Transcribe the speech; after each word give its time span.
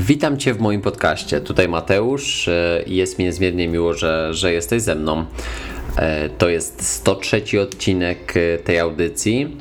Witam 0.00 0.38
Cię 0.38 0.54
w 0.54 0.60
moim 0.60 0.80
podcaście. 0.80 1.40
Tutaj 1.40 1.68
Mateusz 1.68 2.48
e, 2.48 2.82
jest 2.86 3.18
mi 3.18 3.24
niezmiernie 3.24 3.68
miło, 3.68 3.94
że, 3.94 4.34
że 4.34 4.52
jesteś 4.52 4.82
ze 4.82 4.94
mną. 4.94 5.24
E, 5.96 6.28
to 6.28 6.48
jest 6.48 6.86
103 6.86 7.42
odcinek 7.62 8.34
e, 8.36 8.58
tej 8.58 8.78
audycji 8.78 9.56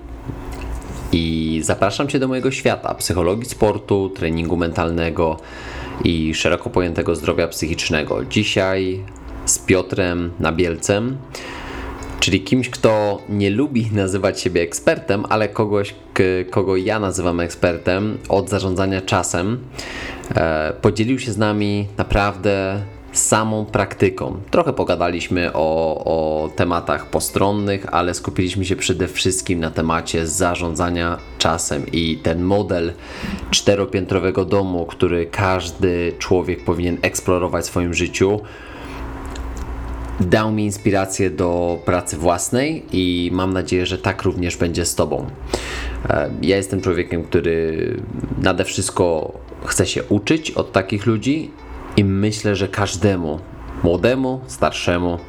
i 1.12 1.60
zapraszam 1.63 2.08
Cię 2.08 2.20
do 2.20 2.28
mojego 2.28 2.52
świata 2.52 2.94
psychologii 2.96 3.50
sportu, 3.50 4.10
treningu 4.10 4.58
mentalnego 4.58 5.39
i 6.04 6.34
szeroko 6.36 6.70
pojętego 6.70 7.16
zdrowia 7.16 7.48
psychicznego. 7.48 8.26
Dzisiaj 8.26 9.04
z 9.46 9.60
Piotrem 9.60 10.32
Nabielcem 10.40 11.18
czyli 12.20 12.42
kimś, 12.42 12.70
kto 12.70 13.22
nie 13.30 13.50
lubi 13.50 13.90
nazywać 13.92 14.42
siebie 14.42 14.62
ekspertem, 14.62 15.24
ale 15.30 15.50
kogoś, 15.50 15.96
kogo 16.49 16.75
ja 16.75 16.99
nazywam 16.99 17.39
ekspertem 17.39 18.17
od 18.29 18.49
zarządzania 18.49 19.02
czasem, 19.02 19.59
e, 20.36 20.73
podzielił 20.81 21.20
się 21.20 21.31
z 21.31 21.38
nami 21.38 21.88
naprawdę 21.98 22.81
samą 23.12 23.66
praktyką. 23.66 24.38
Trochę 24.52 24.73
pogadaliśmy 24.73 25.53
o, 25.53 26.03
o 26.05 26.49
tematach 26.55 27.09
postronnych, 27.09 27.85
ale 27.94 28.13
skupiliśmy 28.13 28.66
się 28.66 28.75
przede 28.75 29.08
wszystkim 29.08 29.59
na 29.59 29.72
temacie 29.72 30.27
zarządzania 30.27 31.17
czasem 31.38 31.85
i 31.91 32.17
ten 32.23 32.41
model 32.41 32.94
czteropiętrowego 33.52 34.45
domu, 34.45 34.86
który 34.86 35.25
każdy 35.25 36.13
człowiek 36.20 36.63
powinien 36.63 36.97
eksplorować 37.02 37.66
w 37.66 37.67
swoim 37.67 37.94
życiu 37.94 38.41
dał 40.20 40.52
mi 40.52 40.66
inspirację 40.66 41.30
do 41.30 41.80
pracy 41.86 42.17
własnej 42.17 42.84
i 42.91 43.30
mam 43.34 43.53
nadzieję, 43.53 43.86
że 43.86 43.97
tak 43.97 44.23
również 44.23 44.58
będzie 44.58 44.86
z 44.86 44.95
Tobą. 44.95 45.25
E, 46.09 46.29
ja 46.41 46.57
jestem 46.57 46.81
człowiekiem, 46.81 47.23
który 47.23 47.95
nade 48.38 48.66
wszystko 48.66 49.31
chce 49.66 49.85
się 49.85 50.03
uczyć 50.03 50.52
od 50.52 50.71
takich 50.71 51.05
ludzi 51.05 51.52
i 51.97 52.03
myślę, 52.03 52.55
że 52.55 52.67
każdemu, 52.67 53.39
młodemu, 53.83 54.41
starszemu, 54.47 55.19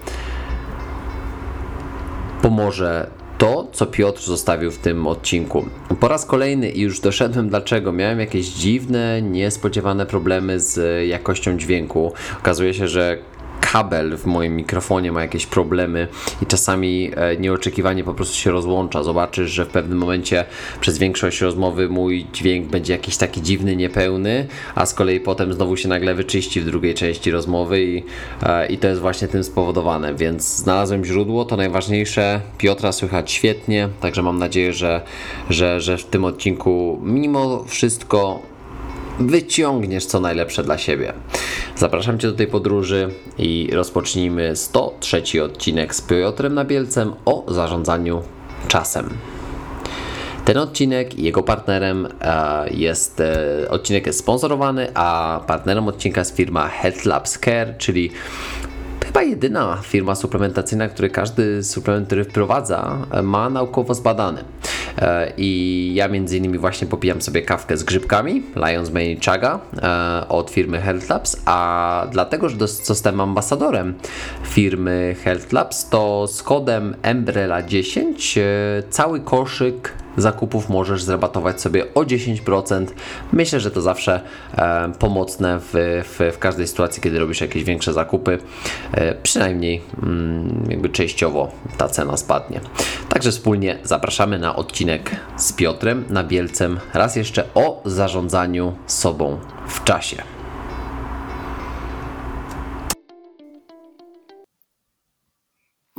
pomoże 2.43 3.11
to, 3.39 3.69
co 3.73 3.87
Piotr 3.87 4.23
zostawił 4.23 4.71
w 4.71 4.79
tym 4.79 5.07
odcinku. 5.07 5.67
Po 6.01 6.09
raz 6.09 6.27
kolejny 6.27 6.71
i 6.71 6.81
już 6.81 7.01
doszedłem 7.01 7.49
dlaczego. 7.49 7.93
Miałem 7.93 8.21
jakieś 8.21 8.47
dziwne, 8.47 9.23
niespodziewane 9.23 10.07
problemy 10.07 10.61
z 10.61 11.07
jakością 11.09 11.57
dźwięku. 11.57 12.13
Okazuje 12.39 12.75
się, 12.75 12.89
że 12.89 13.19
kabel 13.61 14.17
w 14.17 14.27
moim 14.27 14.57
mikrofonie 14.57 15.13
ma 15.13 15.23
jakieś 15.23 15.47
problemy 15.47 16.09
i 16.43 16.47
czasami 16.47 17.11
e, 17.17 17.37
nieoczekiwanie 17.37 18.05
po 18.05 18.15
prostu 18.15 18.37
się 18.37 18.51
rozłącza. 18.51 19.03
Zobaczysz, 19.03 19.51
że 19.51 19.65
w 19.65 19.69
pewnym 19.69 19.99
momencie 19.99 20.45
przez 20.81 20.99
większość 20.99 21.41
rozmowy 21.41 21.89
mój 21.89 22.27
dźwięk 22.33 22.67
będzie 22.67 22.93
jakiś 22.93 23.17
taki 23.17 23.43
dziwny, 23.43 23.77
niepełny, 23.77 24.47
a 24.75 24.87
z 24.87 24.95
kolei 24.95 25.21
potem 25.21 25.53
znowu 25.53 25.77
się 25.77 25.89
nagle 25.89 26.15
wyczyści 26.15 26.61
w 26.61 26.65
drugiej 26.65 26.95
części 26.95 27.31
rozmowy 27.31 27.85
i, 27.85 28.05
e, 28.43 28.67
i 28.67 28.79
to 28.79 28.89
jest 28.89 29.01
właśnie 29.01 29.29
tym 29.29 29.45
spowodowane. 29.45 30.15
Więc 30.15 30.57
znalazłem 30.57 31.05
źródło, 31.05 31.45
to 31.45 31.57
najważniejsze. 31.57 32.41
Piotra 32.59 32.93
słychać 32.93 33.31
świetnie, 33.31 33.89
także 34.01 34.23
mam 34.23 34.39
nadzieję, 34.39 34.73
że, 34.73 35.03
że, 35.51 35.81
że 35.81 35.97
w 35.99 36.05
tym 36.05 36.25
odcinku 36.25 37.01
mimo 37.03 37.65
wszystko 37.65 38.43
wyciągniesz 39.21 40.07
co 40.07 40.21
najlepsze 40.21 40.63
dla 40.63 40.79
siebie. 40.79 41.13
Zapraszam 41.77 42.19
Cię 42.19 42.29
do 42.29 42.35
tej 42.35 42.47
podróży 42.47 43.11
i 43.39 43.71
rozpocznijmy 43.73 44.57
103 44.57 45.23
odcinek 45.45 45.95
z 45.95 46.01
Piotrem 46.01 46.55
Nabielcem 46.55 47.13
o 47.25 47.45
zarządzaniu 47.49 48.23
czasem. 48.69 49.09
Ten 50.45 50.59
odcinek 50.59 51.19
i 51.19 51.23
jego 51.23 51.43
partnerem 51.43 52.09
e, 52.21 52.71
jest, 52.71 53.21
e, 53.21 53.71
odcinek 53.71 54.07
jest 54.07 54.19
sponsorowany, 54.19 54.89
a 54.95 55.41
partnerem 55.47 55.89
odcinka 55.89 56.21
jest 56.21 56.37
firma 56.37 56.69
Health 56.69 57.05
Labs 57.05 57.39
Care, 57.39 57.75
czyli 57.79 58.11
chyba 59.09 59.23
jedyna 59.23 59.79
firma 59.83 60.15
suplementacyjna, 60.15 60.89
który 60.89 61.11
każdy 61.11 61.65
suplement, 61.65 62.07
który 62.07 62.25
wprowadza, 62.25 63.07
ma 63.23 63.51
naukowo 63.51 63.95
zbadany. 63.95 64.45
E, 64.99 65.33
I 65.37 65.93
ja 65.95 66.09
między 66.09 66.37
innymi 66.37 66.59
właśnie 66.59 66.87
popijam 66.87 67.23
sobie 67.23 67.43
kawkę 67.43 67.77
z 67.77 67.83
grzybkami 67.83 68.43
Lions 68.57 68.91
Mane 68.91 69.17
Chaga 69.25 69.61
e, 69.83 70.29
od 70.29 70.51
firmy 70.51 70.81
Health 70.81 71.09
Labs, 71.09 71.37
a 71.45 72.07
dlatego, 72.11 72.49
że 72.49 72.69
zostałem 72.69 73.21
ambasadorem 73.21 73.95
firmy 74.45 75.17
Health 75.25 75.53
Labs, 75.53 75.89
to 75.89 76.27
z 76.27 76.43
kodem 76.43 76.95
Embrela10 77.03 78.41
e, 78.41 78.83
cały 78.91 79.21
koszyk 79.21 79.93
zakupów 80.19 80.69
możesz 80.69 81.03
zrabatować 81.03 81.61
sobie 81.61 81.95
o 81.95 82.01
10%. 82.01 82.87
Myślę, 83.33 83.61
że 83.61 83.71
to 83.71 83.81
zawsze 83.81 84.21
e, 84.57 84.93
pomocne 84.99 85.59
w, 85.61 85.71
w, 86.05 86.35
w, 86.35 86.39
każdej 86.39 86.67
sytuacji, 86.67 87.03
kiedy 87.03 87.19
robisz 87.19 87.41
jakieś 87.41 87.65
większe 87.65 87.93
zakupy. 87.93 88.39
E, 88.93 89.15
przynajmniej 89.15 89.83
mm, 90.03 90.67
jakby 90.71 90.89
częściowo 90.89 91.53
ta 91.77 91.89
cena 91.89 92.17
spadnie. 92.17 92.61
Także 93.09 93.31
wspólnie 93.31 93.79
zapraszamy 93.85 94.39
na 94.39 94.57
odcinek 94.57 95.17
z 95.37 95.53
Piotrem 95.53 96.05
Nabielcem 96.11 96.81
raz 96.95 97.17
jeszcze 97.17 97.45
o 97.55 97.83
zarządzaniu 97.85 98.73
sobą 98.87 99.39
w 99.69 99.85
czasie. 99.85 100.38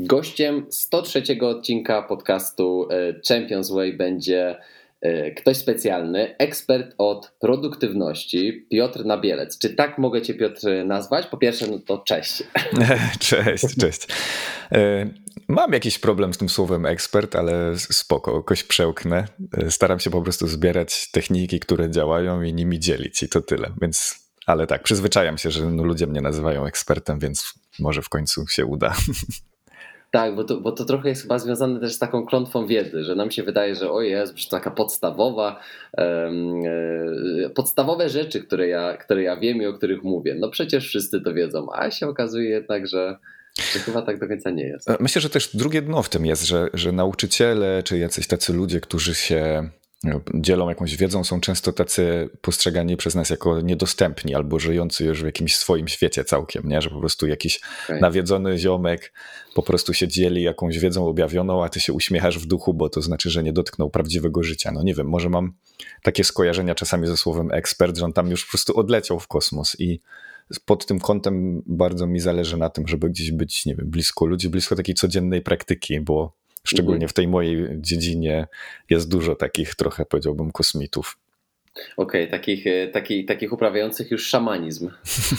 Gościem 0.02 0.66
103 0.70 1.24
odcinka 1.42 2.02
podcastu 2.02 2.88
e, 2.92 3.14
Champions 3.28 3.72
Way 3.72 3.98
będzie 3.98 4.58
e, 5.02 5.32
ktoś 5.32 5.58
specjalny, 5.58 6.38
ekspert 6.38 6.96
od 6.98 7.32
produktywności, 7.40 8.68
Piotr 8.72 9.06
Nabielec. 9.06 9.58
Czy 9.58 9.70
tak 9.70 9.98
mogę 9.98 10.22
Cię, 10.22 10.34
Piotr, 10.34 10.68
nazwać? 10.86 11.26
Po 11.28 11.38
pierwsze, 11.38 11.68
no 11.68 11.80
to 11.80 11.98
cześć. 11.98 12.44
Cześć, 13.20 13.76
cześć. 13.80 14.08
E, 14.72 15.10
mam 15.48 15.74
jakiś 15.74 16.00
problem 16.00 16.34
z 16.34 16.38
tym 16.38 16.50
słowem 16.50 16.86
ekspert, 16.86 17.36
ale 17.36 17.74
spoko, 17.78 18.36
jakoś 18.36 18.64
przełknę. 18.64 19.26
Staram 19.70 20.00
się 20.00 20.10
po 20.10 20.22
prostu 20.22 20.48
zbierać 20.48 21.12
techniki, 21.12 21.60
które 21.60 21.92
działają 21.92 22.42
i 22.42 22.54
nimi 22.54 22.80
dzielić 22.80 23.24
i 23.24 23.30
to 23.30 23.42
tyle. 23.42 23.72
Więc, 23.82 24.16
ale 24.46 24.68
tak, 24.68 24.84
przyzwyczajam 24.84 25.38
się, 25.38 25.52
że 25.52 25.66
no 25.66 25.84
ludzie 25.84 26.08
mnie 26.08 26.22
nazywają 26.22 26.66
ekspertem, 26.66 27.20
więc 27.20 27.54
może 27.80 28.02
w 28.02 28.10
końcu 28.10 28.48
się 28.48 28.66
uda. 28.66 28.96
Tak, 30.12 30.36
bo 30.36 30.44
to, 30.44 30.62
bo 30.62 30.72
to 30.72 30.86
trochę 30.86 31.10
jest 31.10 31.22
chyba 31.22 31.40
związane 31.40 31.80
też 31.80 31.94
z 31.94 32.00
taką 32.00 32.26
klątwą 32.26 32.68
wiedzy, 32.68 33.04
że 33.04 33.16
nam 33.16 33.32
się 33.32 33.44
wydaje, 33.44 33.76
że 33.76 33.92
o 33.92 34.02
jest, 34.02 34.38
że 34.38 34.50
taka 34.50 34.72
podstawowa, 34.72 35.60
um, 35.98 36.62
e, 37.46 37.50
podstawowe 37.50 38.10
rzeczy, 38.10 38.44
które 38.44 38.68
ja, 38.68 38.98
które 38.98 39.24
ja 39.24 39.38
wiem 39.38 39.62
i 39.62 39.66
o 39.66 39.74
których 39.74 40.04
mówię. 40.04 40.36
No 40.40 40.50
przecież 40.50 40.88
wszyscy 40.88 41.22
to 41.22 41.34
wiedzą, 41.34 41.68
a 41.74 41.92
się 41.92 42.08
okazuje 42.08 42.50
jednak, 42.50 42.88
że, 42.88 43.18
chyba 43.86 44.02
tak 44.02 44.20
do 44.20 44.28
końca 44.28 44.50
nie 44.50 44.64
jest. 44.64 44.90
Myślę, 45.00 45.22
że 45.22 45.30
też 45.30 45.56
drugie 45.56 45.82
dno 45.82 46.04
w 46.04 46.10
tym 46.10 46.26
jest, 46.26 46.48
że, 46.48 46.70
że 46.74 46.92
nauczyciele 46.92 47.84
czy 47.84 47.98
jacyś 47.98 48.28
tacy 48.28 48.54
ludzie, 48.54 48.82
którzy 48.82 49.16
się 49.16 49.70
dzielą 50.34 50.70
jakąś 50.70 50.96
wiedzą, 50.96 51.24
są 51.24 51.42
często 51.42 51.74
tacy 51.74 52.30
postrzegani 52.42 52.98
przez 52.98 53.16
nas 53.16 53.30
jako 53.30 53.62
niedostępni 53.62 54.36
albo 54.36 54.60
żyjący 54.60 55.06
już 55.06 55.22
w 55.22 55.26
jakimś 55.26 55.56
swoim 55.56 55.88
świecie 55.88 56.24
całkiem, 56.24 56.70
nie? 56.70 56.82
że 56.82 56.90
po 56.90 57.00
prostu 57.00 57.28
jakiś 57.28 57.60
okay. 57.86 58.00
nawiedzony 58.00 58.58
ziomek 58.58 59.14
po 59.56 59.64
prostu 59.64 59.94
się 59.94 60.08
dzieli 60.08 60.44
jakąś 60.44 60.80
wiedzą 60.80 61.08
objawioną, 61.08 61.64
a 61.64 61.70
ty 61.70 61.80
się 61.80 61.94
uśmiechasz 61.94 62.40
w 62.40 62.46
duchu, 62.46 62.74
bo 62.74 62.90
to 62.90 63.02
znaczy, 63.02 63.30
że 63.30 63.44
nie 63.44 63.54
dotknął 63.54 63.90
prawdziwego 63.90 64.44
życia. 64.44 64.72
No 64.72 64.84
nie 64.84 64.94
wiem, 64.94 65.08
może 65.08 65.30
mam 65.30 65.54
takie 66.04 66.24
skojarzenia 66.24 66.76
czasami 66.76 67.08
ze 67.08 67.18
słowem 67.18 67.52
ekspert, 67.52 67.98
że 67.98 68.06
on 68.06 68.14
tam 68.14 68.32
już 68.32 68.46
po 68.46 68.52
prostu 68.52 68.80
odleciał 68.80 69.20
w 69.20 69.28
kosmos 69.28 69.76
i 69.80 70.02
pod 70.66 70.86
tym 70.86 71.00
kątem 71.00 71.64
bardzo 71.66 72.08
mi 72.08 72.20
zależy 72.20 72.58
na 72.58 72.70
tym, 72.70 72.88
żeby 72.88 73.10
gdzieś 73.10 73.32
być, 73.32 73.66
nie 73.66 73.76
wiem, 73.76 73.90
blisko 73.90 74.26
ludzi, 74.26 74.50
blisko 74.50 74.76
takiej 74.76 74.96
codziennej 74.96 75.42
praktyki, 75.42 76.02
bo 76.02 76.39
Szczególnie 76.64 76.96
mhm. 76.96 77.10
w 77.10 77.14
tej 77.14 77.28
mojej 77.28 77.82
dziedzinie 77.82 78.48
jest 78.90 79.10
dużo 79.10 79.36
takich 79.36 79.76
trochę 79.76 80.06
powiedziałbym 80.06 80.52
kosmitów. 80.52 81.18
Okej, 81.98 82.24
okay, 82.24 82.28
takich, 82.28 82.68
e, 82.68 82.88
takich, 82.88 83.26
takich 83.26 83.54
uprawiających 83.54 84.12
już 84.12 84.28
szamanizm 84.28 84.90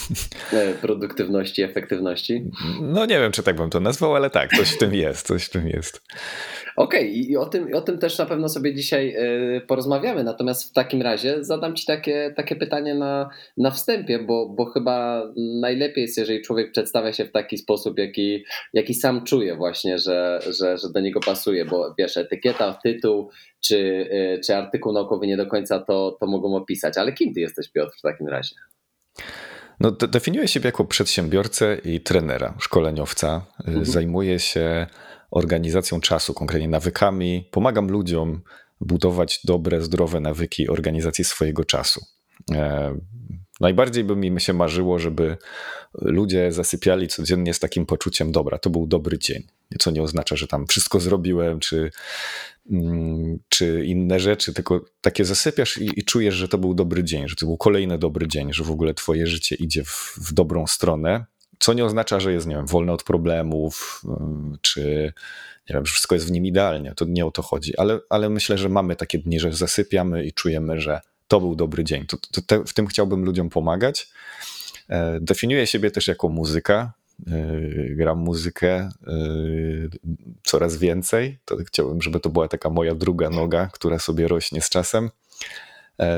e, 0.53 0.75
produktywności, 0.75 1.62
efektywności. 1.62 2.44
No 2.82 3.06
nie 3.06 3.21
wiem, 3.21 3.32
czy 3.32 3.43
tak 3.43 3.56
bym 3.56 3.71
to 3.71 3.81
nazwał, 3.81 4.15
ale 4.15 4.31
tak, 4.31 4.50
coś 4.50 4.69
w 4.69 4.79
tym 4.79 4.94
jest, 4.94 5.27
coś 5.27 5.44
w 5.44 5.50
tym 5.50 5.69
jest. 5.69 6.03
Okej, 6.77 7.11
okay, 7.11 7.11
i 7.11 7.37
o 7.37 7.47
tym, 7.47 7.75
o 7.75 7.81
tym 7.81 7.99
też 7.99 8.19
na 8.19 8.27
pewno 8.27 8.49
sobie 8.49 8.75
dzisiaj 8.75 9.15
e, 9.17 9.61
porozmawiamy. 9.61 10.25
Natomiast 10.25 10.71
w 10.71 10.73
takim 10.73 11.03
razie 11.03 11.44
zadam 11.44 11.77
Ci 11.77 11.87
takie, 11.87 12.33
takie 12.37 12.56
pytanie 12.56 12.94
na, 12.94 13.31
na 13.56 13.71
wstępie, 13.71 14.19
bo, 14.19 14.49
bo 14.49 14.65
chyba 14.65 15.23
najlepiej 15.61 16.03
jest, 16.03 16.19
jeżeli 16.19 16.43
człowiek 16.43 16.73
przedstawia 16.73 17.12
się 17.12 17.25
w 17.25 17.33
taki 17.33 17.59
sposób, 17.59 17.99
jaki, 17.99 18.44
jaki 18.73 18.94
sam 18.94 19.25
czuje, 19.25 19.56
właśnie, 19.56 19.99
że, 19.99 20.41
że, 20.47 20.79
że 20.79 20.88
do 20.93 21.00
niego 21.00 21.21
pasuje. 21.21 21.65
Bo 21.65 21.94
wiesz, 21.99 22.17
etykieta, 22.17 22.79
tytuł 22.83 23.31
czy, 23.61 24.09
e, 24.11 24.41
czy 24.41 24.57
artykuł 24.57 24.93
naukowy 24.93 25.27
nie 25.27 25.37
do 25.37 25.47
końca 25.47 25.79
to, 25.79 26.17
to 26.21 26.27
mogą 26.27 26.57
opisać. 26.57 26.99
Ale 26.99 27.12
kim 27.12 27.35
Ty 27.35 27.41
jesteś, 27.41 27.69
Piotr, 27.69 27.93
w 27.99 28.03
takim 28.03 28.29
razie? 28.29 28.55
No, 29.81 29.91
definiuję 29.91 30.49
siebie 30.49 30.67
jako 30.67 30.85
przedsiębiorcę 30.85 31.77
i 31.85 32.01
trenera, 32.01 32.55
szkoleniowca. 32.59 33.47
Mhm. 33.67 33.85
Zajmuję 33.85 34.39
się 34.39 34.87
organizacją 35.31 36.01
czasu, 36.01 36.35
konkretnie 36.35 36.69
nawykami. 36.69 37.49
Pomagam 37.51 37.91
ludziom 37.91 38.41
budować 38.81 39.41
dobre, 39.45 39.83
zdrowe 39.83 40.21
nawyki 40.21 40.69
organizacji 40.69 41.25
swojego 41.25 41.65
czasu. 41.65 42.01
Najbardziej 43.61 44.05
by 44.05 44.17
mi 44.17 44.41
się 44.41 44.53
marzyło, 44.53 44.99
żeby 44.99 45.37
ludzie 45.95 46.53
zasypiali 46.53 47.09
codziennie 47.09 47.55
z 47.55 47.59
takim 47.59 47.87
poczuciem, 47.87 48.33
dobra, 48.33 48.59
to 48.59 48.71
był 48.71 48.87
dobry 48.87 49.19
dzień. 49.19 49.43
Co 49.79 49.91
nie 49.91 50.03
oznacza, 50.03 50.37
że 50.37 50.47
tam 50.47 50.67
wszystko 50.67 51.01
zrobiłem, 51.01 51.61
czy, 51.61 51.91
mm, 52.71 53.39
czy 53.49 53.85
inne 53.87 54.21
rzeczy, 54.21 54.55
tylko 54.55 54.85
takie 55.01 55.25
zasypiasz 55.25 55.79
i, 55.79 56.01
i, 56.01 56.05
czujesz, 56.05 56.35
że 56.35 56.49
to 56.49 56.59
był 56.59 56.75
dobry 56.75 57.05
dzień, 57.05 57.29
że 57.29 57.37
to 57.37 57.47
był 57.47 57.57
kolejny 57.57 57.99
dobry 57.99 58.29
dzień, 58.29 58.53
że 58.53 58.65
w 58.65 58.71
ogóle 58.71 58.95
twoje 58.95 59.27
życie 59.27 59.57
idzie 59.57 59.85
w, 59.85 60.15
w 60.17 60.33
dobrą 60.33 60.67
stronę. 60.67 61.25
Co 61.59 61.73
nie 61.73 61.85
oznacza, 61.85 62.21
że 62.21 62.33
jest, 62.33 62.47
nie 62.47 62.57
wiem, 62.57 62.67
wolne 62.67 62.93
od 62.93 63.03
problemów, 63.03 64.03
y, 64.05 64.59
czy 64.61 65.12
nie 65.71 65.75
wiem, 65.75 65.87
że 65.87 65.93
wszystko 65.93 66.15
jest 66.15 66.27
w 66.27 66.31
nim 66.31 66.47
idealnie. 66.47 66.95
To 66.95 67.05
nie 67.09 67.27
o 67.27 67.31
to 67.31 67.43
chodzi, 67.43 67.77
ale, 67.77 68.01
ale 68.11 68.31
myślę, 68.31 68.59
że 68.59 68.69
mamy 68.69 68.97
takie 68.97 69.19
dni, 69.19 69.41
że 69.41 69.53
zasypiamy 69.53 70.25
i 70.25 70.33
czujemy, 70.33 70.81
że 70.81 71.01
to 71.31 71.41
był 71.41 71.56
dobry 71.56 71.85
dzień. 71.85 72.06
To, 72.06 72.17
to 72.17 72.43
te, 72.43 72.65
w 72.65 72.75
tym 72.75 72.87
chciałbym 72.87 73.25
ludziom 73.25 73.50
pomagać. 73.50 74.09
E, 74.88 75.19
definiuję 75.21 75.67
siebie 75.67 75.91
też 75.91 76.09
jako 76.09 76.29
muzyka. 76.29 76.93
E, 77.27 77.94
gram 77.94 78.19
muzykę 78.19 78.71
e, 78.77 78.91
coraz 80.43 80.77
więcej. 80.77 81.38
To 81.44 81.56
chciałbym, 81.56 82.03
żeby 82.03 82.21
to 82.21 82.31
była 82.31 82.49
taka 82.49 82.71
moja 82.71 82.94
druga 82.94 83.31
noga, 83.31 83.67
która 83.73 83.99
sobie 83.99 84.29
rośnie 84.29 84.62
z 84.62 84.69
czasem. 84.69 85.11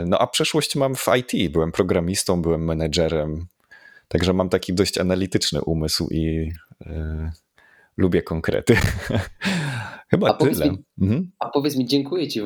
No 0.07 0.19
a 0.19 0.27
przeszłość 0.27 0.77
mam 0.77 0.95
w 0.95 1.07
IT. 1.19 1.53
Byłem 1.53 1.73
programistą, 1.73 2.43
byłem 2.43 2.65
menedżerem, 2.65 3.47
także 4.09 4.33
mam 4.33 4.49
taki 4.49 4.75
dość 4.75 4.99
analityczny 4.99 5.61
umysł 5.61 6.09
i 6.11 6.53
lubię 7.97 8.23
konkrety. 8.23 8.77
Chyba 10.13 10.29
a 10.29 10.35
tyle. 10.35 10.71
Mi, 10.71 10.79
mhm. 11.01 11.31
A 11.39 11.49
powiedz 11.49 11.77
mi, 11.77 11.87
dziękuję 11.87 12.29
Ci 12.29 12.41
y, 12.41 12.45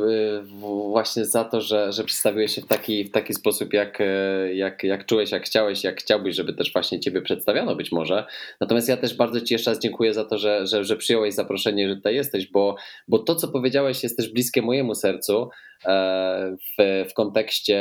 właśnie 0.90 1.24
za 1.24 1.44
to, 1.44 1.60
że, 1.60 1.92
że 1.92 2.04
przedstawiłeś 2.04 2.54
się 2.54 2.62
w 2.62 2.66
taki, 2.66 3.04
w 3.04 3.10
taki 3.10 3.34
sposób, 3.34 3.72
jak, 3.72 4.00
e, 4.00 4.54
jak, 4.54 4.84
jak 4.84 5.06
czułeś, 5.06 5.30
jak 5.30 5.44
chciałeś, 5.44 5.84
jak 5.84 6.00
chciałbyś, 6.00 6.36
żeby 6.36 6.52
też 6.52 6.72
właśnie 6.72 7.00
Ciebie 7.00 7.22
przedstawiano 7.22 7.76
być 7.76 7.92
może. 7.92 8.26
Natomiast 8.60 8.88
ja 8.88 8.96
też 8.96 9.14
bardzo 9.14 9.40
Ci 9.40 9.54
jeszcze 9.54 9.70
raz 9.70 9.80
dziękuję 9.80 10.14
za 10.14 10.24
to, 10.24 10.38
że, 10.38 10.66
że, 10.66 10.84
że 10.84 10.96
przyjąłeś 10.96 11.34
zaproszenie, 11.34 11.88
że 11.88 11.96
tutaj 11.96 12.14
jesteś, 12.14 12.50
bo, 12.50 12.76
bo 13.08 13.18
to, 13.18 13.34
co 13.34 13.48
powiedziałeś, 13.48 14.02
jest 14.02 14.16
też 14.16 14.32
bliskie 14.32 14.62
mojemu 14.62 14.94
sercu 14.94 15.48
e, 15.84 16.56
w, 16.78 17.04
w 17.10 17.14
kontekście 17.14 17.78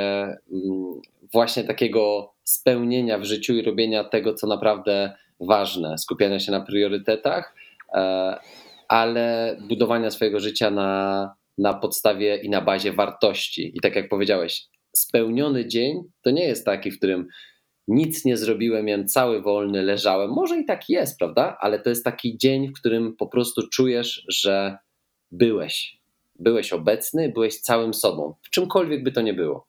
mm, 0.52 1.02
właśnie 1.34 1.64
takiego 1.64 2.34
spełnienia 2.44 3.20
w 3.20 3.24
życiu 3.24 3.54
i 3.54 3.62
robienia 3.62 4.04
tego, 4.04 4.34
co 4.34 4.48
naprawdę 4.48 5.14
ważne, 5.40 5.98
skupiania 5.98 6.40
się 6.40 6.52
na 6.52 6.62
priorytetach, 6.62 7.56
e, 7.94 8.36
ale 8.88 9.58
budowania 9.70 10.12
swojego 10.12 10.40
życia 10.40 10.72
na, 10.72 11.34
na 11.58 11.74
podstawie 11.74 12.38
i 12.38 12.50
na 12.50 12.62
bazie 12.62 12.94
wartości. 12.94 13.72
I 13.76 13.82
tak 13.82 13.96
jak 13.96 14.10
powiedziałeś, 14.10 14.68
spełniony 14.96 15.68
dzień 15.68 16.02
to 16.22 16.32
nie 16.32 16.48
jest 16.48 16.66
taki, 16.66 16.92
w 16.92 16.98
którym 16.98 17.28
nic 17.88 18.26
nie 18.26 18.38
zrobiłem, 18.38 18.86
miałem 18.86 19.08
cały 19.08 19.42
wolny, 19.42 19.84
leżałem. 19.84 20.32
Może 20.32 20.60
i 20.60 20.66
tak 20.66 20.90
jest, 20.90 21.20
prawda? 21.20 21.58
Ale 21.60 21.80
to 21.80 21.90
jest 21.90 22.06
taki 22.06 22.38
dzień, 22.38 22.68
w 22.68 22.80
którym 22.80 23.16
po 23.16 23.28
prostu 23.28 23.70
czujesz, 23.70 24.26
że 24.28 24.78
byłeś. 25.32 25.98
Byłeś 26.40 26.74
obecny, 26.74 27.30
byłeś 27.30 27.60
całym 27.60 27.94
sobą, 27.94 28.34
w 28.42 28.50
czymkolwiek 28.50 29.04
by 29.04 29.12
to 29.12 29.22
nie 29.22 29.34
było. 29.34 29.68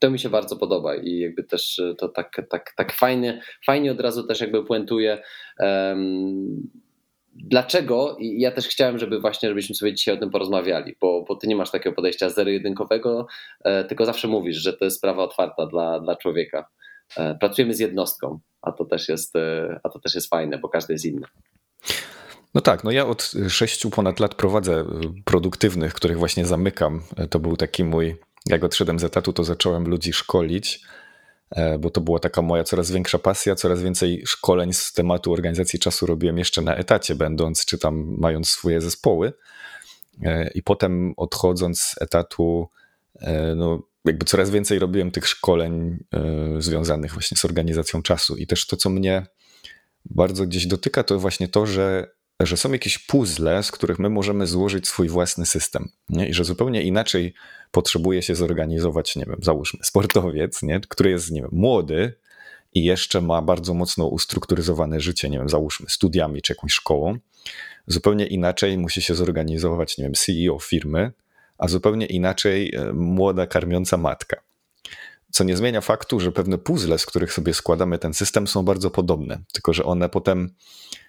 To 0.00 0.10
mi 0.10 0.18
się 0.18 0.28
bardzo 0.28 0.56
podoba 0.56 0.96
i 0.96 1.18
jakby 1.18 1.44
też 1.44 1.78
e, 1.78 1.94
to 1.94 2.08
tak, 2.08 2.46
tak, 2.50 2.72
tak 2.76 2.92
fajnie, 2.92 3.40
fajnie 3.66 3.92
od 3.92 4.00
razu 4.00 4.26
też 4.26 4.40
jakby 4.40 4.64
puentuje. 4.64 5.22
Um, 5.58 6.70
dlaczego? 7.34 8.16
I 8.18 8.40
ja 8.40 8.50
też 8.50 8.68
chciałem, 8.68 8.98
żeby 8.98 9.20
właśnie, 9.20 9.48
żebyśmy 9.48 9.74
sobie 9.74 9.94
dzisiaj 9.94 10.14
o 10.14 10.18
tym 10.18 10.30
porozmawiali, 10.30 10.96
bo, 11.00 11.24
bo 11.28 11.36
ty 11.36 11.46
nie 11.46 11.56
masz 11.56 11.70
takiego 11.70 11.96
podejścia 11.96 12.30
zero-jedynkowego, 12.30 13.26
e, 13.64 13.84
tylko 13.84 14.06
zawsze 14.06 14.28
mówisz, 14.28 14.56
że 14.56 14.72
to 14.72 14.84
jest 14.84 14.96
sprawa 14.96 15.22
otwarta 15.22 15.66
dla, 15.66 16.00
dla 16.00 16.16
człowieka. 16.16 16.68
E, 17.16 17.34
pracujemy 17.34 17.74
z 17.74 17.80
jednostką, 17.80 18.38
a 18.62 18.72
to 18.72 18.84
też 18.84 19.08
jest, 19.08 19.36
e, 19.36 19.80
a 19.82 19.88
to 19.88 19.98
też 19.98 20.14
jest 20.14 20.28
fajne, 20.28 20.58
bo 20.58 20.68
każdy 20.68 20.92
jest 20.92 21.04
inny. 21.04 21.26
No 22.54 22.60
tak, 22.60 22.84
no 22.84 22.90
ja 22.90 23.06
od 23.06 23.32
sześciu 23.48 23.90
ponad 23.90 24.20
lat 24.20 24.34
prowadzę 24.34 24.84
produktywnych, 25.24 25.94
których 25.94 26.18
właśnie 26.18 26.46
zamykam. 26.46 27.02
To 27.30 27.38
był 27.38 27.56
taki 27.56 27.84
mój 27.84 28.16
jak 28.48 28.64
odszedłem 28.64 28.98
z 28.98 29.04
etatu, 29.04 29.32
to 29.32 29.44
zacząłem 29.44 29.88
ludzi 29.88 30.12
szkolić, 30.12 30.80
e, 31.50 31.78
bo 31.78 31.90
to 31.90 32.00
była 32.00 32.18
taka 32.18 32.42
moja 32.42 32.64
coraz 32.64 32.90
większa 32.90 33.18
pasja, 33.18 33.54
coraz 33.54 33.82
więcej 33.82 34.22
szkoleń 34.26 34.72
z 34.72 34.92
tematu 34.92 35.32
organizacji 35.32 35.78
czasu 35.78 36.06
robiłem 36.06 36.38
jeszcze 36.38 36.62
na 36.62 36.76
etacie, 36.76 37.14
będąc 37.14 37.64
czy 37.64 37.78
tam 37.78 38.16
mając 38.18 38.48
swoje 38.48 38.80
zespoły. 38.80 39.32
E, 40.22 40.50
I 40.54 40.62
potem 40.62 41.14
odchodząc 41.16 41.80
z 41.80 42.02
etatu, 42.02 42.68
e, 43.20 43.54
no, 43.54 43.82
jakby 44.04 44.24
coraz 44.24 44.50
więcej 44.50 44.78
robiłem 44.78 45.10
tych 45.10 45.28
szkoleń 45.28 46.04
związanych 46.58 47.12
właśnie 47.12 47.36
z 47.36 47.44
organizacją 47.44 48.02
czasu. 48.02 48.36
I 48.36 48.46
też 48.46 48.66
to, 48.66 48.76
co 48.76 48.90
mnie 48.90 49.26
bardzo 50.04 50.46
gdzieś 50.46 50.66
dotyka, 50.66 51.02
to 51.02 51.18
właśnie 51.18 51.48
to, 51.48 51.66
że 51.66 52.10
że 52.40 52.56
są 52.56 52.72
jakieś 52.72 52.98
puzzle, 52.98 53.62
z 53.62 53.72
których 53.72 53.98
my 53.98 54.10
możemy 54.10 54.46
złożyć 54.46 54.88
swój 54.88 55.08
własny 55.08 55.46
system. 55.46 55.88
Nie? 56.08 56.28
I 56.28 56.34
że 56.34 56.44
zupełnie 56.44 56.82
inaczej 56.82 57.34
potrzebuje 57.70 58.22
się 58.22 58.34
zorganizować, 58.34 59.16
nie 59.16 59.24
wiem, 59.24 59.36
załóżmy, 59.42 59.80
sportowiec, 59.82 60.62
nie? 60.62 60.80
który 60.80 61.10
jest, 61.10 61.30
nie 61.30 61.40
wiem, 61.42 61.50
młody 61.52 62.14
i 62.74 62.84
jeszcze 62.84 63.20
ma 63.20 63.42
bardzo 63.42 63.74
mocno 63.74 64.06
ustrukturyzowane 64.06 65.00
życie, 65.00 65.30
nie 65.30 65.38
wiem, 65.38 65.48
załóżmy, 65.48 65.86
studiami 65.88 66.42
czy 66.42 66.52
jakąś 66.52 66.72
szkołą. 66.72 67.18
Zupełnie 67.86 68.26
inaczej 68.26 68.78
musi 68.78 69.02
się 69.02 69.14
zorganizować, 69.14 69.98
nie 69.98 70.04
wiem, 70.04 70.14
CEO 70.14 70.58
firmy, 70.58 71.12
a 71.58 71.68
zupełnie 71.68 72.06
inaczej 72.06 72.74
e, 72.74 72.92
młoda 72.92 73.46
karmiąca 73.46 73.96
matka. 73.96 74.40
Co 75.30 75.44
nie 75.44 75.56
zmienia 75.56 75.80
faktu, 75.80 76.20
że 76.20 76.32
pewne 76.32 76.58
puzzle, 76.58 76.98
z 76.98 77.06
których 77.06 77.32
sobie 77.32 77.54
składamy 77.54 77.98
ten 77.98 78.14
system, 78.14 78.46
są 78.46 78.62
bardzo 78.62 78.90
podobne, 78.90 79.38
tylko 79.52 79.72
że 79.72 79.84
one 79.84 80.08
potem 80.08 80.54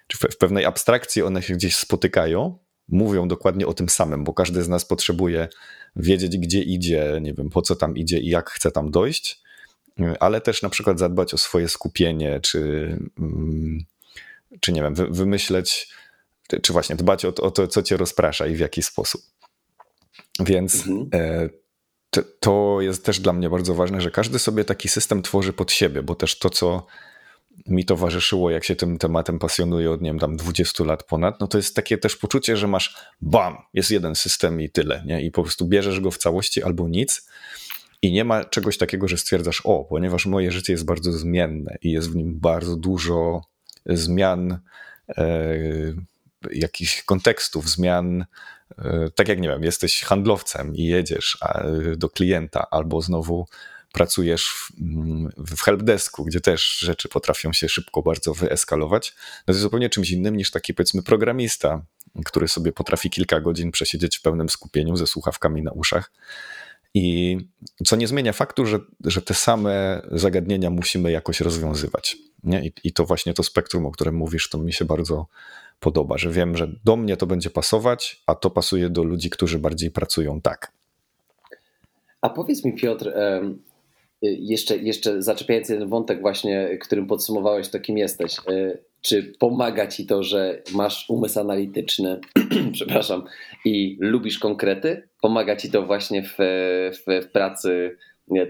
czy 0.06 0.18
w 0.18 0.38
pewnej 0.38 0.64
abstrakcji 0.64 1.22
one 1.22 1.42
się 1.42 1.54
gdzieś 1.54 1.76
spotykają, 1.76 2.58
mówią 2.88 3.28
dokładnie 3.28 3.66
o 3.66 3.74
tym 3.74 3.88
samym, 3.88 4.24
bo 4.24 4.34
każdy 4.34 4.62
z 4.62 4.68
nas 4.68 4.84
potrzebuje 4.84 5.48
wiedzieć, 5.96 6.38
gdzie 6.38 6.62
idzie, 6.62 7.18
nie 7.22 7.34
wiem, 7.34 7.50
po 7.50 7.62
co 7.62 7.76
tam 7.76 7.96
idzie 7.96 8.18
i 8.18 8.28
jak 8.28 8.50
chce 8.50 8.70
tam 8.70 8.90
dojść, 8.90 9.42
ale 10.20 10.40
też 10.40 10.62
na 10.62 10.68
przykład 10.68 10.98
zadbać 10.98 11.34
o 11.34 11.38
swoje 11.38 11.68
skupienie, 11.68 12.40
czy, 12.40 12.60
mm, 13.18 13.84
czy 14.60 14.72
nie 14.72 14.82
wiem, 14.82 14.94
wymyśleć, 14.94 15.88
czy 16.62 16.72
właśnie 16.72 16.96
dbać 16.96 17.24
o 17.24 17.32
to, 17.32 17.42
o 17.42 17.50
to, 17.50 17.68
co 17.68 17.82
cię 17.82 17.96
rozprasza 17.96 18.46
i 18.46 18.54
w 18.54 18.58
jaki 18.58 18.82
sposób. 18.82 19.22
Więc 20.40 20.74
mhm. 20.74 21.08
E, 21.14 21.48
to 22.40 22.78
jest 22.80 23.04
też 23.04 23.20
dla 23.20 23.32
mnie 23.32 23.50
bardzo 23.50 23.74
ważne, 23.74 24.00
że 24.00 24.10
każdy 24.10 24.38
sobie 24.38 24.64
taki 24.64 24.88
system 24.88 25.22
tworzy 25.22 25.52
pod 25.52 25.72
siebie, 25.72 26.02
bo 26.02 26.14
też 26.14 26.38
to, 26.38 26.50
co 26.50 26.86
mi 27.66 27.84
towarzyszyło, 27.84 28.50
jak 28.50 28.64
się 28.64 28.76
tym 28.76 28.98
tematem 28.98 29.38
pasjonuję 29.38 29.90
od, 29.90 30.02
nie 30.02 30.10
wiem, 30.10 30.18
tam 30.18 30.36
20 30.36 30.84
lat 30.84 31.04
ponad, 31.04 31.40
no 31.40 31.46
to 31.46 31.58
jest 31.58 31.76
takie 31.76 31.98
też 31.98 32.16
poczucie, 32.16 32.56
że 32.56 32.68
masz 32.68 32.96
bam, 33.20 33.56
jest 33.74 33.90
jeden 33.90 34.14
system 34.14 34.60
i 34.60 34.70
tyle, 34.70 35.02
nie? 35.06 35.22
I 35.22 35.30
po 35.30 35.42
prostu 35.42 35.66
bierzesz 35.66 36.00
go 36.00 36.10
w 36.10 36.18
całości 36.18 36.62
albo 36.62 36.88
nic 36.88 37.28
i 38.02 38.12
nie 38.12 38.24
ma 38.24 38.44
czegoś 38.44 38.78
takiego, 38.78 39.08
że 39.08 39.18
stwierdzasz, 39.18 39.62
o, 39.64 39.84
ponieważ 39.84 40.26
moje 40.26 40.52
życie 40.52 40.72
jest 40.72 40.84
bardzo 40.84 41.12
zmienne 41.12 41.78
i 41.82 41.92
jest 41.92 42.10
w 42.10 42.16
nim 42.16 42.40
bardzo 42.40 42.76
dużo 42.76 43.40
zmian, 43.86 44.58
e, 45.18 45.58
jakichś 46.50 47.02
kontekstów, 47.02 47.70
zmian, 47.70 48.24
e, 48.78 49.10
tak 49.14 49.28
jak, 49.28 49.40
nie 49.40 49.48
wiem, 49.48 49.62
jesteś 49.62 50.02
handlowcem 50.02 50.74
i 50.74 50.84
jedziesz 50.84 51.38
do 51.96 52.08
klienta 52.08 52.66
albo 52.70 53.00
znowu 53.02 53.46
pracujesz 53.96 54.46
w, 54.48 54.70
mm, 54.80 55.28
w 55.36 55.60
helpdesku, 55.62 56.24
gdzie 56.24 56.40
też 56.40 56.78
rzeczy 56.78 57.08
potrafią 57.08 57.52
się 57.52 57.68
szybko 57.68 58.02
bardzo 58.02 58.34
wyeskalować, 58.34 59.14
no 59.16 59.44
to 59.46 59.52
jest 59.52 59.60
zupełnie 59.60 59.90
czymś 59.90 60.10
innym 60.10 60.36
niż 60.36 60.50
taki 60.50 60.74
powiedzmy 60.74 61.02
programista, 61.02 61.82
który 62.24 62.48
sobie 62.48 62.72
potrafi 62.72 63.10
kilka 63.10 63.40
godzin 63.40 63.70
przesiedzieć 63.70 64.18
w 64.18 64.22
pełnym 64.22 64.48
skupieniu 64.48 64.96
ze 64.96 65.06
słuchawkami 65.06 65.62
na 65.62 65.72
uszach. 65.72 66.12
I 66.94 67.38
co 67.86 67.96
nie 67.96 68.08
zmienia 68.08 68.32
faktu, 68.32 68.66
że, 68.66 68.78
że 69.04 69.22
te 69.22 69.34
same 69.34 70.02
zagadnienia 70.12 70.70
musimy 70.70 71.10
jakoś 71.10 71.40
rozwiązywać. 71.40 72.16
Nie? 72.44 72.66
I, 72.66 72.72
I 72.84 72.92
to 72.92 73.04
właśnie 73.04 73.34
to 73.34 73.42
spektrum, 73.42 73.86
o 73.86 73.90
którym 73.90 74.14
mówisz, 74.14 74.48
to 74.48 74.58
mi 74.58 74.72
się 74.72 74.84
bardzo 74.84 75.26
podoba, 75.80 76.18
że 76.18 76.30
wiem, 76.30 76.56
że 76.56 76.68
do 76.84 76.96
mnie 76.96 77.16
to 77.16 77.26
będzie 77.26 77.50
pasować, 77.50 78.22
a 78.26 78.34
to 78.34 78.50
pasuje 78.50 78.90
do 78.90 79.04
ludzi, 79.04 79.30
którzy 79.30 79.58
bardziej 79.58 79.90
pracują 79.90 80.40
tak. 80.40 80.72
A 82.20 82.28
powiedz 82.28 82.64
mi, 82.64 82.74
Piotr, 82.74 83.12
jeszcze, 84.22 84.76
jeszcze 84.76 85.22
zaczepiając 85.22 85.68
jeden 85.68 85.88
wątek 85.88 86.20
właśnie, 86.20 86.78
którym 86.80 87.06
podsumowałeś 87.06 87.68
to, 87.68 87.80
kim 87.80 87.98
jesteś. 87.98 88.36
Y, 88.50 88.84
czy 89.00 89.32
pomaga 89.38 89.86
ci 89.86 90.06
to, 90.06 90.22
że 90.22 90.62
masz 90.74 91.04
umysł 91.08 91.40
analityczny, 91.40 92.20
przepraszam, 92.72 93.24
i 93.64 93.98
lubisz 94.00 94.38
konkrety? 94.38 95.08
Pomaga 95.22 95.56
ci 95.56 95.70
to 95.70 95.86
właśnie 95.86 96.22
w, 96.22 96.34
w, 96.92 97.24
w 97.26 97.30
pracy 97.32 97.96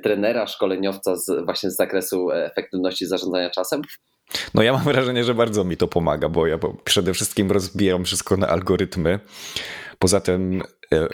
trenera, 0.02 0.46
szkoleniowca 0.46 1.16
z, 1.16 1.44
właśnie 1.44 1.70
z 1.70 1.76
zakresu 1.76 2.30
efektywności 2.30 3.06
zarządzania 3.06 3.50
czasem? 3.50 3.82
No 4.54 4.62
ja 4.62 4.72
mam 4.72 4.84
wrażenie, 4.84 5.24
że 5.24 5.34
bardzo 5.34 5.64
mi 5.64 5.76
to 5.76 5.88
pomaga, 5.88 6.28
bo 6.28 6.46
ja 6.46 6.58
przede 6.84 7.14
wszystkim 7.14 7.50
rozbijam 7.50 8.04
wszystko 8.04 8.36
na 8.36 8.48
algorytmy. 8.48 9.20
Poza 9.98 10.20
tym 10.20 10.62
e, 10.92 11.08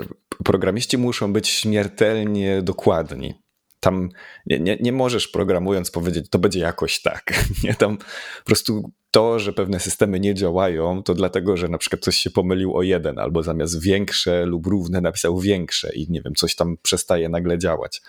programiści 0.45 0.99
muszą 0.99 1.33
być 1.33 1.49
śmiertelnie 1.49 2.63
dokładni 2.63 3.35
tam 3.83 4.09
nie, 4.47 4.61
nie, 4.61 4.77
nie 4.81 4.93
możesz 4.93 5.29
programując 5.29 5.91
powiedzieć, 5.91 6.27
to 6.31 6.39
będzie 6.39 6.61
jakoś 6.61 7.03
tak. 7.03 7.33
Nie, 7.65 7.75
tam 7.75 7.97
po 7.97 8.45
prostu 8.45 8.91
to, 9.11 9.39
że 9.39 9.53
pewne 9.53 9.81
systemy 9.81 10.21
nie 10.21 10.35
działają, 10.35 11.03
to 11.03 11.15
dlatego, 11.15 11.57
że 11.57 11.69
na 11.69 11.79
przykład 11.79 12.03
ktoś 12.03 12.17
się 12.17 12.31
pomylił 12.31 12.77
o 12.77 12.83
jeden, 12.83 13.19
albo 13.19 13.43
zamiast 13.43 13.83
większe 13.83 14.47
lub 14.47 14.67
równe 14.67 15.01
napisał 15.01 15.39
większe 15.39 15.95
i 15.95 16.07
nie 16.11 16.23
wiem, 16.23 16.35
coś 16.35 16.57
tam 16.57 16.77
przestaje 16.83 17.29
nagle 17.29 17.59
działać. 17.59 18.03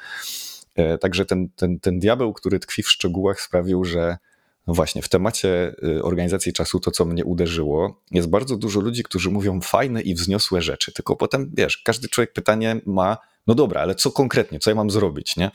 E, 0.76 0.98
także 0.98 1.26
ten, 1.26 1.50
ten, 1.56 1.80
ten 1.80 2.00
diabeł, 2.00 2.34
który 2.34 2.60
tkwi 2.60 2.84
w 2.84 2.90
szczegółach, 2.90 3.42
sprawił, 3.42 3.84
że 3.84 4.18
no 4.68 4.74
właśnie, 4.74 5.02
w 5.02 5.10
temacie 5.10 5.76
y, 5.84 6.04
organizacji 6.04 6.54
czasu 6.54 6.80
to, 6.80 6.92
co 6.92 7.06
mnie 7.06 7.26
uderzyło, 7.26 8.02
jest 8.12 8.30
bardzo 8.30 8.58
dużo 8.58 8.80
ludzi, 8.80 9.04
którzy 9.04 9.30
mówią 9.30 9.62
fajne 9.62 10.02
i 10.02 10.14
wzniosłe 10.14 10.62
rzeczy, 10.62 10.92
tylko 10.92 11.16
potem, 11.16 11.52
wiesz, 11.54 11.78
każdy 11.78 12.10
człowiek 12.10 12.34
pytanie 12.34 12.82
ma, 12.86 13.18
no 13.48 13.56
dobra, 13.56 13.82
ale 13.82 13.96
co 13.96 14.12
konkretnie, 14.12 14.60
co 14.60 14.72
ja 14.72 14.76
mam 14.76 14.90
zrobić, 14.90 15.38
nie? 15.38 15.52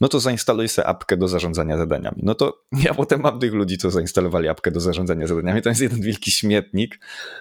No 0.00 0.08
to 0.08 0.20
zainstaluj 0.20 0.68
sobie 0.68 0.88
apkę 0.88 1.16
do 1.16 1.28
zarządzania 1.28 1.76
zadaniami. 1.76 2.16
No 2.22 2.34
to 2.34 2.62
ja 2.86 2.94
potem 2.94 3.20
mam 3.20 3.40
tych 3.40 3.52
ludzi, 3.52 3.78
co 3.78 3.90
zainstalowali 3.90 4.48
apkę 4.48 4.70
do 4.70 4.80
zarządzania 4.80 5.26
zadaniami. 5.26 5.62
To 5.62 5.68
jest 5.68 5.80
jeden 5.80 6.00
wielki 6.00 6.30
śmietnik, 6.30 7.00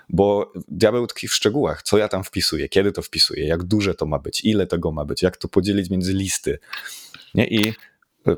bo 0.10 0.54
diabeł 0.68 1.08
tkwi 1.08 1.28
w 1.28 1.34
szczegółach. 1.34 1.84
Co 1.84 1.98
ja 1.98 2.08
tam 2.08 2.24
wpisuję, 2.24 2.70
kiedy 2.70 2.92
to 2.92 3.02
wpisuję, 3.02 3.48
jak 3.48 3.64
duże 3.64 3.96
to 3.96 4.06
ma 4.06 4.20
być, 4.20 4.46
ile 4.46 4.68
tego 4.68 4.92
ma 4.92 5.06
być, 5.06 5.22
jak 5.22 5.38
to 5.38 5.48
podzielić 5.48 5.90
między 5.90 6.14
listy. 6.14 6.60
Nie? 7.36 7.48
I 7.48 7.74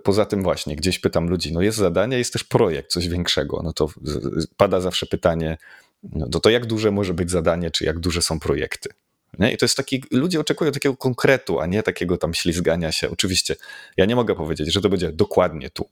Poza 0.04 0.26
tym 0.26 0.44
właśnie, 0.44 0.76
gdzieś 0.76 1.00
pytam 1.00 1.30
ludzi, 1.30 1.54
no 1.54 1.62
jest 1.62 1.78
zadanie, 1.78 2.18
jest 2.18 2.34
też 2.34 2.44
projekt, 2.44 2.92
coś 2.92 3.08
większego, 3.08 3.62
no 3.64 3.74
to 3.74 3.88
pada 4.58 4.82
zawsze 4.82 5.06
pytanie, 5.06 5.58
no 6.04 6.30
to, 6.30 6.40
to 6.40 6.50
jak 6.50 6.66
duże 6.66 6.92
może 6.92 7.14
być 7.14 7.32
zadanie, 7.32 7.72
czy 7.72 7.86
jak 7.86 8.00
duże 8.00 8.22
są 8.22 8.40
projekty? 8.40 8.90
Nie? 9.40 9.52
I 9.52 9.58
to 9.58 9.66
jest 9.66 9.78
taki, 9.78 10.04
ludzie 10.12 10.40
oczekują 10.40 10.72
takiego 10.72 10.98
konkretu, 10.98 11.60
a 11.60 11.66
nie 11.66 11.84
takiego 11.84 12.18
tam 12.18 12.34
ślizgania 12.34 12.92
się. 12.92 13.10
Oczywiście, 13.10 13.56
ja 13.98 14.06
nie 14.06 14.16
mogę 14.16 14.36
powiedzieć, 14.36 14.74
że 14.74 14.82
to 14.82 14.90
będzie 14.90 15.12
dokładnie 15.12 15.70
tu, 15.70 15.90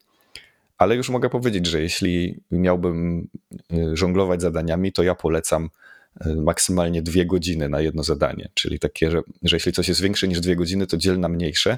ale 0.78 0.96
już 0.96 1.10
mogę 1.10 1.30
powiedzieć, 1.30 1.66
że 1.66 1.82
jeśli 1.82 2.40
miałbym 2.52 3.28
y, 3.74 3.98
żonglować 3.98 4.42
zadaniami, 4.42 4.94
to 4.94 5.04
ja 5.04 5.16
polecam 5.16 5.70
y, 6.26 6.36
maksymalnie 6.36 7.02
dwie 7.02 7.26
godziny 7.26 7.70
na 7.70 7.82
jedno 7.82 8.04
zadanie. 8.04 8.50
Czyli 8.54 8.80
takie, 8.80 9.12
że, 9.12 9.22
że 9.44 9.56
jeśli 9.56 9.72
coś 9.72 9.88
jest 9.88 10.02
większe 10.02 10.28
niż 10.28 10.40
dwie 10.40 10.56
godziny, 10.56 10.88
to 10.88 10.98
dziel 10.98 11.20
na 11.20 11.30
mniejsze. 11.30 11.78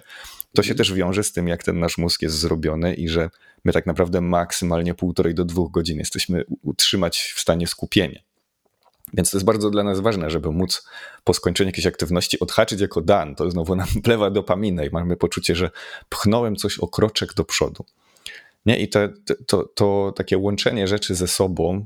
To 0.57 0.63
się 0.63 0.75
też 0.75 0.93
wiąże 0.93 1.23
z 1.23 1.31
tym, 1.31 1.47
jak 1.47 1.63
ten 1.63 1.79
nasz 1.79 1.97
mózg 1.97 2.21
jest 2.21 2.39
zrobiony 2.39 2.93
i 2.93 3.09
że 3.09 3.29
my 3.63 3.73
tak 3.73 3.85
naprawdę 3.85 4.21
maksymalnie 4.21 4.93
półtorej 4.93 5.35
do 5.35 5.45
dwóch 5.45 5.71
godzin 5.71 5.99
jesteśmy 5.99 6.43
utrzymać 6.61 7.33
w 7.35 7.39
stanie 7.39 7.67
skupienia. 7.67 8.19
Więc 9.13 9.31
to 9.31 9.37
jest 9.37 9.45
bardzo 9.45 9.69
dla 9.69 9.83
nas 9.83 9.99
ważne, 9.99 10.29
żeby 10.29 10.51
móc 10.51 10.87
po 11.23 11.33
skończeniu 11.33 11.69
jakiejś 11.69 11.85
aktywności 11.85 12.39
odhaczyć 12.39 12.81
jako 12.81 13.01
dan. 13.01 13.35
To 13.35 13.51
znowu 13.51 13.75
nam 13.75 13.87
plewa 14.03 14.31
dopamina 14.31 14.85
i 14.85 14.89
mamy 14.89 15.17
poczucie, 15.17 15.55
że 15.55 15.69
pchnąłem 16.09 16.55
coś 16.55 16.79
o 16.79 16.87
kroczek 16.87 17.33
do 17.33 17.43
przodu. 17.43 17.85
Nie? 18.65 18.79
I 18.79 18.89
to, 18.89 18.99
to, 19.47 19.63
to 19.63 20.13
takie 20.15 20.37
łączenie 20.37 20.87
rzeczy 20.87 21.15
ze 21.15 21.27
sobą 21.27 21.85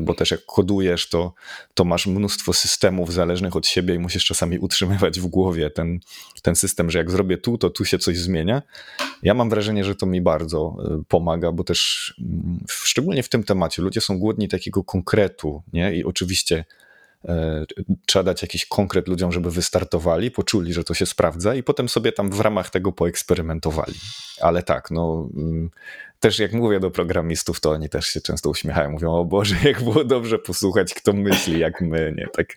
bo 0.00 0.14
też 0.14 0.30
jak 0.30 0.46
kodujesz, 0.46 1.08
to, 1.08 1.34
to 1.74 1.84
masz 1.84 2.06
mnóstwo 2.06 2.52
systemów 2.52 3.12
zależnych 3.12 3.56
od 3.56 3.66
siebie 3.66 3.94
i 3.94 3.98
musisz 3.98 4.24
czasami 4.24 4.58
utrzymywać 4.58 5.20
w 5.20 5.26
głowie 5.26 5.70
ten, 5.70 6.00
ten 6.42 6.56
system, 6.56 6.90
że 6.90 6.98
jak 6.98 7.10
zrobię 7.10 7.38
tu, 7.38 7.58
to 7.58 7.70
tu 7.70 7.84
się 7.84 7.98
coś 7.98 8.18
zmienia. 8.18 8.62
Ja 9.22 9.34
mam 9.34 9.50
wrażenie, 9.50 9.84
że 9.84 9.94
to 9.94 10.06
mi 10.06 10.20
bardzo 10.20 10.76
e, 10.84 11.02
pomaga, 11.08 11.52
bo 11.52 11.64
też 11.64 12.14
mm, 12.20 12.64
szczególnie 12.68 13.22
w 13.22 13.28
tym 13.28 13.44
temacie 13.44 13.82
ludzie 13.82 14.00
są 14.00 14.18
głodni 14.18 14.48
takiego 14.48 14.84
konkretu, 14.84 15.62
nie? 15.72 15.96
I 15.96 16.04
oczywiście 16.04 16.64
e, 17.24 17.64
trzeba 18.06 18.22
dać 18.22 18.42
jakiś 18.42 18.66
konkret 18.66 19.08
ludziom, 19.08 19.32
żeby 19.32 19.50
wystartowali, 19.50 20.30
poczuli, 20.30 20.72
że 20.72 20.84
to 20.84 20.94
się 20.94 21.06
sprawdza 21.06 21.54
i 21.54 21.62
potem 21.62 21.88
sobie 21.88 22.12
tam 22.12 22.30
w 22.30 22.40
ramach 22.40 22.70
tego 22.70 22.92
poeksperymentowali. 22.92 23.94
Ale 24.40 24.62
tak, 24.62 24.90
no 24.90 25.28
mm, 25.36 25.70
też 26.20 26.38
jak 26.38 26.52
mówię 26.52 26.80
do 26.80 26.90
programistów, 26.90 27.60
to 27.60 27.70
oni 27.70 27.88
też 27.88 28.06
się 28.06 28.20
często 28.20 28.50
uśmiechają. 28.50 28.90
Mówią, 28.90 29.12
o 29.12 29.24
Boże, 29.24 29.56
jak 29.64 29.82
było 29.82 30.04
dobrze 30.04 30.38
posłuchać, 30.38 30.94
kto 30.94 31.12
myśli 31.12 31.58
jak 31.58 31.80
my, 31.80 32.14
nie? 32.16 32.26
Tak, 32.32 32.56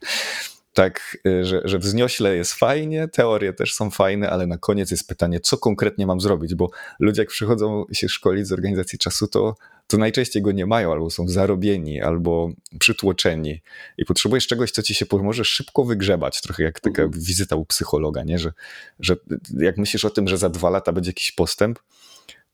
tak 0.74 1.18
y, 1.28 1.46
że, 1.46 1.62
że 1.66 1.80
wzniośle 1.80 2.36
jest 2.36 2.54
fajnie, 2.54 3.08
teorie 3.08 3.54
też 3.54 3.74
są 3.74 3.92
fajne, 3.92 4.30
ale 4.30 4.48
na 4.48 4.58
koniec 4.58 4.92
jest 4.92 5.08
pytanie, 5.08 5.40
co 5.40 5.58
konkretnie 5.58 6.08
mam 6.08 6.22
zrobić, 6.22 6.56
bo 6.56 6.70
ludzie 7.00 7.22
jak 7.22 7.30
przychodzą 7.30 7.86
się 7.92 8.10
szkolić 8.10 8.48
z 8.48 8.52
organizacji 8.52 9.00
czasu, 9.00 9.28
to, 9.28 9.56
to 9.88 9.98
najczęściej 9.98 10.42
go 10.42 10.52
nie 10.52 10.66
mają, 10.66 10.92
albo 10.92 11.10
są 11.10 11.28
zarobieni, 11.28 12.02
albo 12.02 12.50
przytłoczeni 12.80 13.62
i 13.98 14.06
potrzebujesz 14.06 14.48
czegoś, 14.48 14.72
co 14.72 14.84
ci 14.84 14.96
się 14.96 15.06
pomoże 15.06 15.46
szybko 15.46 15.84
wygrzebać, 15.84 16.42
trochę 16.42 16.64
jak 16.64 16.80
taka 16.80 17.04
mhm. 17.04 17.24
wizyta 17.24 17.56
u 17.56 17.66
psychologa, 17.66 18.24
nie? 18.24 18.40
Że, 18.40 18.52
że 19.00 19.16
jak 19.60 19.78
myślisz 19.78 20.06
o 20.06 20.10
tym, 20.10 20.28
że 20.28 20.38
za 20.38 20.50
dwa 20.50 20.70
lata 20.70 20.92
będzie 20.92 21.10
jakiś 21.10 21.32
postęp, 21.32 21.80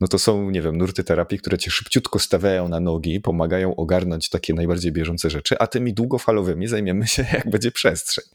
no 0.02 0.08
to 0.08 0.20
są, 0.20 0.50
nie 0.50 0.62
wiem, 0.62 0.78
nurty 0.78 1.04
terapii, 1.04 1.40
które 1.40 1.58
cię 1.58 1.72
szybciutko 1.72 2.20
stawiają 2.20 2.68
na 2.68 2.80
nogi, 2.80 3.20
pomagają 3.20 3.76
ogarnąć 3.76 4.30
takie 4.30 4.54
najbardziej 4.54 4.92
bieżące 4.92 5.30
rzeczy, 5.30 5.56
a 5.60 5.68
tymi 5.68 5.94
długofalowymi 5.94 6.68
zajmiemy 6.68 7.08
się, 7.08 7.26
jak 7.34 7.50
będzie 7.50 7.72
przestrzeń. 7.72 8.26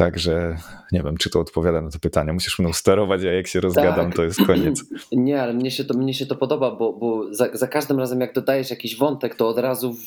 Także 0.00 0.56
nie 0.92 1.02
wiem, 1.02 1.16
czy 1.16 1.30
to 1.30 1.40
odpowiada 1.40 1.80
na 1.80 1.90
to 1.90 1.98
pytanie. 1.98 2.32
Musisz 2.32 2.58
mną 2.58 2.72
sterować, 2.72 3.24
a 3.24 3.32
jak 3.32 3.46
się 3.46 3.60
rozgadam, 3.60 4.06
tak. 4.06 4.16
to 4.16 4.24
jest 4.24 4.46
koniec. 4.46 4.84
Nie, 5.12 5.42
ale 5.42 5.52
mnie 5.52 5.70
się 5.70 5.84
to, 5.84 5.94
mnie 5.94 6.14
się 6.14 6.26
to 6.26 6.36
podoba, 6.36 6.70
bo, 6.70 6.92
bo 6.92 7.34
za, 7.34 7.48
za 7.52 7.68
każdym 7.68 7.98
razem, 7.98 8.20
jak 8.20 8.34
dodajesz 8.34 8.70
jakiś 8.70 8.96
wątek, 8.98 9.34
to 9.34 9.48
od 9.48 9.58
razu 9.58 9.92
w, 9.92 9.98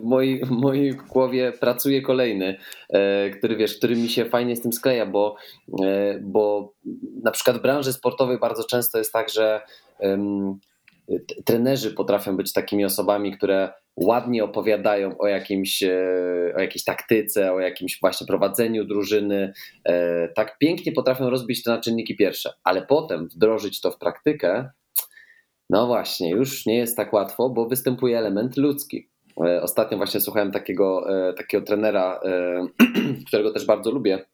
w, 0.00 0.02
mojej, 0.02 0.44
w 0.44 0.50
mojej 0.50 0.94
głowie 0.94 1.52
pracuje 1.60 2.02
kolejny, 2.02 2.58
e, 2.88 3.30
który 3.30 3.56
wiesz, 3.56 3.76
który 3.78 3.96
mi 3.96 4.08
się 4.08 4.24
fajnie 4.24 4.56
z 4.56 4.62
tym 4.62 4.72
skleja, 4.72 5.06
bo, 5.06 5.36
e, 5.84 6.18
bo 6.20 6.72
na 7.22 7.30
przykład 7.30 7.56
w 7.58 7.62
branży 7.62 7.92
sportowej 7.92 8.38
bardzo 8.38 8.64
często 8.64 8.98
jest 8.98 9.12
tak, 9.12 9.30
że 9.30 9.60
trenerzy 11.44 11.90
potrafią 11.90 12.36
być 12.36 12.52
takimi 12.52 12.84
osobami, 12.84 13.32
które 13.32 13.72
ładnie 13.96 14.44
opowiadają 14.44 15.18
o, 15.18 15.26
jakimś, 15.26 15.82
e, 15.82 16.52
o 16.56 16.60
jakiejś 16.60 16.84
taktyce, 16.84 17.52
o 17.52 17.60
jakimś 17.60 18.00
właśnie 18.00 18.26
prowadzeniu 18.26 18.84
drużyny. 18.84 19.52
E, 19.84 20.28
tak 20.28 20.58
pięknie 20.58 20.92
potrafią 20.92 21.30
rozbić 21.30 21.62
to 21.62 21.70
na 21.70 21.80
czynniki 21.80 22.16
pierwsze, 22.16 22.52
ale 22.64 22.82
potem 22.82 23.28
wdrożyć 23.28 23.80
to 23.80 23.90
w 23.90 23.98
praktykę, 23.98 24.70
no 25.70 25.86
właśnie, 25.86 26.30
już 26.30 26.66
nie 26.66 26.76
jest 26.76 26.96
tak 26.96 27.12
łatwo, 27.12 27.50
bo 27.50 27.66
występuje 27.66 28.18
element 28.18 28.56
ludzki. 28.56 29.08
E, 29.44 29.62
ostatnio 29.62 29.98
właśnie 29.98 30.20
słuchałem 30.20 30.52
takiego, 30.52 31.06
takiego 31.36 31.64
trenera, 31.64 32.20
którego 33.26 33.52
też 33.52 33.66
bardzo 33.66 33.90
lubię 33.90 34.24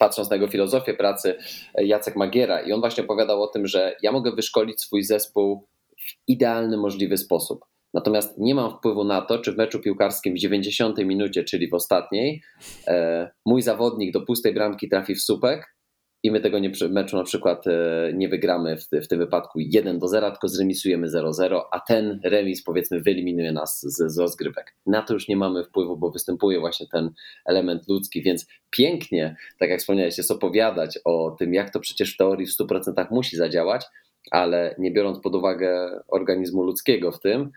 patrząc 0.00 0.30
na 0.30 0.36
jego 0.36 0.48
filozofię 0.48 0.94
pracy, 0.94 1.38
Jacek 1.78 2.16
Magiera, 2.16 2.60
i 2.60 2.72
on 2.72 2.80
właśnie 2.80 3.04
opowiadał 3.04 3.42
o 3.42 3.46
tym, 3.46 3.66
że 3.66 3.96
ja 4.02 4.12
mogę 4.12 4.32
wyszkolić 4.32 4.80
swój 4.80 5.02
zespół 5.02 5.68
w 5.98 6.28
idealny 6.28 6.76
możliwy 6.76 7.16
sposób. 7.16 7.64
Natomiast 7.94 8.38
nie 8.38 8.54
mam 8.54 8.70
wpływu 8.78 9.04
na 9.04 9.22
to, 9.22 9.38
czy 9.38 9.52
w 9.52 9.56
meczu 9.56 9.80
piłkarskim 9.80 10.34
w 10.34 10.38
90 10.38 10.98
minucie, 10.98 11.44
czyli 11.44 11.68
w 11.68 11.74
ostatniej, 11.74 12.42
e, 12.86 13.30
mój 13.46 13.62
zawodnik 13.62 14.12
do 14.12 14.20
pustej 14.20 14.54
bramki 14.54 14.88
trafi 14.88 15.14
w 15.14 15.22
słupek, 15.22 15.74
i 16.22 16.30
my 16.30 16.40
tego 16.40 16.58
nie, 16.58 16.72
meczu 16.90 17.16
na 17.16 17.24
przykład 17.24 17.66
e, 17.66 18.12
nie 18.14 18.28
wygramy 18.28 18.76
w, 18.76 19.04
w 19.04 19.08
tym 19.08 19.18
wypadku 19.18 19.58
1 19.60 19.98
do 19.98 20.08
0, 20.08 20.30
tylko 20.30 20.48
zremisujemy 20.48 21.06
0-0, 21.06 21.60
a 21.70 21.80
ten 21.80 22.20
remis 22.24 22.62
powiedzmy 22.62 23.00
wyeliminuje 23.00 23.52
nas 23.52 23.80
z, 23.80 24.12
z 24.12 24.18
rozgrywek. 24.18 24.74
Na 24.86 25.02
to 25.02 25.14
już 25.14 25.28
nie 25.28 25.36
mamy 25.36 25.64
wpływu, 25.64 25.96
bo 25.96 26.10
występuje 26.10 26.60
właśnie 26.60 26.86
ten 26.92 27.10
element 27.46 27.88
ludzki, 27.88 28.22
więc 28.22 28.46
pięknie, 28.70 29.36
tak 29.58 29.70
jak 29.70 29.80
wspomniałeś, 29.80 30.18
jest 30.18 30.30
opowiadać 30.30 30.98
o 31.04 31.36
tym, 31.38 31.54
jak 31.54 31.70
to 31.70 31.80
przecież 31.80 32.14
w 32.14 32.16
teorii 32.16 32.46
w 32.46 32.56
100% 32.56 33.06
musi 33.10 33.36
zadziałać, 33.36 33.86
ale 34.30 34.74
nie 34.78 34.90
biorąc 34.90 35.20
pod 35.20 35.34
uwagę 35.34 36.00
organizmu 36.08 36.62
ludzkiego 36.62 37.12
w 37.12 37.20
tym, 37.20 37.50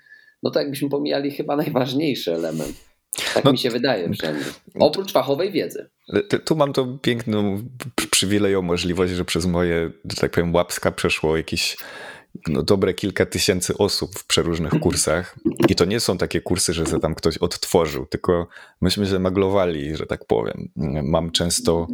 no 0.43 0.51
to 0.51 0.59
jakbyśmy 0.59 0.89
pomijali 0.89 1.31
chyba 1.31 1.55
najważniejszy 1.55 2.33
element 2.33 2.92
tak 3.33 3.43
no, 3.43 3.51
mi 3.51 3.57
się 3.57 3.69
wydaje 3.69 4.09
przynajmniej. 4.09 4.45
Oprócz 4.79 5.11
fachowej 5.11 5.51
wiedzy. 5.51 5.89
Tu 6.45 6.55
mam 6.55 6.73
tą 6.73 6.99
piękną 6.99 7.63
przywilejową 8.11 8.67
możliwość, 8.67 9.13
że 9.13 9.25
przez 9.25 9.45
moje, 9.45 9.91
że 10.11 10.21
tak 10.21 10.31
powiem, 10.31 10.55
łapska 10.55 10.91
przeszło 10.91 11.37
jakieś 11.37 11.77
no, 12.47 12.63
dobre 12.63 12.93
kilka 12.93 13.25
tysięcy 13.25 13.77
osób 13.77 14.19
w 14.19 14.27
przeróżnych 14.27 14.73
kursach. 14.79 15.35
I 15.69 15.75
to 15.75 15.85
nie 15.85 15.99
są 15.99 16.17
takie 16.17 16.41
kursy, 16.41 16.73
że 16.73 16.85
tam 16.85 17.15
ktoś 17.15 17.37
odtworzył, 17.37 18.05
tylko 18.05 18.47
myśmy 18.81 19.07
się 19.07 19.19
maglowali, 19.19 19.95
że 19.95 20.05
tak 20.05 20.25
powiem. 20.25 20.69
Mam 21.03 21.31
często, 21.31 21.87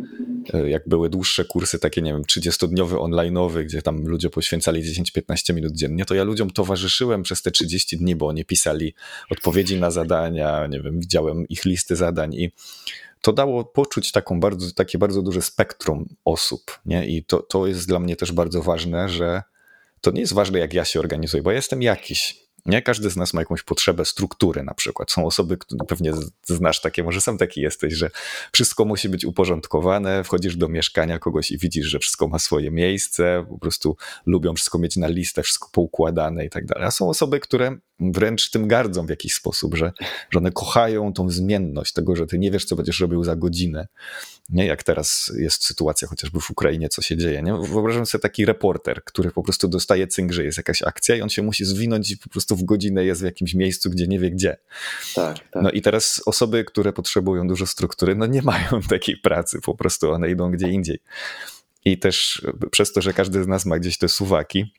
e, 0.53 0.69
jak 0.69 0.89
były 0.89 1.09
dłuższe 1.09 1.45
kursy, 1.45 1.79
takie, 1.79 2.01
nie 2.01 2.13
wiem, 2.13 2.21
30-dniowy 2.21 2.95
online'owy, 2.95 3.63
gdzie 3.63 3.81
tam 3.81 4.07
ludzie 4.07 4.29
poświęcali 4.29 4.83
10-15 4.83 5.53
minut 5.53 5.73
dziennie, 5.73 6.05
to 6.05 6.15
ja 6.15 6.23
ludziom 6.23 6.49
towarzyszyłem 6.49 7.23
przez 7.23 7.41
te 7.41 7.51
30 7.51 7.97
dni, 7.97 8.15
bo 8.15 8.27
oni 8.27 8.45
pisali 8.45 8.93
odpowiedzi 9.31 9.79
na 9.79 9.91
zadania, 9.91 10.67
nie 10.67 10.81
wiem, 10.81 10.99
widziałem 10.99 11.47
ich 11.47 11.65
listy 11.65 11.95
zadań 11.95 12.33
i 12.33 12.51
to 13.21 13.33
dało 13.33 13.65
poczuć 13.65 14.11
taką 14.11 14.39
bardzo, 14.39 14.71
takie 14.71 14.97
bardzo 14.97 15.21
duże 15.21 15.41
spektrum 15.41 16.15
osób. 16.25 16.79
Nie? 16.85 17.07
I 17.07 17.23
to, 17.23 17.41
to 17.41 17.67
jest 17.67 17.87
dla 17.87 17.99
mnie 17.99 18.15
też 18.15 18.31
bardzo 18.31 18.61
ważne, 18.61 19.09
że 19.09 19.43
to 20.01 20.11
nie 20.11 20.21
jest 20.21 20.33
ważne, 20.33 20.59
jak 20.59 20.73
ja 20.73 20.85
się 20.85 20.99
organizuję, 20.99 21.43
bo 21.43 21.51
ja 21.51 21.55
jestem 21.55 21.81
jakiś. 21.81 22.49
Nie 22.65 22.81
każdy 22.81 23.09
z 23.09 23.15
nas 23.15 23.33
ma 23.33 23.41
jakąś 23.41 23.63
potrzebę 23.63 24.05
struktury 24.05 24.63
na 24.63 24.73
przykład. 24.73 25.11
Są 25.11 25.25
osoby, 25.25 25.57
które 25.57 25.85
pewnie 25.85 26.13
znasz 26.43 26.81
takie, 26.81 27.03
może 27.03 27.21
sam 27.21 27.37
taki 27.37 27.61
jesteś, 27.61 27.93
że 27.93 28.09
wszystko 28.51 28.85
musi 28.85 29.09
być 29.09 29.25
uporządkowane, 29.25 30.23
wchodzisz 30.23 30.55
do 30.55 30.67
mieszkania 30.67 31.19
kogoś 31.19 31.51
i 31.51 31.57
widzisz, 31.57 31.87
że 31.87 31.99
wszystko 31.99 32.27
ma 32.27 32.39
swoje 32.39 32.71
miejsce, 32.71 33.45
po 33.49 33.57
prostu 33.57 33.97
lubią 34.25 34.53
wszystko 34.53 34.79
mieć 34.79 34.97
na 34.97 35.07
listę, 35.07 35.43
wszystko 35.43 35.69
poukładane 35.71 36.45
i 36.45 36.49
tak 36.49 36.65
dalej. 36.65 36.87
A 36.87 36.91
są 36.91 37.09
osoby, 37.09 37.39
które 37.39 37.77
wręcz 37.99 38.49
tym 38.49 38.67
gardzą 38.67 39.05
w 39.05 39.09
jakiś 39.09 39.33
sposób, 39.33 39.75
że, 39.75 39.91
że 40.29 40.39
one 40.39 40.51
kochają 40.51 41.13
tą 41.13 41.29
zmienność 41.29 41.93
tego, 41.93 42.15
że 42.15 42.27
ty 42.27 42.39
nie 42.39 42.51
wiesz, 42.51 42.65
co 42.65 42.75
będziesz 42.75 42.99
robił 42.99 43.23
za 43.23 43.35
godzinę. 43.35 43.87
Nie 44.49 44.65
jak 44.65 44.83
teraz 44.83 45.31
jest 45.37 45.65
sytuacja 45.65 46.07
chociażby 46.07 46.39
w 46.39 46.51
Ukrainie, 46.51 46.89
co 46.89 47.01
się 47.01 47.17
dzieje. 47.17 47.43
Nie? 47.43 47.53
Wyobrażam 47.53 48.05
sobie 48.05 48.21
taki 48.21 48.45
reporter, 48.45 49.03
który 49.03 49.31
po 49.31 49.43
prostu 49.43 49.67
dostaje 49.67 50.07
cynk, 50.07 50.31
że 50.31 50.43
jest 50.43 50.57
jakaś 50.57 50.83
akcja 50.83 51.15
i 51.15 51.21
on 51.21 51.29
się 51.29 51.41
musi 51.41 51.65
zwinąć 51.65 52.11
i 52.11 52.17
po 52.17 52.29
prostu 52.29 52.55
w 52.55 52.63
godzinę 52.63 53.05
jest 53.05 53.21
w 53.21 53.25
jakimś 53.25 53.53
miejscu, 53.53 53.89
gdzie 53.89 54.07
nie 54.07 54.19
wie 54.19 54.31
gdzie. 54.31 54.57
Tak, 55.15 55.37
tak. 55.51 55.63
No 55.63 55.71
i 55.71 55.81
teraz 55.81 56.21
osoby, 56.25 56.63
które 56.63 56.93
potrzebują 56.93 57.47
dużo 57.47 57.67
struktury, 57.67 58.15
no 58.15 58.25
nie 58.25 58.41
mają 58.41 58.81
takiej 58.89 59.17
pracy, 59.17 59.61
po 59.61 59.75
prostu 59.75 60.11
one 60.11 60.29
idą 60.29 60.51
gdzie 60.51 60.69
indziej. 60.69 60.99
I 61.85 61.97
też 61.97 62.45
przez 62.71 62.93
to, 62.93 63.01
że 63.01 63.13
każdy 63.13 63.43
z 63.43 63.47
nas 63.47 63.65
ma 63.65 63.79
gdzieś 63.79 63.97
te 63.97 64.09
suwaki 64.09 64.73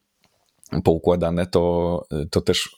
poukładane, 0.84 1.46
to, 1.46 2.06
to 2.30 2.40
też 2.40 2.76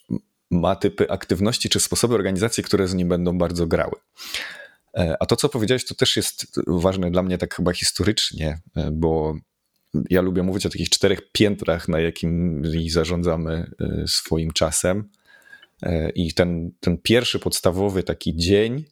ma 0.50 0.76
typy 0.76 1.10
aktywności 1.10 1.68
czy 1.68 1.80
sposoby 1.80 2.14
organizacji, 2.14 2.64
które 2.64 2.88
z 2.88 2.94
nim 2.94 3.08
będą 3.08 3.38
bardzo 3.38 3.66
grały. 3.66 3.94
E, 4.96 5.16
a 5.20 5.26
to, 5.26 5.36
co 5.36 5.48
powiedziałeś, 5.48 5.84
to 5.84 5.94
też 5.94 6.16
jest 6.16 6.60
ważne 6.66 7.10
dla 7.10 7.22
mnie 7.22 7.38
tak 7.38 7.54
chyba 7.54 7.72
historycznie, 7.72 8.60
e, 8.76 8.90
bo 8.90 9.34
ja 10.10 10.20
lubię 10.20 10.42
mówić 10.42 10.66
o 10.66 10.70
takich 10.70 10.90
czterech 10.90 11.32
piętrach, 11.32 11.88
na 11.88 12.00
jakim 12.00 12.62
zarządzamy 12.88 13.70
e, 13.80 14.04
swoim 14.06 14.50
czasem. 14.50 15.08
I 16.14 16.34
ten, 16.34 16.70
ten 16.80 16.98
pierwszy 16.98 17.38
podstawowy 17.38 18.02
taki 18.02 18.36
dzień 18.36 18.84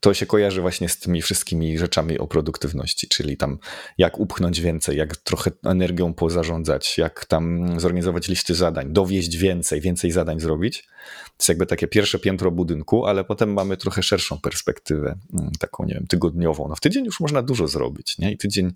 to 0.00 0.14
się 0.14 0.26
kojarzy 0.26 0.60
właśnie 0.60 0.88
z 0.88 0.98
tymi 0.98 1.22
wszystkimi 1.22 1.78
rzeczami 1.78 2.18
o 2.18 2.26
produktywności, 2.26 3.08
czyli 3.08 3.36
tam 3.36 3.58
jak 3.98 4.18
upchnąć 4.18 4.60
więcej, 4.60 4.96
jak 4.96 5.16
trochę 5.16 5.50
energią 5.64 6.14
pozarządzać, 6.14 6.98
jak 6.98 7.24
tam 7.24 7.74
zorganizować 7.80 8.28
listy 8.28 8.54
zadań, 8.54 8.92
dowieść 8.92 9.36
więcej, 9.36 9.80
więcej 9.80 10.10
zadań 10.10 10.40
zrobić. 10.40 10.82
To 11.26 11.34
jest 11.38 11.48
jakby 11.48 11.66
takie 11.66 11.88
pierwsze 11.88 12.18
piętro 12.18 12.50
budynku, 12.50 13.06
ale 13.06 13.24
potem 13.24 13.52
mamy 13.52 13.76
trochę 13.76 14.02
szerszą 14.02 14.38
perspektywę, 14.38 15.18
mm, 15.32 15.50
taką, 15.58 15.84
nie 15.84 15.94
wiem, 15.94 16.06
tygodniową. 16.06 16.68
No 16.68 16.76
w 16.76 16.80
tydzień 16.80 17.04
już 17.04 17.20
można 17.20 17.42
dużo 17.42 17.68
zrobić, 17.68 18.18
nie? 18.18 18.32
I 18.32 18.38
tydzień 18.38 18.72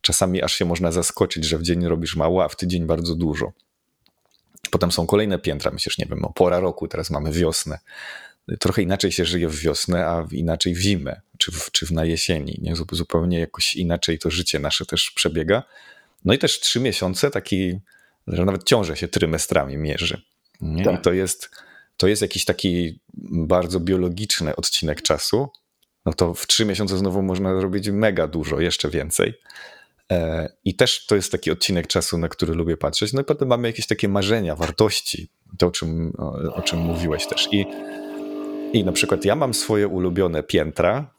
czasami 0.00 0.42
aż 0.42 0.54
się 0.54 0.64
można 0.64 0.92
zaskoczyć, 0.92 1.44
że 1.44 1.58
w 1.58 1.62
dzień 1.62 1.86
robisz 1.86 2.16
mało, 2.16 2.44
a 2.44 2.48
w 2.48 2.56
tydzień 2.56 2.86
bardzo 2.86 3.14
dużo. 3.14 3.52
Potem 4.70 4.92
są 4.92 5.06
kolejne 5.06 5.38
piętra, 5.38 5.70
myślisz, 5.70 5.98
nie 5.98 6.06
wiem, 6.06 6.24
o 6.24 6.32
pora 6.32 6.60
roku, 6.60 6.88
teraz 6.88 7.10
mamy 7.10 7.32
wiosnę 7.32 7.78
trochę 8.58 8.82
inaczej 8.82 9.12
się 9.12 9.24
żyje 9.24 9.48
w 9.48 9.60
wiosnę, 9.60 10.06
a 10.06 10.26
inaczej 10.32 10.74
w 10.74 10.80
zimę, 10.80 11.20
czy 11.38 11.52
w, 11.52 11.70
czy 11.72 11.86
w 11.86 11.90
na 11.90 12.04
jesieni. 12.04 12.58
Nie? 12.62 12.74
Zupełnie 12.92 13.40
jakoś 13.40 13.74
inaczej 13.74 14.18
to 14.18 14.30
życie 14.30 14.58
nasze 14.58 14.86
też 14.86 15.12
przebiega. 15.14 15.62
No 16.24 16.34
i 16.34 16.38
też 16.38 16.60
trzy 16.60 16.80
miesiące 16.80 17.30
taki, 17.30 17.78
że 18.26 18.44
nawet 18.44 18.64
ciąże 18.64 18.96
się 18.96 19.08
trymestrami 19.08 19.76
mierzy. 19.76 20.22
Nie? 20.60 20.84
Tak. 20.84 20.94
I 20.94 20.98
to 20.98 21.12
jest, 21.12 21.50
to 21.96 22.08
jest 22.08 22.22
jakiś 22.22 22.44
taki 22.44 23.00
bardzo 23.32 23.80
biologiczny 23.80 24.56
odcinek 24.56 25.02
czasu. 25.02 25.48
No 26.06 26.12
to 26.12 26.34
w 26.34 26.46
trzy 26.46 26.64
miesiące 26.64 26.98
znowu 26.98 27.22
można 27.22 27.60
zrobić 27.60 27.88
mega 27.88 28.26
dużo, 28.26 28.60
jeszcze 28.60 28.90
więcej. 28.90 29.34
E, 30.12 30.48
I 30.64 30.74
też 30.76 31.06
to 31.06 31.16
jest 31.16 31.32
taki 31.32 31.50
odcinek 31.50 31.86
czasu, 31.86 32.18
na 32.18 32.28
który 32.28 32.54
lubię 32.54 32.76
patrzeć. 32.76 33.12
No 33.12 33.20
i 33.20 33.24
potem 33.24 33.48
mamy 33.48 33.68
jakieś 33.68 33.86
takie 33.86 34.08
marzenia, 34.08 34.56
wartości, 34.56 35.28
to 35.58 35.66
o 35.66 35.70
czym, 35.70 36.12
o, 36.18 36.54
o 36.54 36.62
czym 36.62 36.78
mówiłeś 36.78 37.26
też. 37.26 37.48
I 37.52 37.66
i 38.72 38.84
na 38.84 38.92
przykład 38.92 39.24
ja 39.24 39.36
mam 39.36 39.54
swoje 39.54 39.88
ulubione 39.88 40.42
piętra. 40.42 41.14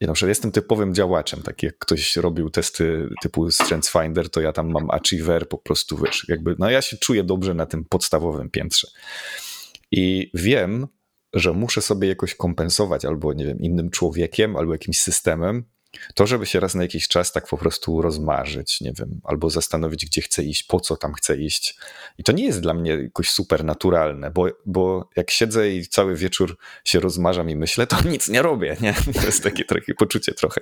Ja 0.00 0.06
na 0.06 0.12
przykład 0.12 0.28
jestem 0.28 0.52
typowym 0.52 0.94
działaczem, 0.94 1.42
tak 1.42 1.62
jak 1.62 1.78
ktoś 1.78 2.16
robił 2.16 2.50
testy 2.50 3.08
typu 3.22 3.50
StrengthsFinder, 3.50 4.30
to 4.30 4.40
ja 4.40 4.52
tam 4.52 4.70
mam 4.70 4.90
achiever, 4.90 5.48
po 5.48 5.58
prostu 5.58 5.98
wiesz, 6.04 6.24
jakby, 6.28 6.56
no 6.58 6.70
ja 6.70 6.82
się 6.82 6.96
czuję 6.96 7.24
dobrze 7.24 7.54
na 7.54 7.66
tym 7.66 7.84
podstawowym 7.84 8.50
piętrze. 8.50 8.88
I 9.90 10.30
wiem, 10.34 10.86
że 11.34 11.52
muszę 11.52 11.82
sobie 11.82 12.08
jakoś 12.08 12.34
kompensować 12.34 13.04
albo, 13.04 13.32
nie 13.32 13.44
wiem, 13.44 13.58
innym 13.60 13.90
człowiekiem, 13.90 14.56
albo 14.56 14.72
jakimś 14.72 15.00
systemem, 15.00 15.64
to, 16.14 16.26
żeby 16.26 16.46
się 16.46 16.60
raz 16.60 16.74
na 16.74 16.82
jakiś 16.82 17.08
czas 17.08 17.32
tak 17.32 17.48
po 17.48 17.58
prostu 17.58 18.02
rozmarzyć, 18.02 18.80
nie 18.80 18.92
wiem, 18.92 19.20
albo 19.24 19.50
zastanowić, 19.50 20.06
gdzie 20.06 20.22
chcę 20.22 20.42
iść, 20.42 20.62
po 20.62 20.80
co 20.80 20.96
tam 20.96 21.12
chcę 21.12 21.36
iść. 21.36 21.78
I 22.18 22.24
to 22.24 22.32
nie 22.32 22.44
jest 22.44 22.60
dla 22.60 22.74
mnie 22.74 22.90
jakoś 22.90 23.30
super 23.30 23.64
naturalne, 23.64 24.30
bo, 24.30 24.46
bo 24.66 25.08
jak 25.16 25.30
siedzę 25.30 25.70
i 25.70 25.86
cały 25.86 26.16
wieczór 26.16 26.56
się 26.84 27.00
rozmarzam 27.00 27.50
i 27.50 27.56
myślę, 27.56 27.86
to 27.86 28.08
nic 28.08 28.28
nie 28.28 28.42
robię, 28.42 28.76
nie? 28.80 28.94
To 29.20 29.26
jest 29.26 29.42
takie, 29.42 29.64
takie 29.64 29.94
poczucie 29.94 30.32
trochę. 30.32 30.60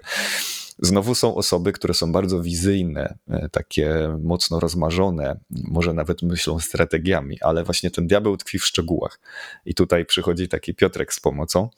Znowu 0.79 1.15
są 1.15 1.35
osoby, 1.35 1.73
które 1.73 1.95
są 1.95 2.13
bardzo 2.13 2.43
wizyjne, 2.43 3.19
e, 3.29 3.49
takie 3.49 4.17
mocno 4.23 4.61
rozmarzone, 4.61 5.41
może 5.51 5.93
nawet 5.93 6.23
myślą 6.23 6.61
strategiami, 6.61 7.41
ale 7.41 7.65
właśnie 7.65 7.91
ten 7.91 8.07
diabeł 8.07 8.37
tkwi 8.37 8.59
w 8.59 8.65
szczegółach. 8.65 9.21
I 9.65 9.75
tutaj 9.75 10.07
przychodzi 10.07 10.49
taki 10.49 10.75
Piotrek 10.75 11.15
z 11.15 11.21
pomocą, 11.21 11.69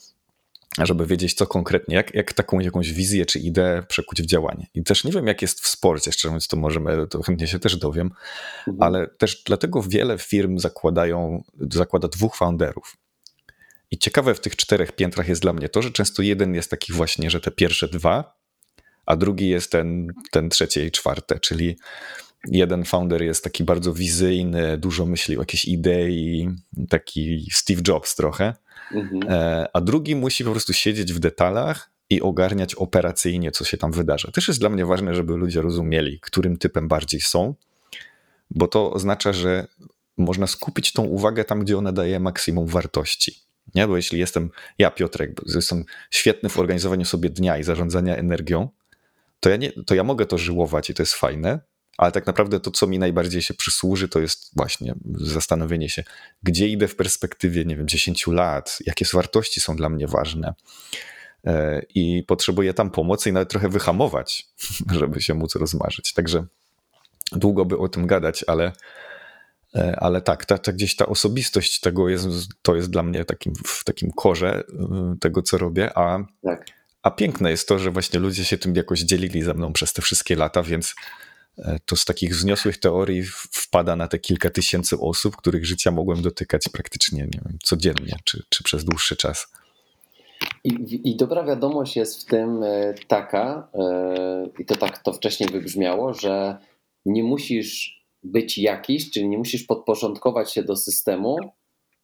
żeby 0.79 1.07
wiedzieć, 1.07 1.35
co 1.35 1.47
konkretnie, 1.47 1.97
jak, 1.97 2.15
jak 2.15 2.33
taką 2.33 2.61
jakąś 2.61 2.93
wizję 2.93 3.27
czy 3.27 3.39
ideę 3.39 3.83
przekuć 3.89 4.23
w 4.23 4.27
działanie. 4.27 4.67
I 4.75 4.83
też 4.83 5.05
nie 5.05 5.13
wiem, 5.13 5.27
jak 5.27 5.43
jest 5.43 5.61
w 5.61 5.67
sporcie, 5.67 6.13
szczerze 6.13 6.29
mówiąc, 6.29 6.49
to 6.49 6.57
możemy, 6.57 7.07
to 7.07 7.23
chętnie 7.23 7.47
się 7.47 7.59
też 7.59 7.77
dowiem, 7.77 8.11
mhm. 8.69 8.83
ale 8.83 9.07
też 9.07 9.43
dlatego 9.47 9.83
wiele 9.83 10.19
firm 10.19 10.59
zakładają, 10.59 11.45
zakłada 11.71 12.09
dwóch 12.09 12.37
founderów. 12.37 12.97
I 13.91 13.99
ciekawe 13.99 14.35
w 14.35 14.41
tych 14.41 14.57
czterech 14.57 14.93
piętrach 14.93 15.29
jest 15.29 15.43
dla 15.43 15.53
mnie 15.53 15.69
to, 15.69 15.83
że 15.83 15.91
często 15.91 16.23
jeden 16.23 16.55
jest 16.55 16.71
taki 16.71 16.93
właśnie, 16.93 17.31
że 17.31 17.41
te 17.41 17.51
pierwsze 17.51 17.89
dwa, 17.89 18.37
a 19.07 19.17
drugi 19.17 19.49
jest 19.49 19.73
ten, 19.73 20.13
ten 20.31 20.51
trzecie 20.51 20.87
i 20.87 20.91
czwarte, 20.91 21.41
czyli 21.41 21.77
jeden 22.49 22.85
founder 22.85 23.23
jest 23.23 23.45
taki 23.45 23.65
bardzo 23.65 23.93
wizyjny, 23.93 24.79
dużo 24.79 25.07
myśli 25.07 25.37
o 25.37 25.41
jakiejś 25.41 25.65
idei, 25.65 26.49
taki 26.89 27.49
Steve 27.53 27.83
Jobs 27.89 28.15
trochę, 28.15 28.55
Mhm. 28.93 29.33
E, 29.33 29.67
a 29.73 29.81
drugi 29.81 30.17
musi 30.17 30.45
po 30.45 30.51
prostu 30.51 30.73
siedzieć 30.73 31.13
w 31.13 31.19
detalach 31.19 31.91
i 32.11 32.23
ogarniać 32.23 32.75
operacyjnie, 32.75 33.51
co 33.51 33.65
się 33.65 33.77
tam 33.77 33.93
wydarza. 33.93 34.31
Też 34.31 34.49
jest 34.49 34.61
dla 34.61 34.69
mnie 34.69 34.87
ważne, 34.87 35.15
żeby 35.15 35.37
ludzie 35.37 35.63
rozumieli, 35.63 36.21
którym 36.21 36.57
typem 36.57 36.89
bardziej 36.89 37.21
są, 37.21 37.55
bo 38.51 38.69
to 38.69 38.93
oznacza, 38.93 39.33
że 39.33 39.67
można 40.17 40.47
skupić 40.47 40.93
tą 40.93 41.05
uwagę 41.05 41.45
tam, 41.45 41.61
gdzie 41.61 41.79
ona 41.79 41.93
daje 41.93 42.21
maksimum 42.21 42.67
wartości. 42.67 43.41
Nie? 43.75 43.87
Bo 43.89 43.97
jeśli 43.97 44.19
jestem, 44.19 44.51
ja 44.79 44.91
Piotrek, 44.91 45.41
jestem 45.55 45.85
świetny 46.11 46.49
w 46.49 46.59
organizowaniu 46.59 47.05
sobie 47.05 47.31
dnia 47.31 47.59
i 47.59 47.63
zarządzania 47.63 48.17
energią, 48.17 48.69
to 49.41 49.51
ja, 49.51 49.57
nie, 49.57 49.73
to 49.73 49.95
ja 49.95 50.05
mogę 50.05 50.27
to 50.27 50.39
żyłować 50.39 50.91
i 50.91 50.95
to 50.95 51.03
jest 51.03 51.15
fajne, 51.15 51.61
ale 51.99 52.13
tak 52.13 52.27
naprawdę 52.27 52.61
to, 52.61 52.71
co 52.71 52.87
mi 52.87 52.99
najbardziej 52.99 53.43
się 53.43 53.55
przysłuży, 53.55 54.09
to 54.09 54.21
jest 54.21 54.51
właśnie 54.57 54.95
zastanowienie 55.15 55.89
się, 55.89 56.05
gdzie 56.43 56.69
idę 56.69 56.89
w 56.89 56.97
perspektywie, 56.97 57.65
nie 57.65 57.77
wiem, 57.77 57.89
10 57.89 58.27
lat, 58.27 58.79
jakie 58.87 59.07
wartości 59.13 59.61
są 59.61 59.77
dla 59.77 59.89
mnie 59.89 60.07
ważne. 60.07 60.55
E, 61.47 61.83
I 61.95 62.23
potrzebuję 62.27 62.75
tam 62.75 62.91
pomocy 62.91 63.31
i 63.31 63.33
nawet 63.33 63.51
trochę 63.51 63.69
wyhamować, 63.69 64.49
żeby 65.01 65.21
się 65.21 65.35
móc 65.35 65.55
rozmarzyć. 65.55 66.13
Także 66.13 66.47
długo 67.33 67.65
by 67.65 67.79
o 67.79 67.89
tym 67.89 68.07
gadać, 68.07 68.45
ale, 68.47 68.73
e, 69.75 69.97
ale 70.01 70.23
tak, 70.23 70.45
ta, 70.45 70.59
ta 70.59 70.73
gdzieś 70.73 70.97
ta 70.97 71.07
osobistość 71.07 71.81
tego 71.81 72.09
jest, 72.09 72.27
to 72.63 72.77
jest 72.77 72.91
dla 72.91 73.03
mnie 73.03 73.25
takim, 73.25 73.53
w 73.67 73.85
takim 73.85 74.11
korze 74.11 74.65
e, 74.69 75.17
tego, 75.21 75.43
co 75.43 75.59
robię, 75.59 75.99
a, 75.99 76.19
tak. 76.43 76.67
a 77.03 77.11
piękne 77.11 77.51
jest 77.51 77.69
to, 77.69 77.79
że 77.79 77.91
właśnie 77.91 78.21
ludzie 78.21 78.45
się 78.45 78.59
tym 78.59 78.77
jakoś 78.77 79.01
dzielili 79.01 79.43
ze 79.43 79.55
mną 79.55 79.73
przez 79.73 79.93
te 79.93 80.03
wszystkie 80.03 80.37
lata, 80.37 80.63
więc 80.63 80.95
to 81.85 81.97
z 81.97 82.05
takich 82.05 82.35
wzniosłych 82.35 82.79
teorii 82.79 83.23
wpada 83.53 83.97
na 83.97 84.09
te 84.09 84.19
kilka 84.19 84.51
tysięcy 84.51 84.97
osób, 85.01 85.37
których 85.37 85.67
życia 85.67 85.91
mogłem 85.91 86.23
dotykać 86.23 86.69
praktycznie 86.73 87.23
nie 87.23 87.41
wiem, 87.45 87.59
codziennie 87.63 88.17
czy, 88.25 88.43
czy 88.49 88.65
przez 88.65 88.85
dłuższy 88.85 89.17
czas. 89.17 89.47
I, 90.65 91.01
I, 91.11 91.17
dobra 91.17 91.45
wiadomość 91.45 91.97
jest 91.97 92.23
w 92.23 92.25
tym 92.25 92.63
e, 92.63 92.95
taka, 93.09 93.69
e, 93.75 94.49
i 94.59 94.65
to 94.65 94.77
tak 94.77 94.99
to 94.99 95.13
wcześniej 95.13 95.49
wybrzmiało, 95.51 96.15
że 96.15 96.59
nie 97.05 97.25
musisz 97.25 98.03
być 98.23 98.59
jakiś, 98.59 99.11
czyli 99.11 99.29
nie 99.29 99.39
musisz 99.39 99.63
podporządkować 99.63 100.53
się 100.53 100.63
do 100.63 100.77
systemu, 100.77 101.37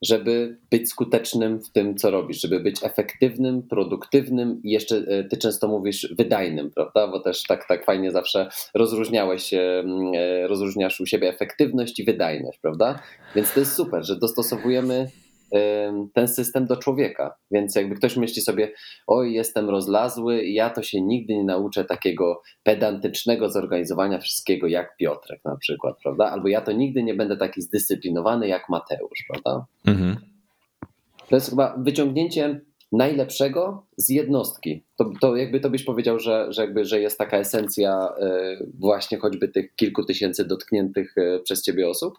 żeby 0.03 0.57
być 0.71 0.89
skutecznym 0.89 1.61
w 1.61 1.71
tym, 1.71 1.97
co 1.97 2.11
robisz, 2.11 2.41
żeby 2.41 2.61
być 2.61 2.77
efektywnym, 2.83 3.63
produktywnym 3.63 4.61
i 4.65 4.71
jeszcze 4.71 4.97
e, 4.97 5.25
ty 5.25 5.37
często 5.37 5.69
mówisz 5.69 6.15
wydajnym, 6.19 6.71
prawda? 6.71 7.09
Bo 7.09 7.21
też 7.21 7.43
tak, 7.43 7.69
tak 7.69 7.85
fajnie 7.85 8.11
zawsze 8.11 8.49
rozróżniałeś, 8.75 9.55
mm, 9.55 10.13
e, 10.15 10.47
rozróżniasz 10.47 11.01
u 11.01 11.07
siebie 11.07 11.29
efektywność 11.29 12.01
i 12.01 12.05
wydajność, 12.05 12.59
prawda? 12.59 12.99
Więc 13.35 13.55
to 13.55 13.61
jest 13.61 13.75
super, 13.75 14.05
że 14.05 14.17
dostosowujemy 14.17 15.09
ten 16.15 16.29
system 16.29 16.67
do 16.67 16.77
człowieka. 16.77 17.35
Więc 17.51 17.75
jakby 17.75 17.95
ktoś 17.95 18.17
myśli 18.17 18.43
sobie, 18.43 18.73
oj, 19.07 19.33
jestem 19.33 19.71
rozlazły, 19.71 20.45
ja 20.45 20.71
to 20.71 20.83
się 20.83 21.01
nigdy 21.01 21.37
nie 21.37 21.45
nauczę 21.45 21.85
takiego 21.85 22.43
pedantycznego 22.63 23.51
zorganizowania 23.51 24.19
wszystkiego 24.19 24.67
jak 24.67 24.97
Piotrek 24.97 25.41
na 25.45 25.57
przykład, 25.57 25.97
prawda? 26.03 26.31
Albo 26.31 26.49
ja 26.49 26.61
to 26.61 26.73
nigdy 26.73 27.03
nie 27.03 27.15
będę 27.15 27.37
taki 27.37 27.63
zdyscyplinowany 27.63 28.49
jak 28.49 28.69
Mateusz, 28.69 29.25
prawda? 29.29 29.67
Mhm. 29.87 30.17
To 31.29 31.37
jest 31.37 31.51
chyba 31.51 31.77
wyciągnięcie 31.79 32.61
najlepszego 32.93 33.87
z 33.97 34.09
jednostki. 34.09 34.85
To, 34.97 35.11
to 35.21 35.37
jakby 35.37 35.61
to 35.61 35.71
byś 35.71 35.85
powiedział, 35.85 36.19
że, 36.19 36.47
że, 36.53 36.63
jakby, 36.63 36.85
że 36.85 37.01
jest 37.01 37.19
taka 37.19 37.39
esencja 37.39 38.09
e, 38.21 38.57
właśnie 38.81 39.19
choćby 39.19 39.49
tych 39.49 39.75
kilku 39.75 40.05
tysięcy 40.05 40.45
dotkniętych 40.45 41.15
e, 41.19 41.41
przez 41.41 41.63
ciebie 41.63 41.89
osób? 41.89 42.19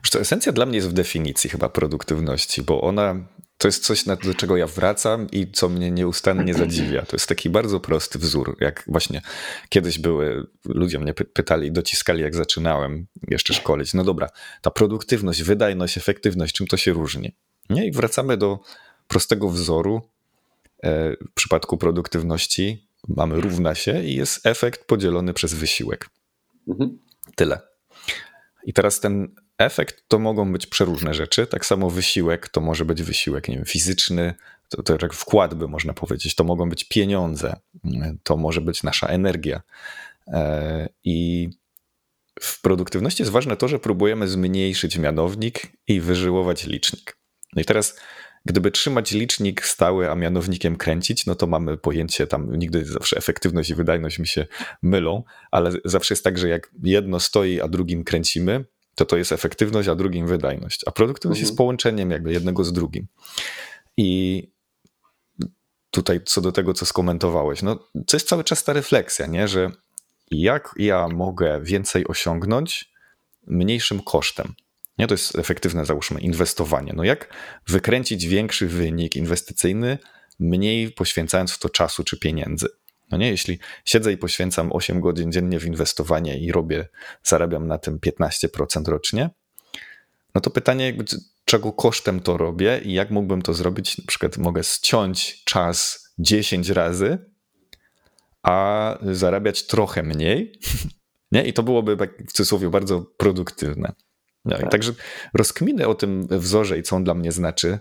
Już 0.00 0.10
to 0.10 0.20
esencja 0.20 0.52
dla 0.52 0.66
mnie 0.66 0.76
jest 0.76 0.88
w 0.88 0.92
definicji 0.92 1.50
chyba 1.50 1.68
produktywności, 1.68 2.62
bo 2.62 2.80
ona 2.80 3.16
to 3.60 3.68
jest 3.68 3.84
coś, 3.84 4.04
do 4.04 4.34
czego 4.36 4.56
ja 4.56 4.66
wracam 4.66 5.30
i 5.30 5.52
co 5.52 5.68
mnie 5.68 5.90
nieustannie 5.90 6.54
zadziwia. 6.54 7.02
To 7.02 7.16
jest 7.16 7.26
taki 7.26 7.50
bardzo 7.50 7.80
prosty 7.80 8.18
wzór. 8.18 8.56
Jak 8.60 8.84
właśnie 8.86 9.22
kiedyś 9.68 9.98
były, 9.98 10.46
ludzie 10.64 10.98
mnie 10.98 11.14
pytali, 11.14 11.72
dociskali, 11.72 12.22
jak 12.22 12.34
zaczynałem 12.34 13.06
jeszcze 13.28 13.54
szkolić. 13.54 13.94
No 13.94 14.04
dobra, 14.04 14.28
ta 14.62 14.70
produktywność, 14.70 15.42
wydajność, 15.42 15.98
efektywność, 15.98 16.54
czym 16.54 16.66
to 16.66 16.76
się 16.76 16.92
różni? 16.92 17.36
Nie? 17.70 17.86
I 17.86 17.92
wracamy 17.92 18.36
do 18.36 18.58
prostego 19.08 19.48
wzoru. 19.48 20.02
E, 20.82 21.12
w 21.12 21.34
przypadku 21.34 21.78
produktywności 21.78 22.88
mamy 23.08 23.40
równa 23.40 23.74
się 23.74 24.02
i 24.02 24.14
jest 24.14 24.46
efekt 24.46 24.84
podzielony 24.84 25.34
przez 25.34 25.54
wysiłek. 25.54 26.08
Mhm. 26.68 26.98
Tyle. 27.34 27.60
I 28.64 28.72
teraz 28.72 29.00
ten 29.00 29.34
efekt 29.60 30.04
to 30.08 30.18
mogą 30.18 30.52
być 30.52 30.66
przeróżne 30.66 31.14
rzeczy. 31.14 31.46
Tak 31.46 31.66
samo 31.66 31.90
wysiłek 31.90 32.48
to 32.48 32.60
może 32.60 32.84
być 32.84 33.02
wysiłek 33.02 33.48
nie 33.48 33.56
wiem, 33.56 33.64
fizyczny, 33.64 34.34
to, 34.68 34.82
to 34.82 34.96
jak 35.02 35.14
wkład 35.14 35.54
by 35.54 35.68
można 35.68 35.92
powiedzieć, 35.92 36.34
to 36.34 36.44
mogą 36.44 36.68
być 36.68 36.84
pieniądze, 36.84 37.56
to 38.22 38.36
może 38.36 38.60
być 38.60 38.82
nasza 38.82 39.06
energia. 39.06 39.60
E, 40.28 40.88
I 41.04 41.48
w 42.40 42.60
produktywności 42.60 43.22
jest 43.22 43.32
ważne 43.32 43.56
to, 43.56 43.68
że 43.68 43.78
próbujemy 43.78 44.28
zmniejszyć 44.28 44.98
mianownik 44.98 45.62
i 45.88 46.00
wyżyłować 46.00 46.66
licznik. 46.66 47.16
No 47.56 47.62
i 47.62 47.64
teraz 47.64 47.96
Gdyby 48.44 48.70
trzymać 48.70 49.12
licznik 49.12 49.66
stały, 49.66 50.10
a 50.10 50.14
mianownikiem 50.14 50.76
kręcić, 50.76 51.26
no 51.26 51.34
to 51.34 51.46
mamy 51.46 51.76
pojęcie 51.76 52.26
tam, 52.26 52.56
nigdy 52.56 52.84
zawsze 52.84 53.16
efektywność 53.16 53.70
i 53.70 53.74
wydajność 53.74 54.18
mi 54.18 54.26
się 54.26 54.46
mylą, 54.82 55.24
ale 55.50 55.72
zawsze 55.84 56.14
jest 56.14 56.24
tak, 56.24 56.38
że 56.38 56.48
jak 56.48 56.70
jedno 56.82 57.20
stoi, 57.20 57.60
a 57.60 57.68
drugim 57.68 58.04
kręcimy, 58.04 58.64
to 58.94 59.04
to 59.04 59.16
jest 59.16 59.32
efektywność, 59.32 59.88
a 59.88 59.94
drugim 59.94 60.26
wydajność. 60.26 60.80
A 60.86 60.90
produktywność 60.90 61.38
mhm. 61.40 61.48
jest 61.48 61.56
połączeniem 61.56 62.10
jakby 62.10 62.32
jednego 62.32 62.64
z 62.64 62.72
drugim. 62.72 63.06
I 63.96 64.48
tutaj 65.90 66.20
co 66.24 66.40
do 66.40 66.52
tego, 66.52 66.74
co 66.74 66.86
skomentowałeś, 66.86 67.62
no 67.62 67.76
to 68.06 68.16
jest 68.16 68.28
cały 68.28 68.44
czas 68.44 68.64
ta 68.64 68.72
refleksja, 68.72 69.26
nie? 69.26 69.48
że 69.48 69.70
jak 70.30 70.74
ja 70.76 71.08
mogę 71.08 71.60
więcej 71.62 72.06
osiągnąć 72.08 72.92
mniejszym 73.46 74.02
kosztem. 74.02 74.54
Nie, 74.98 75.06
to 75.06 75.14
jest 75.14 75.38
efektywne, 75.38 75.84
załóżmy, 75.84 76.20
inwestowanie. 76.20 76.92
No 76.96 77.04
jak 77.04 77.34
wykręcić 77.66 78.26
większy 78.26 78.66
wynik 78.66 79.16
inwestycyjny, 79.16 79.98
mniej 80.38 80.90
poświęcając 80.92 81.52
w 81.52 81.58
to 81.58 81.68
czasu 81.68 82.04
czy 82.04 82.18
pieniędzy? 82.18 82.68
No 83.10 83.18
nie, 83.18 83.28
jeśli 83.28 83.58
siedzę 83.84 84.12
i 84.12 84.16
poświęcam 84.16 84.72
8 84.72 85.00
godzin 85.00 85.32
dziennie 85.32 85.60
w 85.60 85.66
inwestowanie 85.66 86.38
i 86.38 86.52
robię, 86.52 86.88
zarabiam 87.22 87.66
na 87.66 87.78
tym 87.78 87.98
15% 87.98 88.88
rocznie, 88.88 89.30
no 90.34 90.40
to 90.40 90.50
pytanie, 90.50 90.86
jakby, 90.86 91.04
czego 91.44 91.72
kosztem 91.72 92.20
to 92.20 92.36
robię 92.36 92.80
i 92.84 92.92
jak 92.92 93.10
mógłbym 93.10 93.42
to 93.42 93.54
zrobić? 93.54 93.98
Na 93.98 94.04
przykład 94.06 94.38
mogę 94.38 94.64
ściąć 94.64 95.44
czas 95.44 96.08
10 96.18 96.68
razy, 96.68 97.18
a 98.42 98.98
zarabiać 99.02 99.66
trochę 99.66 100.02
mniej. 100.02 100.52
Nie? 101.32 101.44
I 101.44 101.52
to 101.52 101.62
byłoby 101.62 101.96
tak 101.96 102.22
w 102.28 102.32
cudzysłowie 102.32 102.70
bardzo 102.70 103.00
produktywne. 103.16 103.92
No 104.44 104.58
tak. 104.58 104.70
Także 104.70 104.92
rozkminy 105.34 105.88
o 105.88 105.94
tym 105.94 106.26
wzorze 106.30 106.78
i 106.78 106.82
co 106.82 106.96
on 106.96 107.04
dla 107.04 107.14
mnie 107.14 107.32
znaczy, 107.32 107.78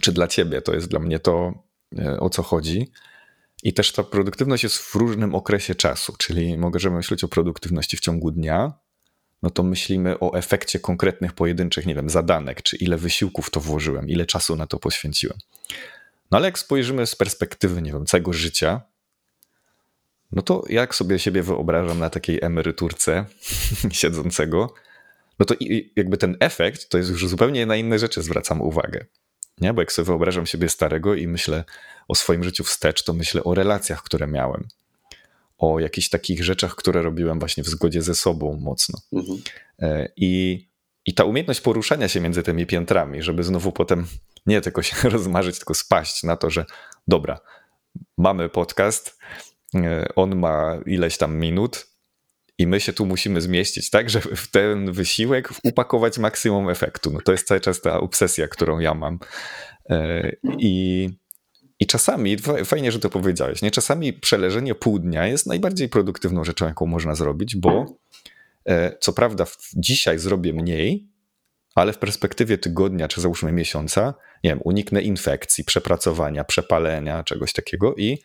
czy 0.00 0.12
dla 0.12 0.26
ciebie 0.26 0.62
to 0.62 0.74
jest 0.74 0.88
dla 0.88 1.00
mnie 1.00 1.18
to, 1.18 1.52
e, 1.98 2.20
o 2.20 2.30
co 2.30 2.42
chodzi. 2.42 2.92
I 3.62 3.72
też 3.72 3.92
ta 3.92 4.04
produktywność 4.04 4.62
jest 4.62 4.78
w 4.78 4.94
różnym 4.94 5.34
okresie 5.34 5.74
czasu, 5.74 6.14
czyli 6.18 6.58
możemy 6.58 6.96
myśleć 6.96 7.24
o 7.24 7.28
produktywności 7.28 7.96
w 7.96 8.00
ciągu 8.00 8.30
dnia, 8.30 8.72
no 9.42 9.50
to 9.50 9.62
myślimy 9.62 10.18
o 10.20 10.34
efekcie 10.34 10.78
konkretnych 10.78 11.32
pojedynczych, 11.32 11.86
nie 11.86 11.94
wiem, 11.94 12.10
zadanek, 12.10 12.62
czy 12.62 12.76
ile 12.76 12.96
wysiłków 12.96 13.50
to 13.50 13.60
włożyłem, 13.60 14.08
ile 14.08 14.26
czasu 14.26 14.56
na 14.56 14.66
to 14.66 14.78
poświęciłem. 14.78 15.38
No 16.30 16.38
ale 16.38 16.48
jak 16.48 16.58
spojrzymy 16.58 17.06
z 17.06 17.16
perspektywy, 17.16 17.82
nie 17.82 17.92
wiem, 17.92 18.06
całego 18.06 18.32
życia, 18.32 18.80
no 20.32 20.42
to 20.42 20.64
jak 20.68 20.94
sobie 20.94 21.18
siebie 21.18 21.42
wyobrażam 21.42 21.98
na 21.98 22.10
takiej 22.10 22.38
emeryturce 22.42 23.24
siedzącego, 23.92 24.74
no 25.38 25.46
to 25.46 25.54
jakby 25.96 26.16
ten 26.16 26.36
efekt 26.40 26.88
to 26.88 26.98
jest 26.98 27.10
już 27.10 27.28
zupełnie 27.28 27.66
na 27.66 27.76
inne 27.76 27.98
rzeczy 27.98 28.22
zwracam 28.22 28.62
uwagę. 28.62 29.06
Nie? 29.60 29.74
Bo 29.74 29.82
jak 29.82 29.92
sobie 29.92 30.06
wyobrażam 30.06 30.46
siebie 30.46 30.68
starego 30.68 31.14
i 31.14 31.26
myślę 31.26 31.64
o 32.08 32.14
swoim 32.14 32.44
życiu 32.44 32.64
wstecz, 32.64 33.02
to 33.02 33.12
myślę 33.12 33.44
o 33.44 33.54
relacjach, 33.54 34.02
które 34.02 34.26
miałem. 34.26 34.68
O 35.58 35.80
jakichś 35.80 36.08
takich 36.08 36.44
rzeczach, 36.44 36.74
które 36.74 37.02
robiłem 37.02 37.38
właśnie 37.38 37.62
w 37.62 37.68
zgodzie 37.68 38.02
ze 38.02 38.14
sobą 38.14 38.58
mocno. 38.60 39.00
Mhm. 39.12 39.38
E, 39.78 40.08
I, 40.16 40.64
I 41.06 41.14
ta 41.14 41.24
umiejętność 41.24 41.60
poruszania 41.60 42.08
się 42.08 42.20
między 42.20 42.42
tymi 42.42 42.66
piętrami, 42.66 43.22
żeby 43.22 43.42
znowu 43.42 43.72
potem 43.72 44.06
nie 44.46 44.60
tylko 44.60 44.82
się 44.82 45.08
rozmarzyć, 45.08 45.56
tylko 45.56 45.74
spaść 45.74 46.22
na 46.22 46.36
to, 46.36 46.50
że 46.50 46.64
dobra, 47.08 47.40
mamy 48.18 48.48
podcast, 48.48 49.18
e, 49.74 50.08
on 50.16 50.36
ma 50.36 50.80
ileś 50.86 51.16
tam 51.16 51.36
minut, 51.36 51.89
i 52.60 52.66
my 52.66 52.80
się 52.80 52.92
tu 52.92 53.06
musimy 53.06 53.40
zmieścić, 53.40 53.90
tak, 53.90 54.10
żeby 54.10 54.36
w 54.36 54.50
ten 54.50 54.92
wysiłek 54.92 55.50
upakować 55.64 56.18
maksimum 56.18 56.68
efektu. 56.68 57.10
No 57.10 57.20
to 57.20 57.32
jest 57.32 57.46
cały 57.46 57.60
czas 57.60 57.80
ta 57.80 58.00
obsesja, 58.00 58.48
którą 58.48 58.78
ja 58.78 58.94
mam. 58.94 59.18
E, 59.90 60.32
I, 60.58 61.08
i 61.80 61.86
czasami, 61.86 62.36
fajnie, 62.64 62.92
że 62.92 62.98
to 62.98 63.10
powiedziałeś, 63.10 63.62
nie? 63.62 63.70
czasami 63.70 64.12
przeleżenie 64.12 64.74
pół 64.74 64.98
dnia 64.98 65.26
jest 65.26 65.46
najbardziej 65.46 65.88
produktywną 65.88 66.44
rzeczą, 66.44 66.66
jaką 66.66 66.86
można 66.86 67.14
zrobić, 67.14 67.56
bo 67.56 67.86
e, 68.68 68.96
co 69.00 69.12
prawda 69.12 69.46
dzisiaj 69.76 70.18
zrobię 70.18 70.52
mniej, 70.52 71.08
ale 71.74 71.92
w 71.92 71.98
perspektywie 71.98 72.58
tygodnia, 72.58 73.08
czy 73.08 73.20
załóżmy 73.20 73.52
miesiąca, 73.52 74.14
nie 74.44 74.50
wiem, 74.50 74.60
uniknę 74.64 75.02
infekcji, 75.02 75.64
przepracowania, 75.64 76.44
przepalenia, 76.44 77.24
czegoś 77.24 77.52
takiego 77.52 77.94
i 77.94 78.18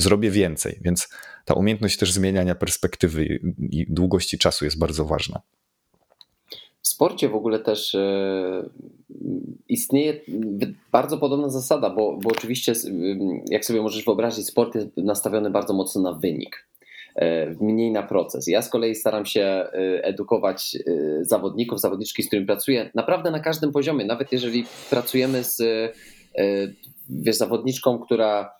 zrobię 0.00 0.30
więcej. 0.30 0.78
Więc 0.80 1.08
ta 1.44 1.54
umiejętność 1.54 1.96
też 1.96 2.12
zmieniania 2.12 2.54
perspektywy 2.54 3.24
i 3.70 3.86
długości 3.88 4.38
czasu 4.38 4.64
jest 4.64 4.78
bardzo 4.78 5.04
ważna. 5.04 5.40
W 6.82 6.88
sporcie 6.88 7.28
w 7.28 7.34
ogóle 7.34 7.58
też 7.58 7.94
e, 7.94 8.68
istnieje 9.68 10.20
bardzo 10.92 11.18
podobna 11.18 11.48
zasada, 11.48 11.90
bo, 11.90 12.18
bo 12.22 12.30
oczywiście, 12.30 12.72
jak 13.50 13.64
sobie 13.64 13.82
możesz 13.82 14.04
wyobrazić, 14.04 14.46
sport 14.46 14.74
jest 14.74 14.96
nastawiony 14.96 15.50
bardzo 15.50 15.74
mocno 15.74 16.02
na 16.02 16.12
wynik 16.12 16.68
e, 17.14 17.50
mniej 17.60 17.92
na 17.92 18.02
proces. 18.02 18.46
Ja 18.46 18.62
z 18.62 18.70
kolei 18.70 18.94
staram 18.94 19.26
się 19.26 19.40
e, 19.42 19.70
edukować 20.04 20.76
zawodników, 21.20 21.80
zawodniczki, 21.80 22.22
z 22.22 22.26
którymi 22.26 22.46
pracuję, 22.46 22.90
naprawdę 22.94 23.30
na 23.30 23.40
każdym 23.40 23.72
poziomie. 23.72 24.04
Nawet 24.04 24.32
jeżeli 24.32 24.64
pracujemy 24.90 25.44
z 25.44 25.62
wiesz, 27.08 27.36
zawodniczką, 27.36 27.98
która 27.98 28.57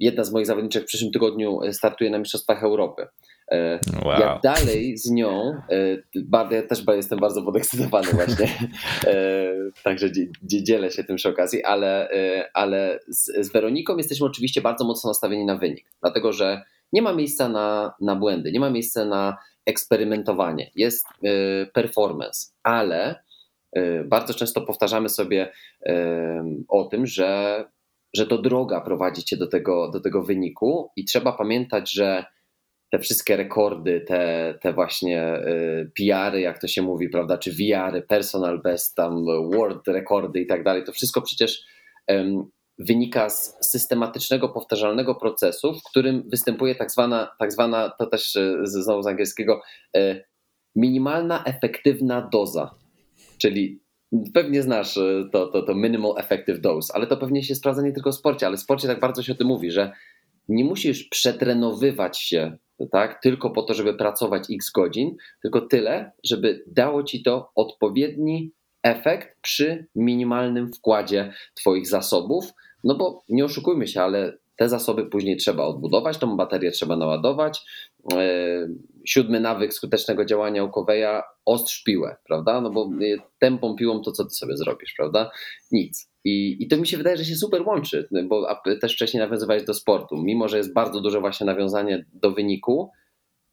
jedna 0.00 0.24
z 0.24 0.32
moich 0.32 0.46
zawodniczek 0.46 0.82
w 0.82 0.86
przyszłym 0.86 1.12
tygodniu 1.12 1.62
e, 1.62 1.72
startuje 1.72 2.10
na 2.10 2.18
Mistrzostwach 2.18 2.62
Europy. 2.62 3.06
E, 3.50 3.80
wow. 4.04 4.20
Jak 4.20 4.42
dalej 4.42 4.98
z 4.98 5.10
nią, 5.10 5.54
ja 6.50 6.62
też 6.62 6.82
jestem 6.88 7.18
bardzo 7.18 7.42
podekscytowany 7.42 8.08
właśnie, 8.12 8.48
także 9.84 10.06
dzielę 10.42 10.90
się 10.90 11.04
tym 11.04 11.16
przy 11.16 11.28
okazji, 11.28 11.64
ale, 11.64 12.08
ale 12.54 13.00
z, 13.08 13.46
z 13.46 13.52
Weroniką 13.52 13.96
jesteśmy 13.96 14.26
oczywiście 14.26 14.60
bardzo 14.60 14.84
mocno 14.84 15.10
nastawieni 15.10 15.44
na 15.44 15.56
wynik, 15.56 15.86
dlatego 16.00 16.32
że 16.32 16.62
nie 16.92 17.02
ma 17.02 17.12
miejsca 17.12 17.48
na, 17.48 17.94
na 18.00 18.16
błędy, 18.16 18.52
nie 18.52 18.60
ma 18.60 18.70
miejsca 18.70 19.04
na 19.04 19.36
eksperymentowanie, 19.66 20.70
jest 20.74 21.06
performance, 21.72 22.50
ale 22.62 23.22
bardzo 24.04 24.34
często 24.34 24.60
powtarzamy 24.60 25.08
sobie 25.08 25.52
o 26.68 26.84
tym, 26.84 27.06
że 27.06 27.64
że 28.14 28.26
to 28.26 28.38
droga 28.38 28.80
prowadzi 28.80 29.24
cię 29.24 29.36
do 29.36 29.46
tego, 29.46 29.90
do 29.90 30.00
tego 30.00 30.22
wyniku 30.22 30.90
i 30.96 31.04
trzeba 31.04 31.32
pamiętać, 31.32 31.92
że 31.92 32.24
te 32.90 32.98
wszystkie 32.98 33.36
rekordy, 33.36 34.00
te, 34.00 34.54
te 34.62 34.72
właśnie 34.72 35.36
y, 35.36 35.90
PR-y, 35.98 36.40
jak 36.40 36.60
to 36.60 36.68
się 36.68 36.82
mówi, 36.82 37.08
prawda, 37.08 37.38
czy 37.38 37.52
VR-y, 37.52 38.02
personal 38.02 38.62
best, 38.62 38.94
tam 38.94 39.24
world 39.24 39.88
rekordy 39.88 40.40
i 40.40 40.46
tak 40.46 40.64
dalej, 40.64 40.84
to 40.84 40.92
wszystko 40.92 41.22
przecież 41.22 41.62
wynika 42.78 43.30
z 43.30 43.56
systematycznego, 43.60 44.48
powtarzalnego 44.48 45.14
procesu, 45.14 45.74
w 45.74 45.82
którym 45.82 46.28
występuje 46.28 46.74
tak 46.74 46.90
zwana, 46.90 47.30
tak 47.38 47.52
zwana 47.52 47.92
to 47.98 48.06
też 48.06 48.36
y, 48.36 48.60
znowu 48.64 49.02
z 49.02 49.06
angielskiego, 49.06 49.60
y, 49.96 50.24
minimalna 50.76 51.44
efektywna 51.44 52.28
doza. 52.32 52.74
Czyli 53.38 53.80
Pewnie 54.34 54.62
znasz 54.62 54.96
e, 54.96 55.24
to, 55.32 55.46
to, 55.46 55.62
to 55.62 55.74
minimal 55.74 56.14
effective 56.18 56.60
dose, 56.60 56.94
ale 56.94 57.06
to 57.06 57.16
pewnie 57.16 57.42
się 57.42 57.54
sprawdza 57.54 57.82
nie 57.82 57.92
tylko 57.92 58.12
w 58.12 58.14
sporcie, 58.14 58.46
ale 58.46 58.56
w 58.56 58.60
sporcie 58.60 58.88
tak 58.88 59.00
bardzo 59.00 59.22
się 59.22 59.32
o 59.32 59.36
tym 59.36 59.46
mówi, 59.46 59.70
że 59.70 59.92
nie 60.48 60.64
musisz 60.64 61.04
przetrenowywać 61.04 62.20
się 62.20 62.56
tak, 62.92 63.22
tylko 63.22 63.50
po 63.50 63.62
to, 63.62 63.74
żeby 63.74 63.94
pracować 63.94 64.44
x 64.50 64.70
godzin, 64.70 65.16
tylko 65.42 65.60
tyle, 65.60 66.12
żeby 66.24 66.64
dało 66.66 67.02
ci 67.02 67.22
to 67.22 67.50
odpowiedni 67.54 68.52
efekt 68.82 69.40
przy 69.42 69.86
minimalnym 69.94 70.72
wkładzie 70.72 71.32
Twoich 71.54 71.88
zasobów. 71.88 72.52
No 72.84 72.94
bo 72.94 73.22
nie 73.28 73.44
oszukujmy 73.44 73.86
się, 73.86 74.02
ale 74.02 74.38
te 74.56 74.68
zasoby 74.68 75.06
później 75.06 75.36
trzeba 75.36 75.64
odbudować, 75.64 76.18
tą 76.18 76.36
baterię 76.36 76.70
trzeba 76.70 76.96
naładować. 76.96 77.64
Siódmy 79.08 79.40
nawyk 79.40 79.74
skutecznego 79.74 80.24
działania 80.24 80.64
u 80.64 80.70
Koweja, 80.70 81.22
ostrz 81.44 81.82
piłę, 81.82 82.16
prawda? 82.26 82.60
No 82.60 82.70
bo 82.70 82.84
e, 82.84 83.16
tępą 83.38 83.76
piłą 83.76 84.02
to 84.02 84.12
co 84.12 84.24
ty 84.24 84.30
sobie 84.30 84.56
zrobisz, 84.56 84.94
prawda? 84.96 85.30
Nic. 85.72 86.10
I, 86.24 86.56
I 86.60 86.68
to 86.68 86.76
mi 86.76 86.86
się 86.86 86.96
wydaje, 86.96 87.16
że 87.16 87.24
się 87.24 87.36
super 87.36 87.62
łączy, 87.62 88.08
bo 88.28 88.46
też 88.80 88.94
wcześniej 88.94 89.20
nawiązywałeś 89.20 89.64
do 89.64 89.74
sportu. 89.74 90.16
Mimo, 90.16 90.48
że 90.48 90.56
jest 90.56 90.72
bardzo 90.72 91.00
duże 91.00 91.20
właśnie 91.20 91.46
nawiązanie 91.46 92.04
do 92.12 92.30
wyniku, 92.30 92.90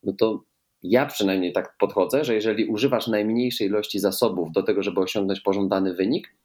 no 0.04 0.14
to 0.20 0.44
ja 0.84 1.06
przynajmniej 1.06 1.54
tak 1.54 1.76
podchodzę, 1.80 2.26
że 2.26 2.36
jeżeli 2.36 2.66
używasz 2.66 3.08
najmniejszej 3.08 3.68
ilości 3.68 4.00
zasobów 4.00 4.52
do 4.52 4.64
tego, 4.64 4.84
żeby 4.84 5.02
osiągnąć 5.02 5.40
pożądany 5.40 5.94
wynik, 5.94 6.36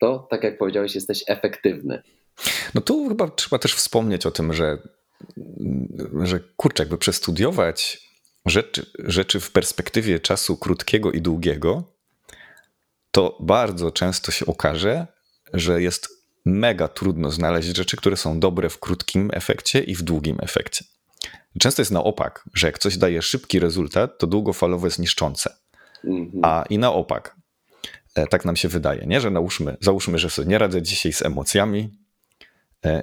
to 0.00 0.26
tak 0.30 0.44
jak 0.44 0.58
powiedziałeś, 0.58 0.94
jesteś 0.94 1.24
efektywny. 1.26 2.02
No 2.74 2.80
tu 2.80 3.08
chyba 3.08 3.28
trzeba 3.28 3.58
też 3.58 3.74
wspomnieć 3.74 4.26
o 4.26 4.30
tym, 4.30 4.52
że, 4.52 4.78
że 6.22 6.40
kurczę, 6.56 6.82
jakby 6.82 6.98
przestudiować 6.98 8.06
rzeczy, 8.46 8.86
rzeczy 8.98 9.40
w 9.40 9.50
perspektywie 9.50 10.20
czasu 10.20 10.56
krótkiego 10.56 11.12
i 11.12 11.20
długiego, 11.20 11.92
to 13.10 13.38
bardzo 13.40 13.90
często 13.90 14.32
się 14.32 14.46
okaże, 14.46 15.06
że 15.52 15.82
jest 15.82 16.08
mega 16.44 16.88
trudno 16.88 17.30
znaleźć 17.30 17.76
rzeczy, 17.76 17.96
które 17.96 18.16
są 18.16 18.40
dobre 18.40 18.68
w 18.68 18.78
krótkim 18.78 19.30
efekcie 19.32 19.80
i 19.80 19.94
w 19.94 20.02
długim 20.02 20.36
efekcie. 20.40 20.84
Często 21.58 21.82
jest 21.82 21.92
na 21.92 22.04
opak, 22.04 22.44
że 22.54 22.66
jak 22.66 22.78
coś 22.78 22.96
daje 22.98 23.22
szybki 23.22 23.58
rezultat, 23.58 24.18
to 24.18 24.26
długofalowo 24.26 24.86
jest 24.86 24.98
niszczące. 24.98 25.56
Mhm. 26.04 26.44
A 26.44 26.64
i 26.70 26.78
na 26.78 26.92
opak. 26.92 27.36
E, 28.14 28.26
tak 28.26 28.44
nam 28.44 28.56
się 28.56 28.68
wydaje, 28.68 29.06
nie? 29.06 29.20
że 29.20 29.30
nałóżmy, 29.30 29.76
załóżmy, 29.80 30.18
że 30.18 30.30
sobie 30.30 30.48
nie 30.48 30.58
radzę 30.58 30.82
dzisiaj 30.82 31.12
z 31.12 31.22
emocjami 31.22 32.05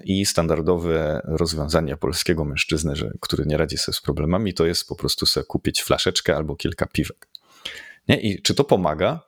i 0.04 0.26
standardowe 0.26 1.22
rozwiązanie 1.24 1.98
polskiego 1.98 2.46
mężczyzny, 2.46 2.96
że, 2.96 3.12
który 3.22 3.46
nie 3.46 3.58
radzi 3.58 3.78
sobie 3.78 3.96
z 3.96 4.02
problemami, 4.02 4.54
to 4.54 4.65
jest 4.65 4.88
po 4.88 4.96
prostu 4.96 5.26
sobie 5.26 5.46
kupić 5.46 5.84
flaszeczkę 5.84 6.36
albo 6.36 6.56
kilka 6.56 6.86
piwek. 6.86 7.28
Nie? 8.08 8.22
I 8.22 8.41
czy 8.41 8.56
to 8.56 8.63
pomaga? 8.63 9.22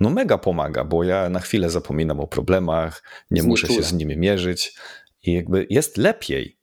No 0.00 0.10
mega 0.10 0.38
pomaga, 0.38 0.84
bo 0.84 1.04
ja 1.04 1.28
na 1.28 1.40
chwilę 1.40 1.70
zapominam 1.70 2.20
o 2.20 2.26
problemach, 2.26 3.02
nie 3.30 3.42
muszę 3.42 3.66
się 3.66 3.82
z 3.82 3.92
nimi 3.92 4.16
mierzyć 4.16 4.74
i 5.22 5.32
jakby 5.32 5.66
jest 5.70 5.96
lepiej. 5.96 6.58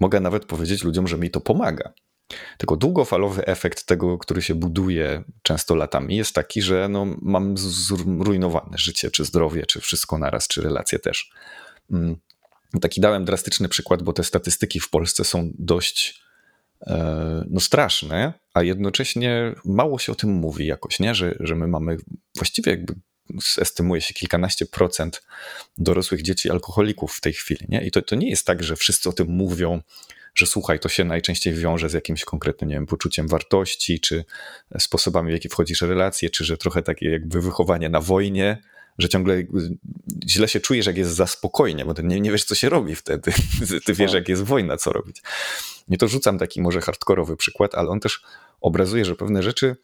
Mogę 0.00 0.20
nawet 0.20 0.44
powiedzieć 0.44 0.84
ludziom, 0.84 1.08
że 1.08 1.18
mi 1.18 1.30
to 1.30 1.40
pomaga. 1.40 1.92
Tylko 2.58 2.76
długofalowy 2.76 3.46
efekt 3.46 3.86
tego, 3.86 4.18
który 4.18 4.42
się 4.42 4.54
buduje 4.54 5.24
często 5.42 5.74
latami, 5.74 6.16
jest 6.16 6.34
taki, 6.34 6.62
że 6.62 6.88
no, 6.88 7.06
mam 7.22 7.58
zrujnowane 7.58 8.78
życie, 8.78 9.10
czy 9.10 9.24
zdrowie, 9.24 9.66
czy 9.66 9.80
wszystko 9.80 10.18
naraz, 10.18 10.48
czy 10.48 10.62
relacje 10.62 10.98
też. 10.98 11.32
Mm, 12.74 12.80
taki 12.80 13.00
dałem 13.00 13.24
drastyczny 13.24 13.68
przykład, 13.68 14.02
bo 14.02 14.12
te 14.12 14.24
statystyki 14.24 14.80
w 14.80 14.90
Polsce 14.90 15.24
są 15.24 15.50
dość 15.58 16.22
e, 16.86 17.44
no, 17.50 17.60
straszne, 17.60 18.32
a 18.54 18.62
jednocześnie 18.62 19.54
mało 19.64 19.98
się 19.98 20.12
o 20.12 20.14
tym 20.14 20.30
mówi 20.30 20.66
jakoś, 20.66 21.00
nie? 21.00 21.14
Że, 21.14 21.34
że 21.40 21.54
my 21.54 21.68
mamy 21.68 21.96
właściwie 22.36 22.72
jakby 22.72 22.94
estymuje 23.58 24.00
się 24.00 24.14
kilkanaście 24.14 24.66
procent 24.66 25.22
dorosłych 25.78 26.22
dzieci 26.22 26.50
alkoholików 26.50 27.12
w 27.12 27.20
tej 27.20 27.32
chwili. 27.32 27.66
Nie? 27.68 27.86
I 27.86 27.90
to, 27.90 28.02
to 28.02 28.16
nie 28.16 28.30
jest 28.30 28.46
tak, 28.46 28.62
że 28.62 28.76
wszyscy 28.76 29.08
o 29.08 29.12
tym 29.12 29.28
mówią, 29.28 29.82
że 30.34 30.46
słuchaj, 30.46 30.80
to 30.80 30.88
się 30.88 31.04
najczęściej 31.04 31.54
wiąże 31.54 31.88
z 31.88 31.92
jakimś 31.92 32.24
konkretnym, 32.24 32.70
nie 32.70 32.76
wiem, 32.76 32.86
poczuciem 32.86 33.28
wartości, 33.28 34.00
czy 34.00 34.24
sposobami, 34.78 35.30
w 35.30 35.32
jakie 35.32 35.48
wchodzisz 35.48 35.80
w 35.80 35.88
relacje, 35.88 36.30
czy 36.30 36.44
że 36.44 36.56
trochę 36.56 36.82
takie 36.82 37.10
jakby 37.10 37.40
wychowanie 37.40 37.88
na 37.88 38.00
wojnie, 38.00 38.62
że 38.98 39.08
ciągle 39.08 39.42
źle 40.28 40.48
się 40.48 40.60
czujesz, 40.60 40.86
jak 40.86 40.96
jest 40.96 41.10
za 41.10 41.26
spokojnie, 41.26 41.84
bo 41.84 41.94
ty 41.94 42.02
nie, 42.04 42.20
nie 42.20 42.30
wiesz, 42.30 42.44
co 42.44 42.54
się 42.54 42.68
robi 42.68 42.94
wtedy. 42.94 43.32
Ty 43.86 43.94
wiesz, 43.94 44.12
jak 44.12 44.28
jest 44.28 44.42
wojna, 44.42 44.76
co 44.76 44.92
robić. 44.92 45.22
Nie 45.88 45.98
to 45.98 46.08
rzucam 46.08 46.38
taki 46.38 46.60
może 46.60 46.80
hardkorowy 46.80 47.36
przykład, 47.36 47.74
ale 47.74 47.88
on 47.88 48.00
też 48.00 48.22
obrazuje, 48.60 49.04
że 49.04 49.16
pewne 49.16 49.42
rzeczy 49.42 49.76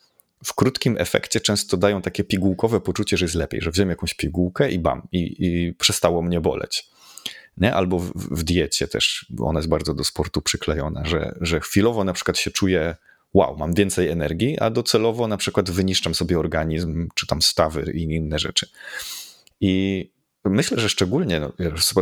w 0.44 0.54
krótkim 0.54 0.96
efekcie 0.98 1.40
często 1.40 1.76
dają 1.76 2.02
takie 2.02 2.24
pigułkowe 2.24 2.80
poczucie, 2.80 3.16
że 3.16 3.24
jest 3.24 3.34
lepiej, 3.34 3.60
że 3.60 3.70
wziąłem 3.70 3.88
jakąś 3.88 4.14
pigułkę 4.14 4.70
i 4.70 4.78
bam, 4.78 5.02
i, 5.12 5.36
i 5.38 5.72
przestało 5.72 6.22
mnie 6.22 6.40
boleć. 6.40 6.88
Nie? 7.56 7.74
Albo 7.74 7.98
w, 7.98 8.12
w, 8.14 8.42
diecie 8.42 8.88
też, 8.88 9.26
ona 9.40 9.58
jest 9.58 9.68
bardzo 9.68 9.94
do 9.94 10.04
sportu 10.04 10.42
przyklejona, 10.42 11.04
że, 11.04 11.34
że 11.40 11.60
chwilowo 11.60 12.04
na 12.04 12.12
przykład 12.12 12.38
się 12.38 12.50
czuję, 12.50 12.96
wow, 13.34 13.56
mam 13.56 13.74
więcej 13.74 14.08
energii, 14.08 14.58
a 14.58 14.70
docelowo 14.70 15.28
na 15.28 15.36
przykład 15.36 15.70
wyniszczam 15.70 16.14
sobie 16.14 16.38
organizm, 16.38 17.08
czy 17.14 17.26
tam 17.26 17.42
stawy 17.42 17.92
i 17.94 18.02
inne 18.02 18.38
rzeczy. 18.38 18.68
I 19.60 20.10
myślę, 20.44 20.80
że 20.80 20.88
szczególnie 20.88 21.40
no, 21.40 21.52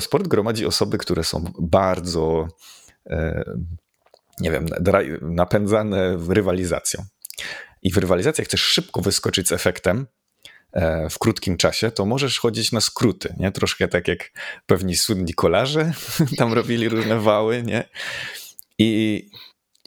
sport 0.00 0.28
gromadzi 0.28 0.66
osoby, 0.66 0.98
które 0.98 1.24
są 1.24 1.52
bardzo, 1.58 2.48
e, 3.06 3.44
nie 4.40 4.50
wiem, 4.50 4.66
napędzane 5.22 6.18
rywalizacją 6.28 7.04
i 7.82 7.90
w 7.90 7.96
rywalizacjach 7.96 8.48
chcesz 8.48 8.60
szybko 8.60 9.00
wyskoczyć 9.00 9.48
z 9.48 9.52
efektem 9.52 10.06
e, 10.72 11.10
w 11.10 11.18
krótkim 11.18 11.56
czasie, 11.56 11.90
to 11.90 12.06
możesz 12.06 12.38
chodzić 12.38 12.72
na 12.72 12.80
skróty, 12.80 13.34
nie? 13.38 13.52
Troszkę 13.52 13.88
tak 13.88 14.08
jak 14.08 14.30
pewni 14.66 14.96
słynni 14.96 15.34
kolarze 15.34 15.92
tam 16.38 16.52
robili 16.52 16.88
różne 16.88 17.20
wały, 17.20 17.62
nie? 17.62 17.88
I, 18.78 19.30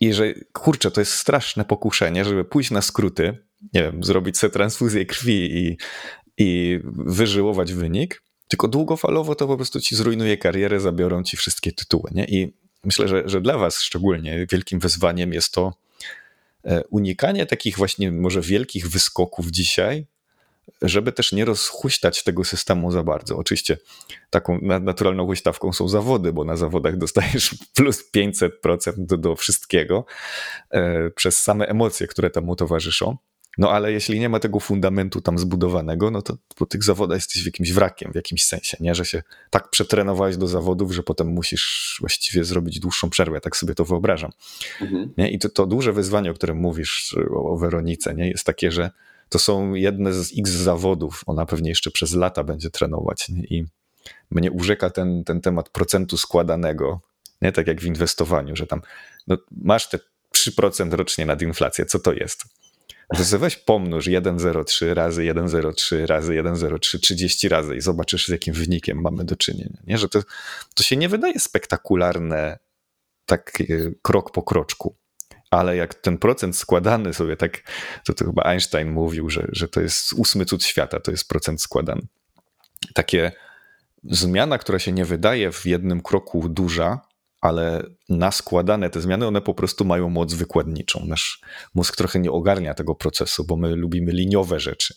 I 0.02 0.14
że 0.14 0.34
kurczę, 0.54 0.92
to 0.92 1.02
jest 1.02 1.12
straszne 1.12 1.66
pokuszenie, 1.66 2.26
żeby 2.26 2.46
pójść 2.46 2.72
na 2.72 2.82
skróty, 2.82 3.38
nie 3.74 3.84
wiem, 3.84 4.04
zrobić 4.04 4.38
sobie 4.38 4.52
transfuzję 4.52 5.06
krwi 5.06 5.58
i, 5.58 5.78
i 6.38 6.80
wyżyłować 6.84 7.74
wynik, 7.74 8.24
tylko 8.48 8.68
długofalowo 8.68 9.36
to 9.36 9.48
po 9.48 9.56
prostu 9.56 9.82
ci 9.82 9.96
zrujnuje 9.96 10.38
karierę, 10.38 10.80
zabiorą 10.80 11.24
ci 11.24 11.38
wszystkie 11.38 11.72
tytuły, 11.72 12.12
nie? 12.14 12.26
I 12.26 12.54
myślę, 12.84 13.08
że, 13.08 13.24
że 13.26 13.42
dla 13.42 13.58
was 13.58 13.82
szczególnie 13.82 14.48
wielkim 14.52 14.80
wyzwaniem 14.80 15.34
jest 15.34 15.54
to, 15.54 15.74
E, 16.66 16.84
unikanie 16.90 17.46
takich 17.46 17.78
właśnie 17.78 18.12
może 18.12 18.42
wielkich 18.42 18.90
wyskoków 18.90 19.52
dzisiaj, 19.52 20.06
żeby 20.90 21.12
też 21.12 21.32
nie 21.32 21.46
rozhuśtać 21.46 22.24
tego 22.24 22.44
systemu 22.44 22.92
za 22.92 23.04
bardzo. 23.04 23.38
Oczywiście 23.38 23.78
taką 24.30 24.60
naturalną 24.62 25.26
huśtawką 25.26 25.74
są 25.74 25.88
zawody, 25.88 26.34
bo 26.34 26.44
na 26.44 26.56
zawodach 26.56 26.98
dostajesz 26.98 27.56
plus 27.76 28.12
500% 28.16 28.50
do, 28.98 29.18
do 29.18 29.36
wszystkiego 29.36 30.06
e, 30.70 31.10
przez 31.10 31.40
same 31.40 31.68
emocje, 31.68 32.08
które 32.08 32.30
temu 32.30 32.56
towarzyszą. 32.56 33.18
No 33.58 33.72
ale 33.72 33.92
jeśli 33.92 34.20
nie 34.20 34.30
ma 34.30 34.40
tego 34.40 34.60
fundamentu 34.60 35.22
tam 35.22 35.38
zbudowanego, 35.38 36.12
no 36.12 36.22
to 36.22 36.38
po 36.56 36.66
tych 36.66 36.84
zawodach 36.84 37.18
jesteś 37.18 37.44
w 37.44 37.46
jakimś 37.46 37.72
wrakiem, 37.72 38.12
w 38.12 38.16
jakimś 38.16 38.46
sensie, 38.46 38.78
nie? 38.80 38.96
Że 38.96 39.06
się 39.06 39.24
tak 39.50 39.70
przetrenowałeś 39.70 40.38
do 40.38 40.48
zawodów, 40.48 40.92
że 40.92 41.04
potem 41.04 41.28
musisz 41.28 41.98
właściwie 42.00 42.44
zrobić 42.44 42.80
dłuższą 42.80 43.10
przerwę, 43.10 43.42
tak 43.42 43.58
sobie 43.58 43.76
to 43.76 43.86
wyobrażam. 43.86 44.32
Mhm. 44.82 45.14
Nie? 45.18 45.32
I 45.32 45.40
to, 45.40 45.50
to 45.50 45.66
duże 45.66 45.94
wyzwanie, 45.94 46.32
o 46.32 46.34
którym 46.34 46.58
mówisz, 46.58 47.16
o, 47.32 47.54
o 47.54 47.58
Weronice, 47.58 48.16
nie? 48.16 48.30
jest 48.30 48.46
takie, 48.46 48.72
że 48.72 48.92
to 49.30 49.40
są 49.40 49.74
jedne 49.74 50.14
z 50.14 50.32
x 50.40 50.52
zawodów, 50.52 51.24
ona 51.26 51.46
pewnie 51.46 51.70
jeszcze 51.70 51.92
przez 51.92 52.14
lata 52.14 52.44
będzie 52.44 52.70
trenować 52.70 53.30
nie? 53.30 53.44
i 53.44 53.66
mnie 54.32 54.52
urzeka 54.52 54.90
ten, 54.90 55.24
ten 55.24 55.42
temat 55.42 55.70
procentu 55.70 56.18
składanego, 56.18 57.02
nie? 57.42 57.52
tak 57.52 57.68
jak 57.68 57.82
w 57.82 57.86
inwestowaniu, 57.86 58.56
że 58.56 58.68
tam 58.68 58.82
no, 59.28 59.38
masz 59.52 59.90
te 59.90 60.00
3% 60.36 60.94
rocznie 60.94 61.26
nad 61.26 61.42
inflację, 61.42 61.86
co 61.86 62.00
to 62.00 62.14
jest? 62.14 62.46
To 63.14 63.40
weź 63.40 63.58
pomnóż 63.58 64.08
1,03 64.08 64.94
razy 64.94 65.22
1,03 65.22 66.06
razy 66.06 66.34
1,03 66.34 67.00
30 67.00 67.50
razy 67.50 67.76
i 67.76 67.82
zobaczysz 67.82 68.28
z 68.28 68.30
jakim 68.30 68.54
wynikiem 68.54 69.02
mamy 69.02 69.24
do 69.26 69.36
czynienia. 69.36 69.78
Nie? 69.88 69.98
Że 69.98 70.10
to, 70.10 70.22
to 70.76 70.84
się 70.84 70.98
nie 70.98 71.10
wydaje 71.10 71.40
spektakularne 71.40 72.60
tak 73.26 73.62
e, 73.62 73.66
krok 74.02 74.32
po 74.32 74.44
kroczku. 74.44 74.96
Ale 75.52 75.76
jak 75.76 75.94
ten 75.94 76.18
procent 76.18 76.58
składany 76.58 77.14
sobie 77.14 77.38
tak, 77.38 77.62
to, 78.06 78.14
to 78.14 78.26
chyba 78.26 78.44
Einstein 78.44 78.92
mówił, 78.92 79.30
że, 79.30 79.48
że 79.52 79.68
to 79.68 79.82
jest 79.82 80.14
ósmy 80.14 80.46
cud 80.46 80.64
świata, 80.64 81.00
to 81.00 81.12
jest 81.12 81.30
procent 81.30 81.62
składany. 81.62 82.02
Takie 82.94 83.32
zmiana, 84.04 84.58
która 84.58 84.80
się 84.80 84.92
nie 84.92 85.06
wydaje 85.06 85.52
w 85.52 85.66
jednym 85.66 86.02
kroku 86.02 86.50
duża, 86.50 87.02
ale 87.42 87.84
naskładane 88.10 88.90
te 88.90 89.02
zmiany, 89.02 89.28
one 89.28 89.42
po 89.42 89.54
prostu 89.54 89.86
mają 89.86 90.10
moc 90.10 90.34
wykładniczą. 90.34 91.06
Nasz 91.08 91.42
mózg 91.76 91.96
trochę 91.96 92.20
nie 92.20 92.32
ogarnia 92.32 92.74
tego 92.74 92.96
procesu, 92.96 93.46
bo 93.46 93.58
my 93.58 93.76
lubimy 93.76 94.12
liniowe 94.12 94.60
rzeczy. 94.60 94.94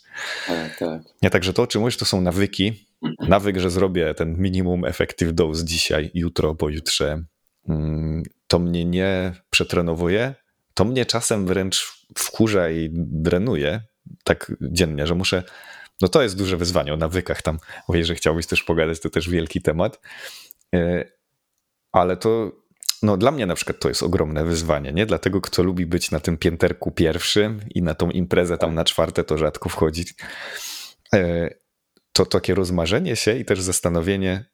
Tak, 0.46 0.78
tak. 0.78 1.02
Nie, 1.22 1.30
także 1.30 1.52
to, 1.52 1.62
o 1.62 1.66
czym 1.66 1.80
mówisz, 1.80 1.96
to 1.96 2.04
są 2.04 2.20
nawyki. 2.20 2.88
Nawyk, 3.28 3.58
że 3.58 3.70
zrobię 3.70 4.14
ten 4.14 4.38
minimum 4.38 4.84
effective 4.84 5.32
dose 5.32 5.64
dzisiaj, 5.64 6.10
jutro, 6.14 6.54
pojutrze, 6.54 7.22
mm, 7.68 8.22
to 8.48 8.58
mnie 8.58 8.84
nie 8.84 9.32
przetrenowuje, 9.50 10.34
to 10.74 10.84
mnie 10.84 11.06
czasem 11.06 11.46
wręcz 11.46 12.06
wkurza 12.18 12.70
i 12.70 12.88
drenuje 12.92 13.80
tak 14.24 14.52
dziennie, 14.60 15.06
że 15.06 15.14
muszę 15.14 15.42
no 16.00 16.08
to 16.08 16.22
jest 16.22 16.36
duże 16.36 16.56
wyzwanie 16.56 16.94
o 16.94 16.96
nawykach 16.96 17.42
tam, 17.42 17.58
bo 17.88 17.96
jeżeli 17.96 18.16
chciałbyś 18.16 18.46
też 18.46 18.62
pogadać, 18.62 19.00
to 19.00 19.10
też 19.10 19.30
wielki 19.30 19.62
temat. 19.62 20.00
E, 20.74 21.04
ale 21.92 22.16
to 22.16 22.52
no 23.02 23.16
dla 23.16 23.30
mnie 23.30 23.46
na 23.46 23.54
przykład 23.54 23.78
to 23.80 23.88
jest 23.88 24.02
ogromne 24.02 24.44
wyzwanie, 24.44 24.92
nie? 24.92 25.06
Dlatego 25.06 25.40
kto 25.40 25.62
lubi 25.62 25.86
być 25.86 26.10
na 26.10 26.20
tym 26.20 26.36
pięterku 26.36 26.90
pierwszym 26.90 27.60
i 27.74 27.82
na 27.82 27.94
tą 27.94 28.10
imprezę 28.10 28.58
tam 28.58 28.74
na 28.74 28.84
czwarte 28.84 29.24
to 29.24 29.38
rzadko 29.38 29.68
wchodzić. 29.68 30.14
E, 31.14 31.50
to 32.12 32.26
takie 32.26 32.54
rozmarzenie 32.54 33.16
się 33.16 33.38
i 33.38 33.44
też 33.44 33.60
zastanowienie, 33.60 34.44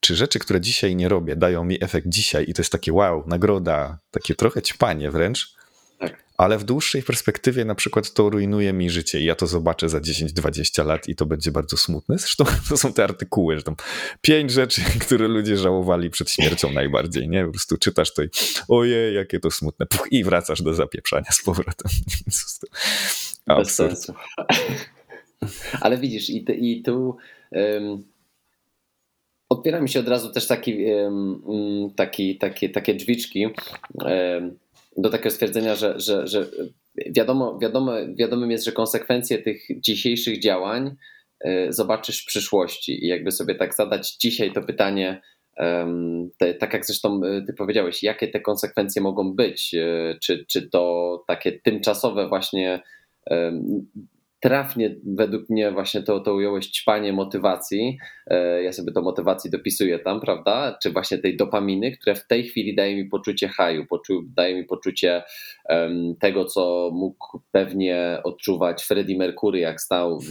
czy 0.00 0.16
rzeczy, 0.16 0.38
które 0.38 0.60
dzisiaj 0.60 0.96
nie 0.96 1.08
robię, 1.08 1.36
dają 1.36 1.64
mi 1.64 1.84
efekt 1.84 2.08
dzisiaj 2.08 2.44
i 2.48 2.54
to 2.54 2.62
jest 2.62 2.72
takie 2.72 2.92
wow, 2.92 3.24
nagroda, 3.26 3.98
takie 4.10 4.34
trochę 4.34 4.62
ćpanie 4.62 5.10
wręcz, 5.10 5.54
tak. 5.98 6.24
ale 6.36 6.58
w 6.58 6.64
dłuższej 6.64 7.02
perspektywie 7.02 7.64
na 7.64 7.74
przykład 7.74 8.12
to 8.12 8.30
rujnuje 8.30 8.72
mi 8.72 8.90
życie 8.90 9.20
i 9.20 9.24
ja 9.24 9.34
to 9.34 9.46
zobaczę 9.46 9.88
za 9.88 9.98
10-20 9.98 10.86
lat 10.86 11.08
i 11.08 11.16
to 11.16 11.26
będzie 11.26 11.52
bardzo 11.52 11.76
smutne. 11.76 12.18
Zresztą 12.18 12.44
to 12.68 12.76
są 12.76 12.92
te 12.92 13.04
artykuły, 13.04 13.56
że 13.56 13.62
tam 13.62 13.76
pięć 14.20 14.50
rzeczy, 14.50 14.82
które 15.06 15.28
ludzie 15.28 15.56
żałowali 15.56 16.10
przed 16.10 16.30
śmiercią 16.30 16.72
najbardziej, 16.72 17.28
nie? 17.28 17.44
Po 17.44 17.50
prostu 17.50 17.76
czytasz 17.76 18.14
to 18.14 18.22
i 18.22 18.28
ojej, 18.68 19.14
jakie 19.14 19.40
to 19.40 19.50
smutne 19.50 19.86
Puch, 19.86 20.06
i 20.10 20.24
wracasz 20.24 20.62
do 20.62 20.74
zapieprzania 20.74 21.32
z 21.32 21.42
powrotem. 21.42 21.92
Bez 23.56 23.74
sensu. 23.74 24.14
Ale 25.80 25.98
widzisz, 25.98 26.30
i, 26.30 26.44
i 26.48 26.82
tu 26.82 27.16
um, 27.50 28.04
otwiera 29.50 29.80
mi 29.80 29.88
się 29.88 30.00
od 30.00 30.08
razu 30.08 30.32
też 30.32 30.46
taki, 30.46 30.84
um, 30.84 31.90
taki, 31.96 32.38
taki, 32.38 32.70
takie 32.70 32.94
drzwiczki 32.94 33.46
do 34.96 35.10
takiego 35.10 35.30
stwierdzenia, 35.30 35.74
że, 35.74 36.00
że, 36.00 36.26
że 36.26 36.46
wiadomo, 37.06 37.58
wiadomo, 37.58 37.92
wiadomym 38.14 38.50
jest, 38.50 38.64
że 38.64 38.72
konsekwencje 38.72 39.38
tych 39.38 39.62
dzisiejszych 39.80 40.40
działań 40.40 40.96
e, 41.40 41.72
zobaczysz 41.72 42.22
w 42.22 42.26
przyszłości. 42.26 43.04
I 43.04 43.08
jakby 43.08 43.32
sobie 43.32 43.54
tak 43.54 43.74
zadać 43.74 44.16
dzisiaj 44.16 44.52
to 44.52 44.62
pytanie, 44.62 45.22
tak 46.58 46.72
jak 46.72 46.86
zresztą 46.86 47.20
e, 47.24 47.42
ty 47.46 47.52
powiedziałeś, 47.52 48.02
jakie 48.02 48.28
te 48.28 48.40
konsekwencje 48.40 49.02
mogą 49.02 49.32
być, 49.32 49.74
e, 49.74 50.16
czy, 50.20 50.44
czy 50.48 50.68
to 50.68 51.24
takie 51.26 51.52
tymczasowe 51.52 52.28
właśnie 52.28 52.80
trafnie 54.40 54.96
według 55.06 55.50
mnie 55.50 55.72
właśnie 55.72 56.02
to, 56.02 56.20
to 56.20 56.34
ująłeś 56.34 56.66
ćpanie 56.66 57.12
motywacji. 57.12 57.98
E, 58.26 58.62
ja 58.62 58.72
sobie 58.72 58.92
to 58.92 59.02
motywacji 59.02 59.50
dopisuję 59.50 59.98
tam, 59.98 60.20
prawda? 60.20 60.78
Czy 60.82 60.90
właśnie 60.90 61.18
tej 61.18 61.36
dopaminy, 61.36 61.92
które 61.92 62.14
w 62.14 62.26
tej 62.26 62.44
chwili 62.44 62.74
daje 62.74 62.96
mi 62.96 63.04
poczucie 63.04 63.48
haju, 63.48 63.86
poczu, 63.86 64.22
daje 64.36 64.54
mi 64.54 64.64
poczucie 64.64 65.22
um, 65.68 66.16
tego, 66.20 66.44
co 66.44 66.90
mógł 66.92 67.40
pewnie 67.52 68.20
odczuwać 68.24 68.84
Freddie 68.84 69.18
Mercury, 69.18 69.58
jak 69.58 69.80
stał 69.80 70.20
w, 70.20 70.30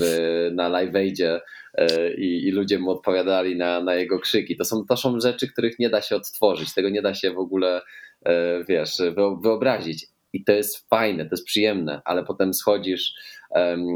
na 0.52 0.70
Live 0.70 0.96
Aidzie 0.96 1.42
e, 1.76 2.14
i, 2.14 2.48
i, 2.48 2.52
ludzie 2.52 2.80
mu 2.80 2.92
odpowiadali 2.92 3.58
na, 3.58 3.84
na 3.84 3.96
jego 3.96 4.20
krzyki. 4.20 4.58
To 4.58 4.66
są, 4.66 4.86
to 4.86 4.98
są 4.98 5.20
rzeczy, 5.20 5.52
których 5.52 5.80
nie 5.80 5.90
da 5.90 6.02
się 6.02 6.16
odtworzyć, 6.16 6.74
tego 6.74 6.90
nie 6.90 7.02
da 7.02 7.14
się 7.14 7.32
w 7.32 7.40
ogóle, 7.40 7.82
e, 8.26 8.64
wiesz, 8.64 8.98
wyobrazić. 9.44 10.08
I 10.34 10.44
to 10.44 10.52
jest 10.52 10.90
fajne, 10.90 11.26
to 11.26 11.30
jest 11.32 11.46
przyjemne, 11.46 12.02
ale 12.06 12.24
potem 12.24 12.54
schodzisz 12.54 13.14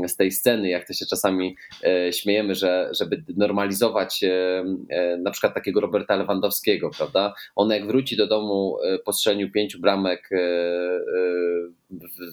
z 0.08 0.16
tej 0.16 0.32
sceny, 0.32 0.70
jak 0.70 0.88
to 0.88 0.94
się 0.94 1.06
czasami 1.06 1.56
e, 1.84 2.14
śmiejemy, 2.14 2.56
że 2.56 2.90
żeby 3.00 3.24
normalizować 3.38 4.24
e, 4.24 4.66
e, 4.90 5.18
na 5.18 5.32
przykład 5.32 5.54
takiego 5.54 5.82
Roberta 5.82 6.16
Lewandowskiego, 6.16 6.90
prawda? 6.98 7.34
On 7.56 7.70
jak 7.70 7.88
wróci 7.88 8.18
do 8.18 8.28
domu 8.28 8.78
po 9.06 9.14
strzeleniu 9.14 9.52
pięciu 9.52 9.80
bramek 9.80 10.30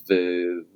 w 0.09 0.14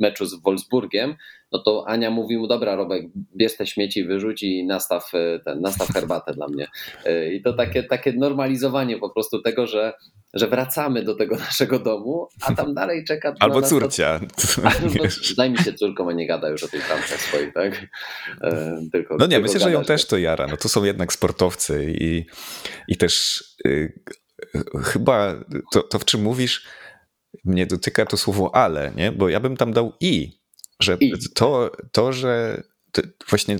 meczu 0.01 0.27
z 0.27 0.35
Wolfsburgiem, 0.43 1.15
no 1.53 1.59
to 1.59 1.85
Ania 1.89 2.11
mówi 2.11 2.37
mu, 2.39 2.47
dobra 2.47 2.77
Robek, 2.77 3.07
bierz 3.37 3.57
te 3.57 3.67
śmieci, 3.67 4.05
wyrzuć 4.05 4.43
i 4.43 4.67
nastaw, 4.67 5.11
ten, 5.45 5.61
nastaw 5.61 5.89
herbatę 5.89 6.35
dla 6.35 6.49
mnie. 6.49 6.67
I 7.33 7.43
to 7.43 7.53
takie, 7.53 7.83
takie 7.83 8.13
normalizowanie 8.13 8.99
po 8.99 9.11
prostu 9.11 9.43
tego, 9.43 9.67
że 9.67 9.93
że 10.35 10.49
wracamy 10.49 11.03
do 11.03 11.15
tego 11.15 11.37
naszego 11.37 11.79
domu, 11.79 12.29
a 12.43 12.55
tam 12.55 12.75
dalej 12.75 13.05
czeka. 13.05 13.35
Albo 13.41 13.63
córcia. 13.63 14.19
To... 14.19 14.69
Albo, 14.69 15.05
daj 15.37 15.51
mi 15.51 15.59
się 15.59 15.73
córką, 15.73 16.09
a 16.09 16.13
nie 16.13 16.27
gada 16.35 16.49
już 16.49 16.63
o 16.63 16.69
tej 16.69 16.81
bramkach 16.81 17.21
swoich, 17.21 17.53
tak? 17.53 17.87
E, 18.41 18.81
tylko, 18.93 19.17
no 19.17 19.27
nie, 19.27 19.41
myślę, 19.41 19.61
że 19.61 19.73
ją 19.73 19.85
też 19.85 20.07
to 20.07 20.19
jara. 20.19 20.47
No 20.47 20.57
to 20.57 20.69
są 20.69 20.85
jednak 20.85 21.13
sportowcy 21.13 21.95
i, 22.01 22.27
i 22.89 22.97
też 22.97 23.45
y, 23.67 24.01
chyba 24.85 25.45
to, 25.73 25.83
to, 25.83 25.99
w 25.99 26.05
czym 26.05 26.23
mówisz, 26.23 26.67
mnie 27.45 27.67
dotyka 27.67 28.07
to 28.07 28.17
słowo 28.17 28.55
ale, 28.55 28.93
nie? 28.97 29.13
Bo 29.13 29.29
ja 29.29 29.41
bym 29.41 29.57
tam 29.57 29.73
dał 29.73 29.93
i, 30.01 30.41
że 30.81 30.97
I. 31.01 31.13
To, 31.35 31.71
to, 31.93 32.13
że 32.13 32.63
to 32.93 33.03
właśnie 33.29 33.59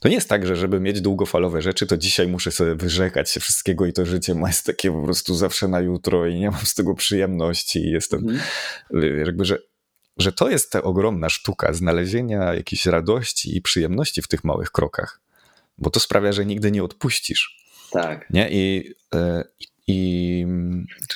to 0.00 0.08
nie 0.08 0.14
jest 0.14 0.28
tak, 0.28 0.46
że 0.46 0.56
żeby 0.56 0.80
mieć 0.80 1.00
długofalowe 1.00 1.62
rzeczy, 1.62 1.86
to 1.86 1.96
dzisiaj 1.96 2.28
muszę 2.28 2.50
sobie 2.50 2.74
wyrzekać 2.74 3.30
się 3.30 3.40
wszystkiego 3.40 3.86
i 3.86 3.92
to 3.92 4.06
życie 4.06 4.34
ma 4.34 4.48
jest 4.48 4.66
takie 4.66 4.92
po 4.92 5.02
prostu 5.02 5.34
zawsze 5.34 5.68
na 5.68 5.80
jutro 5.80 6.26
i 6.26 6.40
nie 6.40 6.50
mam 6.50 6.66
z 6.66 6.74
tego 6.74 6.94
przyjemności 6.94 7.78
i 7.78 7.90
jestem 7.90 8.40
mm. 8.90 9.18
jakby, 9.18 9.44
że, 9.44 9.58
że 10.18 10.32
to 10.32 10.50
jest 10.50 10.72
ta 10.72 10.82
ogromna 10.82 11.28
sztuka 11.28 11.72
znalezienia 11.72 12.54
jakiejś 12.54 12.86
radości 12.86 13.56
i 13.56 13.62
przyjemności 13.62 14.22
w 14.22 14.28
tych 14.28 14.44
małych 14.44 14.70
krokach, 14.70 15.20
bo 15.78 15.90
to 15.90 16.00
sprawia, 16.00 16.32
że 16.32 16.46
nigdy 16.46 16.70
nie 16.70 16.84
odpuścisz. 16.84 17.58
Tak. 17.90 18.30
Nie? 18.30 18.50
I, 18.50 18.94
e, 19.14 19.44
i 19.86 20.46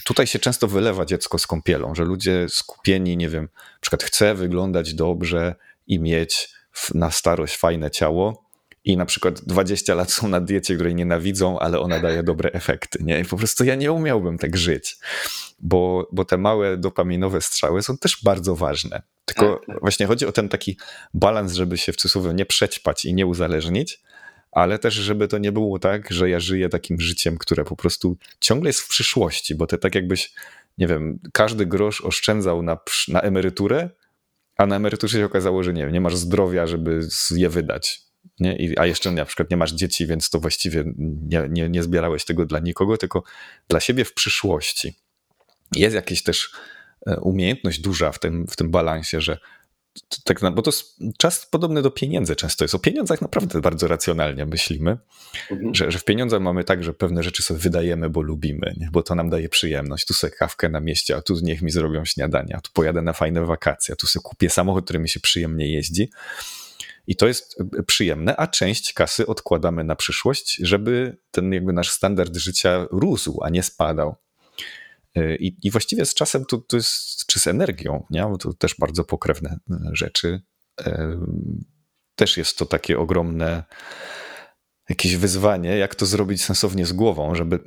tutaj 0.04 0.26
się 0.26 0.38
często 0.38 0.68
wylewa 0.68 1.04
dziecko 1.04 1.38
z 1.38 1.46
kąpielą, 1.46 1.94
że 1.94 2.04
ludzie 2.04 2.46
skupieni, 2.48 3.16
nie 3.16 3.28
wiem, 3.28 3.48
na 3.54 3.78
przykład 3.80 4.02
chcę 4.02 4.34
wyglądać 4.34 4.94
dobrze 4.94 5.54
i 5.86 6.00
mieć 6.00 6.48
na 6.94 7.10
starość 7.10 7.56
fajne 7.56 7.90
ciało, 7.90 8.41
i 8.84 8.96
na 8.96 9.06
przykład 9.06 9.40
20 9.40 9.94
lat 9.94 10.12
są 10.12 10.28
na 10.28 10.40
diecie, 10.40 10.74
której 10.74 10.94
nienawidzą, 10.94 11.58
ale 11.58 11.80
ona 11.80 12.00
daje 12.00 12.22
dobre 12.22 12.52
efekty. 12.52 12.98
Nie? 13.02 13.20
I 13.20 13.24
po 13.24 13.36
prostu 13.36 13.64
ja 13.64 13.74
nie 13.74 13.92
umiałbym 13.92 14.38
tak 14.38 14.56
żyć, 14.56 14.96
bo, 15.58 16.08
bo 16.12 16.24
te 16.24 16.38
małe 16.38 16.76
dopaminowe 16.76 17.40
strzały 17.40 17.82
są 17.82 17.98
też 17.98 18.18
bardzo 18.24 18.56
ważne. 18.56 19.02
Tylko 19.24 19.56
tak, 19.56 19.66
tak. 19.66 19.80
właśnie 19.80 20.06
chodzi 20.06 20.26
o 20.26 20.32
ten 20.32 20.48
taki 20.48 20.76
balans, 21.14 21.52
żeby 21.52 21.78
się 21.78 21.92
w 21.92 21.96
cudzysłowie 21.96 22.34
nie 22.34 22.46
przećpać 22.46 23.04
i 23.04 23.14
nie 23.14 23.26
uzależnić, 23.26 24.00
ale 24.52 24.78
też, 24.78 24.94
żeby 24.94 25.28
to 25.28 25.38
nie 25.38 25.52
było 25.52 25.78
tak, 25.78 26.12
że 26.12 26.30
ja 26.30 26.40
żyję 26.40 26.68
takim 26.68 27.00
życiem, 27.00 27.38
które 27.38 27.64
po 27.64 27.76
prostu 27.76 28.16
ciągle 28.40 28.68
jest 28.68 28.80
w 28.80 28.88
przyszłości, 28.88 29.54
bo 29.54 29.66
to 29.66 29.78
tak 29.78 29.94
jakbyś, 29.94 30.32
nie 30.78 30.86
wiem, 30.86 31.18
każdy 31.32 31.66
grosz 31.66 32.00
oszczędzał 32.00 32.62
na, 32.62 32.78
na 33.08 33.20
emeryturę, 33.20 33.90
a 34.56 34.66
na 34.66 34.76
emeryturze 34.76 35.18
się 35.18 35.24
okazało, 35.24 35.62
że 35.62 35.72
nie, 35.72 35.86
nie 35.86 36.00
masz 36.00 36.16
zdrowia, 36.16 36.66
żeby 36.66 37.00
je 37.30 37.48
wydać 37.48 38.12
nie? 38.40 38.56
I, 38.56 38.78
a 38.78 38.86
jeszcze 38.86 39.10
na 39.10 39.24
przykład 39.24 39.50
nie 39.50 39.56
masz 39.56 39.72
dzieci, 39.72 40.06
więc 40.06 40.30
to 40.30 40.40
właściwie 40.40 40.84
nie, 40.96 41.48
nie, 41.50 41.68
nie 41.68 41.82
zbierałeś 41.82 42.24
tego 42.24 42.46
dla 42.46 42.58
nikogo, 42.58 42.96
tylko 42.96 43.22
dla 43.68 43.80
siebie 43.80 44.04
w 44.04 44.14
przyszłości. 44.14 44.94
Jest 45.76 45.94
jakaś 45.94 46.22
też 46.22 46.50
e, 47.06 47.20
umiejętność 47.20 47.80
duża 47.80 48.12
w 48.12 48.18
tym, 48.18 48.46
w 48.46 48.56
tym 48.56 48.70
balansie, 48.70 49.20
że 49.20 49.38
tak, 50.24 50.54
bo 50.54 50.62
to 50.62 50.68
jest 50.68 50.98
czas 51.18 51.46
podobny 51.46 51.82
do 51.82 51.90
pieniędzy 51.90 52.36
często 52.36 52.64
jest. 52.64 52.74
O 52.74 52.78
pieniądzach 52.78 53.20
naprawdę 53.20 53.60
bardzo 53.60 53.88
racjonalnie 53.88 54.46
myślimy, 54.46 54.98
mhm. 55.50 55.74
że, 55.74 55.90
że 55.90 55.98
w 55.98 56.04
pieniądzach 56.04 56.40
mamy 56.40 56.64
tak, 56.64 56.84
że 56.84 56.94
pewne 56.94 57.22
rzeczy 57.22 57.42
sobie 57.42 57.60
wydajemy, 57.60 58.10
bo 58.10 58.22
lubimy, 58.22 58.74
nie? 58.76 58.88
bo 58.92 59.02
to 59.02 59.14
nam 59.14 59.30
daje 59.30 59.48
przyjemność. 59.48 60.06
Tu 60.06 60.14
sobie 60.14 60.30
kawkę 60.30 60.68
na 60.68 60.80
mieście, 60.80 61.16
a 61.16 61.22
tu 61.22 61.34
niech 61.42 61.62
mi 61.62 61.70
zrobią 61.70 62.04
śniadania, 62.04 62.60
tu 62.60 62.70
pojadę 62.72 63.02
na 63.02 63.12
fajne 63.12 63.46
wakacje, 63.46 63.92
a 63.92 63.96
tu 63.96 64.06
sobie 64.06 64.22
kupię 64.22 64.50
samochód, 64.50 64.84
który 64.84 64.98
mi 64.98 65.08
się 65.08 65.20
przyjemnie 65.20 65.72
jeździ. 65.72 66.10
I 67.06 67.16
to 67.16 67.28
jest 67.28 67.60
e, 67.78 67.82
przyjemne, 67.82 68.36
a 68.36 68.46
część 68.46 68.92
kasy 68.92 69.26
odkładamy 69.26 69.84
na 69.84 69.96
przyszłość, 69.96 70.60
żeby 70.62 71.18
ten 71.30 71.52
jakby 71.52 71.72
nasz 71.72 71.90
standard 71.90 72.36
życia 72.36 72.86
rósł, 72.90 73.40
a 73.42 73.50
nie 73.50 73.62
spadał. 73.62 74.16
E, 75.14 75.36
I, 75.36 75.56
i 75.62 75.70
właściwie 75.70 76.06
z 76.06 76.14
czasem 76.14 76.44
to, 76.44 76.58
to 76.58 76.76
jest, 76.76 77.26
czy 77.26 77.40
z 77.40 77.46
energią, 77.46 78.06
nie? 78.10 78.22
Bo 78.22 78.38
to 78.38 78.52
też 78.52 78.74
bardzo 78.78 79.04
pokrewne 79.04 79.58
e, 79.70 79.76
rzeczy. 79.92 80.42
Też 82.14 82.36
jest 82.36 82.58
to 82.58 82.66
takie 82.66 82.98
ogromne 82.98 83.64
jakieś 84.88 85.16
wyzwanie, 85.16 85.76
jak 85.76 85.94
to 85.94 86.06
zrobić 86.06 86.44
sensownie 86.44 86.86
z 86.86 86.92
głową, 86.92 87.34
żeby 87.34 87.58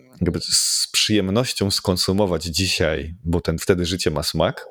z 0.41 0.87
przyjemnością 0.91 1.71
skonsumować 1.71 2.43
dzisiaj, 2.43 3.15
bo 3.23 3.41
ten 3.41 3.57
wtedy 3.57 3.85
życie 3.85 4.11
ma 4.11 4.23
smak, 4.23 4.65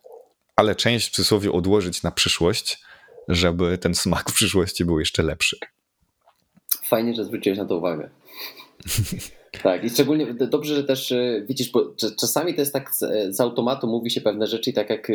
ale 0.57 0.75
część 0.75 1.09
w 1.09 1.11
cudzysłowie 1.11 1.53
odłożyć 1.53 2.03
na 2.03 2.11
przyszłość, 2.11 2.79
żeby 3.29 3.79
ten 3.79 3.95
smak 3.95 4.31
w 4.31 4.35
przyszłości 4.35 4.85
był 4.85 4.99
jeszcze 4.99 5.23
lepszy. 5.23 5.59
Fajnie, 6.85 7.15
że 7.15 7.25
zwróciłeś 7.25 7.59
na 7.59 7.65
to 7.65 7.77
uwagę. 7.77 8.11
Tak, 9.63 9.85
i 9.85 9.91
szczególnie 9.91 10.35
dobrze, 10.35 10.75
że 10.75 10.85
też 10.85 11.13
e, 11.13 11.45
widzisz, 11.49 11.71
bo 11.71 11.95
czasami 12.21 12.55
to 12.55 12.61
jest 12.61 12.73
tak 12.73 12.91
z, 13.29 13.41
automatu, 13.41 13.87
mówi 13.87 14.11
się 14.11 14.21
pewne 14.21 14.47
rzeczy 14.47 14.71
i 14.71 14.73
tak 14.73 14.91
jak 14.91 15.11
e, 15.11 15.15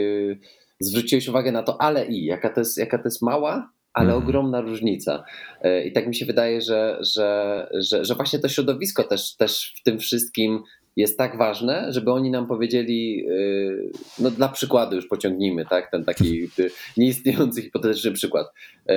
zwróciłeś 0.80 1.28
uwagę 1.28 1.52
na 1.52 1.64
to, 1.64 1.82
ale 1.82 2.06
i, 2.06 2.26
jaka 2.26 2.50
to 2.50 2.62
jest, 2.62 2.78
jaka 2.78 2.98
to 2.98 3.04
jest 3.06 3.22
mała, 3.22 3.72
ale 3.94 4.14
mm. 4.14 4.24
ogromna 4.24 4.62
różnica. 4.62 5.24
E, 5.62 5.86
I 5.86 5.92
tak 5.92 6.08
mi 6.08 6.16
się 6.16 6.26
wydaje, 6.26 6.62
że, 6.62 6.98
że, 7.02 7.68
że, 7.74 8.06
że 8.06 8.16
właśnie 8.16 8.40
to 8.40 8.50
środowisko 8.50 9.04
też, 9.04 9.36
też 9.36 9.74
w 9.80 9.84
tym 9.84 10.00
wszystkim 10.00 10.64
jest 11.00 11.18
tak 11.18 11.38
ważne, 11.38 11.86
żeby 11.90 12.12
oni 12.12 12.32
nam 12.32 12.48
powiedzieli, 12.48 13.26
y, 13.30 13.92
no 14.20 14.32
dla 14.32 14.50
przykładu 14.50 14.96
już 14.96 15.08
pociągnijmy, 15.08 15.66
tak, 15.66 15.92
ten 15.92 16.06
taki 16.06 16.44
y, 16.60 16.70
nieistniejący 16.98 17.62
hipotetyczny 17.62 18.12
przykład. 18.12 18.48
Y, 18.90 18.94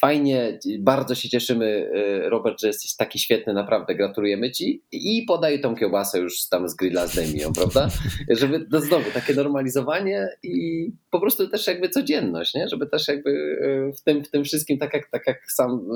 fajnie, 0.00 0.58
bardzo 0.78 1.14
się 1.14 1.28
cieszymy, 1.28 1.90
Robert, 2.22 2.60
że 2.60 2.66
jesteś 2.66 2.96
taki 2.96 3.18
świetny, 3.18 3.52
naprawdę 3.52 3.94
gratulujemy 3.94 4.50
ci 4.50 4.82
i 4.92 5.24
podaj 5.28 5.60
tą 5.60 5.76
kiełbasę 5.76 6.18
już 6.18 6.48
tam 6.48 6.68
z 6.68 6.74
grilla 6.74 7.06
zdejmij 7.06 7.42
prawda? 7.54 7.88
Żeby, 8.30 8.66
no 8.70 8.80
znowu, 8.80 9.10
takie 9.14 9.34
normalizowanie 9.34 10.28
i 10.42 10.86
po 11.10 11.20
prostu 11.20 11.48
też 11.48 11.66
jakby 11.66 11.88
codzienność, 11.88 12.54
nie? 12.54 12.68
Żeby 12.68 12.86
też 12.86 13.08
jakby 13.08 13.58
w 13.98 14.02
tym, 14.02 14.24
w 14.24 14.30
tym 14.30 14.44
wszystkim, 14.44 14.78
tak 14.78 14.94
jak, 14.94 15.10
tak 15.10 15.26
jak 15.26 15.50
sam 15.50 15.88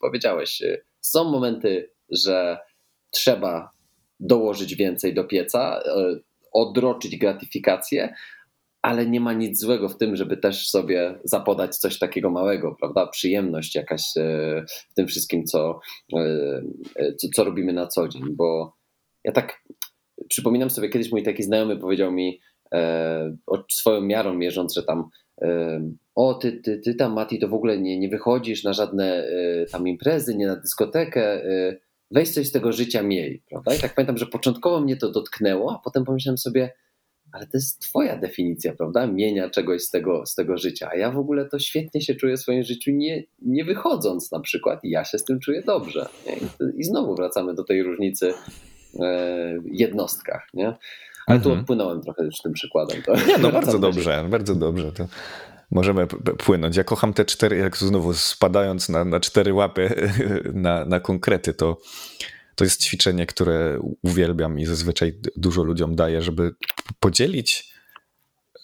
powiedziałeś, 0.00 0.62
są 1.00 1.24
momenty, 1.24 1.90
że 2.10 2.58
trzeba 3.10 3.75
dołożyć 4.20 4.74
więcej 4.74 5.14
do 5.14 5.24
pieca, 5.24 5.80
e, 5.86 6.16
odroczyć 6.52 7.16
gratyfikację, 7.16 8.14
ale 8.82 9.06
nie 9.06 9.20
ma 9.20 9.32
nic 9.32 9.60
złego 9.60 9.88
w 9.88 9.98
tym, 9.98 10.16
żeby 10.16 10.36
też 10.36 10.70
sobie 10.70 11.18
zapodać 11.24 11.76
coś 11.76 11.98
takiego 11.98 12.30
małego, 12.30 12.76
prawda? 12.80 13.06
Przyjemność 13.06 13.74
jakaś 13.74 14.16
e, 14.16 14.64
w 14.90 14.94
tym 14.94 15.06
wszystkim, 15.06 15.44
co, 15.44 15.80
e, 16.16 16.62
co, 17.16 17.28
co 17.34 17.44
robimy 17.44 17.72
na 17.72 17.86
co 17.86 18.08
dzień, 18.08 18.22
bo 18.30 18.76
ja 19.24 19.32
tak 19.32 19.62
przypominam 20.28 20.70
sobie, 20.70 20.88
kiedyś 20.88 21.12
mój 21.12 21.22
taki 21.22 21.42
znajomy 21.42 21.76
powiedział 21.76 22.12
mi 22.12 22.40
swoją 23.70 24.00
miarą 24.00 24.34
mierząc, 24.34 24.74
że 24.74 24.82
tam 24.82 25.08
o, 26.14 26.34
ty, 26.34 26.52
ty, 26.52 26.78
ty 26.78 26.94
tam, 26.94 27.12
Mati, 27.12 27.38
to 27.38 27.48
w 27.48 27.54
ogóle 27.54 27.78
nie, 27.78 27.98
nie 27.98 28.08
wychodzisz 28.08 28.64
na 28.64 28.72
żadne 28.72 29.28
tam 29.72 29.88
imprezy, 29.88 30.36
nie 30.36 30.46
na 30.46 30.56
dyskotekę, 30.56 31.42
weź 32.10 32.30
coś 32.30 32.46
z 32.46 32.52
tego 32.52 32.72
życia 32.72 33.02
miej, 33.02 33.42
prawda? 33.48 33.74
I 33.74 33.78
tak 33.78 33.94
pamiętam, 33.94 34.18
że 34.18 34.26
początkowo 34.26 34.80
mnie 34.80 34.96
to 34.96 35.10
dotknęło, 35.10 35.74
a 35.74 35.78
potem 35.84 36.04
pomyślałem 36.04 36.38
sobie, 36.38 36.72
ale 37.32 37.46
to 37.46 37.50
jest 37.54 37.80
twoja 37.80 38.16
definicja, 38.16 38.74
prawda? 38.74 39.06
Mienia 39.06 39.50
czegoś 39.50 39.82
z 39.82 39.90
tego, 39.90 40.26
z 40.26 40.34
tego 40.34 40.58
życia. 40.58 40.88
A 40.92 40.96
ja 40.96 41.10
w 41.10 41.18
ogóle 41.18 41.44
to 41.48 41.58
świetnie 41.58 42.00
się 42.00 42.14
czuję 42.14 42.36
w 42.36 42.40
swoim 42.40 42.62
życiu, 42.62 42.90
nie, 42.90 43.24
nie 43.42 43.64
wychodząc 43.64 44.32
na 44.32 44.40
przykład 44.40 44.84
i 44.84 44.90
ja 44.90 45.04
się 45.04 45.18
z 45.18 45.24
tym 45.24 45.40
czuję 45.40 45.62
dobrze. 45.62 46.06
I, 46.76 46.84
znowu 46.84 47.14
wracamy 47.14 47.54
do 47.54 47.64
tej 47.64 47.82
różnicy 47.82 48.32
e, 49.00 49.58
jednostkach, 49.64 50.46
nie? 50.54 50.74
Ale 51.26 51.40
tu 51.40 51.48
mhm. 51.48 51.60
odpłynąłem 51.60 52.02
trochę 52.02 52.24
już 52.24 52.38
tym 52.38 52.52
przykładem. 52.52 53.02
To 53.02 53.16
nie, 53.16 53.38
no 53.38 53.52
bardzo 53.60 53.78
dobrze, 53.78 54.24
bardzo 54.30 54.54
dobrze. 54.54 54.92
To 54.92 55.06
możemy 55.70 56.06
płynąć. 56.38 56.76
Ja 56.76 56.84
kocham 56.84 57.12
te 57.12 57.24
cztery, 57.24 57.56
jak 57.56 57.76
znowu 57.76 58.14
spadając 58.14 58.88
na, 58.88 59.04
na 59.04 59.20
cztery 59.20 59.52
łapy, 59.52 60.10
na, 60.54 60.84
na 60.84 61.00
konkrety, 61.00 61.54
to, 61.54 61.78
to 62.54 62.64
jest 62.64 62.84
ćwiczenie, 62.84 63.26
które 63.26 63.78
uwielbiam 64.02 64.58
i 64.58 64.66
zazwyczaj 64.66 65.20
dużo 65.36 65.62
ludziom 65.62 65.96
daję, 65.96 66.22
żeby 66.22 66.54
podzielić 67.00 67.76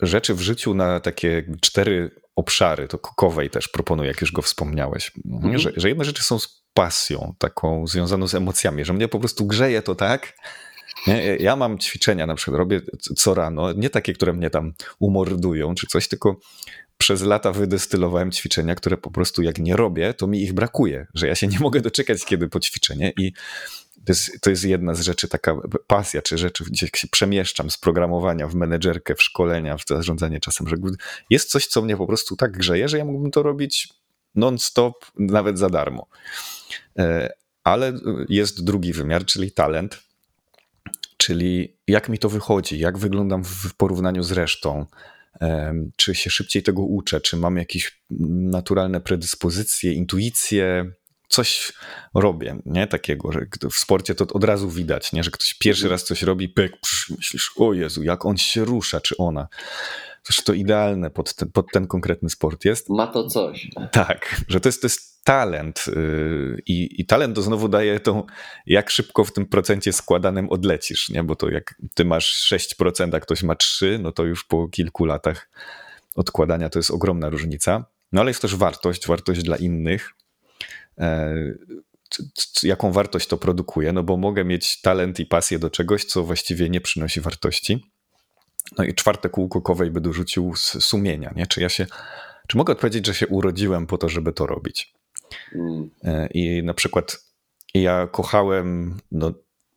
rzeczy 0.00 0.34
w 0.34 0.40
życiu 0.40 0.74
na 0.74 1.00
takie 1.00 1.46
cztery 1.60 2.10
obszary. 2.36 2.88
To 2.88 2.98
kokowej 2.98 3.50
też 3.50 3.68
proponuję, 3.68 4.08
jak 4.08 4.20
już 4.20 4.32
go 4.32 4.42
wspomniałeś. 4.42 5.12
Mhm. 5.26 5.58
Że, 5.58 5.72
że 5.76 5.88
jedne 5.88 6.04
rzeczy 6.04 6.22
są 6.22 6.38
z 6.38 6.62
pasją, 6.74 7.34
taką 7.38 7.86
związaną 7.86 8.28
z 8.28 8.34
emocjami, 8.34 8.84
że 8.84 8.92
mnie 8.92 9.08
po 9.08 9.18
prostu 9.18 9.46
grzeje 9.46 9.82
to 9.82 9.94
tak? 9.94 10.32
Ja 11.38 11.56
mam 11.56 11.78
ćwiczenia, 11.78 12.26
na 12.26 12.34
przykład 12.34 12.58
robię 12.58 12.80
co 13.16 13.34
rano, 13.34 13.72
nie 13.72 13.90
takie, 13.90 14.12
które 14.12 14.32
mnie 14.32 14.50
tam 14.50 14.72
umordują 14.98 15.74
czy 15.74 15.86
coś, 15.86 16.08
tylko 16.08 16.36
przez 17.02 17.22
lata 17.22 17.52
wydestylowałem 17.52 18.32
ćwiczenia, 18.32 18.74
które 18.74 18.96
po 18.96 19.10
prostu 19.10 19.42
jak 19.42 19.58
nie 19.58 19.76
robię, 19.76 20.14
to 20.14 20.26
mi 20.26 20.42
ich 20.42 20.52
brakuje, 20.52 21.06
że 21.14 21.26
ja 21.26 21.34
się 21.34 21.46
nie 21.46 21.58
mogę 21.58 21.80
doczekać, 21.80 22.24
kiedy 22.24 22.48
po 22.48 22.60
ćwiczenie 22.60 23.12
i 23.18 23.32
to 24.04 24.12
jest, 24.12 24.40
to 24.40 24.50
jest 24.50 24.64
jedna 24.64 24.94
z 24.94 25.00
rzeczy, 25.00 25.28
taka 25.28 25.56
pasja, 25.86 26.22
czy 26.22 26.38
rzeczy, 26.38 26.64
gdzie 26.64 26.88
się 26.96 27.08
przemieszczam 27.08 27.70
z 27.70 27.78
programowania 27.78 28.48
w 28.48 28.54
menedżerkę, 28.54 29.14
w 29.14 29.22
szkolenia, 29.22 29.76
w 29.76 29.84
zarządzanie 29.88 30.40
czasem, 30.40 30.68
że 30.68 30.76
jest 31.30 31.50
coś, 31.50 31.66
co 31.66 31.82
mnie 31.82 31.96
po 31.96 32.06
prostu 32.06 32.36
tak 32.36 32.52
grzeje, 32.52 32.88
że 32.88 32.98
ja 32.98 33.04
mógłbym 33.04 33.30
to 33.30 33.42
robić 33.42 33.88
non-stop, 34.34 34.94
nawet 35.18 35.58
za 35.58 35.68
darmo. 35.68 36.06
E, 36.98 37.32
ale 37.64 37.92
jest 38.28 38.64
drugi 38.64 38.92
wymiar, 38.92 39.24
czyli 39.24 39.52
talent, 39.52 40.02
czyli 41.16 41.76
jak 41.86 42.08
mi 42.08 42.18
to 42.18 42.28
wychodzi, 42.28 42.78
jak 42.78 42.98
wyglądam 42.98 43.44
w 43.44 43.74
porównaniu 43.74 44.22
z 44.22 44.32
resztą, 44.32 44.86
czy 45.96 46.14
się 46.14 46.30
szybciej 46.30 46.62
tego 46.62 46.82
uczę, 46.82 47.20
czy 47.20 47.36
mam 47.36 47.56
jakieś 47.56 48.02
naturalne 48.50 49.00
predyspozycje, 49.00 49.92
intuicje, 49.92 50.92
coś 51.28 51.72
robię, 52.14 52.58
nie? 52.66 52.86
Takiego, 52.86 53.32
że 53.32 53.46
w 53.70 53.76
sporcie 53.76 54.14
to 54.14 54.26
od 54.26 54.44
razu 54.44 54.70
widać, 54.70 55.12
nie? 55.12 55.24
Że 55.24 55.30
ktoś 55.30 55.54
pierwszy 55.54 55.88
raz 55.88 56.04
coś 56.04 56.22
robi, 56.22 56.48
pyk, 56.48 56.80
psz, 56.80 57.10
myślisz, 57.10 57.52
o 57.56 57.72
Jezu, 57.72 58.02
jak 58.02 58.26
on 58.26 58.36
się 58.36 58.64
rusza, 58.64 59.00
czy 59.00 59.16
ona. 59.16 59.48
Zresztą 60.24 60.42
to 60.44 60.52
idealne 60.52 61.10
pod 61.10 61.34
ten, 61.34 61.50
pod 61.52 61.66
ten 61.72 61.86
konkretny 61.86 62.30
sport 62.30 62.64
jest. 62.64 62.88
Ma 62.90 63.06
to 63.06 63.26
coś. 63.26 63.70
Tak, 63.92 64.40
że 64.48 64.60
to 64.60 64.68
jest, 64.68 64.80
to 64.80 64.86
jest 64.86 65.24
talent 65.24 65.84
y, 65.88 66.62
i, 66.66 67.00
i 67.00 67.06
talent 67.06 67.36
to 67.36 67.42
znowu 67.42 67.68
daje 67.68 68.00
tą, 68.00 68.26
jak 68.66 68.90
szybko 68.90 69.24
w 69.24 69.32
tym 69.32 69.46
procencie 69.46 69.92
składanym 69.92 70.50
odlecisz, 70.50 71.08
nie? 71.08 71.24
bo 71.24 71.36
to 71.36 71.50
jak 71.50 71.74
ty 71.94 72.04
masz 72.04 72.52
6%, 72.52 73.16
a 73.16 73.20
ktoś 73.20 73.42
ma 73.42 73.54
3%, 73.54 74.00
no 74.00 74.12
to 74.12 74.24
już 74.24 74.44
po 74.44 74.68
kilku 74.68 75.04
latach 75.04 75.48
odkładania 76.14 76.68
to 76.68 76.78
jest 76.78 76.90
ogromna 76.90 77.28
różnica. 77.28 77.84
No 78.12 78.20
ale 78.20 78.30
jest 78.30 78.42
też 78.42 78.56
wartość, 78.56 79.06
wartość 79.06 79.42
dla 79.42 79.56
innych. 79.56 80.10
E, 80.98 81.34
jaką 82.62 82.92
wartość 82.92 83.26
to 83.26 83.36
produkuje? 83.36 83.92
No 83.92 84.02
bo 84.02 84.16
mogę 84.16 84.44
mieć 84.44 84.80
talent 84.80 85.20
i 85.20 85.26
pasję 85.26 85.58
do 85.58 85.70
czegoś, 85.70 86.04
co 86.04 86.22
właściwie 86.22 86.70
nie 86.70 86.80
przynosi 86.80 87.20
wartości. 87.20 87.91
No 88.78 88.84
i 88.84 88.94
czwarte 88.94 89.28
kółko 89.28 89.62
kowej 89.62 89.90
by 89.90 90.00
dorzucił 90.00 90.56
z 90.56 90.84
sumienia, 90.84 91.32
nie? 91.36 91.46
Czy 91.46 91.60
ja 91.60 91.68
się, 91.68 91.86
czy 92.48 92.56
mogę 92.56 92.72
odpowiedzieć, 92.72 93.06
że 93.06 93.14
się 93.14 93.26
urodziłem 93.26 93.86
po 93.86 93.98
to, 93.98 94.08
żeby 94.08 94.32
to 94.32 94.46
robić? 94.46 94.94
Mm. 95.54 95.90
E, 96.04 96.26
I 96.26 96.62
na 96.62 96.74
przykład 96.74 97.16
ja 97.74 98.06
kochałem 98.06 98.98
no, 99.12 99.32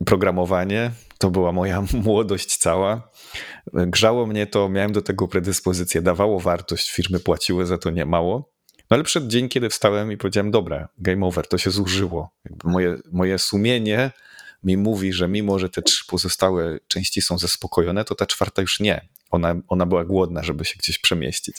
programowanie, 0.06 0.92
to 1.18 1.32
była 1.32 1.52
moja 1.52 1.84
młodość 2.06 2.58
cała. 2.58 3.10
Grzało 3.74 4.26
mnie 4.26 4.48
to, 4.48 4.70
miałem 4.70 4.92
do 4.92 5.02
tego 5.02 5.28
predyspozycję, 5.28 6.02
dawało 6.02 6.40
wartość, 6.40 6.92
firmy 6.92 7.20
płaciły 7.20 7.66
za 7.66 7.78
to 7.78 7.90
nie 7.90 8.06
mało. 8.06 8.56
No 8.90 8.96
ale 8.96 9.04
przed 9.04 9.28
dzień, 9.28 9.50
kiedy 9.50 9.70
wstałem 9.70 10.12
i 10.12 10.18
powiedziałem, 10.18 10.52
dobra, 10.52 10.90
game 10.98 11.26
over, 11.26 11.48
to 11.48 11.58
się 11.58 11.72
zużyło. 11.72 12.30
moje, 12.64 12.98
moje 13.12 13.40
sumienie 13.40 14.12
mi 14.66 14.78
mówi, 14.78 15.14
że 15.14 15.28
mimo, 15.28 15.60
że 15.60 15.70
te 15.70 15.82
trzy 15.82 16.06
pozostałe 16.08 16.80
części 16.88 17.22
są 17.22 17.38
zaspokojone, 17.38 18.06
to 18.06 18.16
ta 18.16 18.26
czwarta 18.26 18.62
już 18.62 18.80
nie. 18.80 19.08
Ona, 19.32 19.56
ona 19.68 19.86
była 19.86 20.06
głodna, 20.06 20.44
żeby 20.44 20.66
się 20.66 20.76
gdzieś 20.80 21.00
przemieścić. 21.00 21.58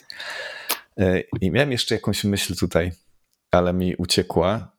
E, 0.98 1.20
I 1.40 1.50
miałem 1.50 1.72
jeszcze 1.72 1.94
jakąś 1.94 2.24
myśl 2.24 2.56
tutaj, 2.56 2.92
ale 3.50 3.72
mi 3.72 3.96
uciekła. 3.96 4.76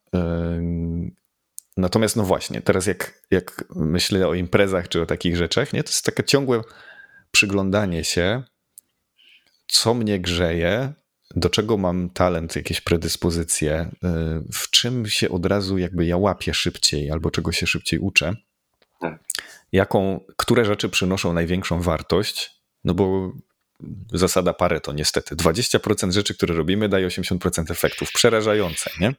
Natomiast 1.77 2.15
no 2.15 2.23
właśnie, 2.23 2.61
teraz 2.61 2.87
jak, 2.87 3.23
jak 3.31 3.65
myślę 3.75 4.27
o 4.27 4.33
imprezach 4.33 4.89
czy 4.89 5.01
o 5.01 5.05
takich 5.05 5.37
rzeczach, 5.37 5.73
nie, 5.73 5.83
to 5.83 5.89
jest 5.89 6.05
takie 6.05 6.23
ciągłe 6.23 6.61
przyglądanie 7.31 8.03
się, 8.03 8.43
co 9.67 9.93
mnie 9.93 10.19
grzeje, 10.19 10.93
do 11.35 11.49
czego 11.49 11.77
mam 11.77 12.09
talent, 12.09 12.55
jakieś 12.55 12.81
predyspozycje, 12.81 13.81
y, 13.81 13.97
w 14.53 14.69
czym 14.69 15.09
się 15.09 15.29
od 15.29 15.45
razu 15.45 15.77
jakby 15.77 16.05
ja 16.05 16.17
łapię 16.17 16.53
szybciej 16.53 17.11
albo 17.11 17.31
czego 17.31 17.51
się 17.51 17.67
szybciej 17.67 17.99
uczę, 17.99 18.35
tak. 18.99 19.23
jaką, 19.71 20.19
które 20.37 20.65
rzeczy 20.65 20.89
przynoszą 20.89 21.33
największą 21.33 21.81
wartość, 21.81 22.51
no 22.83 22.93
bo 22.93 23.33
zasada 24.13 24.53
Pareto 24.53 24.93
niestety. 24.93 25.35
20% 25.35 26.11
rzeczy, 26.11 26.35
które 26.35 26.55
robimy, 26.55 26.89
daje 26.89 27.07
80% 27.07 27.71
efektów. 27.71 28.11
Przerażające, 28.11 28.89
nie? 28.99 29.13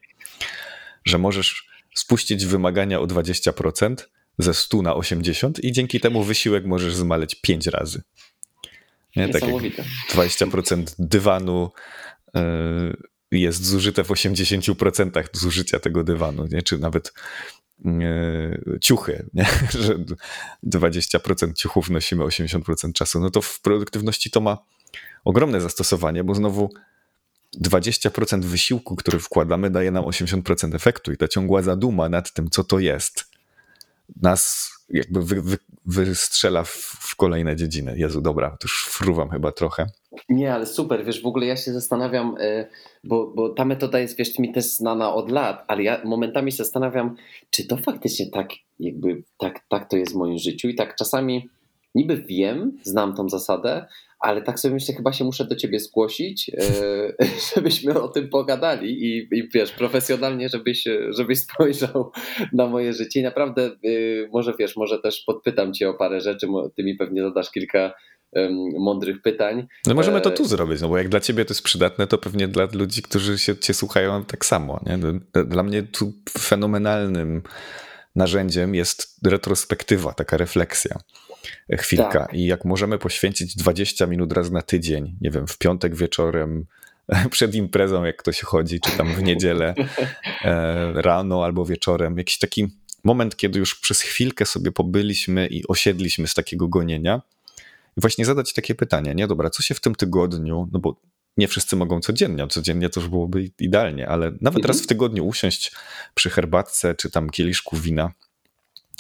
Że 1.05 1.19
możesz 1.19 1.69
spuścić 1.95 2.47
wymagania 2.47 3.01
o 3.01 3.07
20% 3.07 3.97
ze 4.39 4.55
100 4.55 4.83
na 4.83 4.95
80 4.95 5.65
i 5.65 5.73
dzięki 5.73 6.01
temu 6.01 6.25
wysiłek 6.25 6.67
możesz 6.67 6.95
zmaleć 6.95 7.41
5 7.41 7.67
razy. 7.67 8.03
Nie? 9.27 9.29
Tak 9.29 9.43
20% 10.11 10.85
dywanu 10.99 11.71
y, 12.37 12.41
jest 13.31 13.67
zużyte 13.67 14.05
w 14.05 14.09
80% 14.09 15.25
zużycia 15.33 15.79
tego 15.79 16.05
dywanu, 16.05 16.47
nie? 16.47 16.63
czy 16.63 16.79
nawet 16.79 17.13
y, 17.87 18.79
ciuchy, 18.81 19.27
nie? 19.35 19.47
że 19.85 19.95
20% 20.67 21.55
ciuchów 21.55 21.91
nosimy 21.91 22.25
80% 22.25 22.93
czasu, 22.93 23.21
no 23.21 23.31
to 23.31 23.41
w 23.41 23.61
produktywności 23.61 24.31
to 24.31 24.41
ma 24.41 24.59
ogromne 25.25 25.61
zastosowanie, 25.61 26.25
bo 26.25 26.35
znowu 26.35 26.71
20% 27.65 28.45
wysiłku, 28.45 28.97
który 28.97 29.19
wkładamy, 29.19 29.71
daje 29.71 29.91
nam 29.91 30.05
80% 30.05 30.75
efektu 30.75 31.13
i 31.13 31.17
ta 31.17 31.29
ciągła 31.29 31.63
zaduma 31.63 32.09
nad 32.09 32.33
tym, 32.33 32.51
co 32.51 32.65
to 32.65 32.79
jest, 32.79 33.25
nas 34.23 34.73
jakby 34.91 35.23
wy, 35.23 35.43
wy, 35.43 35.59
wystrzela 35.87 36.65
w, 36.65 36.71
w, 37.01 37.17
kolejne 37.17 37.57
dziedziny. 37.57 37.99
Jezu, 37.99 38.21
dobra, 38.21 38.51
to 38.51 38.65
już 38.65 38.87
fruwam 38.87 39.31
chyba 39.31 39.53
trochę. 39.53 39.87
Nie, 40.29 40.55
ale 40.55 40.67
super, 40.67 41.05
wiesz, 41.05 41.23
w 41.23 41.27
ogóle 41.27 41.47
ja 41.47 41.57
się 41.57 41.73
zastanawiam, 41.73 42.37
y, 42.41 42.67
bo, 43.05 43.27
bo 43.27 43.49
ta 43.49 43.65
metoda 43.65 43.99
jest, 43.99 44.19
wiesz, 44.19 44.39
mi 44.39 44.53
też 44.53 44.65
znana 44.65 45.15
od 45.15 45.31
lat, 45.31 45.65
ale 45.69 45.83
ja 45.83 46.01
momentami 46.05 46.53
się 46.53 46.57
zastanawiam, 46.57 47.17
czy 47.51 47.67
to 47.67 47.77
faktycznie 47.77 48.31
tak 48.31 48.49
jakby, 48.81 49.23
tak, 49.39 49.61
tak 49.69 49.91
to 49.91 49.97
jest 49.97 50.13
w 50.13 50.17
moim 50.17 50.39
życiu 50.39 50.69
i 50.69 50.75
tak 50.75 50.97
czasami 50.97 51.49
niby 51.95 52.17
wiem, 52.17 52.79
znam 52.83 53.15
tą 53.15 53.29
zasadę, 53.29 53.87
ale 54.21 54.43
tak 54.43 54.61
sobie 54.61 54.75
myślę, 54.75 54.95
chyba 54.95 55.13
się 55.13 55.25
muszę 55.25 55.45
do 55.45 55.57
ciebie 55.57 55.81
zgłosić, 55.81 56.51
e, 56.51 57.27
żebyśmy 57.55 58.01
o 58.01 58.09
tym 58.09 58.29
pogadali 58.29 59.05
i, 59.05 59.29
i 59.39 59.49
wiesz, 59.55 59.73
profesjonalnie, 59.73 60.49
żebyś, 60.49 60.85
żebyś 61.11 61.39
spojrzał 61.39 62.11
na 62.53 62.67
moje 62.67 62.93
życie. 62.93 63.21
I 63.21 63.23
naprawdę, 63.23 63.65
e, 63.65 63.71
może 64.33 64.55
wiesz, 64.59 64.77
może 64.77 64.99
też 64.99 65.23
podpytam 65.27 65.73
cię 65.73 65.89
o 65.89 65.95
parę 65.95 66.21
rzeczy, 66.21 66.47
ty 66.77 66.85
mi 66.85 66.95
pewnie 66.95 67.23
zadasz 67.23 67.51
kilka 67.51 67.95
mądrych 68.79 69.23
pytań. 69.23 69.67
No 69.87 69.95
możemy 69.95 70.21
to 70.21 70.31
e, 70.31 70.33
tu 70.33 70.45
zrobić, 70.45 70.81
no 70.81 70.89
bo 70.89 70.99
jak 70.99 71.09
dla 71.09 71.21
ciebie 71.21 71.45
to 71.45 71.51
jest 71.51 71.63
przydatne, 71.63 72.07
to 72.07 72.19
pewnie 72.19 72.49
dla 72.49 72.69
ludzi, 72.73 73.03
którzy 73.03 73.39
się 73.39 73.57
cię 73.57 73.75
słuchają 73.75 74.25
tak 74.25 74.45
samo. 74.45 74.81
Nie? 74.87 74.99
Dla 75.45 75.63
mnie 75.63 75.83
tu 75.83 76.13
fenomenalnym 76.39 77.43
narzędziem 78.17 78.75
jest 78.75 79.27
retrospektywa, 79.27 80.13
taka 80.13 80.37
refleksja 80.37 80.99
chwilka. 81.79 82.11
Tak. 82.11 82.35
I 82.35 82.47
jak 82.47 82.65
możemy 82.65 82.99
poświęcić 82.99 83.57
20 83.57 84.07
minut 84.07 84.33
raz 84.33 84.51
na 84.51 84.63
tydzień, 84.63 85.17
nie 85.21 85.31
wiem, 85.31 85.47
w 85.47 85.59
piątek 85.59 85.97
wieczorem, 85.97 86.67
przed 87.31 87.55
imprezą, 87.55 88.05
jak 88.05 88.17
ktoś 88.17 88.41
chodzi, 88.41 88.81
czy 88.81 88.91
tam 88.97 89.15
w 89.15 89.23
niedzielę 89.23 89.75
e, 90.45 90.93
rano 91.03 91.45
albo 91.45 91.65
wieczorem, 91.65 92.19
jakiś 92.19 92.39
taki 92.39 92.69
moment, 93.05 93.37
kiedy 93.37 93.59
już 93.59 93.81
przez 93.81 94.01
chwilkę 94.01 94.47
sobie 94.47 94.73
pobyliśmy 94.73 95.47
i 95.47 95.69
osiedliśmy 95.69 96.27
z 96.27 96.35
takiego 96.35 96.69
gonienia. 96.69 97.23
I 97.97 98.01
właśnie 98.01 98.25
zadać 98.25 98.55
takie 98.55 98.75
pytanie, 98.75 99.15
nie 99.15 99.27
dobra, 99.27 99.51
co 99.51 99.63
się 99.63 99.75
w 99.75 99.81
tym 99.81 99.95
tygodniu, 99.95 100.69
no 100.73 100.79
bo 100.79 101.01
nie 101.37 101.49
wszyscy 101.49 101.77
mogą 101.77 102.01
codziennie, 102.01 102.47
codziennie 102.49 102.91
to 102.91 103.01
już 103.01 103.09
byłoby 103.09 103.51
idealnie, 103.59 104.09
ale 104.09 104.27
nawet 104.27 104.47
mhm. 104.47 104.65
raz 104.65 104.83
w 104.83 104.87
tygodniu 104.87 105.27
usiąść 105.27 105.73
przy 106.15 106.31
herbatce 106.31 106.95
czy 106.95 107.11
tam 107.11 107.31
kieliszku 107.31 107.77
wina 107.77 108.13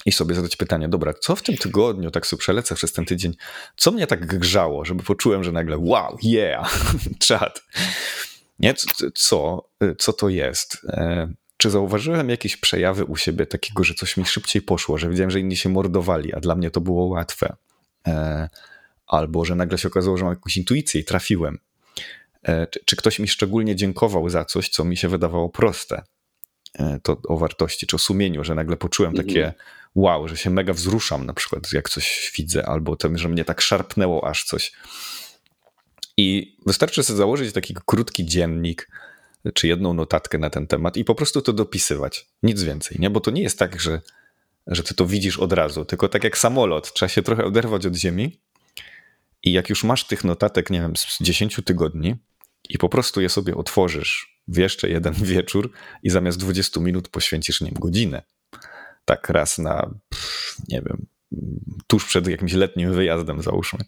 i 0.09 0.13
sobie 0.13 0.35
zadać 0.35 0.57
pytanie, 0.57 0.89
dobra, 0.89 1.15
co 1.15 1.37
w 1.37 1.43
tym 1.43 1.57
tygodniu, 1.57 2.11
tak 2.11 2.27
sobie 2.27 2.41
przelecę 2.41 2.75
przez 2.75 2.93
ten 2.93 3.05
tydzień, 3.05 3.37
co 3.77 3.91
mnie 3.91 4.07
tak 4.07 4.27
grzało, 4.27 4.85
żeby 4.85 5.03
poczułem, 5.03 5.45
że 5.45 5.53
nagle 5.53 5.79
wow, 5.79 6.19
yeah, 6.23 6.85
czad. 7.29 7.63
Nie, 8.59 8.75
co, 9.15 9.69
co 9.99 10.13
to 10.13 10.29
jest? 10.29 10.79
E, 10.89 11.33
czy 11.57 11.71
zauważyłem 11.71 12.29
jakieś 12.29 12.57
przejawy 12.57 13.05
u 13.05 13.17
siebie 13.17 13.47
takiego, 13.47 13.85
że 13.85 13.95
coś 13.95 14.17
mi 14.17 14.25
szybciej 14.25 14.63
poszło, 14.63 14.99
że 14.99 15.09
widziałem, 15.09 15.31
że 15.31 15.41
inni 15.41 15.57
się 15.57 15.69
mordowali, 15.69 16.35
a 16.35 16.41
dla 16.41 16.55
mnie 16.55 16.71
to 16.71 16.81
było 16.81 17.07
łatwe? 17.07 17.57
E, 18.07 18.49
albo, 19.07 19.45
że 19.45 19.55
nagle 19.55 19.79
się 19.79 19.89
okazało, 19.89 20.17
że 20.17 20.25
mam 20.25 20.35
jakąś 20.35 20.57
intuicję 20.57 21.01
i 21.01 21.05
trafiłem. 21.05 21.59
E, 22.43 22.67
czy, 22.67 22.81
czy 22.85 22.97
ktoś 22.97 23.19
mi 23.19 23.29
szczególnie 23.29 23.77
dziękował 23.77 24.29
za 24.29 24.45
coś, 24.45 24.69
co 24.69 24.85
mi 24.85 24.97
się 24.97 25.09
wydawało 25.09 25.49
proste? 25.49 26.03
To 27.03 27.17
o 27.29 27.39
wartości, 27.39 27.87
czy 27.87 27.97
o 27.97 27.99
sumieniu, 27.99 28.45
że 28.45 28.55
nagle 28.55 28.77
poczułem 28.77 29.15
takie 29.15 29.47
mhm 29.47 29.78
wow, 29.95 30.28
że 30.28 30.36
się 30.36 30.51
mega 30.51 30.72
wzruszam 30.72 31.26
na 31.26 31.34
przykład, 31.34 31.72
jak 31.72 31.89
coś 31.89 32.32
widzę, 32.39 32.66
albo 32.66 32.97
to, 32.97 33.09
że 33.14 33.28
mnie 33.28 33.45
tak 33.45 33.61
szarpnęło 33.61 34.28
aż 34.28 34.45
coś. 34.45 34.72
I 36.16 36.57
wystarczy 36.66 37.03
sobie 37.03 37.16
założyć 37.16 37.53
taki 37.53 37.74
krótki 37.86 38.24
dziennik, 38.24 38.89
czy 39.55 39.68
jedną 39.68 39.95
notatkę 39.95 40.39
na 40.39 40.51
ten 40.51 40.66
temat 40.66 40.97
i 40.97 41.05
po 41.05 41.14
prostu 41.14 41.43
to 41.43 41.53
dopisywać. 41.53 42.26
Nic 42.43 42.62
więcej, 42.62 42.97
nie? 43.01 43.11
Bo 43.11 43.20
to 43.20 43.30
nie 43.30 43.43
jest 43.43 43.59
tak, 43.59 43.80
że, 43.80 44.01
że 44.66 44.82
ty 44.82 44.95
to 44.95 45.07
widzisz 45.07 45.39
od 45.39 45.53
razu, 45.53 45.84
tylko 45.84 46.09
tak 46.09 46.24
jak 46.24 46.39
samolot, 46.39 46.93
trzeba 46.93 47.09
się 47.09 47.22
trochę 47.22 47.45
oderwać 47.45 47.86
od 47.86 47.95
ziemi 47.95 48.41
i 49.43 49.53
jak 49.53 49.68
już 49.68 49.84
masz 49.84 50.07
tych 50.07 50.24
notatek, 50.24 50.70
nie 50.70 50.80
wiem, 50.80 50.97
z 50.97 51.18
10 51.20 51.61
tygodni 51.64 52.16
i 52.68 52.78
po 52.78 52.89
prostu 52.89 53.20
je 53.20 53.28
sobie 53.28 53.57
otworzysz 53.57 54.41
w 54.49 54.57
jeszcze 54.57 54.89
jeden 54.89 55.14
wieczór 55.34 55.72
i 56.03 56.11
zamiast 56.11 56.39
20 56.39 56.80
minut 56.80 57.09
poświęcisz 57.09 57.61
nim 57.61 57.74
godzinę, 57.74 58.22
tak 59.09 59.29
raz 59.29 59.59
na, 59.59 59.91
nie 60.69 60.83
wiem, 60.83 61.07
tuż 61.87 62.05
przed 62.05 62.27
jakimś 62.27 62.53
letnim 62.53 62.93
wyjazdem, 62.93 63.43
załóżmy. 63.43 63.79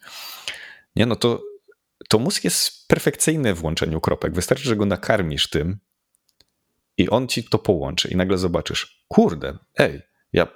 Nie, 0.97 1.07
no 1.07 1.17
to, 1.17 1.43
to 2.09 2.19
mózg 2.19 2.45
jest 2.45 2.89
perfekcyjny 2.89 3.55
w 3.55 3.65
łączeniu 3.65 4.01
kropek. 4.01 4.35
Wystarczy, 4.35 4.65
że 4.65 4.77
go 4.77 4.87
nakarmisz 4.87 5.51
tym 5.51 5.79
i 6.97 7.09
on 7.09 7.29
ci 7.29 7.45
to 7.45 7.59
połączy 7.59 8.09
i 8.09 8.17
nagle 8.17 8.39
zobaczysz, 8.39 9.05
kurde, 9.09 9.59
ej, 9.79 10.03
ja 10.33 10.47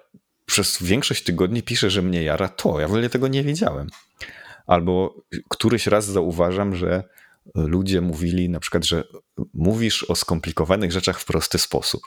przez 0.46 0.82
większość 0.82 1.24
tygodni 1.24 1.62
piszę, 1.62 1.90
że 1.90 2.02
mnie 2.02 2.22
jara 2.22 2.48
to, 2.48 2.80
ja 2.80 2.88
w 2.88 2.90
ogóle 2.90 3.10
tego 3.10 3.28
nie 3.28 3.42
wiedziałem. 3.42 3.88
Albo 4.66 5.14
któryś 5.48 5.86
raz 5.86 6.04
zauważam, 6.04 6.76
że 6.76 7.04
ludzie 7.54 8.00
mówili 8.00 8.48
na 8.48 8.60
przykład, 8.60 8.84
że 8.84 9.04
mówisz 9.54 10.02
o 10.02 10.16
skomplikowanych 10.16 10.92
rzeczach 10.92 11.20
w 11.20 11.24
prosty 11.24 11.58
sposób 11.58 12.02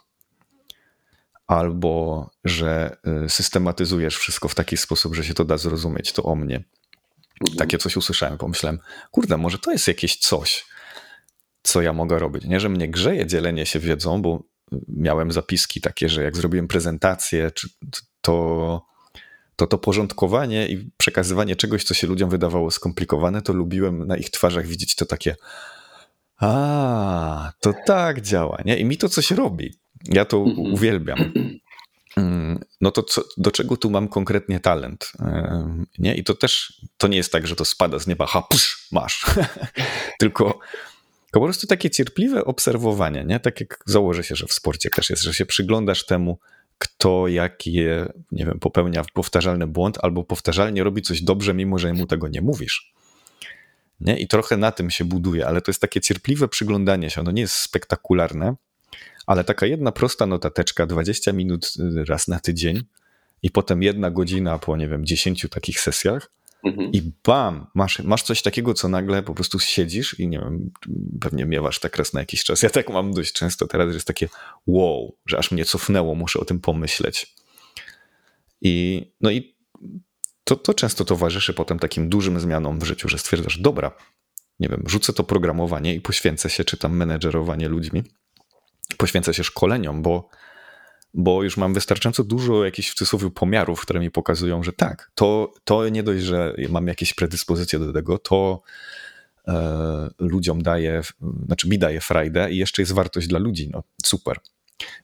albo 1.48 2.30
że 2.44 2.98
y, 3.26 3.30
systematyzujesz 3.30 4.18
wszystko 4.18 4.48
w 4.48 4.56
taki 4.56 4.78
sposób, 4.78 5.16
że 5.16 5.24
się 5.24 5.34
to 5.34 5.46
da 5.46 5.58
zrozumieć, 5.58 6.12
to 6.12 6.24
o 6.24 6.36
mnie. 6.36 6.64
Mhm. 7.42 7.58
Takie 7.58 7.78
coś 7.78 7.98
usłyszałem, 7.98 8.38
pomyślałem, 8.38 8.80
kurde, 9.12 9.38
może 9.38 9.60
to 9.60 9.72
jest 9.72 9.88
jakieś 9.88 10.18
coś, 10.18 10.66
co 11.64 11.82
ja 11.82 11.94
mogę 11.94 12.20
robić. 12.20 12.46
Nie, 12.46 12.60
że 12.60 12.70
mnie 12.70 12.90
grzeje 12.90 13.26
dzielenie 13.26 13.66
się 13.66 13.80
wiedzą, 13.80 14.22
bo 14.22 14.44
miałem 14.88 15.32
zapiski 15.32 15.82
takie, 15.82 16.10
że 16.10 16.24
jak 16.24 16.38
zrobiłem 16.38 16.68
prezentację, 16.68 17.52
to 18.22 18.88
to 19.56 19.68
to 19.68 19.78
porządkowanie 19.78 20.68
i 20.68 20.92
przekazywanie 20.98 21.56
czegoś, 21.56 21.84
co 21.84 21.94
się 21.94 22.08
ludziom 22.08 22.30
wydawało 22.30 22.72
skomplikowane, 22.72 23.42
to 23.42 23.54
lubiłem 23.54 24.08
na 24.08 24.18
ich 24.18 24.30
twarzach 24.30 24.68
widzieć 24.68 24.96
to 24.96 25.06
takie 25.06 25.36
a, 26.40 27.52
to 27.60 27.74
tak 27.86 28.22
działa, 28.22 28.58
nie? 28.66 28.78
I 28.78 28.86
mi 28.86 28.98
to 28.98 29.10
coś 29.10 29.32
robi. 29.32 29.74
Ja 30.06 30.26
to 30.26 30.38
mhm. 30.38 30.74
uwielbiam. 30.74 31.18
Mm, 32.18 32.60
no 32.82 32.92
to 32.92 33.04
co, 33.04 33.24
do 33.38 33.52
czego 33.52 33.78
tu 33.78 33.90
mam 33.90 34.08
konkretnie 34.08 34.60
talent? 34.60 35.12
Nie? 36.00 36.16
I 36.16 36.24
to 36.24 36.34
też 36.34 36.82
to 36.98 37.08
nie 37.08 37.18
jest 37.18 37.32
tak, 37.32 37.48
że 37.48 37.56
to 37.56 37.66
spada 37.66 38.00
z 38.00 38.08
nieba, 38.08 38.26
ha, 38.26 38.42
psz, 38.42 38.88
masz. 38.92 39.26
Tylko 40.20 40.60
po 41.32 41.42
prostu 41.42 41.68
takie 41.68 41.90
cierpliwe 41.90 42.46
obserwowanie, 42.46 43.24
nie? 43.24 43.40
Tak 43.40 43.60
jak 43.60 43.80
założę 43.86 44.24
się, 44.24 44.36
że 44.36 44.48
w 44.48 44.54
sporcie 44.54 44.90
też 44.90 45.10
jest, 45.10 45.24
że 45.24 45.34
się 45.34 45.46
przyglądasz 45.46 46.06
temu, 46.06 46.40
kto 46.78 47.28
jakie, 47.28 48.06
nie 48.32 48.46
wiem, 48.46 48.60
popełnia 48.60 49.04
powtarzalny 49.14 49.68
błąd 49.68 49.98
albo 50.02 50.24
powtarzalnie 50.24 50.84
robi 50.84 51.02
coś 51.02 51.22
dobrze, 51.22 51.54
mimo 51.54 51.80
że 51.80 51.94
mu 51.94 52.08
tego 52.08 52.28
nie 52.28 52.42
mówisz. 52.42 52.94
Nie? 54.00 54.20
I 54.20 54.28
trochę 54.28 54.58
na 54.58 54.72
tym 54.72 54.90
się 54.90 55.06
buduje, 55.06 55.48
ale 55.48 55.62
to 55.62 55.72
jest 55.72 55.82
takie 55.82 56.02
cierpliwe 56.02 56.48
przyglądanie 56.48 57.10
się. 57.10 57.22
Ono 57.22 57.32
nie 57.32 57.42
jest 57.42 57.56
spektakularne, 57.56 58.56
ale 59.28 59.44
taka 59.44 59.66
jedna 59.66 59.92
prosta 59.92 60.26
notateczka, 60.26 60.86
20 60.86 61.34
minut 61.34 61.74
y, 61.80 62.06
raz 62.06 62.28
na 62.28 62.40
tydzień 62.40 62.84
i 63.44 63.52
potem 63.52 63.84
jedna 63.84 64.12
godzina 64.12 64.60
po, 64.60 64.78
nie 64.78 64.88
wiem, 64.88 65.06
10 65.06 65.48
takich 65.52 65.80
sesjach 65.80 66.32
mhm. 66.64 66.92
i 66.92 67.12
bam, 67.24 67.68
masz, 67.74 68.00
masz 68.00 68.24
coś 68.24 68.42
takiego, 68.42 68.74
co 68.74 68.88
nagle 68.90 69.24
po 69.24 69.34
prostu 69.34 69.60
siedzisz 69.60 70.20
i 70.20 70.28
nie 70.28 70.40
wiem, 70.40 70.72
pewnie 71.22 71.46
miewasz 71.46 71.80
tak 71.80 71.98
raz 71.98 72.14
na 72.14 72.20
jakiś 72.20 72.44
czas. 72.44 72.62
Ja 72.62 72.70
tak 72.70 72.90
mam 72.90 73.14
dość 73.14 73.34
często 73.34 73.68
teraz, 73.68 73.88
że 73.88 73.94
jest 73.94 74.08
takie 74.08 74.30
wow, 74.68 75.16
że 75.26 75.38
aż 75.38 75.52
mnie 75.52 75.66
cofnęło, 75.66 76.16
muszę 76.16 76.40
o 76.40 76.46
tym 76.46 76.60
pomyśleć. 76.60 77.36
I 78.62 79.06
no 79.22 79.32
i 79.32 79.56
to, 80.44 80.56
to 80.56 80.74
często 80.74 81.06
towarzyszy 81.06 81.54
potem 81.54 81.80
takim 81.80 82.10
dużym 82.10 82.40
zmianom 82.40 82.80
w 82.80 82.84
życiu, 82.84 83.10
że 83.10 83.18
stwierdzasz, 83.18 83.58
dobra, 83.58 83.92
nie 84.60 84.70
wiem, 84.70 84.84
rzucę 84.86 85.14
to 85.14 85.24
programowanie 85.24 85.96
i 85.96 86.02
poświęcę 86.02 86.50
się, 86.50 86.64
czy 86.64 86.78
tam 86.78 86.98
menedżerowanie 86.98 87.68
ludźmi 87.70 88.04
poświęcę 88.98 89.34
się 89.34 89.44
szkoleniom, 89.44 90.02
bo, 90.02 90.30
bo 91.14 91.44
już 91.44 91.58
mam 91.58 91.74
wystarczająco 91.74 92.24
dużo 92.24 92.66
jakichś 92.66 92.90
w 92.90 92.94
cudzysłowie 92.94 93.30
pomiarów, 93.32 93.82
które 93.82 94.00
mi 94.00 94.12
pokazują, 94.12 94.64
że 94.64 94.74
tak, 94.74 95.12
to, 95.16 95.54
to 95.64 95.90
nie 95.90 96.04
dość, 96.04 96.24
że 96.24 96.56
mam 96.70 96.88
jakieś 96.88 97.14
predyspozycje 97.14 97.80
do 97.80 97.94
tego, 97.94 98.18
to 98.18 98.62
e, 99.48 100.10
ludziom 100.20 100.64
daje, 100.64 101.02
znaczy 101.46 101.70
mi 101.70 101.80
daje 101.80 102.02
frajdę 102.02 102.52
i 102.52 102.58
jeszcze 102.58 102.82
jest 102.82 102.92
wartość 102.92 103.28
dla 103.28 103.40
ludzi, 103.40 103.70
no 103.74 103.84
super. 104.06 104.38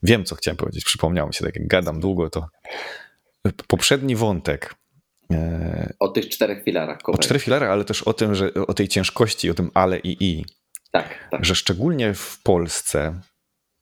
Wiem, 0.03 0.25
co 0.25 0.35
chciałem 0.35 0.57
powiedzieć, 0.57 0.83
przypomniało 0.85 1.27
mi 1.27 1.33
się, 1.33 1.45
tak 1.45 1.55
jak 1.55 1.67
gadam 1.67 1.99
długo, 1.99 2.29
to 2.29 2.47
poprzedni 3.67 4.15
wątek, 4.15 4.75
e, 5.31 5.93
o 5.99 6.07
tych 6.07 6.29
czterech 6.29 6.63
filarach. 6.63 6.99
O 7.07 7.17
czterech 7.17 7.43
filarach, 7.43 7.69
ale 7.69 7.85
też 7.85 8.03
o 8.03 8.13
tym, 8.13 8.35
że 8.35 8.53
o 8.53 8.73
tej 8.73 8.87
ciężkości, 8.87 9.49
o 9.49 9.53
tym 9.53 9.71
ale 9.73 9.99
i 9.99 10.23
i. 10.23 10.45
Tak, 10.91 11.27
tak. 11.31 11.45
Że 11.45 11.55
szczególnie 11.55 12.13
w 12.13 12.39
Polsce 12.43 13.21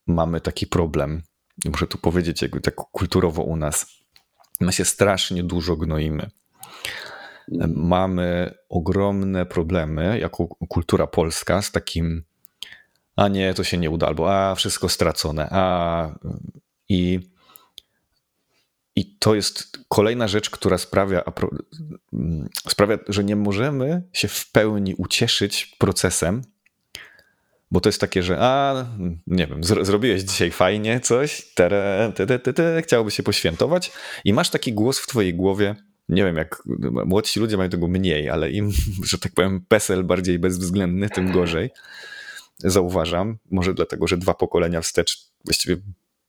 mamy 0.07 0.41
taki 0.41 0.67
problem. 0.67 1.21
Muszę 1.65 1.87
tu 1.87 1.97
powiedzieć, 1.97 2.41
jakby 2.41 2.61
tak 2.61 2.75
kulturowo 2.75 3.43
u 3.43 3.55
nas. 3.55 3.85
My 4.59 4.73
się 4.73 4.85
strasznie 4.85 5.43
dużo 5.43 5.75
gnoimy. 5.75 6.29
Mamy 7.75 8.53
ogromne 8.69 9.45
problemy 9.45 10.19
jako 10.19 10.47
kultura 10.47 11.07
polska 11.07 11.61
z 11.61 11.71
takim 11.71 12.23
a 13.15 13.27
nie, 13.27 13.53
to 13.53 13.63
się 13.63 13.77
nie 13.77 13.89
uda, 13.89 14.07
albo 14.07 14.33
a 14.33 14.55
wszystko 14.55 14.89
stracone, 14.89 15.47
a 15.51 16.15
i 16.89 17.19
I 18.95 19.17
to 19.19 19.35
jest 19.35 19.77
kolejna 19.87 20.27
rzecz, 20.27 20.49
która 20.49 20.77
sprawia, 20.77 21.23
sprawia, 22.67 22.97
że 23.07 23.23
nie 23.23 23.35
możemy 23.35 24.03
się 24.13 24.27
w 24.27 24.51
pełni 24.51 24.95
ucieszyć 24.95 25.75
procesem, 25.77 26.41
bo 27.71 27.81
to 27.81 27.89
jest 27.89 28.01
takie, 28.01 28.23
że 28.23 28.37
a, 28.39 28.85
nie 29.27 29.47
wiem, 29.47 29.63
zrobiłeś 29.63 30.21
dzisiaj 30.21 30.51
fajnie 30.51 30.99
coś, 30.99 31.53
tere, 31.53 32.11
te, 32.15 32.39
te, 32.39 32.53
te, 32.53 32.81
chciałbyś 32.81 33.15
się 33.15 33.23
poświętować 33.23 33.91
i 34.25 34.33
masz 34.33 34.49
taki 34.49 34.73
głos 34.73 34.99
w 34.99 35.07
twojej 35.07 35.33
głowie, 35.33 35.75
nie 36.09 36.23
wiem, 36.23 36.35
jak 36.35 36.63
młodsi 37.05 37.39
ludzie 37.39 37.57
mają 37.57 37.69
tego 37.69 37.87
mniej, 37.87 38.29
ale 38.29 38.51
im, 38.51 38.71
że 39.09 39.17
tak 39.17 39.33
powiem, 39.33 39.65
PESEL 39.67 40.03
bardziej 40.03 40.39
bezwzględny, 40.39 41.09
tym 41.09 41.31
gorzej. 41.31 41.69
Zauważam, 42.57 43.37
może 43.51 43.73
dlatego, 43.73 44.07
że 44.07 44.17
dwa 44.17 44.33
pokolenia 44.33 44.81
wstecz 44.81 45.17
właściwie 45.45 45.77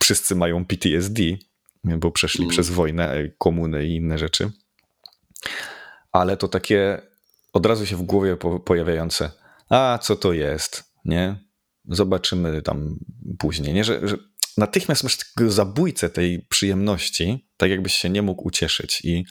wszyscy 0.03 0.35
mają 0.35 0.65
PTSD, 0.65 1.23
bo 1.85 2.11
przeszli 2.11 2.41
mm. 2.45 2.51
przez 2.51 2.71
wojnę, 2.71 3.29
komuny 3.39 3.87
i 3.87 3.97
inne 3.97 4.19
rzeczy. 4.19 4.51
Ale 6.13 6.37
to 6.37 6.49
takie 6.49 7.03
od 7.53 7.67
razu 7.67 7.87
się 7.87 7.97
w 7.97 8.03
głowie 8.03 8.37
pojawiające, 8.65 9.31
a 9.69 9.99
co 10.03 10.17
to 10.17 10.33
jest, 10.33 10.92
nie? 11.05 11.37
Zobaczymy 11.89 12.63
tam 12.63 12.99
później, 13.39 13.75
nie? 13.75 13.85
Że, 13.85 14.09
że 14.09 14.17
natychmiast 14.57 15.03
masz 15.03 15.17
takiego 15.17 15.51
zabójcę 15.51 16.11
tej 16.11 16.47
przyjemności, 16.49 17.49
tak 17.57 17.71
jakbyś 17.71 17.95
się 17.95 18.11
nie 18.11 18.23
mógł 18.23 18.49
ucieszyć 18.49 19.01
i 19.05 19.25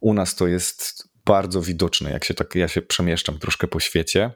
u 0.00 0.14
nas 0.14 0.34
to 0.34 0.46
jest 0.46 1.08
bardzo 1.24 1.62
widoczne, 1.62 2.10
jak 2.10 2.24
się 2.24 2.34
tak, 2.34 2.54
ja 2.54 2.68
się 2.68 2.82
przemieszczam 2.82 3.38
troszkę 3.38 3.68
po 3.68 3.80
świecie, 3.80 4.30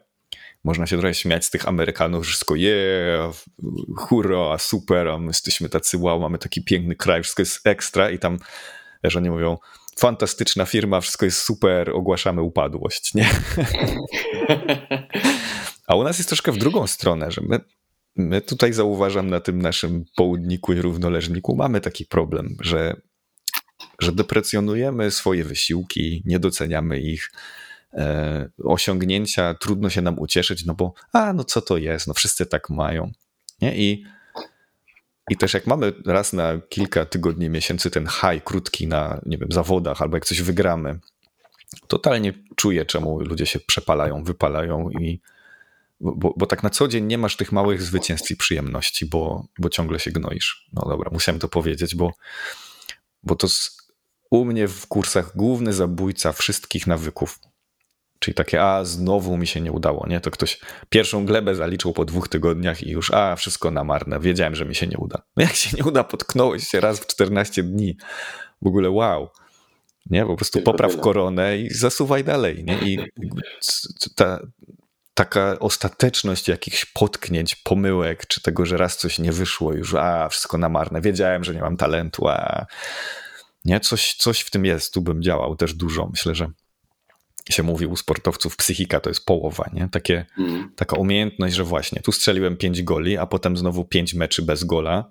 można 0.64 0.86
się 0.86 0.98
trochę 0.98 1.14
śmiać 1.14 1.44
z 1.44 1.50
tych 1.50 1.68
Amerykanów, 1.68 2.24
że 2.24 2.28
wszystko 2.28 2.54
yeah, 2.56 3.44
hurra, 3.96 4.58
super, 4.58 5.08
a 5.08 5.18
my 5.18 5.26
jesteśmy 5.26 5.68
tacy 5.68 5.98
wow, 5.98 6.20
mamy 6.20 6.38
taki 6.38 6.64
piękny 6.64 6.96
kraj, 6.96 7.22
wszystko 7.22 7.42
jest 7.42 7.66
ekstra 7.66 8.10
i 8.10 8.18
tam, 8.18 8.38
że 9.04 9.18
oni 9.18 9.30
mówią, 9.30 9.58
fantastyczna 9.98 10.66
firma, 10.66 11.00
wszystko 11.00 11.24
jest 11.24 11.38
super, 11.38 11.90
ogłaszamy 11.90 12.42
upadłość, 12.42 13.14
nie? 13.14 13.30
A 15.86 15.96
u 15.96 16.04
nas 16.04 16.18
jest 16.18 16.28
troszkę 16.28 16.52
w 16.52 16.58
drugą 16.58 16.86
stronę, 16.86 17.30
że 17.30 17.40
my, 17.48 17.60
my 18.16 18.40
tutaj 18.40 18.72
zauważam 18.72 19.30
na 19.30 19.40
tym 19.40 19.62
naszym 19.62 20.04
południku 20.16 20.72
i 20.72 20.80
równoleżniku 20.80 21.56
mamy 21.56 21.80
taki 21.80 22.06
problem, 22.06 22.56
że, 22.60 22.96
że 24.00 24.12
deprecjonujemy 24.12 25.10
swoje 25.10 25.44
wysiłki, 25.44 26.22
nie 26.24 26.38
doceniamy 26.38 27.00
ich, 27.00 27.32
e, 27.92 28.48
osiągnięcia, 28.64 29.54
trudno 29.54 29.90
się 29.90 30.02
nam 30.02 30.18
ucieszyć, 30.18 30.64
no 30.64 30.74
bo 30.74 30.94
a, 31.12 31.32
no 31.32 31.44
co 31.44 31.62
to 31.62 31.76
jest, 31.76 32.06
no 32.06 32.14
wszyscy 32.14 32.46
tak 32.46 32.70
mają. 32.70 33.12
Nie? 33.62 33.76
I, 33.76 34.04
I 35.30 35.36
też 35.36 35.54
jak 35.54 35.66
mamy 35.66 35.92
raz 36.06 36.32
na 36.32 36.60
kilka 36.68 37.04
tygodni, 37.04 37.50
miesięcy 37.50 37.90
ten 37.90 38.06
high 38.06 38.44
krótki 38.44 38.86
na, 38.86 39.20
nie 39.26 39.38
wiem, 39.38 39.52
zawodach, 39.52 40.02
albo 40.02 40.16
jak 40.16 40.26
coś 40.26 40.42
wygramy, 40.42 41.00
totalnie 41.86 42.32
czuję, 42.56 42.86
czemu 42.86 43.20
ludzie 43.20 43.46
się 43.46 43.60
przepalają, 43.60 44.24
wypalają 44.24 44.90
i 44.90 45.20
bo, 46.00 46.34
bo 46.36 46.46
tak 46.46 46.62
na 46.62 46.70
co 46.70 46.88
dzień 46.88 47.04
nie 47.04 47.18
masz 47.18 47.36
tych 47.36 47.52
małych 47.52 47.82
zwycięstw 47.82 48.30
i 48.30 48.36
przyjemności, 48.36 49.06
bo, 49.06 49.46
bo 49.58 49.68
ciągle 49.68 50.00
się 50.00 50.10
gnoisz. 50.10 50.68
No 50.72 50.88
dobra, 50.88 51.10
musiałem 51.12 51.38
to 51.38 51.48
powiedzieć, 51.48 51.94
bo, 51.94 52.12
bo 53.22 53.36
to 53.36 53.48
u 54.30 54.44
mnie 54.44 54.68
w 54.68 54.86
kursach 54.86 55.36
główny 55.36 55.72
zabójca 55.72 56.32
wszystkich 56.32 56.86
nawyków. 56.86 57.38
Czyli 58.18 58.34
takie, 58.34 58.62
a 58.62 58.84
znowu 58.84 59.36
mi 59.36 59.46
się 59.46 59.60
nie 59.60 59.72
udało, 59.72 60.06
nie? 60.08 60.20
To 60.20 60.30
ktoś 60.30 60.60
pierwszą 60.88 61.26
glebę 61.26 61.54
zaliczył 61.54 61.92
po 61.92 62.04
dwóch 62.04 62.28
tygodniach 62.28 62.82
i 62.82 62.90
już, 62.90 63.10
a 63.10 63.36
wszystko 63.36 63.70
na 63.70 63.84
marne, 63.84 64.20
wiedziałem, 64.20 64.54
że 64.54 64.64
mi 64.64 64.74
się 64.74 64.86
nie 64.86 64.98
uda. 64.98 65.22
No 65.36 65.42
jak 65.42 65.54
się 65.54 65.76
nie 65.76 65.84
uda, 65.84 66.04
potknąłeś 66.04 66.68
się 66.68 66.80
raz 66.80 67.00
w 67.00 67.06
14 67.06 67.62
dni. 67.62 67.96
W 68.62 68.66
ogóle 68.66 68.90
wow. 68.90 69.28
Nie, 70.10 70.26
po 70.26 70.36
prostu 70.36 70.62
popraw 70.62 71.00
koronę 71.00 71.58
i 71.58 71.70
zasuwaj 71.70 72.24
dalej, 72.24 72.64
nie? 72.64 72.78
I 72.78 72.98
ta, 74.16 74.40
taka 75.14 75.58
ostateczność 75.58 76.48
jakichś 76.48 76.84
potknięć, 76.84 77.56
pomyłek, 77.56 78.26
czy 78.26 78.42
tego, 78.42 78.66
że 78.66 78.76
raz 78.76 78.96
coś 78.96 79.18
nie 79.18 79.32
wyszło, 79.32 79.72
już 79.72 79.94
a, 79.94 80.28
wszystko 80.28 80.58
na 80.58 80.68
marne, 80.68 81.00
wiedziałem, 81.00 81.44
że 81.44 81.54
nie 81.54 81.60
mam 81.60 81.76
talentu, 81.76 82.28
a 82.28 82.66
nie, 83.64 83.80
coś, 83.80 84.14
coś 84.14 84.40
w 84.40 84.50
tym 84.50 84.64
jest, 84.64 84.94
tu 84.94 85.02
bym 85.02 85.22
działał 85.22 85.56
też 85.56 85.74
dużo, 85.74 86.08
myślę, 86.10 86.34
że 86.34 86.48
się 87.50 87.62
mówi 87.62 87.86
u 87.86 87.96
sportowców, 87.96 88.56
psychika 88.56 89.00
to 89.00 89.10
jest 89.10 89.26
połowa, 89.26 89.70
nie? 89.72 89.88
Takie, 89.88 90.26
mm. 90.38 90.72
Taka 90.76 90.96
umiejętność, 90.96 91.54
że 91.54 91.64
właśnie 91.64 92.02
tu 92.02 92.12
strzeliłem 92.12 92.56
pięć 92.56 92.82
goli, 92.82 93.18
a 93.18 93.26
potem 93.26 93.56
znowu 93.56 93.84
pięć 93.84 94.14
meczy 94.14 94.42
bez 94.42 94.64
gola 94.64 95.10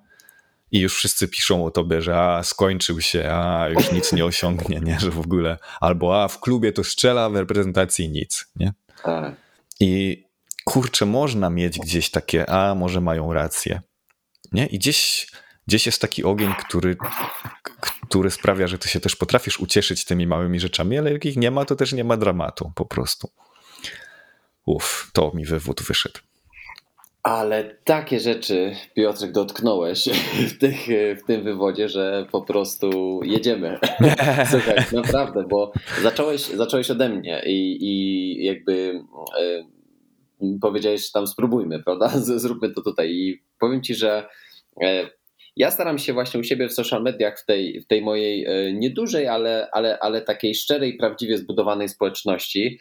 i 0.72 0.80
już 0.80 0.95
wszyscy 0.95 1.28
piszą 1.28 1.66
o 1.66 1.72
tobie, 1.72 2.01
że 2.01 2.20
a, 2.20 2.43
skończył 2.43 3.01
się, 3.01 3.30
a, 3.32 3.70
już 3.70 3.91
nic 3.91 4.14
nie 4.14 4.26
osiągnie, 4.26 4.80
nie? 4.80 4.99
Że 4.99 5.12
w 5.12 5.20
ogóle, 5.20 5.58
albo 5.82 6.24
a, 6.24 6.28
w 6.28 6.39
klubie 6.39 6.74
to 6.74 6.84
strzela, 6.84 7.30
w 7.30 7.36
reprezentacji 7.36 8.10
nic, 8.10 8.45
nie? 8.56 8.74
Tak. 9.04 9.36
I 9.80 10.24
kurczę, 10.66 11.06
można 11.06 11.50
mieć 11.50 11.80
gdzieś 11.80 12.10
takie, 12.10 12.50
a 12.50 12.76
może 12.76 13.02
mają 13.02 13.34
rację. 13.34 13.82
Nie? 14.52 14.66
I 14.66 14.80
gdzieś, 14.80 15.28
gdzieś 15.68 15.86
jest 15.86 16.02
taki 16.02 16.24
ogień, 16.24 16.54
który, 16.60 16.98
który 18.10 18.32
sprawia, 18.32 18.68
że 18.68 18.78
ty 18.78 18.90
się 18.90 19.00
też 19.00 19.16
potrafisz 19.16 19.60
ucieszyć 19.60 20.06
tymi 20.06 20.28
małymi 20.28 20.60
rzeczami, 20.60 20.98
ale 20.98 21.14
jak 21.14 21.26
ich 21.26 21.38
nie 21.38 21.52
ma, 21.52 21.66
to 21.66 21.76
też 21.76 21.94
nie 21.94 22.04
ma 22.04 22.18
dramatu 22.18 22.72
po 22.76 22.86
prostu. 22.86 23.30
Uff, 24.66 25.10
to 25.14 25.32
mi 25.34 25.46
wywód 25.46 25.82
wyszedł. 25.82 26.20
Ale 27.24 27.76
takie 27.84 28.20
rzeczy, 28.20 28.76
Piotrek, 28.96 29.32
dotknąłeś 29.32 30.10
w, 30.50 30.58
tych, 30.58 30.78
w 31.18 31.28
tym 31.28 31.44
wywodzie, 31.44 31.90
że 31.90 32.26
po 32.32 32.42
prostu 32.42 33.20
jedziemy. 33.24 33.80
Słuchaj, 34.52 34.76
naprawdę, 34.94 35.44
bo 35.50 35.72
zacząłeś, 36.02 36.42
zacząłeś 36.42 36.92
ode 36.92 37.10
mnie 37.10 37.42
i, 37.46 37.78
i 37.82 38.46
jakby 38.46 39.04
e, 39.42 39.64
powiedziałeś, 40.62 41.12
tam 41.12 41.28
spróbujmy, 41.28 41.84
prawda? 41.84 42.08
Zróbmy 42.44 42.70
to 42.70 42.82
tutaj. 42.82 43.12
I 43.12 43.44
powiem 43.60 43.82
ci, 43.82 43.96
że 43.96 44.28
e, 44.84 45.10
ja 45.56 45.72
staram 45.72 45.98
się 45.98 46.14
właśnie 46.14 46.40
u 46.40 46.44
siebie 46.44 46.70
w 46.70 46.74
social 46.74 47.04
mediach, 47.04 47.40
w 47.40 47.46
tej, 47.46 47.82
w 47.82 47.88
tej 47.88 48.02
mojej 48.02 48.46
e, 48.46 48.74
niedużej, 48.74 49.28
ale, 49.28 49.68
ale, 49.72 50.00
ale 50.00 50.22
takiej 50.22 50.56
szczerej, 50.56 50.98
prawdziwie 50.98 51.38
zbudowanej 51.38 51.90
społeczności, 51.90 52.80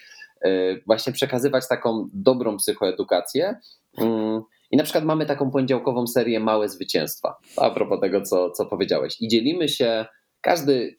właśnie 0.86 1.12
przekazywać 1.12 1.68
taką 1.68 2.08
dobrą 2.12 2.56
psychoedukację. 2.56 3.54
Mm, 3.98 4.42
I 4.70 4.76
na 4.76 4.84
przykład 4.84 5.04
mamy 5.04 5.26
taką 5.26 5.50
poniedziałkową 5.50 6.06
serię 6.06 6.40
Małe 6.40 6.68
Zwycięstwa, 6.68 7.36
a 7.56 7.70
propos 7.70 8.00
tego, 8.00 8.22
co, 8.22 8.50
co 8.50 8.66
powiedziałeś. 8.66 9.16
I 9.20 9.28
dzielimy 9.28 9.68
się 9.68 10.06
każdy 10.42 10.96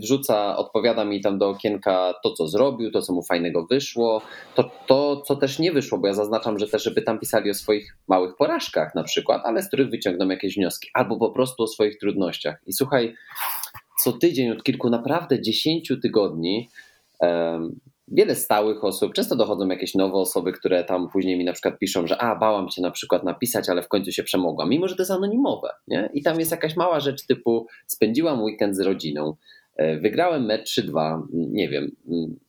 wrzuca, 0.00 0.56
odpowiada 0.56 1.04
mi 1.04 1.20
tam 1.20 1.38
do 1.38 1.48
okienka 1.48 2.14
to, 2.22 2.32
co 2.32 2.48
zrobił, 2.48 2.90
to, 2.90 3.02
co 3.02 3.12
mu 3.12 3.22
fajnego 3.22 3.66
wyszło, 3.66 4.22
to, 4.54 4.70
to, 4.86 5.22
co 5.26 5.36
też 5.36 5.58
nie 5.58 5.72
wyszło, 5.72 5.98
bo 5.98 6.06
ja 6.06 6.14
zaznaczam, 6.14 6.58
że 6.58 6.68
też, 6.68 6.82
żeby 6.82 7.02
tam 7.02 7.18
pisali 7.18 7.50
o 7.50 7.54
swoich 7.54 7.96
małych 8.08 8.36
porażkach 8.36 8.94
na 8.94 9.04
przykład, 9.04 9.42
ale 9.44 9.62
z 9.62 9.68
których 9.68 9.90
wyciągną 9.90 10.28
jakieś 10.28 10.56
wnioski, 10.56 10.88
albo 10.94 11.16
po 11.16 11.30
prostu 11.30 11.62
o 11.62 11.66
swoich 11.66 11.98
trudnościach. 11.98 12.62
I 12.66 12.72
słuchaj, 12.72 13.14
co 14.02 14.12
tydzień 14.12 14.50
od 14.50 14.62
kilku, 14.62 14.90
naprawdę 14.90 15.42
dziesięciu 15.42 16.00
tygodni, 16.00 16.68
wiele 18.08 18.34
stałych 18.34 18.84
osób, 18.84 19.14
często 19.14 19.36
dochodzą 19.36 19.68
jakieś 19.68 19.94
nowe 19.94 20.14
osoby, 20.14 20.52
które 20.52 20.84
tam 20.84 21.08
później 21.08 21.38
mi 21.38 21.44
na 21.44 21.52
przykład 21.52 21.78
piszą, 21.78 22.06
że 22.06 22.18
a, 22.18 22.36
bałam 22.36 22.68
cię 22.68 22.82
na 22.82 22.90
przykład 22.90 23.24
napisać, 23.24 23.68
ale 23.68 23.82
w 23.82 23.88
końcu 23.88 24.12
się 24.12 24.22
przemogłam, 24.22 24.68
mimo 24.68 24.88
że 24.88 24.96
to 24.96 25.02
jest 25.02 25.10
anonimowe, 25.10 25.70
nie? 25.88 26.10
I 26.14 26.22
tam 26.22 26.38
jest 26.38 26.50
jakaś 26.50 26.76
mała 26.76 27.00
rzecz 27.00 27.26
typu 27.26 27.66
spędziłam 27.86 28.42
weekend 28.42 28.76
z 28.76 28.80
rodziną, 28.80 29.36
e, 29.76 29.98
wygrałem 29.98 30.46
mecz 30.46 30.70
3-2, 30.70 31.22
nie 31.32 31.68
wiem, 31.68 31.90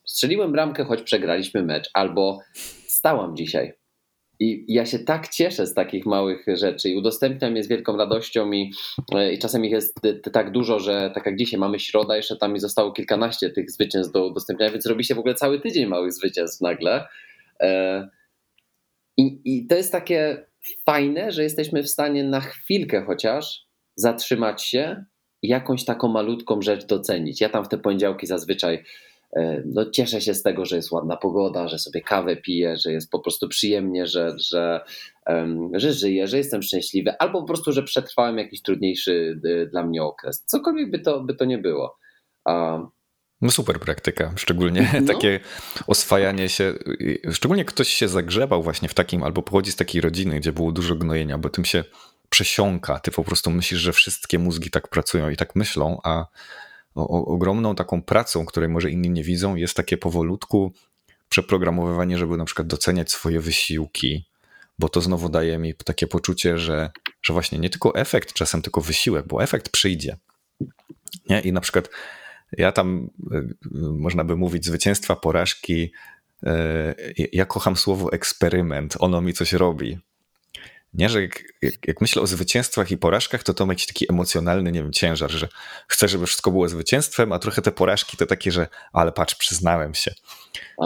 strzeliłem 0.06 0.52
bramkę, 0.52 0.84
choć 0.84 1.02
przegraliśmy 1.02 1.64
mecz, 1.64 1.90
albo 1.94 2.40
stałam 2.88 3.36
dzisiaj, 3.36 3.74
i 4.40 4.66
ja 4.68 4.86
się 4.86 5.00
tak 5.00 5.28
cieszę 5.28 5.68
z 5.68 5.74
takich 5.74 6.06
małych 6.06 6.46
rzeczy 6.48 6.90
i 6.90 6.96
udostępniam 6.96 7.56
je 7.56 7.64
z 7.64 7.68
wielką 7.68 7.98
radością 7.98 8.52
i, 8.52 8.72
e, 9.16 9.34
i 9.34 9.40
czasem 9.40 9.66
ich 9.66 9.72
jest 9.72 10.00
tak 10.34 10.52
dużo, 10.52 10.80
że 10.80 11.12
tak 11.14 11.26
jak 11.26 11.38
dzisiaj 11.38 11.60
mamy 11.60 11.80
środa, 11.80 12.18
jeszcze 12.18 12.38
tam 12.38 12.54
mi 12.54 12.60
zostało 12.60 12.92
kilkanaście 12.92 13.50
tych 13.50 13.72
zwycięstw 13.72 14.14
do 14.14 14.28
udostępniania, 14.28 14.72
więc 14.72 14.86
robi 14.86 15.04
się 15.04 15.16
w 15.16 15.20
ogóle 15.20 15.36
cały 15.36 15.60
tydzień 15.60 15.86
małych 15.86 16.14
zwycięstw 16.14 16.62
nagle. 16.62 17.08
E, 17.60 18.10
I, 19.18 19.42
I 19.46 19.68
to 19.68 19.76
jest 19.76 19.92
takie 19.92 20.46
fajne, 20.86 21.32
że 21.32 21.44
jesteśmy 21.44 21.84
w 21.84 21.90
stanie 21.90 22.24
na 22.24 22.42
chwilkę 22.42 23.04
chociaż 23.06 23.66
zatrzymać 23.96 24.64
się 24.64 25.06
i 25.42 25.48
jakąś 25.48 25.86
taką 25.86 26.08
malutką 26.08 26.62
rzecz 26.62 26.86
docenić. 26.86 27.42
Ja 27.42 27.50
tam 27.50 27.66
w 27.66 27.70
te 27.70 27.78
poniedziałki 27.78 28.28
zazwyczaj 28.28 28.84
E, 28.84 29.15
no 29.66 29.90
cieszę 29.90 30.22
się 30.22 30.34
z 30.34 30.44
tego, 30.44 30.66
że 30.66 30.76
jest 30.76 30.92
ładna 30.92 31.18
pogoda, 31.18 31.68
że 31.68 31.80
sobie 31.80 32.02
kawę 32.02 32.36
piję, 32.36 32.78
że 32.78 32.92
jest 32.92 33.12
po 33.12 33.20
prostu 33.20 33.48
przyjemnie, 33.50 34.08
że, 34.08 34.36
że, 34.40 34.82
że 35.74 35.94
żyję, 35.94 36.28
że 36.28 36.38
jestem 36.38 36.62
szczęśliwy, 36.62 37.18
albo 37.20 37.42
po 37.42 37.48
prostu, 37.48 37.72
że 37.72 37.84
przetrwałem 37.84 38.38
jakiś 38.38 38.62
trudniejszy 38.62 39.40
y, 39.46 39.68
dla 39.72 39.86
mnie 39.86 40.04
okres. 40.04 40.44
Cokolwiek 40.46 40.92
by 40.92 41.00
to, 41.00 41.22
by 41.22 41.36
to 41.36 41.46
nie 41.46 41.58
było. 41.58 41.98
No 43.42 43.52
super 43.52 43.80
praktyka, 43.80 44.34
szczególnie 44.36 44.92
no. 45.02 45.14
takie 45.14 45.40
oswajanie 45.88 46.50
się, 46.50 46.74
szczególnie 47.32 47.66
ktoś 47.66 47.90
się 47.90 48.08
zagrzebał 48.08 48.64
właśnie 48.64 48.90
w 48.90 48.94
takim, 48.94 49.24
albo 49.24 49.42
pochodzi 49.42 49.72
z 49.72 49.76
takiej 49.76 50.02
rodziny, 50.02 50.40
gdzie 50.40 50.54
było 50.54 50.72
dużo 50.72 50.96
gnojenia, 50.96 51.38
bo 51.38 51.50
tym 51.50 51.66
się 51.66 51.84
przesiąka. 52.30 53.00
Ty 53.00 53.12
po 53.12 53.24
prostu 53.24 53.52
myślisz, 53.52 53.80
że 53.80 53.94
wszystkie 53.94 54.40
mózgi 54.40 54.72
tak 54.72 54.88
pracują 54.88 55.30
i 55.30 55.36
tak 55.36 55.56
myślą, 55.56 56.00
a 56.04 56.26
o, 56.96 57.26
ogromną 57.26 57.76
taką 57.76 58.02
pracą, 58.02 58.46
której 58.46 58.70
może 58.70 58.92
inni 58.92 59.10
nie 59.10 59.24
widzą, 59.24 59.56
jest 59.56 59.76
takie 59.78 59.98
powolutku 59.98 60.74
przeprogramowywanie, 61.30 62.18
żeby 62.18 62.38
na 62.38 62.46
przykład 62.46 62.68
doceniać 62.68 63.12
swoje 63.12 63.40
wysiłki, 63.40 64.26
bo 64.80 64.90
to 64.90 65.02
znowu 65.02 65.30
daje 65.30 65.58
mi 65.58 65.74
takie 65.74 66.08
poczucie, 66.08 66.58
że, 66.58 66.92
że 67.22 67.34
właśnie 67.34 67.60
nie 67.60 67.70
tylko 67.70 67.96
efekt, 67.96 68.34
czasem 68.34 68.62
tylko 68.62 68.82
wysiłek, 68.82 69.28
bo 69.28 69.44
efekt 69.44 69.70
przyjdzie. 69.70 70.18
Nie? 71.30 71.40
I 71.40 71.52
na 71.52 71.62
przykład 71.62 71.90
ja 72.52 72.72
tam, 72.72 73.10
y, 73.34 73.56
można 73.74 74.24
by 74.24 74.36
mówić, 74.36 74.66
zwycięstwa, 74.66 75.16
porażki. 75.16 75.92
Y, 76.44 77.30
ja 77.34 77.46
kocham 77.46 77.76
słowo 77.76 78.12
eksperyment, 78.12 78.96
ono 79.00 79.22
mi 79.22 79.34
coś 79.34 79.54
robi. 79.54 80.00
Nie, 80.98 81.10
że 81.10 81.22
jak, 81.22 81.44
jak, 81.62 81.88
jak, 81.88 82.02
myślę 82.02 82.22
o 82.22 82.28
zwycięstwach 82.28 82.92
i 82.92 82.98
porażkach, 82.98 83.44
to 83.44 83.54
to 83.54 83.66
ma 83.66 83.74
jakiś 83.74 83.86
taki 83.86 84.06
emocjonalny, 84.10 84.72
nie 84.72 84.84
wiem, 84.84 84.92
ciężar, 84.92 85.32
że 85.32 85.48
chcę, 85.88 86.08
żeby 86.08 86.26
wszystko 86.26 86.52
było 86.52 86.70
zwycięstwem, 86.70 87.32
a 87.32 87.40
trochę 87.40 87.62
te 87.62 87.72
porażki 87.72 88.18
to 88.18 88.26
takie, 88.26 88.52
że 88.52 88.68
ale 88.94 89.12
patrz, 89.12 89.36
przyznałem 89.36 89.94
się. 89.94 90.14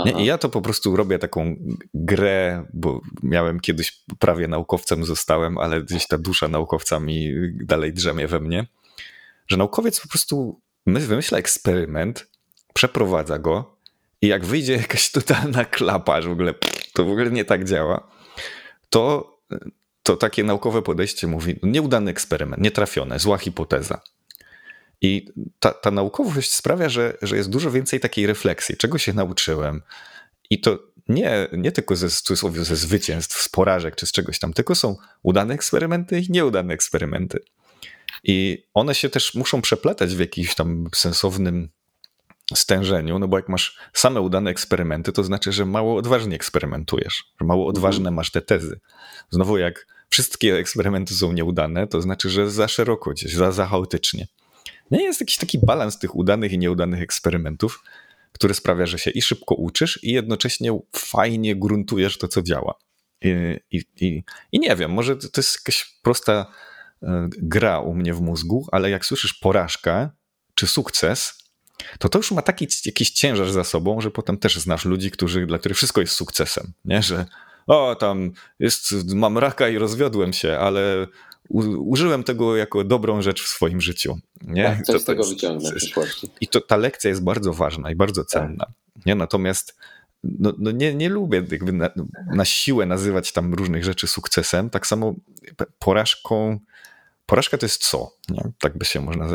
Nie? 0.05 0.11
I 0.11 0.25
ja 0.25 0.37
to 0.37 0.49
po 0.49 0.61
prostu 0.61 0.95
robię 0.95 1.19
taką 1.19 1.55
grę, 1.93 2.65
bo 2.73 3.01
miałem 3.23 3.59
kiedyś 3.59 4.03
prawie 4.19 4.47
naukowcem 4.47 5.05
zostałem, 5.05 5.57
ale 5.57 5.81
gdzieś 5.83 6.07
ta 6.07 6.17
dusza 6.17 6.47
naukowca 6.47 6.99
mi 6.99 7.31
dalej 7.63 7.93
drzemie 7.93 8.27
we 8.27 8.39
mnie, 8.39 8.67
że 9.47 9.57
naukowiec 9.57 9.99
po 9.99 10.07
prostu 10.07 10.61
wymyśla 10.85 11.37
eksperyment, 11.37 12.27
przeprowadza 12.73 13.39
go 13.39 13.77
i 14.21 14.27
jak 14.27 14.45
wyjdzie 14.45 14.73
jakaś 14.87 15.11
totalna 15.11 15.65
klapa, 15.65 16.21
że 16.21 16.29
w 16.29 16.31
ogóle 16.31 16.53
to 16.93 17.05
w 17.05 17.09
ogóle 17.09 17.31
nie 17.31 17.45
tak 17.45 17.65
działa, 17.65 18.07
to 18.89 19.39
to 20.09 20.17
takie 20.17 20.43
naukowe 20.43 20.81
podejście 20.81 21.27
mówi, 21.27 21.59
nieudany 21.63 22.11
eksperyment, 22.11 22.63
nietrafione, 22.63 23.19
zła 23.19 23.37
hipoteza. 23.37 24.01
I 25.01 25.27
ta, 25.59 25.71
ta 25.71 25.91
naukowość 25.91 26.53
sprawia, 26.53 26.89
że, 26.89 27.17
że 27.21 27.37
jest 27.37 27.49
dużo 27.49 27.71
więcej 27.71 27.99
takiej 27.99 28.27
refleksji, 28.27 28.77
czego 28.77 28.97
się 28.97 29.13
nauczyłem. 29.13 29.81
I 30.49 30.61
to 30.61 30.79
nie, 31.09 31.47
nie 31.51 31.71
tylko 31.71 31.95
ze, 31.95 32.09
ze 32.53 32.75
zwycięstw, 32.75 33.41
z 33.41 33.49
porażek 33.49 33.95
czy 33.95 34.05
z 34.05 34.11
czegoś 34.11 34.39
tam, 34.39 34.53
tylko 34.53 34.75
są 34.75 34.95
udane 35.23 35.53
eksperymenty 35.53 36.19
i 36.19 36.31
nieudane 36.31 36.73
eksperymenty. 36.73 37.39
I 38.23 38.65
one 38.73 38.95
się 38.95 39.09
też 39.09 39.35
muszą 39.35 39.61
przeplatać 39.61 40.15
w 40.15 40.19
jakimś 40.19 40.55
tam 40.55 40.87
sensownym 40.95 41.69
stężeniu, 42.55 43.19
no 43.19 43.27
bo 43.27 43.37
jak 43.37 43.49
masz 43.49 43.77
same 43.93 44.21
udane 44.21 44.49
eksperymenty, 44.51 45.11
to 45.11 45.23
znaczy, 45.23 45.51
że 45.51 45.65
mało 45.65 45.97
odważnie 45.97 46.35
eksperymentujesz, 46.35 47.33
że 47.41 47.47
mało 47.47 47.61
mhm. 47.61 47.69
odważne 47.69 48.11
masz 48.11 48.31
te 48.31 48.41
tezy. 48.41 48.79
Znowu 49.29 49.57
jak 49.57 49.98
wszystkie 50.09 50.55
eksperymenty 50.55 51.13
są 51.13 51.31
nieudane, 51.31 51.87
to 51.87 52.01
znaczy, 52.01 52.29
że 52.29 52.51
za 52.51 52.67
szeroko 52.67 53.11
gdzieś, 53.11 53.33
za, 53.33 53.51
za 53.51 53.65
chaotycznie. 53.65 54.27
Nie 54.91 55.03
jest 55.03 55.19
jakiś 55.19 55.37
taki 55.37 55.59
balans 55.65 55.99
tych 55.99 56.15
udanych 56.15 56.51
i 56.51 56.57
nieudanych 56.57 57.01
eksperymentów, 57.01 57.83
który 58.31 58.53
sprawia, 58.53 58.85
że 58.85 58.99
się 58.99 59.11
i 59.11 59.21
szybko 59.21 59.55
uczysz, 59.55 59.99
i 60.03 60.11
jednocześnie 60.11 60.79
fajnie 60.95 61.55
gruntujesz 61.55 62.17
to, 62.17 62.27
co 62.27 62.41
działa. 62.41 62.75
I, 63.21 63.59
i, 63.71 63.83
i, 64.01 64.23
i 64.51 64.59
nie 64.59 64.75
wiem, 64.75 64.91
może 64.91 65.15
to 65.15 65.41
jest 65.41 65.55
jakaś 65.59 65.99
prosta 66.01 66.45
e, 67.03 67.29
gra 67.37 67.79
u 67.79 67.93
mnie 67.93 68.13
w 68.13 68.21
mózgu, 68.21 68.67
ale 68.71 68.89
jak 68.89 69.05
słyszysz 69.05 69.33
porażkę 69.33 70.09
czy 70.55 70.67
sukces, 70.67 71.39
to 71.99 72.09
to 72.09 72.19
już 72.19 72.31
ma 72.31 72.41
taki 72.41 72.67
jakiś 72.85 73.09
ciężar 73.09 73.51
za 73.51 73.63
sobą, 73.63 74.01
że 74.01 74.11
potem 74.11 74.37
też 74.37 74.59
znasz 74.59 74.85
ludzi, 74.85 75.11
którzy, 75.11 75.45
dla 75.45 75.57
których 75.57 75.77
wszystko 75.77 76.01
jest 76.01 76.13
sukcesem, 76.13 76.73
nie? 76.85 77.03
że 77.03 77.25
o, 77.69 77.95
tam 77.95 78.31
jest, 78.59 78.93
mam 79.15 79.37
raka 79.37 79.69
i 79.69 79.77
rozwiodłem 79.77 80.33
się, 80.33 80.57
ale 80.57 81.07
u, 81.49 81.59
użyłem 81.91 82.23
tego 82.23 82.57
jako 82.57 82.83
dobrą 82.83 83.21
rzecz 83.21 83.43
w 83.43 83.47
swoim 83.47 83.81
życiu. 83.81 84.19
Nie? 84.41 84.63
Tak, 84.63 84.83
coś 84.83 84.95
to, 84.95 84.99
z 84.99 85.05
tego 85.05 85.23
wyciągnę 85.23 85.71
w 85.71 85.75
przyszłości. 85.75 86.29
I 86.41 86.47
to, 86.47 86.61
ta 86.61 86.77
lekcja 86.77 87.09
jest 87.09 87.23
bardzo 87.23 87.53
ważna 87.53 87.91
i 87.91 87.95
bardzo 87.95 88.21
tak. 88.21 88.29
cenna. 88.29 88.65
Tak. 88.65 89.05
Nie? 89.05 89.15
Natomiast 89.15 89.75
no, 90.23 90.53
no 90.57 90.71
nie, 90.71 90.93
nie 90.93 91.09
lubię 91.09 91.43
jakby 91.51 91.71
na, 91.71 91.89
na 92.35 92.45
siłę 92.45 92.85
nazywać 92.85 93.31
tam 93.31 93.53
różnych 93.53 93.83
rzeczy 93.83 94.07
sukcesem. 94.07 94.69
Tak 94.69 94.87
samo 94.87 95.15
porażką 95.79 96.59
Porażka 97.29 97.57
to 97.57 97.65
jest 97.65 97.89
co? 97.89 98.11
Nie? 98.29 98.51
Tak 98.59 98.77
by 98.77 98.85
się 98.85 99.01
można 99.01 99.29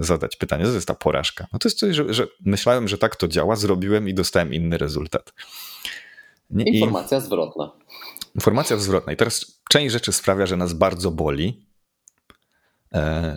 zadać 0.00 0.36
pytanie, 0.36 0.64
co 0.64 0.72
jest 0.72 0.88
ta 0.88 0.94
porażka? 0.94 1.46
No 1.52 1.58
to 1.58 1.68
jest 1.68 1.78
coś, 1.78 1.96
że, 1.96 2.14
że 2.14 2.26
myślałem, 2.44 2.88
że 2.88 2.98
tak 2.98 3.16
to 3.16 3.28
działa, 3.28 3.56
zrobiłem 3.56 4.08
i 4.08 4.14
dostałem 4.14 4.54
inny 4.54 4.78
rezultat. 4.78 5.32
Informacja 6.50 7.20
zwrotna. 7.20 7.72
Informacja 8.34 8.76
zwrotna. 8.76 9.12
I 9.12 9.16
teraz 9.16 9.60
część 9.70 9.92
rzeczy 9.92 10.12
sprawia, 10.12 10.46
że 10.46 10.56
nas 10.56 10.72
bardzo 10.72 11.10
boli, 11.10 11.66
e, 12.94 13.36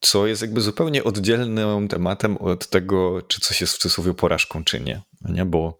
co 0.00 0.26
jest 0.26 0.42
jakby 0.42 0.60
zupełnie 0.60 1.04
oddzielnym 1.04 1.88
tematem 1.88 2.36
od 2.36 2.68
tego, 2.68 3.22
czy 3.22 3.40
coś 3.40 3.60
jest 3.60 3.74
w 3.74 3.78
cudzysłowie 3.78 4.14
porażką, 4.14 4.64
czy 4.64 4.80
nie. 4.80 5.02
nie? 5.20 5.44
Bo, 5.44 5.78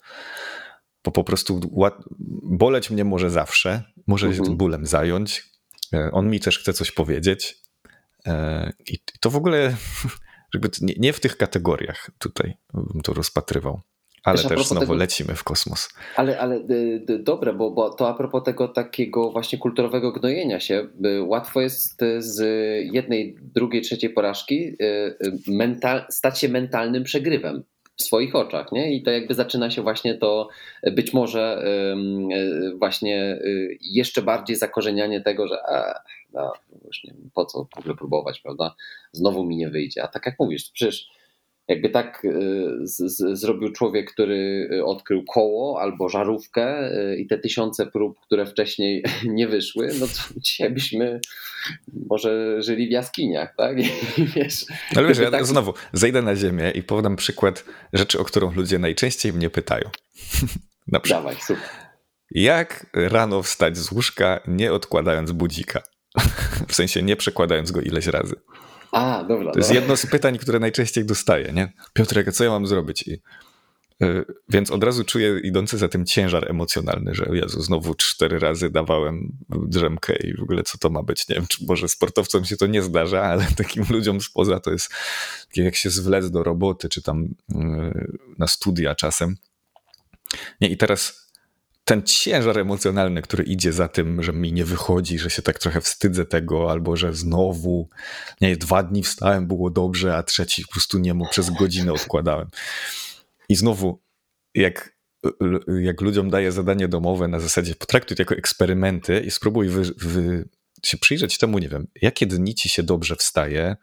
bo 1.04 1.10
po 1.12 1.24
prostu 1.24 1.60
boleć 2.42 2.90
mnie 2.90 3.04
może 3.04 3.30
zawsze, 3.30 3.82
może 4.06 4.26
się 4.26 4.32
tym 4.32 4.40
mhm. 4.40 4.56
bólem 4.56 4.86
zająć, 4.86 5.50
E, 5.92 6.10
on 6.12 6.30
mi 6.30 6.40
też 6.40 6.58
chce 6.58 6.72
coś 6.72 6.90
powiedzieć. 6.90 7.62
E, 8.26 8.72
I 8.88 8.98
to 9.20 9.30
w 9.30 9.36
ogóle 9.36 9.76
nie 10.80 11.12
w 11.12 11.20
tych 11.20 11.36
kategoriach 11.36 12.10
tutaj 12.18 12.56
bym 12.74 13.02
to 13.02 13.12
rozpatrywał. 13.12 13.80
Ale 14.24 14.38
też 14.38 14.66
znowu 14.66 14.80
tego, 14.80 14.94
lecimy 14.94 15.34
w 15.34 15.44
kosmos. 15.44 15.88
Ale, 16.16 16.40
ale 16.40 16.60
dobre, 17.18 17.52
bo, 17.52 17.70
bo 17.70 17.90
to 17.90 18.08
a 18.08 18.14
propos 18.14 18.44
tego 18.44 18.68
takiego 18.68 19.30
właśnie 19.30 19.58
kulturowego 19.58 20.12
gnojenia 20.12 20.60
się, 20.60 20.88
łatwo 21.22 21.60
jest 21.60 22.02
z 22.18 22.40
jednej, 22.92 23.36
drugiej, 23.54 23.82
trzeciej 23.82 24.10
porażki 24.10 24.76
mental, 25.46 26.04
stać 26.08 26.38
się 26.38 26.48
mentalnym 26.48 27.04
przegrywem 27.04 27.64
w 28.00 28.02
swoich 28.02 28.34
oczach, 28.34 28.72
nie? 28.72 28.94
I 28.94 29.02
to 29.02 29.10
jakby 29.10 29.34
zaczyna 29.34 29.70
się 29.70 29.82
właśnie 29.82 30.14
to 30.14 30.48
być 30.92 31.12
może 31.12 31.64
właśnie 32.78 33.38
y, 33.44 33.78
jeszcze 33.80 34.22
bardziej 34.22 34.56
zakorzenianie 34.56 35.20
tego, 35.20 35.48
że 35.48 35.62
a, 35.68 36.00
no, 36.32 36.52
już 36.86 37.04
nie 37.04 37.12
wiem, 37.12 37.30
po 37.34 37.44
co 37.44 37.64
w 37.74 37.78
ogóle 37.78 37.94
próbować, 37.94 38.40
prawda? 38.40 38.74
Znowu 39.12 39.44
mi 39.44 39.56
nie 39.56 39.68
wyjdzie. 39.68 40.02
A 40.02 40.08
tak 40.08 40.26
jak 40.26 40.38
mówisz, 40.38 40.70
przecież 40.70 41.08
jakby 41.70 41.90
tak 41.90 42.24
y, 42.24 42.30
z, 42.82 42.96
z, 42.96 43.38
zrobił 43.40 43.72
człowiek, 43.72 44.12
który 44.12 44.68
y, 44.72 44.84
odkrył 44.84 45.24
koło 45.24 45.80
albo 45.80 46.08
żarówkę 46.08 46.92
y, 46.92 47.16
i 47.16 47.26
te 47.26 47.38
tysiące 47.38 47.86
prób, 47.86 48.20
które 48.20 48.46
wcześniej 48.46 49.04
nie 49.24 49.48
wyszły, 49.48 49.90
no 50.00 50.06
to 50.06 50.34
dzisiaj 50.46 50.70
byśmy 50.70 51.20
może 52.10 52.62
żyli 52.62 52.88
w 52.88 52.90
jaskiniach, 52.90 53.54
tak? 53.56 53.78
I 54.18 54.24
wiesz, 54.24 54.64
Ale 54.96 55.08
wiesz, 55.08 55.18
ja 55.18 55.30
tak... 55.30 55.46
znowu 55.46 55.74
zejdę 55.92 56.22
na 56.22 56.36
ziemię 56.36 56.70
i 56.74 56.82
podam 56.82 57.16
przykład 57.16 57.64
rzeczy, 57.92 58.18
o 58.18 58.24
którą 58.24 58.52
ludzie 58.52 58.78
najczęściej 58.78 59.32
mnie 59.32 59.50
pytają. 59.50 59.90
na 60.88 61.00
przykład. 61.00 61.24
Dawaj, 61.24 61.36
super. 61.40 61.68
Jak 62.30 62.86
rano 62.92 63.42
wstać 63.42 63.78
z 63.78 63.92
łóżka, 63.92 64.40
nie 64.48 64.72
odkładając 64.72 65.32
budzika? 65.32 65.82
w 66.68 66.74
sensie 66.74 67.02
nie 67.02 67.16
przekładając 67.16 67.70
go 67.70 67.80
ileś 67.80 68.06
razy. 68.06 68.34
A, 68.92 69.24
dobra. 69.28 69.52
To 69.52 69.58
jest 69.58 69.74
jedno 69.74 69.96
z 69.96 70.06
pytań, 70.06 70.38
które 70.38 70.58
najczęściej 70.58 71.04
dostaję, 71.04 71.52
nie? 71.52 71.72
Piotrek, 71.92 72.32
co 72.32 72.44
ja 72.44 72.50
mam 72.50 72.66
zrobić? 72.66 73.08
I, 73.08 73.20
yy, 74.00 74.24
więc 74.48 74.70
od 74.70 74.84
razu 74.84 75.04
czuję 75.04 75.40
idący 75.44 75.78
za 75.78 75.88
tym 75.88 76.06
ciężar 76.06 76.50
emocjonalny, 76.50 77.14
że 77.14 77.26
Jezu, 77.32 77.62
znowu 77.62 77.94
cztery 77.94 78.38
razy 78.38 78.70
dawałem 78.70 79.32
drzemkę 79.48 80.16
i 80.16 80.36
w 80.36 80.42
ogóle 80.42 80.62
co 80.62 80.78
to 80.78 80.90
ma 80.90 81.02
być? 81.02 81.28
Nie 81.28 81.36
wiem, 81.36 81.46
czy 81.46 81.64
może 81.66 81.88
sportowcom 81.88 82.44
się 82.44 82.56
to 82.56 82.66
nie 82.66 82.82
zdarza, 82.82 83.22
ale 83.22 83.46
takim 83.56 83.84
ludziom 83.90 84.20
spoza 84.20 84.60
to 84.60 84.70
jest 84.70 84.92
jak 85.56 85.76
się 85.76 85.90
zwlec 85.90 86.30
do 86.30 86.42
roboty, 86.42 86.88
czy 86.88 87.02
tam 87.02 87.28
yy, 87.48 88.18
na 88.38 88.46
studia 88.46 88.94
czasem. 88.94 89.36
Nie, 90.60 90.68
i 90.68 90.76
teraz 90.76 91.29
ten 91.84 92.02
ciężar 92.02 92.58
emocjonalny, 92.58 93.22
który 93.22 93.44
idzie 93.44 93.72
za 93.72 93.88
tym, 93.88 94.22
że 94.22 94.32
mi 94.32 94.52
nie 94.52 94.64
wychodzi, 94.64 95.18
że 95.18 95.30
się 95.30 95.42
tak 95.42 95.58
trochę 95.58 95.80
wstydzę 95.80 96.24
tego, 96.24 96.70
albo 96.70 96.96
że 96.96 97.14
znowu, 97.14 97.88
nie, 98.40 98.56
dwa 98.56 98.82
dni 98.82 99.02
wstałem, 99.02 99.46
było 99.46 99.70
dobrze, 99.70 100.16
a 100.16 100.22
trzeci 100.22 100.62
po 100.62 100.72
prostu 100.72 100.98
nie 100.98 101.14
mógł, 101.14 101.30
przez 101.30 101.50
godzinę 101.50 101.92
odkładałem. 101.92 102.48
I 103.48 103.54
znowu, 103.54 104.00
jak, 104.54 104.96
jak 105.80 106.00
ludziom 106.00 106.30
daję 106.30 106.52
zadanie 106.52 106.88
domowe 106.88 107.28
na 107.28 107.40
zasadzie 107.40 107.74
potraktuj 107.74 108.16
to 108.16 108.22
jako 108.22 108.34
eksperymenty 108.34 109.20
i 109.20 109.30
spróbuj 109.30 109.68
wy, 109.68 109.82
wy, 109.96 110.48
się 110.84 110.98
przyjrzeć 110.98 111.38
temu, 111.38 111.58
nie 111.58 111.68
wiem, 111.68 111.86
jakie 112.02 112.26
dni 112.26 112.54
ci 112.54 112.68
się 112.68 112.82
dobrze 112.82 113.16
wstaje, 113.16 113.76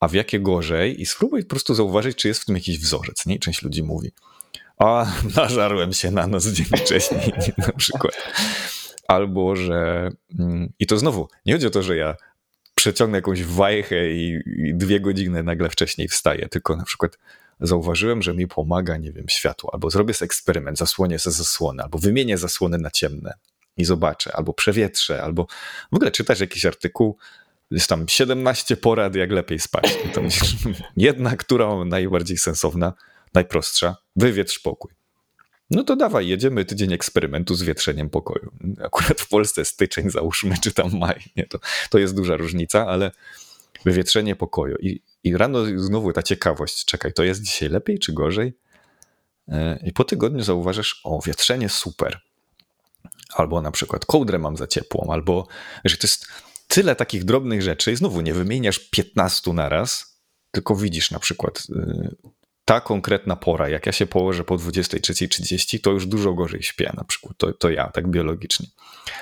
a 0.00 0.08
w 0.08 0.12
jakie 0.12 0.40
gorzej 0.40 1.00
i 1.00 1.06
spróbuj 1.06 1.42
po 1.42 1.48
prostu 1.48 1.74
zauważyć, 1.74 2.16
czy 2.16 2.28
jest 2.28 2.42
w 2.42 2.44
tym 2.44 2.54
jakiś 2.54 2.78
wzorzec, 2.78 3.26
nie? 3.26 3.38
Część 3.38 3.62
ludzi 3.62 3.82
mówi 3.82 4.12
a 4.78 5.06
nażarłem 5.36 5.92
się 5.92 6.10
na 6.10 6.26
noc 6.26 6.46
dzień 6.46 6.66
wcześniej 6.66 7.32
na 7.66 7.72
przykład. 7.72 8.14
Albo, 9.08 9.56
że 9.56 10.10
mm, 10.38 10.72
i 10.78 10.86
to 10.86 10.98
znowu, 10.98 11.28
nie 11.46 11.52
chodzi 11.52 11.66
o 11.66 11.70
to, 11.70 11.82
że 11.82 11.96
ja 11.96 12.16
przeciągnę 12.74 13.18
jakąś 13.18 13.44
wajchę 13.44 14.12
i, 14.12 14.40
dwie 14.74 15.00
godziny 15.00 15.42
nagle 15.42 15.68
wcześniej 15.70 16.08
wstaję, 16.08 16.48
tylko 16.48 16.76
na 16.76 16.84
przykład 16.84 17.18
zauważyłem, 17.60 18.22
że 18.22 18.34
mi 18.34 18.48
pomaga, 18.48 18.96
nie 18.96 19.12
wiem, 19.12 19.28
światło, 19.28 19.70
albo 19.72 19.90
zrobię 19.90 20.14
sobie 20.14 20.26
eksperyment, 20.26 20.78
zasłonię 20.78 21.18
sobie 21.18 21.34
zasłonę, 21.34 21.82
albo 21.82 21.98
wymienię 21.98 22.38
zasłony 22.38 22.78
na 22.78 22.90
ciemne. 22.90 23.34
i 23.76 23.84
zobaczę, 23.84 24.32
albo 24.36 24.52
przewietrzę, 24.52 25.22
albo 25.22 25.46
w 25.92 25.96
ogóle 25.96 26.10
czytasz 26.10 26.40
jakiś 26.40 26.66
artykuł, 26.66 27.18
jest 27.70 27.88
tam 27.88 28.08
17 28.08 28.76
porad, 28.76 29.14
jak 29.14 29.30
lepiej 29.30 29.58
spać. 29.58 29.98
To 30.14 30.22
myślisz, 30.22 30.56
jedna, 30.96 31.36
która 31.36 31.84
najbardziej 31.84 32.38
sensowna, 32.38 32.92
najprostsza, 33.34 33.96
wywietrz 34.16 34.58
pokój. 34.58 34.92
No 35.70 35.84
to 35.84 35.96
dawaj, 35.96 36.28
jedziemy 36.28 36.64
tydzień 36.64 36.92
eksperymentu 36.92 37.54
z 37.54 37.62
wietrzeniem 37.62 38.10
pokoju. 38.10 38.52
Akurat 38.84 39.20
w 39.20 39.28
Polsce 39.28 39.64
styczeń 39.64 40.10
załóżmy, 40.10 40.54
czy 40.62 40.72
tam 40.72 40.98
maj, 40.98 41.22
nie, 41.36 41.46
to, 41.46 41.58
to 41.90 41.98
jest 41.98 42.16
duża 42.16 42.36
różnica, 42.36 42.86
ale 42.86 43.10
wywietrzenie 43.84 44.36
pokoju. 44.36 44.76
I, 44.80 45.02
I 45.24 45.36
rano 45.36 45.64
znowu 45.76 46.12
ta 46.12 46.22
ciekawość, 46.22 46.84
czekaj, 46.84 47.12
to 47.12 47.22
jest 47.22 47.42
dzisiaj 47.42 47.68
lepiej 47.68 47.98
czy 47.98 48.12
gorzej? 48.12 48.54
E, 49.48 49.78
I 49.84 49.92
po 49.92 50.04
tygodniu 50.04 50.42
zauważysz, 50.42 51.00
o, 51.04 51.20
wietrzenie 51.26 51.68
super. 51.68 52.20
Albo 53.34 53.62
na 53.62 53.70
przykład 53.70 54.06
kołdrę 54.06 54.38
mam 54.38 54.56
za 54.56 54.66
ciepłą, 54.66 55.08
albo 55.12 55.46
że 55.84 55.96
to 55.96 56.06
jest 56.06 56.26
tyle 56.68 56.96
takich 56.96 57.24
drobnych 57.24 57.62
rzeczy 57.62 57.92
i 57.92 57.96
znowu 57.96 58.20
nie 58.20 58.34
wymieniasz 58.34 58.78
15 58.78 59.52
na 59.52 59.68
raz, 59.68 60.20
tylko 60.50 60.76
widzisz 60.76 61.10
na 61.10 61.18
przykład 61.18 61.62
y, 61.70 62.16
ta 62.64 62.80
konkretna 62.80 63.36
pora, 63.36 63.68
jak 63.68 63.86
ja 63.86 63.92
się 63.92 64.06
położę 64.06 64.44
po 64.44 64.56
23.30, 64.56 65.80
to 65.80 65.90
już 65.90 66.06
dużo 66.06 66.34
gorzej 66.34 66.62
śpię 66.62 66.92
na 66.96 67.04
przykład, 67.04 67.36
to, 67.36 67.52
to 67.52 67.70
ja, 67.70 67.88
tak 67.88 68.08
biologicznie. 68.08 68.66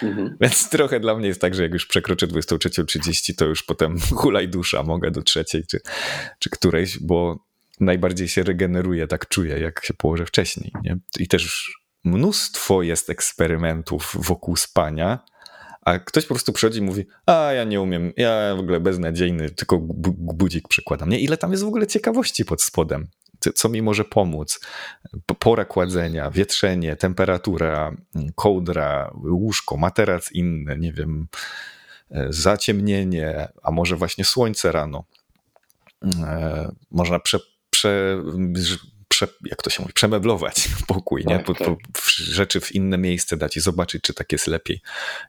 Mhm. 0.03 0.37
Więc 0.41 0.69
trochę 0.69 1.01
dla 1.01 1.17
mnie 1.17 1.29
jest 1.29 1.41
tak, 1.41 1.55
że 1.55 1.63
jak 1.63 1.73
już 1.73 1.87
przekroczę 1.87 2.27
23.30, 2.27 3.35
to 3.35 3.45
już 3.45 3.63
potem 3.63 4.01
hulaj 4.21 4.49
dusza, 4.49 4.83
mogę 4.83 5.11
do 5.11 5.23
trzeciej 5.23 5.67
czy, 5.67 5.81
czy 6.39 6.51
którejś, 6.51 6.99
bo 6.99 7.45
najbardziej 7.81 8.29
się 8.29 8.43
regeneruje, 8.43 9.07
tak 9.07 9.29
czuję, 9.29 9.59
jak 9.59 9.85
się 9.85 9.95
położę 9.95 10.27
wcześniej. 10.27 10.73
Nie? 10.83 10.99
I 11.19 11.29
też 11.29 11.75
mnóstwo 12.05 12.83
jest 12.83 13.11
eksperymentów 13.11 14.17
wokół 14.19 14.57
spania, 14.57 15.19
a 15.81 15.99
ktoś 15.99 16.27
po 16.27 16.35
prostu 16.35 16.53
przychodzi 16.53 16.79
i 16.79 16.83
mówi, 16.83 17.07
a 17.27 17.53
ja 17.53 17.65
nie 17.65 17.81
umiem, 17.81 18.13
ja 18.17 18.55
w 18.57 18.59
ogóle 18.59 18.81
beznadziejny, 18.81 19.51
tylko 19.51 19.79
budzik 19.79 20.69
przykładam. 20.69 21.09
Nie? 21.09 21.21
Ile 21.21 21.37
tam 21.37 21.51
jest 21.51 21.65
w 21.65 21.67
ogóle 21.67 21.87
ciekawości 21.87 22.45
pod 22.45 22.63
spodem? 22.63 23.09
Co 23.55 23.69
mi 23.69 23.83
może 23.83 24.05
pomóc? 24.05 24.61
Pora 25.39 25.65
kładzenia, 25.65 26.31
wietrzenie, 26.31 26.97
temperatura, 26.97 27.97
kołdra, 28.35 29.11
łóżko, 29.15 29.77
materac 29.77 30.33
inny, 30.33 30.79
nie 30.79 30.93
wiem, 30.93 31.29
e, 32.11 32.27
zaciemnienie, 32.31 33.49
a 33.63 33.71
może 33.71 33.97
właśnie 33.97 34.25
słońce 34.25 34.73
rano. 34.73 35.05
E, 36.05 36.73
można 36.91 37.21
prze, 37.21 37.39
prze, 37.71 38.23
prze, 39.09 39.29
jak 39.45 39.63
to 39.63 39.71
się 39.71 39.83
mówi, 39.83 39.93
przemeblować 39.93 40.69
pokój, 40.87 41.25
tak, 41.25 41.33
nie? 41.33 41.45
Po, 41.45 41.55
tak. 41.55 41.69
po, 41.69 41.77
rzeczy 42.17 42.61
w 42.61 42.75
inne 42.75 42.99
miejsce 42.99 43.37
dać 43.37 43.57
i 43.57 43.61
zobaczyć, 43.61 44.03
czy 44.03 44.15
tak 44.15 44.33
jest 44.33 44.47
lepiej. 44.47 44.83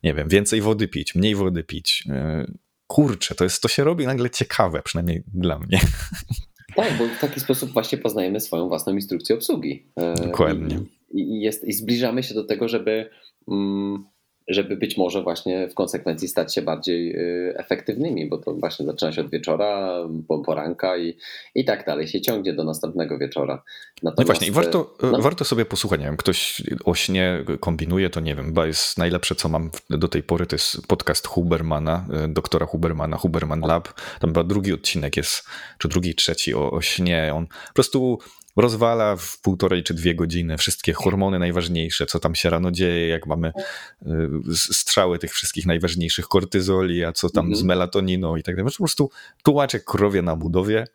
Nie 0.03 0.14
wiem, 0.14 0.28
więcej 0.28 0.62
wody 0.62 0.88
pić, 0.88 1.16
mniej 1.16 1.36
wody 1.36 1.64
pić. 1.64 2.03
E, 2.09 2.45
kurczę, 2.88 3.36
to, 3.36 3.43
jest, 3.43 3.62
to 3.62 3.68
się 3.68 3.84
robi 3.84 4.05
nagle 4.05 4.30
ciekawe, 4.30 4.82
przynajmniej 4.82 5.24
dla 5.28 5.59
mnie. 5.59 5.80
Tak, 6.76 6.98
bo 6.98 7.06
w 7.08 7.20
taki 7.20 7.40
sposób 7.40 7.72
właśnie 7.72 7.98
poznajemy 7.98 8.40
swoją 8.40 8.68
własną 8.68 8.94
instrukcję 8.94 9.36
obsługi. 9.36 9.86
E, 9.96 10.14
Dokładnie. 10.14 10.80
I, 11.14 11.22
i, 11.22 11.42
jest, 11.42 11.64
i 11.64 11.74
zbliżamy 11.74 12.24
się 12.24 12.34
do 12.34 12.44
tego, 12.44 12.68
żeby 12.68 13.10
mm, 13.48 14.06
żeby 14.54 14.78
być 14.78 14.97
może 14.97 15.22
właśnie 15.24 15.68
w 15.68 15.74
konsekwencji 15.74 16.28
stać 16.28 16.56
się 16.56 16.62
bardziej 16.62 17.16
y, 17.16 17.54
efektywnymi, 17.58 18.30
bo 18.30 18.38
to 18.38 18.54
właśnie 18.54 18.86
zaczyna 18.86 19.12
się 19.12 19.22
od 19.22 19.30
wieczora, 19.30 19.97
poranka 20.45 20.97
i, 20.97 21.18
i 21.56 21.66
tak 21.66 21.86
dalej 21.86 22.08
się 22.08 22.22
ciągnie 22.22 22.54
do 22.54 22.64
następnego 22.64 23.18
wieczora. 23.18 23.64
Natomiast, 24.04 24.18
no 24.18 24.26
właśnie, 24.26 24.47
i 24.47 24.52
warto, 24.52 24.95
y, 25.04 25.12
no. 25.12 25.20
warto 25.20 25.45
sobie 25.45 25.66
posłuchać, 25.66 25.99
nie 25.99 26.06
wiem, 26.06 26.18
ktoś 26.18 26.62
o 26.86 26.93
śnie 26.93 27.45
kombinuje, 27.60 28.10
to 28.10 28.20
nie 28.20 28.36
wiem, 28.36 28.45
chyba 28.45 28.68
jest 28.68 28.97
najlepsze, 28.97 29.36
co 29.36 29.49
mam 29.49 29.72
do 29.89 30.08
tej 30.08 30.24
pory, 30.24 30.45
to 30.45 30.56
jest 30.56 30.88
podcast 30.88 31.28
Hubermana, 31.28 32.06
y, 32.26 32.28
doktora 32.28 32.66
Hubermana, 32.66 33.18
Huberman 33.18 33.62
Lab, 33.62 33.88
tam 34.20 34.30
chyba 34.30 34.43
drugi 34.43 34.74
odcinek 34.74 35.18
jest, 35.18 35.43
czy 35.78 35.88
drugi, 35.88 36.16
trzeci 36.16 36.54
o, 36.54 36.72
o 36.72 36.82
śnie, 36.82 37.32
on 37.36 37.47
po 37.47 37.74
prostu 37.74 38.20
rozwala 38.56 39.16
w 39.16 39.41
półtorej 39.41 39.84
czy 39.84 39.93
dwie 39.93 40.16
godziny 40.16 40.58
wszystkie 40.58 40.93
hormony 40.93 41.39
najważniejsze, 41.39 42.06
co 42.06 42.20
tam 42.20 42.36
się 42.36 42.49
rano 42.49 42.72
dzieje, 42.72 43.08
jak 43.08 43.28
mamy 43.28 43.54
y, 44.02 44.08
strzały 44.56 45.20
tych 45.20 45.34
wszystkich 45.34 45.66
najważniejszych 45.66 46.28
kortyzoli, 46.28 47.04
a 47.04 47.12
co 47.12 47.30
tam 47.30 47.45
mm 47.45 47.58
-hmm. 47.58 47.60
z 47.60 47.64
melatoniną 47.64 48.36
i 48.36 48.43
tak 48.43 48.56
dalej. 48.56 48.72
Po 48.72 48.78
prostu 48.78 49.10
tułaczę 49.43 49.80
krowie 49.80 50.22
na 50.22 50.36
budowie 50.36 50.88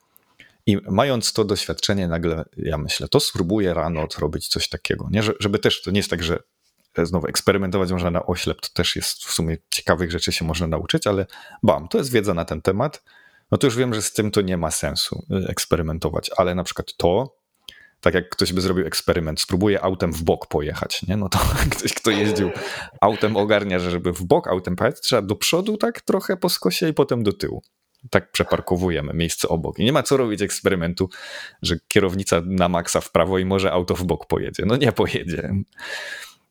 i 0.67 0.79
mając 0.89 1.33
to 1.33 1.45
doświadczenie 1.45 2.09
nagle, 2.09 2.45
ja 2.57 2.79
myślę, 2.79 3.09
to 3.09 3.21
spróbuję 3.21 3.75
rano 3.75 4.07
zrobić 4.17 4.49
coś 4.49 4.69
takiego, 4.69 5.09
nie? 5.11 5.23
żeby 5.41 5.59
też, 5.59 5.83
to 5.83 5.91
nie 5.91 5.99
jest 5.99 6.11
tak, 6.11 6.23
że 6.23 6.39
znowu 7.03 7.27
eksperymentować 7.27 7.93
można 7.93 8.11
na 8.11 8.27
oślep, 8.27 8.61
to 8.61 8.69
też 8.73 8.97
jest 8.97 9.25
w 9.25 9.33
sumie 9.33 9.57
ciekawych 9.71 10.11
rzeczy 10.11 10.33
się 10.33 10.45
można 10.45 10.67
nauczyć, 10.67 11.07
ale 11.07 11.27
bam, 11.63 11.89
to 11.89 11.99
jest 11.99 12.13
wiedza 12.13 12.35
na 12.35 12.45
ten 12.45 12.63
temat, 12.63 13.03
no 13.51 13.59
to 13.59 13.67
już 13.67 13.77
wiem, 13.77 13.95
że 13.95 14.03
z 14.03 14.13
tym 14.13 14.31
to 14.31 14.41
nie 14.41 14.57
ma 14.57 14.71
sensu 14.71 15.27
y, 15.31 15.49
eksperymentować, 15.49 16.31
ale 16.37 16.55
na 16.55 16.65
przykład 16.65 16.97
to, 16.97 17.36
tak 18.01 18.15
jak 18.15 18.29
ktoś 18.29 18.53
by 18.53 18.61
zrobił 18.61 18.87
eksperyment, 18.87 19.41
spróbuje 19.41 19.85
autem 19.85 20.13
w 20.13 20.23
bok 20.23 20.47
pojechać, 20.47 21.03
nie? 21.03 21.17
No 21.17 21.29
to 21.29 21.39
ktoś, 21.77 21.95
kto 21.95 22.11
jeździł 22.11 22.51
autem 23.01 23.37
ogarnia, 23.37 23.79
że 23.79 23.91
żeby 23.91 24.13
w 24.13 24.25
bok 24.25 24.49
autem 24.49 24.77
pojechać, 24.77 25.01
trzeba 25.01 25.23
do 25.23 25.37
przodu 25.37 25.77
tak 25.77 26.01
trochę 26.01 26.37
po 26.37 26.49
skosie 26.49 26.89
i 26.89 26.95
potem 26.95 27.23
do 27.23 27.33
tyłu. 27.33 27.63
Tak 28.11 28.33
przeparkowujemy 28.33 29.15
miejsce 29.15 29.49
obok. 29.49 29.79
I 29.79 29.85
nie 29.85 29.93
ma 29.93 30.03
co 30.03 30.17
robić 30.17 30.43
eksperymentu, 30.43 31.09
że 31.63 31.77
kierownica 31.89 32.43
na 32.47 32.69
maksa 32.69 33.01
w 33.01 33.13
prawo 33.13 33.39
i 33.39 33.45
może 33.45 33.73
auto 33.73 33.95
w 33.95 34.05
bok 34.05 34.27
pojedzie. 34.27 34.63
No 34.67 34.77
nie 34.77 34.93
pojedzie. 34.93 35.51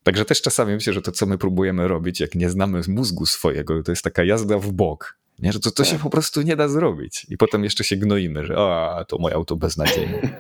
Także 0.03 0.25
też 0.25 0.41
czasami 0.41 0.73
myślę, 0.73 0.93
że 0.93 1.01
to, 1.01 1.11
co 1.11 1.25
my 1.25 1.37
próbujemy 1.37 1.87
robić, 1.87 2.19
jak 2.19 2.35
nie 2.35 2.49
znamy 2.49 2.81
mózgu 2.87 3.25
swojego, 3.25 3.83
to 3.83 3.91
jest 3.91 4.03
taka 4.03 4.23
jazda 4.23 4.57
w 4.57 4.71
bok. 4.71 5.17
Nie, 5.39 5.51
że 5.51 5.59
to, 5.59 5.71
to 5.71 5.83
się 5.83 5.91
tak. 5.91 6.01
po 6.01 6.09
prostu 6.09 6.41
nie 6.41 6.55
da 6.55 6.67
zrobić. 6.67 7.25
I 7.29 7.37
potem 7.37 7.63
jeszcze 7.63 7.83
się 7.83 7.95
gnoimy, 7.95 8.45
że 8.45 8.55
a, 8.57 9.05
to 9.07 9.17
moje 9.17 9.35
auto 9.35 9.55
beznadziejne. 9.55 10.21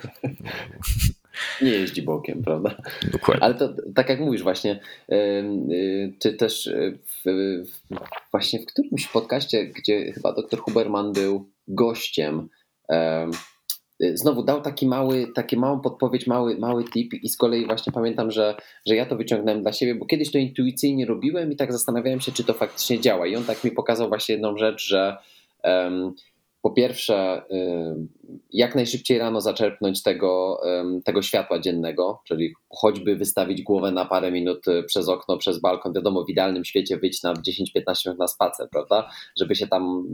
Nie 1.61 1.71
jeździ 1.71 2.01
bokiem, 2.01 2.43
prawda? 2.43 2.75
Dokładnie. 3.11 3.43
Ale 3.43 3.53
to 3.53 3.75
tak 3.95 4.09
jak 4.09 4.19
mówisz 4.19 4.43
właśnie, 4.43 4.79
y, 5.11 6.13
czy 6.19 6.33
też 6.33 6.69
w, 7.05 7.29
właśnie 8.31 8.59
w 8.59 8.65
którymś 8.65 9.07
podcaście, 9.07 9.65
gdzie 9.65 10.13
chyba 10.13 10.33
dr 10.33 10.59
Huberman 10.59 11.13
był 11.13 11.49
gościem, 11.67 12.49
Y, 12.91 12.95
znowu 13.99 14.43
dał 14.43 14.61
taki 14.61 14.87
mały, 14.87 15.27
taki 15.35 15.57
małą 15.57 15.79
podpowiedź, 15.79 16.27
mały, 16.27 16.57
mały 16.57 16.83
tip 16.83 17.13
i 17.13 17.29
z 17.29 17.37
kolei 17.37 17.65
właśnie 17.65 17.93
pamiętam, 17.93 18.31
że, 18.31 18.55
że 18.85 18.95
ja 18.95 19.05
to 19.05 19.15
wyciągnąłem 19.15 19.61
dla 19.61 19.73
siebie, 19.73 19.95
bo 19.95 20.05
kiedyś 20.05 20.31
to 20.31 20.37
intuicyjnie 20.37 21.05
robiłem 21.05 21.51
i 21.51 21.55
tak 21.55 21.71
zastanawiałem 21.71 22.21
się, 22.21 22.31
czy 22.31 22.43
to 22.43 22.53
faktycznie 22.53 22.99
działa. 22.99 23.27
I 23.27 23.35
on 23.35 23.43
tak 23.43 23.63
mi 23.63 23.71
pokazał 23.71 24.09
właśnie 24.09 24.33
jedną 24.35 24.57
rzecz, 24.57 24.87
że 24.87 25.17
um, 25.63 26.13
po 26.65 26.71
pierwsze, 26.71 27.41
jak 28.53 28.75
najszybciej 28.75 29.17
rano 29.17 29.41
zaczerpnąć 29.41 30.03
tego, 30.03 30.61
tego 31.03 31.21
światła 31.21 31.59
dziennego, 31.59 32.21
czyli 32.27 32.53
choćby 32.69 33.15
wystawić 33.15 33.63
głowę 33.63 33.91
na 33.91 34.05
parę 34.05 34.31
minut 34.31 34.67
y, 34.67 34.83
przez 34.83 35.09
okno, 35.09 35.37
przez 35.37 35.61
balkon. 35.61 35.93
Wiadomo, 35.93 36.25
w 36.25 36.29
idealnym 36.29 36.65
świecie 36.65 36.97
wyjść 36.97 37.23
na 37.23 37.33
10-15 37.33 38.05
minut 38.05 38.19
na 38.19 38.27
spacer, 38.27 38.69
prawda? 38.69 39.09
Żeby 39.39 39.55
się 39.55 39.67
tam 39.67 40.13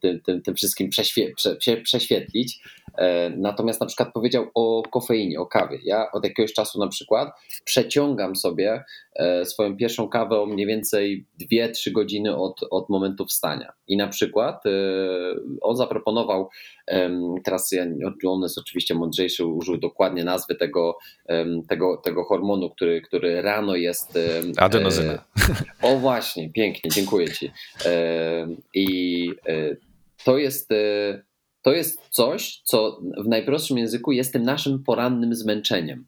tym, 0.00 0.20
tym, 0.20 0.42
tym 0.42 0.54
wszystkim 0.54 0.88
prześwie, 0.88 1.32
prze, 1.34 1.76
prześwietlić. 1.76 2.60
E, 2.98 3.30
natomiast 3.30 3.80
na 3.80 3.86
przykład 3.86 4.12
powiedział 4.12 4.46
o 4.54 4.82
kofeinie, 4.90 5.40
o 5.40 5.46
kawie. 5.46 5.78
Ja 5.84 6.12
od 6.12 6.24
jakiegoś 6.24 6.52
czasu 6.52 6.78
na 6.78 6.88
przykład 6.88 7.28
przeciągam 7.64 8.36
sobie 8.36 8.84
e, 9.14 9.44
swoją 9.44 9.76
pierwszą 9.76 10.08
kawę 10.08 10.40
o 10.40 10.46
mniej 10.46 10.66
więcej 10.66 11.26
2-3 11.52 11.92
godziny 11.92 12.36
od, 12.36 12.60
od 12.70 12.88
momentu 12.88 13.26
wstania. 13.26 13.72
I 13.88 13.96
na 13.96 14.08
przykład 14.08 14.66
e, 14.66 14.70
on 15.60 15.76
zaproponował, 15.76 16.48
teraz 17.44 17.70
on 18.26 18.42
jest 18.42 18.58
oczywiście 18.58 18.94
mądrzejszy, 18.94 19.46
użył 19.46 19.76
dokładnie 19.76 20.24
nazwy 20.24 20.54
tego, 20.54 20.98
tego, 21.68 21.96
tego 21.96 22.24
hormonu, 22.24 22.70
który, 22.70 23.02
który 23.02 23.42
rano 23.42 23.76
jest. 23.76 24.18
Adenozyna. 24.56 25.24
O 25.82 25.96
właśnie, 25.96 26.52
pięknie, 26.52 26.90
dziękuję 26.90 27.28
Ci. 27.32 27.50
I 28.74 29.30
to 30.24 30.38
jest 30.38 30.68
to 31.62 31.72
jest 31.72 32.00
coś, 32.10 32.60
co 32.64 33.00
w 33.24 33.28
najprostszym 33.28 33.78
języku 33.78 34.12
jest 34.12 34.32
tym 34.32 34.42
naszym 34.42 34.84
porannym 34.84 35.34
zmęczeniem. 35.34 36.06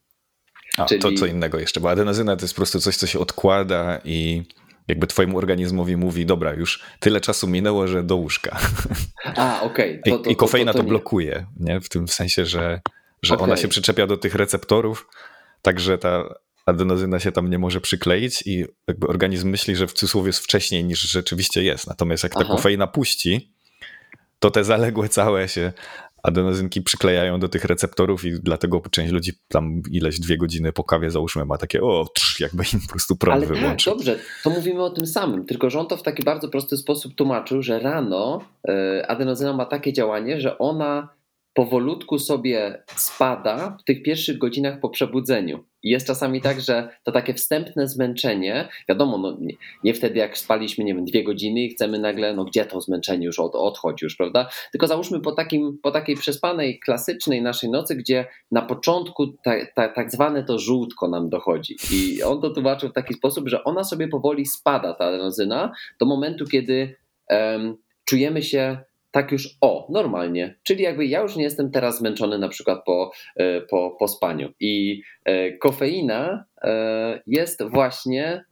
A, 0.78 0.84
Czyli... 0.84 1.00
to 1.00 1.12
co 1.12 1.26
innego 1.26 1.58
jeszcze, 1.58 1.80
bo 1.80 1.90
adenozyna 1.90 2.36
to 2.36 2.44
jest 2.44 2.54
po 2.54 2.58
prostu 2.58 2.80
coś, 2.80 2.96
co 2.96 3.06
się 3.06 3.18
odkłada 3.18 4.00
i 4.04 4.42
jakby 4.90 5.06
twojemu 5.06 5.38
organizmowi 5.38 5.96
mówi, 5.96 6.26
dobra, 6.26 6.52
już 6.52 6.82
tyle 7.00 7.20
czasu 7.20 7.48
minęło, 7.48 7.88
że 7.88 8.02
do 8.02 8.16
łóżka. 8.16 8.58
A, 9.36 9.60
okej. 9.60 10.00
Okay. 10.00 10.30
I, 10.30 10.32
I 10.32 10.36
kofeina 10.36 10.72
to, 10.72 10.78
to, 10.78 10.84
to, 10.84 10.88
blokuje, 10.88 11.46
nie? 11.60 11.80
W 11.80 11.88
tym 11.88 12.08
sensie, 12.08 12.46
że, 12.46 12.80
że 13.22 13.34
okay. 13.34 13.44
ona 13.44 13.56
się 13.56 13.68
przyczepia 13.68 14.06
do 14.06 14.16
tych 14.16 14.34
receptorów, 14.34 15.08
także 15.62 15.98
ta 15.98 16.34
adenozyna 16.66 17.20
się 17.20 17.32
tam 17.32 17.50
nie 17.50 17.58
może 17.58 17.80
przykleić 17.80 18.42
i 18.46 18.64
jakby 18.88 19.06
organizm 19.06 19.48
myśli, 19.48 19.76
że 19.76 19.86
w 19.86 19.92
cudzysłowie 19.92 20.28
jest 20.28 20.44
wcześniej 20.44 20.84
niż 20.84 21.00
rzeczywiście 21.00 21.62
jest. 21.62 21.86
Natomiast 21.86 22.22
jak 22.22 22.34
ta 22.34 22.40
Aha. 22.40 22.50
kofeina 22.50 22.86
puści, 22.86 23.52
to 24.38 24.50
te 24.50 24.64
zaległe 24.64 25.08
całe 25.08 25.48
się 25.48 25.72
adenozynki 26.22 26.82
przyklejają 26.82 27.40
do 27.40 27.48
tych 27.48 27.64
receptorów 27.64 28.24
i 28.24 28.32
dlatego 28.42 28.82
część 28.90 29.12
ludzi 29.12 29.32
tam 29.48 29.82
ileś 29.90 30.20
dwie 30.20 30.36
godziny 30.38 30.72
po 30.72 30.84
kawie 30.84 31.10
załóżmy 31.10 31.44
ma 31.44 31.58
takie 31.58 31.82
o, 31.82 32.06
trz, 32.14 32.40
jakby 32.40 32.64
im 32.74 32.80
po 32.80 32.88
prostu 32.88 33.16
prąd 33.16 33.36
Ale 33.36 33.46
wyłączy. 33.46 33.90
tak, 33.90 33.94
dobrze, 33.94 34.18
to 34.44 34.50
mówimy 34.50 34.82
o 34.82 34.90
tym 34.90 35.06
samym, 35.06 35.46
tylko 35.46 35.70
że 35.70 35.80
on 35.80 35.86
to 35.86 35.96
w 35.96 36.02
taki 36.02 36.22
bardzo 36.22 36.48
prosty 36.48 36.76
sposób 36.76 37.14
tłumaczył, 37.14 37.62
że 37.62 37.78
rano 37.78 38.40
e, 38.68 39.06
adenozyna 39.10 39.52
ma 39.52 39.66
takie 39.66 39.92
działanie, 39.92 40.40
że 40.40 40.58
ona 40.58 41.08
powolutku 41.54 42.18
sobie 42.18 42.82
spada 42.96 43.76
w 43.80 43.84
tych 43.84 44.02
pierwszych 44.02 44.38
godzinach 44.38 44.80
po 44.80 44.88
przebudzeniu. 44.90 45.64
Jest 45.82 46.06
czasami 46.06 46.40
tak, 46.40 46.60
że 46.60 46.88
to 47.04 47.12
takie 47.12 47.34
wstępne 47.34 47.88
zmęczenie, 47.88 48.68
wiadomo, 48.88 49.18
no, 49.18 49.36
nie, 49.40 49.54
nie, 49.84 49.94
wtedy 49.94 50.18
jak 50.18 50.38
spaliśmy, 50.38 50.84
nie 50.84 50.94
wiem, 50.94 51.04
dwie 51.04 51.24
godziny 51.24 51.60
i 51.60 51.70
chcemy 51.70 51.98
nagle, 51.98 52.34
no 52.34 52.44
gdzie 52.44 52.64
to 52.64 52.80
zmęczenie 52.80 53.26
już 53.26 53.38
od, 53.38 53.54
odchodzi 53.54 54.04
już, 54.04 54.16
prawda? 54.16 54.48
Tylko 54.72 54.86
załóżmy 54.86 55.20
po, 55.20 55.32
takim, 55.32 55.78
po 55.82 55.90
takiej 55.90 56.16
przespanej, 56.16 56.78
klasycznej 56.78 57.42
naszej 57.42 57.70
nocy, 57.70 57.96
gdzie 57.96 58.26
na 58.50 58.62
początku 58.62 59.26
ta, 59.26 59.52
ta, 59.74 59.88
tak 59.88 60.10
zwane 60.10 60.44
to 60.44 60.58
żółtko 60.58 61.08
nam 61.08 61.28
dochodzi. 61.28 61.76
I 61.92 62.22
on 62.22 62.40
to 62.40 62.50
tłumaczył 62.50 62.88
w 62.88 62.92
taki 62.92 63.14
sposób, 63.14 63.48
że 63.48 63.64
ona 63.64 63.84
sobie 63.84 64.08
powoli 64.08 64.46
spada, 64.46 64.94
ta 64.94 65.04
adenozyna, 65.04 65.72
do 66.00 66.06
momentu, 66.06 66.44
kiedy 66.44 66.96
um, 67.30 67.76
czujemy 68.04 68.42
się 68.42 68.78
tak 69.10 69.32
już 69.32 69.56
o, 69.60 69.86
normalnie. 69.90 70.54
Czyli 70.62 70.82
jakby 70.82 71.06
ja 71.06 71.20
już 71.20 71.36
nie 71.36 71.44
jestem 71.44 71.70
teraz 71.70 71.98
zmęczony 71.98 72.38
na 72.38 72.48
przykład 72.48 72.84
po, 72.86 73.12
e, 73.36 73.60
po, 73.60 73.96
po 73.98 74.08
spaniu. 74.08 74.52
I 74.60 75.02
e, 75.24 75.52
kofeina 75.52 76.44
e, 76.62 77.22
jest 77.26 77.62
właśnie 77.62 78.44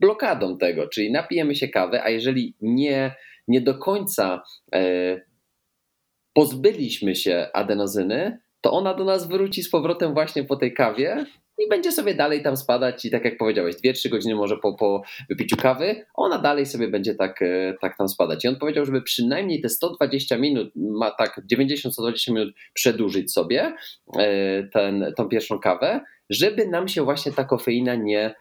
blokadą 0.00 0.58
tego, 0.58 0.88
czyli 0.88 1.12
napijemy 1.12 1.54
się 1.54 1.68
kawy, 1.68 2.02
a 2.02 2.08
jeżeli 2.08 2.54
nie, 2.60 3.14
nie 3.48 3.60
do 3.60 3.78
końca 3.78 4.42
pozbyliśmy 6.32 7.14
się 7.14 7.48
adenozyny, 7.52 8.38
to 8.60 8.72
ona 8.72 8.94
do 8.94 9.04
nas 9.04 9.28
wróci 9.28 9.62
z 9.62 9.70
powrotem 9.70 10.14
właśnie 10.14 10.44
po 10.44 10.56
tej 10.56 10.74
kawie 10.74 11.26
i 11.58 11.68
będzie 11.68 11.92
sobie 11.92 12.14
dalej 12.14 12.42
tam 12.42 12.56
spadać 12.56 13.04
i 13.04 13.10
tak 13.10 13.24
jak 13.24 13.38
powiedziałeś, 13.38 13.74
2-3 13.84 14.08
godziny 14.08 14.34
może 14.34 14.56
po, 14.56 14.74
po 14.74 15.02
wypiciu 15.28 15.56
kawy, 15.56 16.04
ona 16.14 16.38
dalej 16.38 16.66
sobie 16.66 16.88
będzie 16.88 17.14
tak, 17.14 17.42
e, 17.42 17.74
tak 17.80 17.96
tam 17.96 18.08
spadać. 18.08 18.44
I 18.44 18.48
on 18.48 18.56
powiedział, 18.56 18.84
żeby 18.84 19.02
przynajmniej 19.02 19.60
te 19.60 19.68
120 19.68 20.38
minut, 20.38 20.72
ma 20.76 21.10
tak 21.10 21.40
90-120 21.52 22.32
minut 22.32 22.54
przedłużyć 22.74 23.32
sobie 23.32 23.74
e, 24.18 24.62
ten, 24.62 25.12
tą 25.16 25.28
pierwszą 25.28 25.58
kawę, 25.58 26.00
żeby 26.30 26.68
nam 26.68 26.88
się 26.88 27.04
właśnie 27.04 27.32
ta 27.32 27.44
kofeina 27.44 27.94
nie 27.94 28.34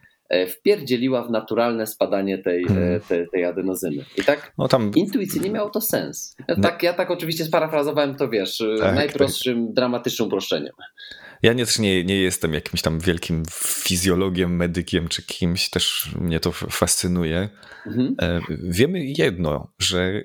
wpierdzieliła 0.47 1.23
w 1.23 1.31
naturalne 1.31 1.87
spadanie 1.87 2.37
tej, 2.37 2.63
hmm. 2.65 3.01
tej, 3.01 3.29
tej, 3.29 3.45
adenozyny. 3.45 4.05
I 4.17 4.23
tak 4.23 4.53
no 4.57 4.67
tam... 4.67 4.91
intuicyjnie 4.95 5.49
miało 5.49 5.69
to 5.69 5.81
sens. 5.81 6.35
Ja, 6.47 6.55
no. 6.57 6.63
tak, 6.63 6.83
ja 6.83 6.93
tak 6.93 7.11
oczywiście 7.11 7.45
sparafrazowałem 7.45 8.15
to, 8.15 8.29
wiesz, 8.29 8.63
tak, 8.79 8.95
najprostszym, 8.95 9.65
tak. 9.65 9.75
dramatycznym 9.75 10.27
uproszczeniem. 10.27 10.73
Ja 11.43 11.53
nie, 11.53 11.65
też 11.65 11.79
nie, 11.79 12.03
nie 12.03 12.21
jestem 12.21 12.53
jakimś 12.53 12.81
tam 12.81 12.99
wielkim 12.99 13.43
fizjologiem, 13.63 14.55
medykiem 14.55 15.07
czy 15.07 15.23
kimś, 15.23 15.69
też 15.69 16.11
mnie 16.19 16.39
to 16.39 16.51
fascynuje. 16.51 17.49
Mhm. 17.85 18.15
E, 18.21 18.39
wiemy 18.49 19.05
jedno, 19.05 19.71
że 19.79 20.23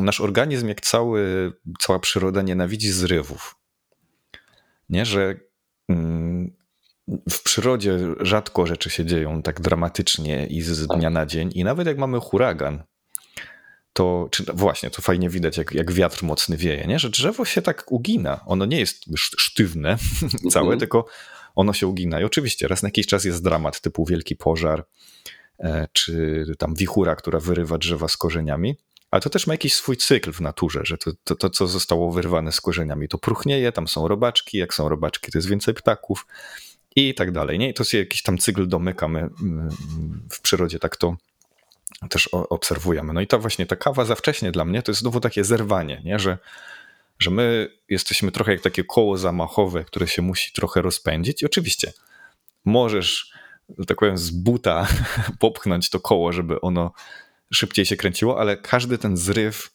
nasz 0.00 0.20
organizm, 0.20 0.68
jak 0.68 0.80
cały, 0.80 1.52
cała 1.78 1.98
przyroda, 1.98 2.42
nienawidzi 2.42 2.92
zrywów. 2.92 3.56
Nie, 4.88 5.06
że 5.06 5.40
mm, 5.88 6.56
w 7.30 7.42
przyrodzie 7.42 7.98
rzadko 8.20 8.66
rzeczy 8.66 8.90
się 8.90 9.04
dzieją 9.04 9.42
tak 9.42 9.60
dramatycznie 9.60 10.46
i 10.46 10.62
z 10.62 10.86
dnia 10.86 11.10
na 11.10 11.26
dzień. 11.26 11.50
I 11.54 11.64
nawet 11.64 11.86
jak 11.86 11.98
mamy 11.98 12.20
huragan, 12.20 12.82
to 13.92 14.28
czy, 14.30 14.44
właśnie, 14.54 14.90
to 14.90 15.02
fajnie 15.02 15.28
widać, 15.28 15.56
jak, 15.56 15.74
jak 15.74 15.92
wiatr 15.92 16.24
mocny 16.24 16.56
wieje, 16.56 16.86
nie? 16.86 16.98
że 16.98 17.10
drzewo 17.10 17.44
się 17.44 17.62
tak 17.62 17.92
ugina. 17.92 18.40
Ono 18.46 18.64
nie 18.64 18.78
jest 18.78 19.04
sztywne 19.16 19.96
całe, 20.52 20.64
mhm. 20.64 20.78
tylko 20.78 21.06
ono 21.54 21.72
się 21.72 21.86
ugina. 21.86 22.20
I 22.20 22.24
oczywiście 22.24 22.68
raz 22.68 22.82
na 22.82 22.86
jakiś 22.86 23.06
czas 23.06 23.24
jest 23.24 23.44
dramat 23.44 23.80
typu 23.80 24.04
wielki 24.04 24.36
pożar, 24.36 24.86
e, 25.58 25.88
czy 25.92 26.44
tam 26.58 26.74
wichura, 26.74 27.16
która 27.16 27.40
wyrywa 27.40 27.78
drzewa 27.78 28.08
z 28.08 28.16
korzeniami. 28.16 28.76
Ale 29.10 29.22
to 29.22 29.30
też 29.30 29.46
ma 29.46 29.54
jakiś 29.54 29.74
swój 29.74 29.96
cykl 29.96 30.32
w 30.32 30.40
naturze, 30.40 30.80
że 30.84 30.98
to, 30.98 31.10
to, 31.24 31.34
to, 31.34 31.50
co 31.50 31.66
zostało 31.66 32.12
wyrwane 32.12 32.52
z 32.52 32.60
korzeniami, 32.60 33.08
to 33.08 33.18
próchnieje, 33.18 33.72
tam 33.72 33.88
są 33.88 34.08
robaczki, 34.08 34.58
jak 34.58 34.74
są 34.74 34.88
robaczki, 34.88 35.32
to 35.32 35.38
jest 35.38 35.48
więcej 35.48 35.74
ptaków 35.74 36.26
i 36.96 37.14
tak 37.14 37.32
dalej. 37.32 37.58
Nie? 37.58 37.68
I 37.68 37.74
to 37.74 37.84
się 37.84 37.98
jakiś 37.98 38.22
tam 38.22 38.38
cykl 38.38 38.68
domykamy 38.68 39.30
w 40.30 40.40
przyrodzie, 40.40 40.78
tak 40.78 40.96
to, 40.96 41.16
też 42.08 42.28
obserwujemy. 42.32 43.12
No 43.12 43.20
i 43.20 43.26
ta 43.26 43.38
właśnie 43.38 43.66
ta 43.66 43.76
kawa 43.76 44.04
za 44.04 44.14
wcześnie 44.14 44.52
dla 44.52 44.64
mnie 44.64 44.82
to 44.82 44.90
jest 44.90 45.00
znowu 45.00 45.20
takie 45.20 45.44
zerwanie, 45.44 46.02
nie? 46.04 46.18
Że, 46.18 46.38
że 47.18 47.30
my 47.30 47.68
jesteśmy 47.88 48.32
trochę 48.32 48.52
jak 48.52 48.60
takie 48.60 48.84
koło 48.84 49.18
zamachowe, 49.18 49.84
które 49.84 50.08
się 50.08 50.22
musi 50.22 50.52
trochę 50.52 50.82
rozpędzić 50.82 51.42
i 51.42 51.46
oczywiście 51.46 51.92
możesz, 52.64 53.32
że 53.78 53.86
tak 53.86 53.98
powiem, 53.98 54.18
z 54.18 54.30
buta 54.30 54.86
popchnąć 55.38 55.90
to 55.90 56.00
koło, 56.00 56.32
żeby 56.32 56.60
ono 56.60 56.92
szybciej 57.52 57.86
się 57.86 57.96
kręciło, 57.96 58.40
ale 58.40 58.56
każdy 58.56 58.98
ten 58.98 59.16
zryw 59.16 59.70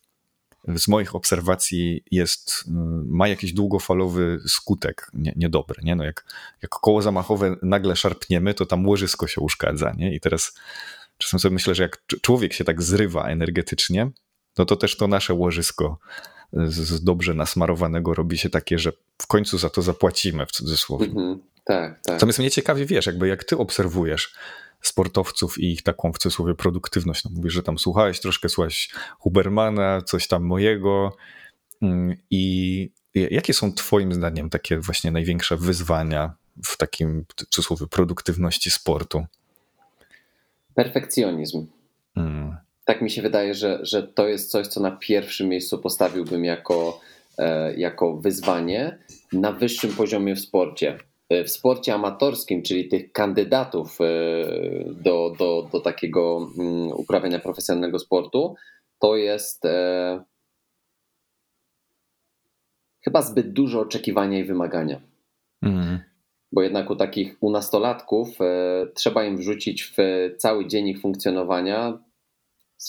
z 0.75 0.87
moich 0.87 1.15
obserwacji 1.15 2.03
jest, 2.11 2.63
ma 3.05 3.27
jakiś 3.27 3.53
długofalowy 3.53 4.39
skutek 4.47 5.11
nie, 5.13 5.33
niedobry. 5.35 5.81
Nie? 5.83 5.95
No 5.95 6.03
jak, 6.03 6.25
jak 6.61 6.71
koło 6.71 7.01
zamachowe 7.01 7.55
nagle 7.61 7.95
szarpniemy, 7.95 8.53
to 8.53 8.65
tam 8.65 8.87
łożysko 8.87 9.27
się 9.27 9.41
uszkadza. 9.41 9.93
Nie? 9.97 10.15
I 10.15 10.19
teraz 10.19 10.53
Czasem 11.17 11.39
sobie 11.39 11.53
myślę, 11.53 11.75
że 11.75 11.83
jak 11.83 12.01
człowiek 12.21 12.53
się 12.53 12.63
tak 12.63 12.81
zrywa 12.81 13.27
energetycznie, 13.27 14.11
no 14.57 14.65
to 14.65 14.75
też 14.75 14.97
to 14.97 15.07
nasze 15.07 15.33
łożysko 15.33 15.97
z 16.53 17.03
dobrze 17.03 17.33
nasmarowanego 17.33 18.13
robi 18.13 18.37
się 18.37 18.49
takie, 18.49 18.79
że 18.79 18.91
w 19.21 19.27
końcu 19.27 19.57
za 19.57 19.69
to 19.69 19.81
zapłacimy 19.81 20.45
w 20.45 20.51
cudzysłowie. 20.51 21.07
Mm-hmm, 21.07 21.37
tak, 21.63 22.01
tak. 22.01 22.13
Natomiast 22.13 22.39
mnie 22.39 22.51
ciekawi, 22.51 22.85
wiesz, 22.85 23.05
jakby 23.05 23.27
jak 23.27 23.43
ty 23.43 23.57
obserwujesz 23.57 24.35
sportowców 24.81 25.57
i 25.57 25.71
ich 25.71 25.83
taką 25.83 26.13
w 26.13 26.17
cudzysłowie 26.17 26.55
produktywność, 26.55 27.23
no 27.23 27.31
mówisz, 27.33 27.53
że 27.53 27.63
tam 27.63 27.77
słuchałeś 27.77 28.19
troszkę, 28.19 28.49
słuchałeś 28.49 28.89
Hubermana, 29.19 30.01
coś 30.01 30.27
tam 30.27 30.43
mojego 30.43 31.17
mm, 31.81 32.17
i 32.31 32.91
jakie 33.15 33.53
są 33.53 33.73
twoim 33.73 34.13
zdaniem 34.13 34.49
takie 34.49 34.79
właśnie 34.79 35.11
największe 35.11 35.57
wyzwania 35.57 36.33
w 36.65 36.77
takim 36.77 37.25
w 37.29 37.45
cudzysłowie 37.45 37.87
produktywności 37.87 38.71
sportu? 38.71 39.25
Perfekcjonizm. 40.75 41.67
Hmm. 42.15 42.57
Tak 42.85 43.01
mi 43.01 43.11
się 43.11 43.21
wydaje, 43.21 43.53
że, 43.53 43.79
że 43.81 44.03
to 44.03 44.27
jest 44.27 44.51
coś, 44.51 44.67
co 44.67 44.79
na 44.79 44.91
pierwszym 44.91 45.47
miejscu 45.49 45.79
postawiłbym 45.79 46.45
jako, 46.45 47.01
e, 47.37 47.73
jako 47.75 48.17
wyzwanie 48.17 48.97
na 49.33 49.51
wyższym 49.51 49.93
poziomie 49.93 50.35
w 50.35 50.39
sporcie. 50.39 50.97
E, 51.29 51.43
w 51.43 51.49
sporcie 51.49 51.93
amatorskim, 51.93 52.63
czyli 52.63 52.87
tych 52.87 53.11
kandydatów 53.11 53.97
e, 54.01 54.05
do, 54.93 55.33
do, 55.39 55.69
do 55.71 55.79
takiego 55.79 56.49
mm, 56.59 56.91
uprawiania 56.91 57.39
profesjonalnego 57.39 57.99
sportu, 57.99 58.55
to 58.99 59.15
jest 59.15 59.65
e, 59.65 60.23
chyba 63.03 63.21
zbyt 63.21 63.53
dużo 63.53 63.79
oczekiwania 63.79 64.39
i 64.39 64.43
wymagania. 64.43 65.01
Mm 65.61 65.99
bo 66.51 66.61
jednak 66.61 66.89
u 66.89 66.95
takich 66.95 67.37
u 67.41 67.51
nastolatków 67.51 68.41
e, 68.41 68.87
trzeba 68.95 69.23
im 69.23 69.37
wrzucić 69.37 69.83
w 69.83 69.97
cały 70.37 70.67
dzień 70.67 70.87
ich 70.87 71.01
funkcjonowania 71.01 71.99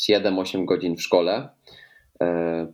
7-8 0.09 0.65
godzin 0.65 0.97
w 0.97 1.03
szkole, 1.03 1.49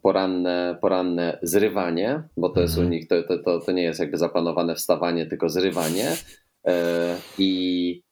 poranne, 0.03 0.79
poranne 0.81 1.39
zrywanie, 1.43 2.23
bo 2.37 2.49
to 2.49 2.61
jest 2.61 2.77
u 2.77 2.81
mhm. 2.81 2.91
nich, 2.91 3.09
to, 3.09 3.39
to, 3.45 3.61
to 3.61 3.73
nie 3.73 3.83
jest 3.83 4.01
jakby 4.01 4.19
zaplanowane 4.19 4.75
wstawanie, 4.75 5.27
tylko 5.27 5.49
zrywanie. 5.49 6.13
E, 6.67 7.17
I 7.39 8.03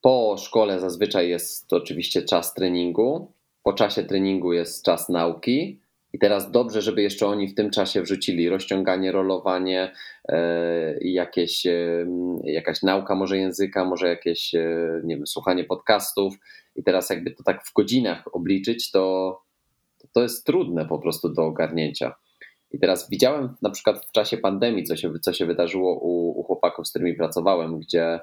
po 0.00 0.36
szkole 0.38 0.80
zazwyczaj 0.80 1.28
jest 1.28 1.72
oczywiście 1.72 2.22
czas 2.22 2.54
treningu, 2.54 3.32
po 3.62 3.72
czasie 3.72 4.04
treningu 4.04 4.52
jest 4.52 4.84
czas 4.84 5.08
nauki, 5.08 5.80
i 6.12 6.18
teraz 6.18 6.50
dobrze, 6.50 6.82
żeby 6.82 7.02
jeszcze 7.02 7.26
oni 7.26 7.48
w 7.48 7.54
tym 7.54 7.70
czasie 7.70 8.02
wrzucili 8.02 8.48
rozciąganie, 8.48 9.12
rolowanie, 9.12 9.92
e, 10.28 10.98
jakieś, 11.00 11.66
e, 11.66 12.06
jakaś 12.44 12.82
nauka 12.82 13.14
może 13.14 13.38
języka, 13.38 13.84
może 13.84 14.08
jakieś, 14.08 14.54
e, 14.54 15.00
nie 15.04 15.16
wiem, 15.16 15.26
słuchanie 15.26 15.64
podcastów. 15.64 16.34
I 16.76 16.82
teraz 16.82 17.10
jakby 17.10 17.30
to 17.30 17.42
tak 17.44 17.64
w 17.64 17.72
godzinach 17.72 18.24
obliczyć, 18.32 18.90
to, 18.90 19.40
to 20.12 20.22
jest 20.22 20.46
trudne 20.46 20.86
po 20.86 20.98
prostu 20.98 21.28
do 21.28 21.42
ogarnięcia. 21.42 22.14
I 22.70 22.78
teraz 22.78 23.10
widziałem 23.10 23.56
na 23.62 23.70
przykład 23.70 24.06
w 24.06 24.12
czasie 24.12 24.38
pandemii, 24.38 24.84
co 24.84 24.96
się, 24.96 25.12
co 25.22 25.32
się 25.32 25.46
wydarzyło 25.46 25.98
u, 26.00 26.40
u 26.40 26.42
chłopaków, 26.42 26.86
z 26.86 26.90
którymi 26.90 27.14
pracowałem, 27.14 27.78
gdzie 27.78 28.20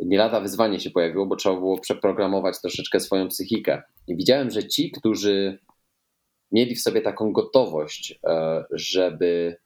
nie 0.00 0.18
lada 0.18 0.40
wyzwanie 0.40 0.80
się 0.80 0.90
pojawiło, 0.90 1.26
bo 1.26 1.36
trzeba 1.36 1.54
było 1.54 1.80
przeprogramować 1.80 2.60
troszeczkę 2.60 3.00
swoją 3.00 3.28
psychikę. 3.28 3.82
I 4.08 4.16
widziałem, 4.16 4.50
że 4.50 4.68
ci, 4.68 4.90
którzy 4.90 5.58
mieli 6.52 6.74
w 6.74 6.82
sobie 6.82 7.00
taką 7.00 7.32
gotowość, 7.32 8.20
e, 8.26 8.64
żeby 8.70 9.56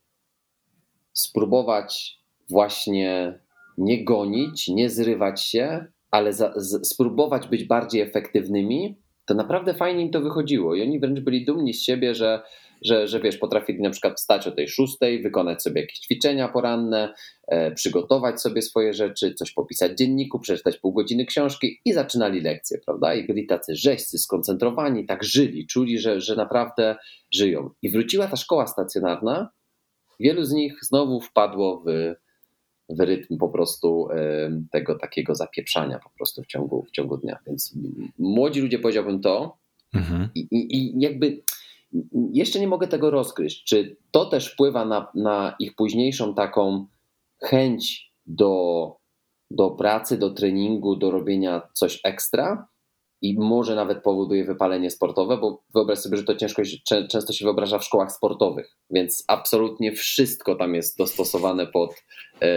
spróbować 1.12 2.18
właśnie 2.50 3.40
nie 3.78 4.04
gonić, 4.04 4.68
nie 4.68 4.90
zrywać 4.90 5.42
się, 5.44 5.86
ale 6.10 6.32
za, 6.32 6.52
z, 6.56 6.88
spróbować 6.88 7.48
być 7.48 7.64
bardziej 7.64 8.00
efektywnymi, 8.00 8.98
to 9.28 9.34
naprawdę 9.34 9.74
fajnie 9.74 10.02
im 10.02 10.10
to 10.10 10.20
wychodziło. 10.20 10.74
I 10.74 10.82
oni 10.82 11.00
wręcz 11.00 11.20
byli 11.20 11.44
dumni 11.44 11.74
z 11.74 11.82
siebie, 11.82 12.14
że, 12.14 12.42
że, 12.84 13.08
że 13.08 13.20
wiesz, 13.20 13.36
potrafili 13.36 13.82
na 13.82 13.90
przykład 13.90 14.16
wstać 14.16 14.46
o 14.46 14.50
tej 14.50 14.68
szóstej, 14.68 15.22
wykonać 15.22 15.62
sobie 15.62 15.80
jakieś 15.80 15.98
ćwiczenia 15.98 16.48
poranne, 16.48 17.14
e, 17.48 17.72
przygotować 17.72 18.40
sobie 18.40 18.62
swoje 18.62 18.94
rzeczy, 18.94 19.34
coś 19.34 19.52
popisać 19.52 19.92
w 19.92 19.94
dzienniku, 19.94 20.40
przeczytać 20.40 20.78
pół 20.78 20.92
godziny 20.92 21.26
książki 21.26 21.80
i 21.84 21.92
zaczynali 21.92 22.40
lekcje, 22.40 22.78
prawda? 22.86 23.14
I 23.14 23.26
byli 23.26 23.46
tacy 23.46 23.76
rzeźcy, 23.76 24.18
skoncentrowani, 24.18 25.06
tak 25.06 25.24
żyli, 25.24 25.66
czuli, 25.66 25.98
że, 25.98 26.20
że 26.20 26.36
naprawdę 26.36 26.96
żyją. 27.34 27.70
I 27.82 27.90
wróciła 27.90 28.26
ta 28.26 28.36
szkoła 28.36 28.66
stacjonarna, 28.66 29.50
wielu 30.20 30.44
z 30.44 30.52
nich 30.52 30.78
znowu 30.82 31.20
wpadło 31.20 31.82
w 31.86 32.14
w 32.88 33.00
rytm 33.00 33.38
po 33.38 33.48
prostu 33.48 34.08
tego 34.70 34.98
takiego 34.98 35.34
zapieprzania 35.34 35.98
po 35.98 36.10
prostu 36.10 36.42
w 36.42 36.46
ciągu, 36.46 36.82
w 36.82 36.90
ciągu 36.90 37.16
dnia. 37.16 37.38
Więc 37.46 37.74
młodzi 38.18 38.60
ludzie 38.60 38.78
powiedziałbym 38.78 39.20
to 39.20 39.56
mhm. 39.94 40.28
i, 40.34 40.48
i, 40.50 41.00
jakby 41.00 41.42
jeszcze 42.32 42.60
nie 42.60 42.68
mogę 42.68 42.88
tego 42.88 43.10
rozkryć, 43.10 43.64
czy 43.64 43.96
to 44.10 44.26
też 44.26 44.52
wpływa 44.52 44.84
na, 44.84 45.12
na 45.14 45.56
ich 45.58 45.74
późniejszą 45.74 46.34
taką 46.34 46.86
chęć 47.42 48.12
do, 48.26 48.96
do 49.50 49.70
pracy, 49.70 50.18
do 50.18 50.30
treningu, 50.30 50.96
do 50.96 51.10
robienia 51.10 51.62
coś 51.72 52.00
ekstra, 52.04 52.68
i 53.22 53.38
może 53.38 53.74
nawet 53.74 54.02
powoduje 54.02 54.44
wypalenie 54.44 54.90
sportowe, 54.90 55.38
bo 55.38 55.62
wyobraź 55.74 55.98
sobie, 55.98 56.16
że 56.16 56.24
to 56.24 56.34
ciężko 56.34 56.62
często 57.10 57.32
się 57.32 57.44
wyobraża 57.44 57.78
w 57.78 57.84
szkołach 57.84 58.12
sportowych, 58.12 58.76
więc 58.90 59.24
absolutnie 59.28 59.92
wszystko 59.92 60.54
tam 60.54 60.74
jest 60.74 60.98
dostosowane 60.98 61.66
pod 61.66 62.04
e, 62.40 62.48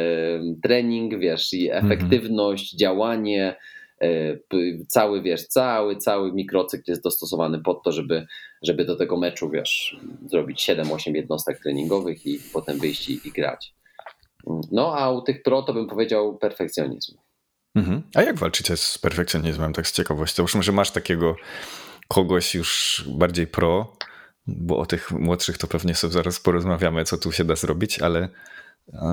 trening, 0.64 1.20
wiesz, 1.20 1.54
i 1.54 1.70
mhm. 1.70 1.86
efektywność, 1.86 2.74
mhm. 2.74 2.80
działanie, 2.80 3.56
e, 4.02 4.08
cały, 4.88 5.22
wiesz, 5.22 5.48
cały, 5.48 5.96
cały 5.96 6.34
mikrocykl 6.34 6.84
jest 6.88 7.04
dostosowany 7.04 7.62
pod 7.62 7.84
to, 7.84 7.92
żeby, 7.92 8.26
żeby 8.62 8.86
do 8.86 8.96
tego 8.96 9.18
meczu, 9.18 9.50
wiesz, 9.50 9.98
zrobić 10.26 10.70
7-8 10.70 11.16
jednostek 11.16 11.60
treningowych 11.60 12.26
i 12.26 12.40
potem 12.54 12.80
wyjść 12.80 13.10
i, 13.10 13.28
i 13.28 13.32
grać. 13.32 13.74
No 14.72 14.98
a 14.98 15.12
u 15.12 15.22
tych 15.22 15.44
pro 15.44 15.62
to 15.62 15.74
bym 15.74 15.88
powiedział 15.88 16.38
perfekcjonizm. 16.38 17.18
Mhm. 17.76 18.02
A 18.16 18.22
jak 18.22 18.38
walczycie 18.38 18.78
z 18.78 18.98
perfekcjonizmem, 18.98 19.74
tak 19.74 19.88
z 19.88 19.92
ciekawością? 19.92 20.44
Już 20.44 20.56
może 20.56 20.72
masz 20.72 20.92
takiego 20.92 21.36
kogoś 22.08 22.56
już 22.56 23.04
bardziej 23.08 23.48
pro, 23.48 23.98
bo 24.48 24.78
o 24.78 24.86
tych 24.86 25.12
młodszych 25.12 25.58
to 25.58 25.68
pewnie 25.68 25.96
sobie 25.96 26.14
zaraz 26.14 26.40
porozmawiamy, 26.40 27.04
co 27.04 27.18
tu 27.18 27.32
się 27.32 27.44
da 27.44 27.56
zrobić, 27.56 28.00
ale 28.00 28.30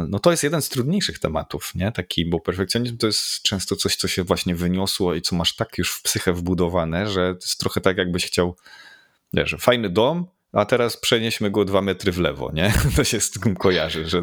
no 0.08 0.18
to 0.18 0.30
jest 0.30 0.42
jeden 0.42 0.62
z 0.62 0.68
trudniejszych 0.68 1.18
tematów, 1.18 1.74
nie? 1.74 1.92
Taki, 1.92 2.26
bo 2.26 2.40
perfekcjonizm 2.40 2.96
to 2.96 3.06
jest 3.06 3.42
często 3.42 3.76
coś, 3.76 3.96
co 3.96 4.08
się 4.08 4.24
właśnie 4.24 4.54
wyniosło 4.54 5.14
i 5.14 5.22
co 5.22 5.36
masz 5.36 5.56
tak 5.56 5.78
już 5.78 5.92
w 5.92 6.02
psychę 6.02 6.32
wbudowane, 6.32 7.06
że 7.06 7.34
to 7.34 7.40
jest 7.40 7.60
trochę 7.60 7.80
tak, 7.80 7.98
jakbyś 7.98 8.26
chciał, 8.26 8.56
wiesz, 9.32 9.56
fajny 9.60 9.90
dom, 9.90 10.26
a 10.52 10.64
teraz 10.64 10.96
przenieśmy 10.96 11.50
go 11.50 11.64
dwa 11.64 11.82
metry 11.82 12.12
w 12.12 12.18
lewo, 12.18 12.50
nie? 12.54 12.72
To 12.96 13.04
się 13.04 13.20
z 13.20 13.30
tym 13.30 13.56
kojarzy, 13.56 14.08
że 14.08 14.22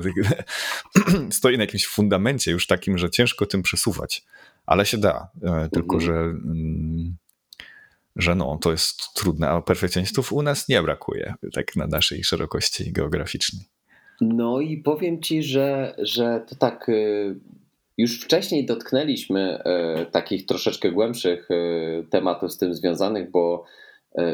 stoi 1.31 1.57
na 1.57 1.63
jakimś 1.63 1.87
fundamencie 1.87 2.51
już 2.51 2.67
takim, 2.67 2.97
że 2.97 3.09
ciężko 3.09 3.45
tym 3.45 3.61
przesuwać, 3.61 4.23
ale 4.65 4.85
się 4.85 4.97
da, 4.97 5.29
e, 5.43 5.69
tylko 5.73 5.95
mhm. 5.95 6.01
że, 6.01 6.13
mm, 6.13 7.15
że 8.15 8.35
no, 8.35 8.57
to 8.61 8.71
jest 8.71 9.13
trudne, 9.13 9.49
a 9.49 9.61
perfekcjonistów 9.61 10.33
u 10.33 10.41
nas 10.41 10.69
nie 10.69 10.81
brakuje, 10.81 11.33
tak 11.53 11.75
na 11.75 11.87
naszej 11.87 12.23
szerokości 12.23 12.91
geograficznej. 12.91 13.65
No 14.21 14.61
i 14.61 14.77
powiem 14.77 15.21
ci, 15.21 15.43
że, 15.43 15.95
że 15.97 16.45
to 16.49 16.55
tak 16.55 16.89
y, 16.89 17.35
już 17.97 18.21
wcześniej 18.21 18.65
dotknęliśmy 18.65 19.59
y, 20.01 20.05
takich 20.05 20.45
troszeczkę 20.45 20.91
głębszych 20.91 21.51
y, 21.51 22.07
tematów 22.09 22.51
z 22.51 22.57
tym 22.57 22.73
związanych, 22.73 23.31
bo 23.31 23.65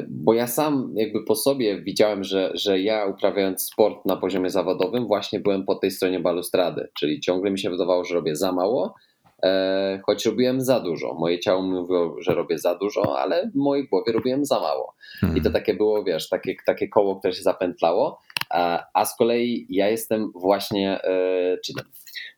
bo 0.10 0.34
ja 0.34 0.48
sam 0.48 0.94
jakby 0.96 1.24
po 1.24 1.36
sobie 1.36 1.82
widziałem, 1.82 2.24
że, 2.24 2.52
że 2.54 2.80
ja 2.80 3.06
uprawiając 3.06 3.64
sport 3.64 4.06
na 4.06 4.16
poziomie 4.16 4.50
zawodowym 4.50 5.08
właśnie 5.08 5.40
byłem 5.40 5.66
po 5.66 5.76
tej 5.76 5.92
stronie 5.92 6.20
balustrady, 6.20 6.90
czyli 7.00 7.20
ciągle 7.20 7.52
mi 7.52 7.60
się 7.60 7.70
wydawało, 7.70 8.04
że 8.04 8.16
robię 8.16 8.36
za 8.36 8.52
mało, 8.52 8.96
e, 9.44 10.00
choć 10.06 10.26
robiłem 10.26 10.62
za 10.62 10.80
dużo. 10.80 11.14
Moje 11.14 11.40
ciało 11.40 11.62
mówiło, 11.62 12.16
że 12.20 12.34
robię 12.34 12.58
za 12.58 12.76
dużo, 12.76 13.20
ale 13.20 13.50
w 13.50 13.56
mojej 13.56 13.88
głowie 13.88 14.12
robiłem 14.12 14.46
za 14.46 14.60
mało. 14.60 14.94
I 15.36 15.42
to 15.42 15.52
takie 15.52 15.74
było, 15.74 16.04
wiesz, 16.04 16.30
takie, 16.30 16.56
takie 16.66 16.88
koło, 16.88 17.16
które 17.16 17.34
się 17.34 17.44
zapętlało, 17.44 18.22
a, 18.50 18.84
a 18.94 19.06
z 19.06 19.18
kolei 19.18 19.66
ja 19.70 19.90
jestem 19.90 20.32
właśnie, 20.36 21.04
e, 21.04 21.58
czy 21.66 21.74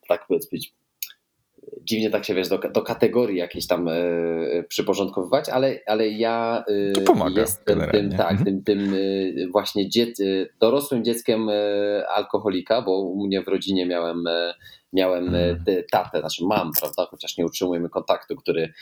tak 0.07 0.25
powiedzmy, 0.27 0.59
dziwnie 1.83 2.09
tak 2.09 2.25
się 2.25 2.35
wiesz, 2.35 2.49
do, 2.49 2.57
do 2.57 2.81
kategorii 2.81 3.37
jakiejś 3.37 3.67
tam 3.67 3.87
y, 3.87 4.65
przyporządkowywać, 4.67 5.49
ale, 5.49 5.79
ale 5.87 6.09
ja 6.09 6.63
y, 6.69 6.93
jestem 7.35 7.79
tym, 7.91 8.11
tak, 8.11 8.31
mhm. 8.31 8.45
tym, 8.45 8.63
tym 8.63 8.93
y, 8.93 9.47
właśnie 9.51 9.89
dziec, 9.89 10.17
dorosłym 10.59 11.03
dzieckiem 11.03 11.49
alkoholika, 12.15 12.81
bo 12.81 12.99
u 12.99 13.25
mnie 13.25 13.41
w 13.43 13.47
rodzinie 13.47 13.85
miałem 13.85 14.23
miałem 14.93 15.31
hmm. 15.31 15.65
tatę, 15.91 16.19
znaczy 16.19 16.43
mam, 16.45 16.71
prawda, 16.79 17.05
chociaż 17.11 17.37
nie 17.37 17.45
utrzymujemy 17.45 17.89
kontaktu, 17.89 18.35
który, 18.35 18.73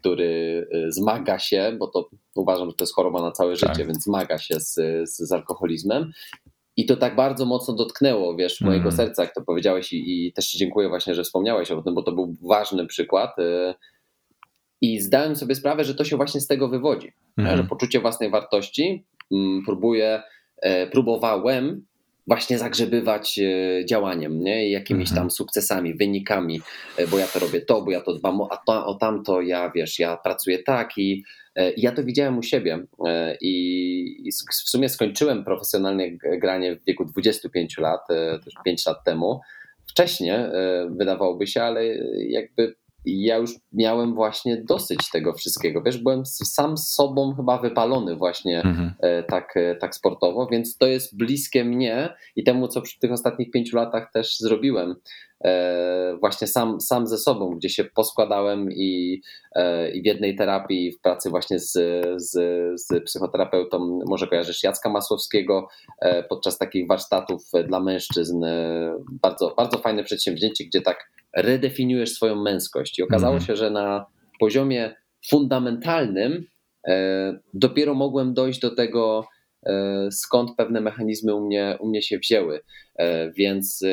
który 0.00 0.66
zmaga 0.88 1.38
się, 1.38 1.76
bo 1.78 1.86
to 1.86 2.10
uważam, 2.34 2.70
że 2.70 2.76
to 2.76 2.84
jest 2.84 2.94
choroba 2.94 3.22
na 3.22 3.32
całe 3.32 3.56
tak. 3.56 3.70
życie, 3.70 3.86
więc 3.86 4.04
zmaga 4.04 4.38
się 4.38 4.60
z, 4.60 4.74
z, 5.10 5.16
z 5.16 5.32
alkoholizmem 5.32 6.12
i 6.76 6.86
to 6.86 6.96
tak 6.96 7.16
bardzo 7.16 7.46
mocno 7.46 7.74
dotknęło, 7.74 8.36
wiesz, 8.36 8.60
mojego 8.60 8.88
mm. 8.88 8.96
serca, 8.96 9.22
jak 9.22 9.34
to 9.34 9.42
powiedziałeś 9.42 9.92
i, 9.92 10.26
i, 10.26 10.32
też 10.32 10.46
Ci 10.46 10.58
dziękuję 10.58 10.88
właśnie, 10.88 11.14
że 11.14 11.22
wspomniałeś 11.22 11.70
o 11.70 11.82
tym, 11.82 11.94
bo 11.94 12.02
to 12.02 12.12
był 12.12 12.36
ważny 12.42 12.86
przykład. 12.86 13.38
Y, 13.38 13.74
I 14.80 15.00
zdałem 15.00 15.36
sobie 15.36 15.54
sprawę, 15.54 15.84
że 15.84 15.94
to 15.94 16.04
się 16.04 16.16
właśnie 16.16 16.40
z 16.40 16.46
tego 16.46 16.68
wywodzi, 16.68 17.12
mm. 17.36 17.56
że 17.56 17.64
poczucie 17.64 18.00
własnej 18.00 18.30
wartości 18.30 19.04
mm, 19.32 19.62
próbuję, 19.66 20.22
e, 20.62 20.86
próbowałem 20.86 21.86
właśnie 22.26 22.58
zagrzebywać 22.58 23.38
e, 23.38 23.84
działaniem, 23.86 24.40
nie? 24.40 24.70
jakimiś 24.70 25.08
mhm. 25.08 25.20
tam 25.20 25.30
sukcesami, 25.30 25.94
wynikami, 25.94 26.60
e, 26.96 27.06
bo 27.06 27.18
ja 27.18 27.26
to 27.26 27.38
robię 27.38 27.60
to, 27.60 27.82
bo 27.82 27.90
ja 27.90 28.00
to 28.00 28.14
dbam 28.14 28.40
a 28.50 28.56
to, 28.56 28.86
o 28.86 28.94
tamto, 28.94 29.40
ja 29.40 29.70
wiesz, 29.74 29.98
ja 29.98 30.16
pracuję 30.16 30.62
tak 30.62 30.98
i 30.98 31.24
ja 31.76 31.92
to 31.92 32.04
widziałem 32.04 32.38
u 32.38 32.42
siebie 32.42 32.86
e, 33.06 33.36
i 33.40 34.30
w 34.50 34.70
sumie 34.70 34.88
skończyłem 34.88 35.44
profesjonalnie 35.44 36.18
granie 36.18 36.76
w 36.76 36.84
wieku 36.84 37.04
25 37.04 37.78
lat, 37.78 38.00
5 38.64 38.86
e, 38.86 38.90
lat 38.90 39.04
temu. 39.04 39.40
Wcześniej 39.86 40.32
wydawałoby 40.90 41.46
się, 41.46 41.62
ale 41.62 41.86
jakby 42.28 42.74
ja 43.04 43.36
już 43.36 43.54
miałem 43.72 44.14
właśnie 44.14 44.62
dosyć 44.68 45.10
tego 45.12 45.32
wszystkiego. 45.32 45.82
Wiesz, 45.82 45.98
byłem 45.98 46.26
sam 46.26 46.76
z 46.76 46.88
sobą 46.88 47.34
chyba 47.34 47.58
wypalony 47.58 48.16
właśnie 48.16 48.62
mhm. 48.62 48.94
tak, 49.28 49.54
tak 49.80 49.94
sportowo, 49.94 50.46
więc 50.46 50.76
to 50.76 50.86
jest 50.86 51.16
bliskie 51.16 51.64
mnie 51.64 52.14
i 52.36 52.44
temu, 52.44 52.68
co 52.68 52.82
przy 52.82 52.98
tych 52.98 53.12
ostatnich 53.12 53.50
pięciu 53.50 53.76
latach 53.76 54.10
też 54.12 54.38
zrobiłem. 54.38 54.94
E, 55.44 56.16
właśnie 56.20 56.46
sam, 56.46 56.80
sam 56.80 57.06
ze 57.06 57.18
sobą, 57.18 57.50
gdzie 57.50 57.68
się 57.68 57.84
poskładałem 57.84 58.72
i, 58.72 59.22
e, 59.54 59.90
i 59.90 60.02
w 60.02 60.06
jednej 60.06 60.36
terapii, 60.36 60.92
w 60.92 61.00
pracy 61.00 61.30
właśnie 61.30 61.58
z, 61.58 61.72
z, 62.16 62.32
z 62.80 63.04
psychoterapeutą, 63.04 64.00
może 64.06 64.26
kojarzysz 64.26 64.62
Jacka 64.62 64.90
Masłowskiego, 64.90 65.68
e, 66.00 66.22
podczas 66.22 66.58
takich 66.58 66.88
warsztatów 66.88 67.42
dla 67.68 67.80
mężczyzn. 67.80 68.44
Bardzo, 69.22 69.54
bardzo 69.56 69.78
fajne 69.78 70.04
przedsięwzięcie, 70.04 70.64
gdzie 70.64 70.80
tak 70.80 71.10
redefiniujesz 71.36 72.12
swoją 72.12 72.42
męskość. 72.42 72.98
I 72.98 73.02
okazało 73.02 73.34
mm. 73.34 73.46
się, 73.46 73.56
że 73.56 73.70
na 73.70 74.06
poziomie 74.40 74.94
fundamentalnym 75.26 76.46
dopiero 77.54 77.94
mogłem 77.94 78.34
dojść 78.34 78.60
do 78.60 78.74
tego, 78.74 79.26
skąd 80.10 80.50
pewne 80.56 80.80
mechanizmy 80.80 81.34
u 81.34 81.46
mnie, 81.46 81.76
u 81.80 81.88
mnie 81.88 82.02
się 82.02 82.18
wzięły. 82.18 82.60
Więc 83.36 83.84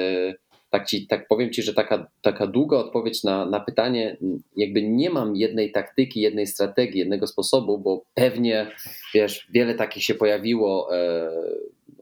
tak, 0.71 0.87
ci, 0.87 1.07
tak 1.07 1.27
powiem 1.27 1.51
Ci, 1.51 1.63
że 1.63 1.73
taka, 1.73 2.07
taka 2.21 2.47
długa 2.47 2.77
odpowiedź 2.77 3.23
na, 3.23 3.45
na 3.45 3.59
pytanie, 3.59 4.17
jakby 4.55 4.81
nie 4.81 5.09
mam 5.09 5.35
jednej 5.35 5.71
taktyki, 5.71 6.21
jednej 6.21 6.47
strategii, 6.47 6.99
jednego 6.99 7.27
sposobu, 7.27 7.77
bo 7.77 8.05
pewnie, 8.13 8.71
wiesz, 9.13 9.47
wiele 9.53 9.73
takich 9.73 10.03
się 10.03 10.15
pojawiło, 10.15 10.95
e, 10.95 11.29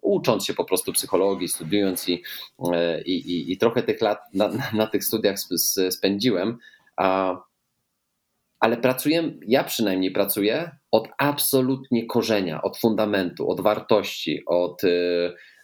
ucząc 0.01 0.45
się 0.45 0.53
po 0.53 0.65
prostu 0.65 0.93
psychologii, 0.93 1.47
studiując 1.47 2.09
i, 2.09 2.23
e, 2.73 3.01
i, 3.01 3.51
i, 3.51 3.57
trochę 3.57 3.83
tych 3.83 4.01
lat 4.01 4.19
na, 4.33 4.47
na, 4.47 4.71
na 4.73 4.87
tych 4.87 5.03
studiach 5.03 5.35
spędziłem, 5.89 6.57
a, 6.97 7.35
ale 8.59 8.77
pracuję, 8.77 9.31
ja 9.47 9.63
przynajmniej 9.63 10.11
pracuję 10.11 10.71
od 10.91 11.07
absolutnie 11.17 12.05
korzenia, 12.05 12.61
od 12.61 12.77
fundamentu, 12.77 13.49
od 13.49 13.61
wartości, 13.61 14.43
od 14.45 14.83
e, 14.83 14.87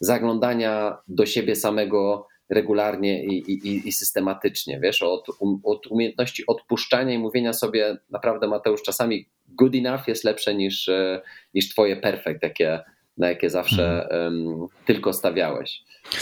zaglądania 0.01 0.97
do 1.07 1.26
siebie 1.26 1.55
samego 1.55 2.27
regularnie 2.49 3.23
i, 3.23 3.51
i, 3.51 3.88
i 3.88 3.91
systematycznie, 3.91 4.80
wiesz, 4.80 5.03
od, 5.03 5.27
um, 5.39 5.60
od 5.64 5.88
umiejętności 5.88 6.43
odpuszczania 6.47 7.14
i 7.14 7.19
mówienia 7.19 7.53
sobie, 7.53 7.97
naprawdę 8.10 8.47
Mateusz, 8.47 8.81
czasami 8.81 9.30
good 9.47 9.76
enough 9.76 10.07
jest 10.07 10.23
lepsze 10.23 10.55
niż, 10.55 10.89
e, 10.89 11.22
niż 11.53 11.69
twoje 11.69 11.95
perfect, 11.95 12.43
jakie, 12.43 12.80
na 13.17 13.29
jakie 13.29 13.49
zawsze 13.49 14.07
um, 14.11 14.67
tylko 14.85 15.13
stawiałeś. 15.13 15.81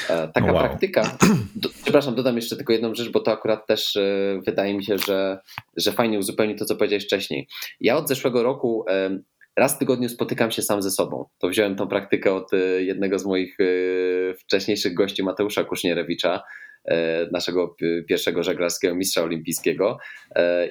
E, 0.09 0.27
taka 0.27 0.53
wow. 0.53 0.59
praktyka, 0.59 1.17
do, 1.55 1.69
przepraszam, 1.83 2.15
dodam 2.15 2.35
jeszcze 2.35 2.55
tylko 2.55 2.73
jedną 2.73 2.95
rzecz, 2.95 3.11
bo 3.11 3.19
to 3.19 3.31
akurat 3.31 3.67
też 3.67 3.97
wydaje 4.45 4.73
mi 4.73 4.85
się, 4.85 4.97
że, 4.97 5.39
że 5.77 5.91
fajnie 5.91 6.19
uzupełni 6.19 6.55
to, 6.55 6.65
co 6.65 6.75
powiedziałeś 6.75 7.05
wcześniej. 7.05 7.47
Ja 7.79 7.97
od 7.97 8.07
zeszłego 8.07 8.43
roku 8.43 8.85
raz 9.55 9.75
w 9.75 9.77
tygodniu 9.77 10.09
spotykam 10.09 10.51
się 10.51 10.61
sam 10.61 10.81
ze 10.81 10.91
sobą. 10.91 11.25
To 11.39 11.49
wziąłem 11.49 11.75
tą 11.75 11.87
praktykę 11.87 12.33
od 12.33 12.53
e, 12.53 12.57
jednego 12.83 13.19
z 13.19 13.25
moich 13.25 13.57
e, 13.59 13.63
wcześniejszych 14.33 14.93
gości, 14.93 15.23
Mateusza 15.23 15.63
Kusznierewicza, 15.63 16.35
e, 16.35 16.41
naszego 17.31 17.76
pierwszego 18.07 18.43
żeglarskiego 18.43 18.95
mistrza 18.95 19.23
olimpijskiego. 19.23 19.97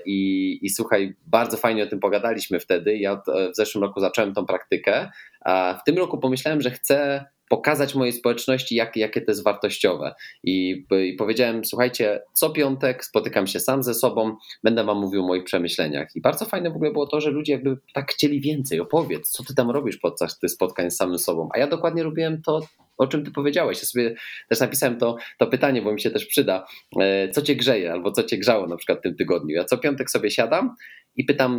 I, 0.06 0.58
I 0.62 0.70
słuchaj, 0.70 1.14
bardzo 1.26 1.56
fajnie 1.56 1.82
o 1.82 1.86
tym 1.86 2.00
pogadaliśmy 2.00 2.60
wtedy. 2.60 2.96
Ja 2.96 3.22
w 3.52 3.56
zeszłym 3.56 3.84
roku 3.84 4.00
zacząłem 4.00 4.34
tą 4.34 4.46
praktykę, 4.46 5.10
a 5.40 5.78
w 5.80 5.84
tym 5.84 5.98
roku 5.98 6.18
pomyślałem, 6.18 6.60
że 6.60 6.70
chcę 6.70 7.24
pokazać 7.52 7.94
mojej 7.94 8.12
społeczności, 8.12 8.74
jak, 8.74 8.96
jakie 8.96 9.20
to 9.20 9.30
jest 9.30 9.44
wartościowe. 9.44 10.14
I, 10.44 10.84
I, 10.90 11.14
powiedziałem, 11.14 11.64
słuchajcie, 11.64 12.20
co 12.32 12.50
piątek 12.50 13.04
spotykam 13.04 13.46
się 13.46 13.60
sam 13.60 13.82
ze 13.82 13.94
sobą, 13.94 14.36
będę 14.64 14.84
wam 14.84 14.98
mówił 14.98 15.24
o 15.24 15.26
moich 15.26 15.44
przemyśleniach. 15.44 16.16
I 16.16 16.20
bardzo 16.20 16.44
fajne 16.44 16.70
w 16.70 16.76
ogóle 16.76 16.92
było 16.92 17.06
to, 17.06 17.20
że 17.20 17.30
ludzie 17.30 17.52
jakby 17.52 17.76
tak 17.94 18.12
chcieli 18.12 18.40
więcej, 18.40 18.80
opowiedz, 18.80 19.28
co 19.28 19.44
ty 19.44 19.54
tam 19.54 19.70
robisz 19.70 19.96
podczas 19.96 20.38
tych 20.38 20.50
spotkań 20.50 20.90
z 20.90 20.96
samym 20.96 21.18
sobą. 21.18 21.48
A 21.54 21.58
ja 21.58 21.66
dokładnie 21.66 22.02
robiłem 22.02 22.42
to, 22.42 22.60
o 22.98 23.06
czym 23.06 23.24
ty 23.24 23.30
powiedziałeś. 23.30 23.78
Ja 23.78 23.84
sobie 23.84 24.14
też 24.48 24.60
napisałem 24.60 24.98
to, 24.98 25.16
to 25.38 25.46
pytanie, 25.46 25.82
bo 25.82 25.92
mi 25.92 26.00
się 26.00 26.10
też 26.10 26.26
przyda. 26.26 26.66
E, 27.00 27.28
co 27.28 27.42
cię 27.42 27.56
grzeje, 27.56 27.92
albo 27.92 28.12
co 28.12 28.22
cię 28.22 28.38
grzało 28.38 28.66
na 28.66 28.76
przykład 28.76 28.98
w 28.98 29.02
tym 29.02 29.16
tygodniu. 29.16 29.56
Ja 29.56 29.64
co 29.64 29.78
piątek 29.78 30.10
sobie 30.10 30.30
siadam 30.30 30.74
i 31.16 31.24
pytam, 31.24 31.58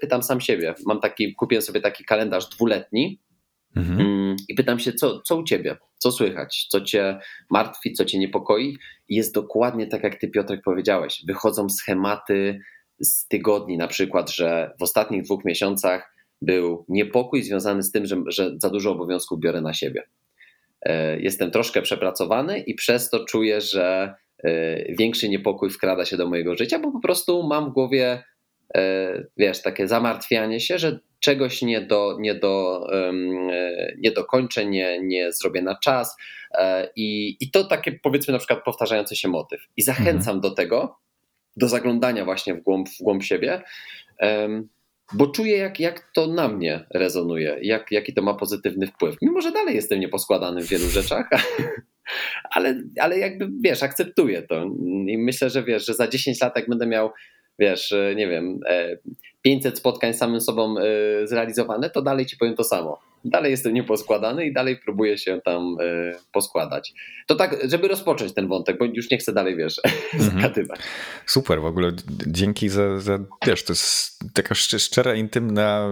pytam 0.00 0.22
sam 0.22 0.40
siebie. 0.40 0.74
Mam 0.86 1.00
taki, 1.00 1.34
kupiłem 1.34 1.62
sobie 1.62 1.80
taki 1.80 2.04
kalendarz 2.04 2.48
dwuletni, 2.48 3.20
Mhm. 3.78 4.00
Mm, 4.00 4.36
I 4.48 4.54
pytam 4.54 4.78
się, 4.78 4.92
co, 4.92 5.20
co 5.20 5.36
u 5.36 5.44
ciebie? 5.44 5.76
Co 5.98 6.12
słychać? 6.12 6.66
Co 6.70 6.80
cię 6.80 7.18
martwi, 7.50 7.92
co 7.92 8.04
cię 8.04 8.18
niepokoi? 8.18 8.76
I 9.08 9.14
jest 9.14 9.34
dokładnie 9.34 9.86
tak, 9.86 10.02
jak 10.02 10.16
ty, 10.20 10.28
Piotrek, 10.28 10.60
powiedziałeś. 10.64 11.22
Wychodzą 11.26 11.68
schematy 11.68 12.60
z 13.00 13.28
tygodni, 13.28 13.76
na 13.76 13.88
przykład, 13.88 14.30
że 14.30 14.72
w 14.78 14.82
ostatnich 14.82 15.22
dwóch 15.22 15.44
miesiącach 15.44 16.14
był 16.42 16.84
niepokój 16.88 17.42
związany 17.42 17.82
z 17.82 17.92
tym, 17.92 18.06
że, 18.06 18.22
że 18.26 18.50
za 18.58 18.70
dużo 18.70 18.92
obowiązków 18.92 19.40
biorę 19.40 19.60
na 19.60 19.74
siebie. 19.74 20.02
E, 20.82 21.20
jestem 21.20 21.50
troszkę 21.50 21.82
przepracowany 21.82 22.58
i 22.58 22.74
przez 22.74 23.10
to 23.10 23.24
czuję, 23.24 23.60
że 23.60 24.14
e, 24.44 24.92
większy 24.94 25.28
niepokój 25.28 25.70
wkrada 25.70 26.04
się 26.04 26.16
do 26.16 26.28
mojego 26.28 26.56
życia, 26.56 26.78
bo 26.78 26.92
po 26.92 27.00
prostu 27.00 27.42
mam 27.42 27.70
w 27.70 27.72
głowie, 27.72 28.24
e, 28.74 29.24
wiesz, 29.36 29.62
takie 29.62 29.88
zamartwianie 29.88 30.60
się, 30.60 30.78
że 30.78 31.00
czegoś 31.20 31.62
nie, 31.62 31.80
do, 31.80 32.16
nie, 32.20 32.34
do, 32.34 32.86
nie 33.98 34.10
dokończę, 34.10 34.66
nie, 34.66 35.00
nie 35.00 35.32
zrobię 35.32 35.62
na 35.62 35.76
czas. 35.76 36.16
E, 36.54 36.88
I, 36.96 37.36
I 37.40 37.50
to 37.50 37.64
takie 37.64 37.92
powiedzmy 37.92 38.32
na 38.32 38.38
przykład 38.38 38.64
powtarzający 38.64 39.16
się 39.16 39.28
motyw. 39.28 39.60
I 39.76 39.82
zachęcam 39.82 40.36
mhm. 40.36 40.40
do 40.40 40.50
tego, 40.50 40.98
do 41.56 41.68
zaglądania 41.68 42.24
właśnie 42.24 42.54
w 42.54 42.62
głąb, 42.62 42.88
w 42.88 43.02
głąb 43.02 43.22
siebie, 43.22 43.62
bo 45.12 45.26
czuję, 45.26 45.56
jak, 45.56 45.80
jak 45.80 46.10
to 46.14 46.26
na 46.26 46.48
mnie 46.48 46.86
rezonuje, 46.94 47.58
jak, 47.62 47.92
jaki 47.92 48.14
to 48.14 48.22
ma 48.22 48.34
pozytywny 48.34 48.86
wpływ. 48.86 49.16
Mimo, 49.22 49.40
że 49.40 49.52
dalej 49.52 49.74
jestem 49.74 50.00
nieposkładany 50.00 50.62
w 50.62 50.68
wielu 50.68 50.88
rzeczach, 50.98 51.28
ale, 52.54 52.82
ale 53.00 53.18
jakby 53.18 53.48
wiesz, 53.60 53.82
akceptuję 53.82 54.42
to. 54.42 54.64
I 55.06 55.18
myślę, 55.18 55.50
że 55.50 55.62
wiesz, 55.62 55.86
że 55.86 55.94
za 55.94 56.08
10 56.08 56.40
lat, 56.40 56.56
jak 56.56 56.68
będę 56.68 56.86
miał 56.86 57.10
wiesz, 57.58 57.92
e, 57.92 58.14
nie 58.16 58.28
wiem, 58.28 58.60
500 59.48 59.74
e, 59.74 59.76
spotkań 59.76 60.14
z 60.14 60.18
samym 60.18 60.40
sobą 60.40 60.74
e, 60.78 60.82
zrealizowane, 61.26 61.90
to 61.90 62.02
dalej 62.02 62.26
ci 62.26 62.36
powiem 62.36 62.54
to 62.54 62.64
samo. 62.64 62.98
Dalej 63.24 63.50
jestem 63.50 63.74
nieposkładany 63.74 64.46
i 64.46 64.52
dalej 64.52 64.78
próbuję 64.84 65.18
się 65.18 65.40
tam 65.44 65.76
poskładać. 66.32 66.94
To 67.26 67.34
tak, 67.34 67.56
żeby 67.68 67.88
rozpocząć 67.88 68.34
ten 68.34 68.48
wątek, 68.48 68.78
bo 68.78 68.84
już 68.84 69.10
nie 69.10 69.18
chcę 69.18 69.32
dalej, 69.32 69.56
wiesz, 69.56 69.80
mhm. 69.84 70.30
zagadywać. 70.30 70.80
Super, 71.26 71.60
w 71.60 71.64
ogóle 71.64 71.92
dzięki 72.26 72.68
za, 72.68 73.00
za, 73.00 73.18
wiesz, 73.46 73.64
to 73.64 73.72
jest 73.72 74.18
taka 74.34 74.54
szczera, 74.54 75.14
intymna 75.14 75.88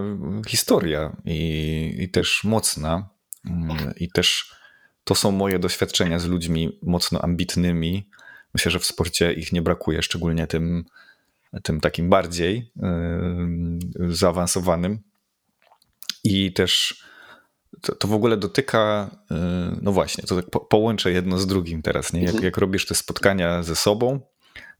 historia 0.47 1.15
i, 1.25 1.95
i 1.99 2.09
też 2.09 2.43
mocna 2.43 3.09
mm, 3.45 3.93
i 3.99 4.11
też 4.11 4.51
to 5.03 5.15
są 5.15 5.31
moje 5.31 5.59
doświadczenia 5.59 6.19
z 6.19 6.27
ludźmi 6.27 6.79
mocno 6.81 7.21
ambitnymi. 7.21 8.09
Myślę, 8.53 8.71
że 8.71 8.79
w 8.79 8.85
sporcie 8.85 9.33
ich 9.33 9.53
nie 9.53 9.61
brakuje, 9.61 10.01
szczególnie 10.01 10.47
tym 10.47 10.85
tym 11.63 11.79
takim 11.79 12.09
bardziej 12.09 12.71
yy, 13.99 14.15
zaawansowanym. 14.15 14.99
I 16.23 16.53
też 16.53 17.03
to, 17.81 17.95
to 17.95 18.07
w 18.07 18.13
ogóle 18.13 18.37
dotyka, 18.37 19.09
yy, 19.31 19.37
no 19.81 19.91
właśnie, 19.91 20.23
to 20.23 20.35
tak 20.35 20.49
po, 20.49 20.59
połączę 20.59 21.11
jedno 21.11 21.37
z 21.37 21.47
drugim 21.47 21.81
teraz, 21.81 22.13
nie? 22.13 22.19
Jak, 22.19 22.29
mhm. 22.29 22.45
jak 22.45 22.57
robisz 22.57 22.85
te 22.85 22.95
spotkania 22.95 23.63
ze 23.63 23.75
sobą, 23.75 24.19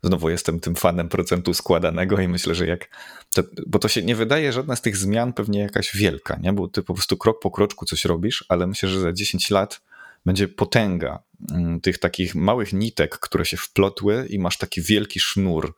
znowu 0.03 0.29
jestem 0.29 0.59
tym 0.59 0.75
fanem 0.75 1.09
procentu 1.09 1.53
składanego 1.53 2.19
i 2.19 2.27
myślę, 2.27 2.55
że 2.55 2.67
jak, 2.67 2.89
to, 3.33 3.43
bo 3.67 3.79
to 3.79 3.87
się 3.87 4.03
nie 4.03 4.15
wydaje 4.15 4.53
żadna 4.53 4.75
z 4.75 4.81
tych 4.81 4.97
zmian 4.97 5.33
pewnie 5.33 5.59
jakaś 5.59 5.95
wielka, 5.95 6.39
nie? 6.41 6.53
bo 6.53 6.67
ty 6.67 6.83
po 6.83 6.93
prostu 6.93 7.17
krok 7.17 7.39
po 7.41 7.51
kroczku 7.51 7.85
coś 7.85 8.05
robisz, 8.05 8.45
ale 8.49 8.67
myślę, 8.67 8.89
że 8.89 8.99
za 8.99 9.13
10 9.13 9.49
lat 9.49 9.81
będzie 10.25 10.47
potęga 10.47 11.23
mm, 11.51 11.81
tych 11.81 11.97
takich 11.97 12.35
małych 12.35 12.73
nitek, 12.73 13.19
które 13.19 13.45
się 13.45 13.57
wplotły 13.57 14.27
i 14.29 14.39
masz 14.39 14.57
taki 14.57 14.81
wielki 14.81 15.19
sznur 15.19 15.75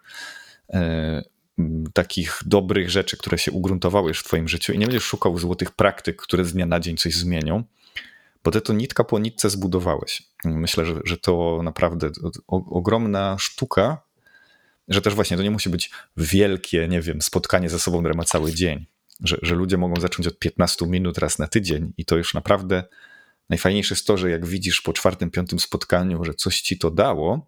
takich 1.93 2.39
dobrych 2.45 2.89
rzeczy, 2.89 3.17
które 3.17 3.37
się 3.37 3.51
ugruntowały 3.51 4.07
już 4.07 4.19
w 4.19 4.23
twoim 4.23 4.47
życiu 4.47 4.73
i 4.73 4.77
nie 4.77 4.85
będziesz 4.85 5.03
szukał 5.03 5.37
złotych 5.37 5.71
praktyk, 5.71 6.21
które 6.21 6.45
z 6.45 6.53
dnia 6.53 6.65
na 6.65 6.79
dzień 6.79 6.97
coś 6.97 7.15
zmienią, 7.15 7.63
bo 8.43 8.51
ty 8.51 8.61
to 8.61 8.73
nitka 8.73 9.03
po 9.03 9.19
nitce 9.19 9.49
zbudowałeś. 9.49 10.23
Myślę, 10.45 10.85
że, 10.85 10.95
że 11.03 11.17
to 11.17 11.61
naprawdę 11.63 12.09
ogromna 12.47 13.37
sztuka, 13.39 14.01
że 14.87 15.01
też 15.01 15.15
właśnie 15.15 15.37
to 15.37 15.43
nie 15.43 15.51
musi 15.51 15.69
być 15.69 15.91
wielkie, 16.17 16.87
nie 16.87 17.01
wiem, 17.01 17.21
spotkanie 17.21 17.69
ze 17.69 17.79
sobą, 17.79 17.99
które 17.99 18.13
ma 18.13 18.23
cały 18.23 18.53
dzień, 18.53 18.85
że, 19.23 19.37
że 19.41 19.55
ludzie 19.55 19.77
mogą 19.77 20.01
zacząć 20.01 20.27
od 20.27 20.39
15 20.39 20.87
minut 20.87 21.17
raz 21.17 21.39
na 21.39 21.47
tydzień 21.47 21.93
i 21.97 22.05
to 22.05 22.17
już 22.17 22.33
naprawdę 22.33 22.83
najfajniejsze 23.49 23.93
jest 23.93 24.07
to, 24.07 24.17
że 24.17 24.29
jak 24.29 24.45
widzisz 24.45 24.81
po 24.81 24.93
czwartym, 24.93 25.31
piątym 25.31 25.59
spotkaniu, 25.59 26.23
że 26.23 26.33
coś 26.33 26.61
ci 26.61 26.77
to 26.77 26.91
dało, 26.91 27.47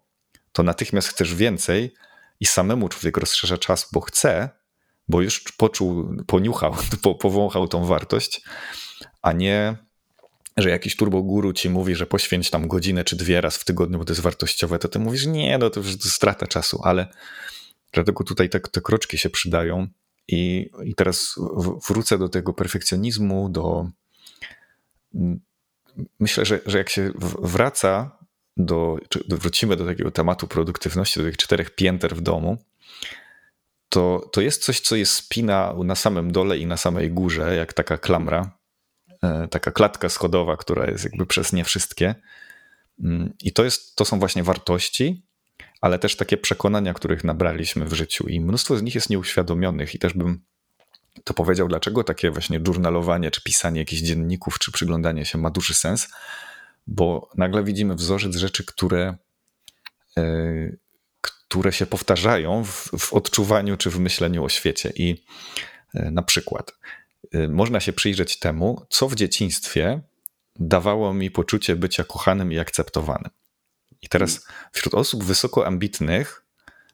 to 0.52 0.62
natychmiast 0.62 1.08
chcesz 1.08 1.34
więcej, 1.34 1.94
i 2.42 2.46
samemu 2.46 2.88
człowiek 2.88 3.16
rozszerza 3.16 3.58
czas, 3.58 3.88
bo 3.92 4.00
chce, 4.00 4.50
bo 5.08 5.22
już 5.22 5.44
poczuł, 5.56 6.16
poniuchał, 6.26 6.76
po, 7.02 7.14
powąchał 7.14 7.68
tą 7.68 7.84
wartość, 7.84 8.42
a 9.22 9.32
nie, 9.32 9.76
że 10.56 10.70
jakiś 10.70 10.96
turboguru 10.96 11.52
ci 11.52 11.70
mówi, 11.70 11.94
że 11.94 12.06
poświęć 12.06 12.50
tam 12.50 12.68
godzinę 12.68 13.04
czy 13.04 13.16
dwie 13.16 13.40
raz 13.40 13.56
w 13.56 13.64
tygodniu, 13.64 13.98
bo 13.98 14.04
to 14.04 14.12
jest 14.12 14.20
wartościowe, 14.20 14.78
to 14.78 14.88
ty 14.88 14.98
mówisz, 14.98 15.26
nie, 15.26 15.58
no 15.58 15.70
to 15.70 15.80
już 15.80 15.92
strata 15.92 16.46
czasu, 16.46 16.80
ale 16.84 17.06
dlatego 17.92 18.24
tutaj 18.24 18.48
te, 18.48 18.60
te 18.60 18.80
kroczki 18.80 19.18
się 19.18 19.30
przydają. 19.30 19.86
I, 20.28 20.70
I 20.84 20.94
teraz 20.94 21.34
wrócę 21.88 22.18
do 22.18 22.28
tego 22.28 22.52
perfekcjonizmu, 22.52 23.48
do. 23.48 23.86
Myślę, 26.20 26.44
że, 26.44 26.60
że 26.66 26.78
jak 26.78 26.90
się 26.90 27.10
wraca 27.42 28.18
do, 28.56 28.96
wrócimy 29.28 29.76
do 29.76 29.86
takiego 29.86 30.10
tematu 30.10 30.48
produktywności, 30.48 31.20
do 31.20 31.26
tych 31.26 31.36
czterech 31.36 31.74
pięter 31.74 32.16
w 32.16 32.20
domu, 32.20 32.58
to, 33.88 34.30
to 34.32 34.40
jest 34.40 34.64
coś, 34.64 34.80
co 34.80 34.96
jest 34.96 35.14
spina 35.14 35.74
na 35.84 35.94
samym 35.94 36.32
dole 36.32 36.58
i 36.58 36.66
na 36.66 36.76
samej 36.76 37.10
górze, 37.10 37.56
jak 37.56 37.72
taka 37.72 37.98
klamra, 37.98 38.58
e, 39.22 39.48
taka 39.48 39.70
klatka 39.70 40.08
schodowa, 40.08 40.56
która 40.56 40.86
jest 40.90 41.04
jakby 41.04 41.26
przez 41.26 41.52
nie 41.52 41.64
wszystkie. 41.64 42.14
Mm, 43.02 43.32
I 43.42 43.52
to, 43.52 43.64
jest, 43.64 43.96
to 43.96 44.04
są 44.04 44.18
właśnie 44.18 44.42
wartości, 44.42 45.26
ale 45.80 45.98
też 45.98 46.16
takie 46.16 46.36
przekonania, 46.36 46.94
których 46.94 47.24
nabraliśmy 47.24 47.84
w 47.84 47.92
życiu. 47.92 48.28
I 48.28 48.40
mnóstwo 48.40 48.76
z 48.76 48.82
nich 48.82 48.94
jest 48.94 49.10
nieuświadomionych, 49.10 49.94
i 49.94 49.98
też 49.98 50.12
bym 50.14 50.44
to 51.24 51.34
powiedział, 51.34 51.68
dlaczego 51.68 52.04
takie 52.04 52.30
właśnie 52.30 52.60
journalowanie, 52.66 53.30
czy 53.30 53.42
pisanie 53.42 53.80
jakichś 53.80 54.02
dzienników, 54.02 54.58
czy 54.58 54.72
przyglądanie 54.72 55.24
się 55.24 55.38
ma 55.38 55.50
duży 55.50 55.74
sens 55.74 56.08
bo 56.86 57.30
nagle 57.36 57.64
widzimy 57.64 57.94
wzorzec 57.94 58.36
rzeczy, 58.36 58.64
które, 58.64 59.16
e, 60.16 60.22
które 61.20 61.72
się 61.72 61.86
powtarzają 61.86 62.64
w, 62.64 62.90
w 62.98 63.12
odczuwaniu 63.12 63.76
czy 63.76 63.90
w 63.90 63.98
myśleniu 63.98 64.44
o 64.44 64.48
świecie. 64.48 64.92
I 64.96 65.24
e, 65.94 66.10
na 66.10 66.22
przykład 66.22 66.72
e, 67.32 67.48
można 67.48 67.80
się 67.80 67.92
przyjrzeć 67.92 68.38
temu, 68.38 68.86
co 68.88 69.08
w 69.08 69.14
dzieciństwie 69.14 70.00
dawało 70.56 71.14
mi 71.14 71.30
poczucie 71.30 71.76
bycia 71.76 72.04
kochanym 72.04 72.52
i 72.52 72.58
akceptowanym. 72.58 73.30
I 74.02 74.08
teraz 74.08 74.46
wśród 74.72 74.94
osób 74.94 75.24
wysoko 75.24 75.66
ambitnych 75.66 76.42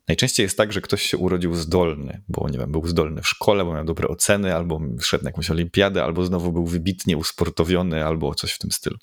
najczęściej 0.09 0.44
jest 0.44 0.56
tak, 0.56 0.73
że 0.73 0.81
ktoś 0.81 1.02
się 1.02 1.16
urodził 1.16 1.55
zdolny, 1.55 2.23
bo 2.28 2.48
nie 2.48 2.59
wiem, 2.59 2.73
był 2.73 2.86
zdolny 2.86 3.23
w 3.23 3.28
szkole, 3.28 3.65
bo 3.65 3.74
miał 3.74 3.85
dobre 3.85 4.09
oceny, 4.09 4.55
albo 4.55 4.81
szedł 5.01 5.24
na 5.24 5.31
jakąś 5.31 5.51
olimpiadę, 5.51 6.05
albo 6.05 6.24
znowu 6.24 6.52
był 6.52 6.66
wybitnie 6.66 7.16
usportowiony, 7.16 8.05
albo 8.05 8.35
coś 8.35 8.52
w 8.52 8.59
tym 8.59 8.73
stylu. 8.73 8.97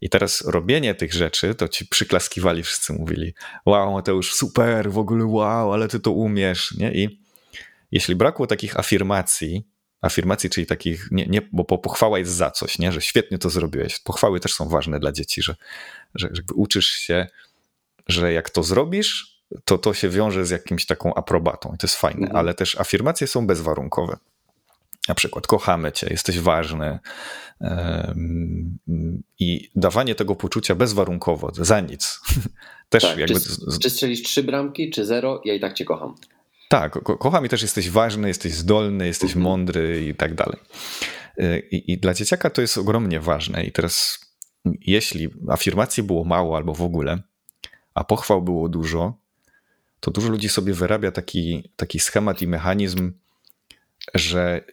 I 0.00 0.10
teraz 0.10 0.40
robienie 0.40 0.94
tych 0.94 1.12
rzeczy, 1.12 1.54
to 1.54 1.68
ci 1.68 1.86
przyklaskiwali, 1.86 2.62
wszyscy 2.62 2.92
mówili: 2.92 3.34
Wow, 3.66 4.02
to 4.02 4.12
już 4.12 4.34
super, 4.34 4.90
w 4.90 4.98
ogóle 4.98 5.24
wow, 5.24 5.72
ale 5.72 5.88
ty 5.88 6.00
to 6.00 6.12
umiesz. 6.12 6.74
Nie? 6.76 6.92
I 6.92 7.20
jeśli 7.92 8.16
brakło 8.16 8.46
takich 8.46 8.78
afirmacji, 8.78 9.64
afirmacji, 10.00 10.50
czyli 10.50 10.66
takich, 10.66 11.08
nie, 11.10 11.26
nie, 11.26 11.42
bo 11.52 11.64
pochwała 11.64 12.18
jest 12.18 12.32
za 12.32 12.50
coś, 12.50 12.78
nie? 12.78 12.92
że 12.92 13.00
świetnie 13.00 13.38
to 13.38 13.50
zrobiłeś. 13.50 13.98
Pochwały 13.98 14.40
też 14.40 14.54
są 14.54 14.68
ważne 14.68 15.00
dla 15.00 15.12
dzieci, 15.12 15.42
że, 15.42 15.54
że 16.14 16.28
uczysz 16.54 16.86
się, 16.86 17.26
że 18.08 18.32
jak 18.32 18.50
to 18.50 18.62
zrobisz, 18.62 19.40
to 19.64 19.78
to 19.78 19.94
się 19.94 20.08
wiąże 20.08 20.46
z 20.46 20.50
jakimś 20.50 20.86
taką 20.86 21.14
aprobatą 21.14 21.72
i 21.74 21.78
to 21.78 21.86
jest 21.86 21.96
fajne, 21.96 22.20
mhm. 22.20 22.36
ale 22.36 22.54
też 22.54 22.80
afirmacje 22.80 23.26
są 23.26 23.46
bezwarunkowe. 23.46 24.16
Na 25.08 25.14
przykład 25.14 25.46
kochamy 25.46 25.92
cię, 25.92 26.06
jesteś 26.10 26.38
ważny 26.38 26.98
i 29.38 29.70
dawanie 29.76 30.14
tego 30.14 30.36
poczucia 30.36 30.74
bezwarunkowo, 30.74 31.50
za 31.54 31.80
nic. 31.80 32.20
Też 32.88 33.02
tak, 33.02 33.18
jakby... 33.18 33.40
czy, 33.40 33.78
czy 33.82 33.90
strzelisz 33.90 34.22
trzy 34.22 34.42
bramki, 34.42 34.90
czy 34.90 35.04
zero, 35.04 35.40
ja 35.44 35.54
i 35.54 35.60
tak 35.60 35.74
cię 35.74 35.84
kocham. 35.84 36.14
Tak, 36.68 37.02
ko 37.02 37.16
kocham 37.18 37.46
i 37.46 37.48
też 37.48 37.62
jesteś 37.62 37.90
ważny, 37.90 38.28
jesteś 38.28 38.52
zdolny, 38.52 39.06
jesteś 39.06 39.30
mhm. 39.30 39.44
mądry 39.44 40.06
i 40.06 40.14
tak 40.14 40.34
dalej. 40.34 40.58
Y, 41.38 41.68
I, 41.70 41.92
I, 41.92 41.98
dla 41.98 42.14
dzieciaka 42.14 42.50
to 42.50 42.60
jest 42.60 42.78
ogromnie 42.78 43.20
ważne. 43.20 43.64
I 43.64 43.72
teraz, 43.72 44.20
jeśli 44.64 45.28
afirmacji 45.48 46.02
było 46.02 46.24
mało 46.24 46.56
albo 46.56 46.74
w 46.74 46.82
ogóle, 46.82 47.22
a 47.94 48.04
pochwał 48.04 48.42
było 48.42 48.68
dużo, 48.68 49.14
to 50.00 50.10
dużo 50.10 50.28
ludzi 50.28 50.48
sobie 50.48 50.74
wyrabia 50.74 51.12
taki, 51.12 51.70
taki 51.76 52.00
schemat 52.00 52.42
i 52.42 52.46
mechanizm, 52.46 53.12
że 54.14 54.64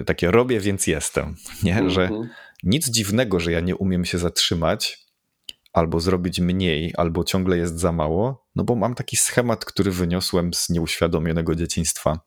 y, 0.00 0.04
takie 0.04 0.30
robię, 0.30 0.60
więc 0.60 0.86
jestem. 0.86 1.36
Nie? 1.62 1.90
Że 1.90 2.02
mhm. 2.02 2.28
nic 2.62 2.90
dziwnego, 2.90 3.40
że 3.40 3.52
ja 3.52 3.60
nie 3.60 3.76
umiem 3.76 4.04
się 4.04 4.18
zatrzymać, 4.18 5.06
albo 5.72 6.00
zrobić 6.00 6.40
mniej, 6.40 6.92
albo 6.96 7.24
ciągle 7.24 7.58
jest 7.58 7.78
za 7.78 7.92
mało, 7.92 8.46
no 8.56 8.64
bo 8.64 8.76
mam 8.76 8.94
taki 8.94 9.16
schemat, 9.16 9.64
który 9.64 9.90
wyniosłem 9.90 10.54
z 10.54 10.70
nieuświadomionego 10.70 11.54
dzieciństwa, 11.54 12.20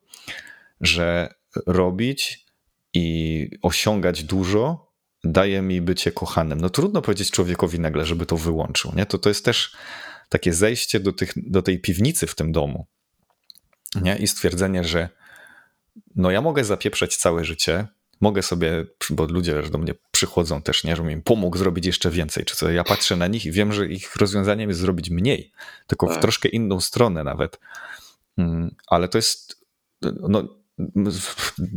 że 0.82 1.34
robić 1.66 2.46
i 2.94 3.50
osiągać 3.62 4.24
dużo 4.24 4.90
daje 5.24 5.62
mi 5.62 5.82
bycie 5.82 6.12
kochanym. 6.12 6.62
No 6.62 6.70
trudno 6.70 7.02
powiedzieć 7.02 7.32
człowiekowi 7.32 7.80
nagle, 7.80 8.06
żeby 8.06 8.26
to 8.26 8.38
wyłączył. 8.38 8.92
Nie? 8.96 9.06
To, 9.06 9.18
to 9.18 9.30
jest 9.30 9.46
też 9.46 9.76
takie 10.30 10.54
zejście 10.54 11.00
do, 11.00 11.14
tych, 11.14 11.34
do 11.36 11.62
tej 11.62 11.80
piwnicy 11.80 12.28
w 12.28 12.36
tym 12.36 12.52
domu 12.52 12.86
nie? 14.02 14.18
i 14.18 14.28
stwierdzenie, 14.28 14.84
że 14.84 15.10
no 16.16 16.32
ja 16.32 16.42
mogę 16.42 16.64
zapieprzeć 16.64 17.18
całe 17.18 17.46
życie, 17.46 17.88
mogę 18.22 18.42
sobie, 18.42 18.86
bo 19.10 19.26
ludzie 19.26 19.64
do 19.64 19.78
mnie 19.78 19.94
przychodzą 20.12 20.62
też, 20.62 20.84
nie, 20.84 20.96
że 20.96 21.04
mi 21.04 21.22
pomógł 21.22 21.58
zrobić 21.58 21.86
jeszcze 21.86 22.12
więcej, 22.12 22.46
czy 22.46 22.56
co, 22.56 22.72
ja 22.72 22.84
patrzę 22.84 23.16
na 23.16 23.28
nich 23.28 23.46
i 23.46 23.52
wiem, 23.52 23.74
że 23.74 23.88
ich 23.88 24.16
rozwiązaniem 24.16 24.70
jest 24.70 24.82
zrobić 24.82 25.10
mniej, 25.10 25.52
tylko 25.88 26.08
w 26.08 26.10
tak. 26.10 26.22
troszkę 26.22 26.50
inną 26.50 26.80
stronę 26.80 27.24
nawet. 27.24 27.60
Mm, 28.38 28.76
ale 28.88 29.08
to 29.08 29.18
jest, 29.18 29.66
no, 30.02 30.60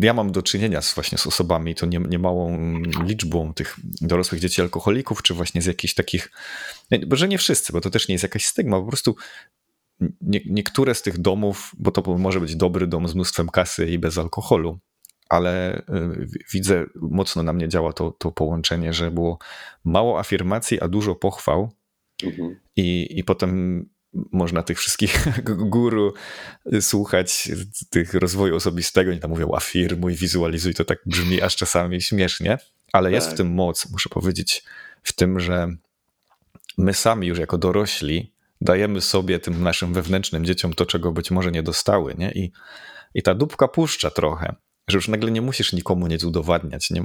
ja 0.01 0.15
mam 0.15 0.33
do 0.33 0.43
czynienia 0.43 0.83
z, 0.83 0.95
właśnie 0.95 1.19
z 1.19 1.27
osobami, 1.27 1.75
to 1.75 1.87
nie, 1.87 1.99
niemałą 1.99 2.59
liczbą 3.05 3.55
tych 3.55 3.77
dorosłych 4.01 4.41
dzieci 4.41 4.63
alkoholików, 4.63 5.23
czy 5.23 5.35
właśnie 5.35 5.63
z 5.63 5.67
jakichś 5.67 5.95
takich, 5.95 6.31
bo 7.07 7.17
że 7.17 7.29
nie 7.29 7.39
wszyscy, 7.39 7.73
bo 7.73 7.81
to 7.81 7.91
też 7.91 8.09
nie 8.09 8.15
jest 8.15 8.23
jakaś 8.23 8.45
stygma, 8.45 8.81
po 8.81 8.87
prostu 8.87 9.17
nie, 10.21 10.41
niektóre 10.47 10.95
z 10.95 11.03
tych 11.03 11.19
domów, 11.19 11.73
bo 11.79 11.91
to 11.91 12.19
może 12.19 12.41
być 12.41 12.57
dobry 12.57 12.87
dom 12.87 13.09
z 13.09 13.15
mnóstwem 13.15 13.49
kasy 13.49 13.87
i 13.87 13.99
bez 13.99 14.19
alkoholu, 14.19 14.79
ale 15.29 15.79
y, 15.79 16.27
widzę, 16.53 16.87
mocno 16.95 17.43
na 17.43 17.53
mnie 17.53 17.69
działa 17.69 17.93
to, 17.93 18.11
to 18.11 18.33
połączenie, 18.33 18.93
że 18.93 19.11
było 19.11 19.39
mało 19.85 20.19
afirmacji, 20.19 20.81
a 20.81 20.89
dużo 20.89 21.15
pochwał. 21.15 21.71
Mhm. 22.23 22.57
I, 22.77 23.19
I 23.19 23.25
potem 23.25 23.85
można 24.33 24.63
tych 24.63 24.79
wszystkich 24.79 25.27
guru 25.75 26.15
słuchać, 26.81 27.51
tych 27.91 28.15
rozwoju 28.15 28.57
osobistego, 28.57 29.11
oni 29.11 29.21
tam 29.21 29.31
mówią 29.31 29.55
afirmuj, 29.55 30.15
wizualizuj, 30.15 30.75
to 30.75 30.85
tak 30.85 30.99
brzmi 31.07 31.43
aż 31.43 31.57
czasami 31.57 32.03
śmiesznie, 32.03 32.59
ale 32.93 33.07
tak. 33.07 33.15
jest 33.15 33.27
w 33.27 33.31
tak. 33.31 33.37
tym 33.37 33.55
moc, 33.55 33.91
muszę 33.91 34.09
powiedzieć, 34.09 34.65
w 35.03 35.13
tym, 35.13 35.41
że 35.41 35.69
my 36.79 36.95
sami 36.95 37.27
już 37.27 37.39
jako 37.39 37.59
dorośli 37.59 38.33
dajemy 38.63 39.01
sobie, 39.01 39.39
tym 39.39 39.63
naszym 39.63 39.93
wewnętrznym 39.93 40.45
dzieciom 40.45 40.73
to, 40.73 40.87
czego 40.87 41.13
być 41.13 41.31
może 41.31 41.51
nie 41.53 41.63
dostały, 41.63 42.15
nie? 42.19 42.33
I, 42.33 42.53
i 43.15 43.23
ta 43.23 43.35
dupka 43.35 43.69
puszcza 43.69 44.11
trochę, 44.11 44.55
że 44.89 44.99
już 44.99 45.09
nagle 45.09 45.31
nie 45.31 45.43
musisz 45.43 45.73
nikomu 45.73 46.07
nic 46.07 46.25
udowadniać, 46.25 46.91
nie, 46.91 47.05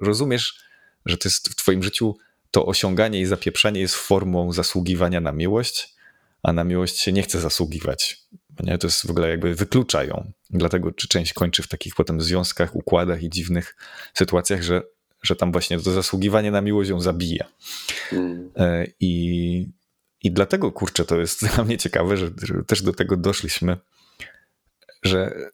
rozumiesz, 0.00 0.64
że 1.06 1.16
to 1.16 1.28
jest 1.28 1.48
w 1.48 1.56
twoim 1.56 1.82
życiu 1.82 2.16
to 2.50 2.66
osiąganie 2.66 3.20
i 3.20 3.26
zapieprzenie 3.26 3.80
jest 3.80 3.94
formą 3.94 4.52
zasługiwania 4.52 5.20
na 5.20 5.32
miłość, 5.32 5.94
a 6.42 6.52
na 6.52 6.64
miłość 6.64 6.98
się 6.98 7.12
nie 7.12 7.22
chce 7.22 7.40
zasługiwać. 7.40 8.18
Nie? 8.60 8.78
To 8.78 8.86
jest 8.86 9.06
w 9.06 9.10
ogóle 9.10 9.28
jakby 9.28 9.54
wykluczają. 9.54 10.32
Dlatego 10.50 10.92
czy 10.92 11.08
część 11.08 11.32
kończy 11.32 11.62
w 11.62 11.68
takich 11.68 11.94
potem 11.94 12.20
związkach, 12.20 12.76
układach 12.76 13.22
i 13.22 13.30
dziwnych 13.30 13.76
sytuacjach, 14.14 14.62
że, 14.62 14.82
że 15.22 15.36
tam 15.36 15.52
właśnie 15.52 15.80
to 15.80 15.92
zasługiwanie 15.92 16.50
na 16.50 16.60
miłość 16.60 16.90
ją 16.90 17.00
zabija. 17.00 17.46
Mm. 18.12 18.50
E, 18.56 18.86
I, 19.00 19.68
I 20.22 20.32
dlatego, 20.32 20.72
kurczę, 20.72 21.04
to 21.04 21.20
jest 21.20 21.46
dla 21.54 21.64
mnie 21.64 21.78
ciekawe, 21.78 22.16
że, 22.16 22.30
też 22.66 22.82
do 22.82 22.92
tego 22.92 23.16
doszliśmy, 23.16 23.76
że 25.02 25.50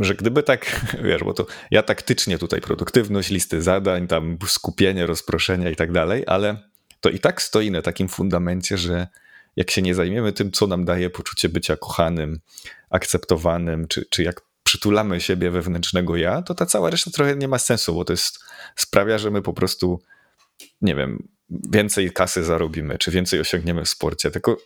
że 0.00 0.14
gdyby 0.14 0.42
tak, 0.42 0.80
wiesz, 1.04 1.24
bo 1.24 1.34
to 1.34 1.46
ja 1.70 1.82
taktycznie 1.82 2.38
tutaj 2.38 2.60
produktywność, 2.60 3.30
listy 3.30 3.62
zadań, 3.62 4.06
tam 4.06 4.38
skupienie, 4.46 5.06
rozproszenia 5.06 5.70
i 5.70 5.76
tak 5.76 5.92
dalej, 5.92 6.24
ale 6.26 6.56
to 7.00 7.10
i 7.10 7.18
tak 7.18 7.42
stoi 7.42 7.70
na 7.70 7.82
takim 7.82 8.08
fundamencie, 8.08 8.78
że 8.78 9.06
jak 9.56 9.70
się 9.70 9.82
nie 9.82 9.94
zajmiemy 9.94 10.32
tym, 10.32 10.52
co 10.52 10.66
nam 10.66 10.84
daje 10.84 11.10
poczucie 11.10 11.48
bycia 11.48 11.76
kochanym, 11.76 12.40
akceptowanym, 12.90 13.88
czy, 13.88 14.06
czy 14.10 14.22
jak 14.22 14.42
przytulamy 14.62 15.20
siebie 15.20 15.50
wewnętrznego 15.50 16.16
ja, 16.16 16.42
to 16.42 16.54
ta 16.54 16.66
cała 16.66 16.90
reszta 16.90 17.10
trochę 17.10 17.36
nie 17.36 17.48
ma 17.48 17.58
sensu, 17.58 17.94
bo 17.94 18.04
to 18.04 18.12
jest, 18.12 18.38
sprawia, 18.76 19.18
że 19.18 19.30
my 19.30 19.42
po 19.42 19.52
prostu, 19.52 20.02
nie 20.80 20.94
wiem, 20.94 21.28
więcej 21.50 22.12
kasy 22.12 22.44
zarobimy, 22.44 22.98
czy 22.98 23.10
więcej 23.10 23.40
osiągniemy 23.40 23.84
w 23.84 23.88
sporcie, 23.88 24.30
tylko 24.30 24.56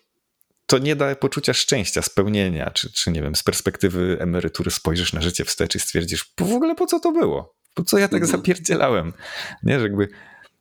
to 0.67 0.79
nie 0.79 0.97
da 0.97 1.15
poczucia 1.15 1.55
szczęścia, 1.55 2.03
spełnienia, 2.03 2.71
czy, 2.71 2.93
czy 2.93 3.11
nie 3.11 3.23
wiem, 3.23 3.37
z 3.37 3.43
perspektywy 3.43 4.17
emerytury 4.21 4.71
spojrzysz 4.71 5.13
na 5.13 5.21
życie 5.21 5.45
wstecz 5.45 5.75
i 5.75 5.81
stwierdzisz, 5.81 6.33
w 6.41 6.53
ogóle 6.53 6.75
po 6.75 6.87
co 6.87 7.01
to 7.01 7.13
było? 7.13 7.55
Po 7.75 7.85
co 7.85 7.99
ja 7.99 8.09
tak 8.09 8.23
mhm. 8.23 8.39
zapierdzielałem? 8.41 9.13
Nie, 9.63 9.79
że 9.79 9.83
jakby 9.83 10.09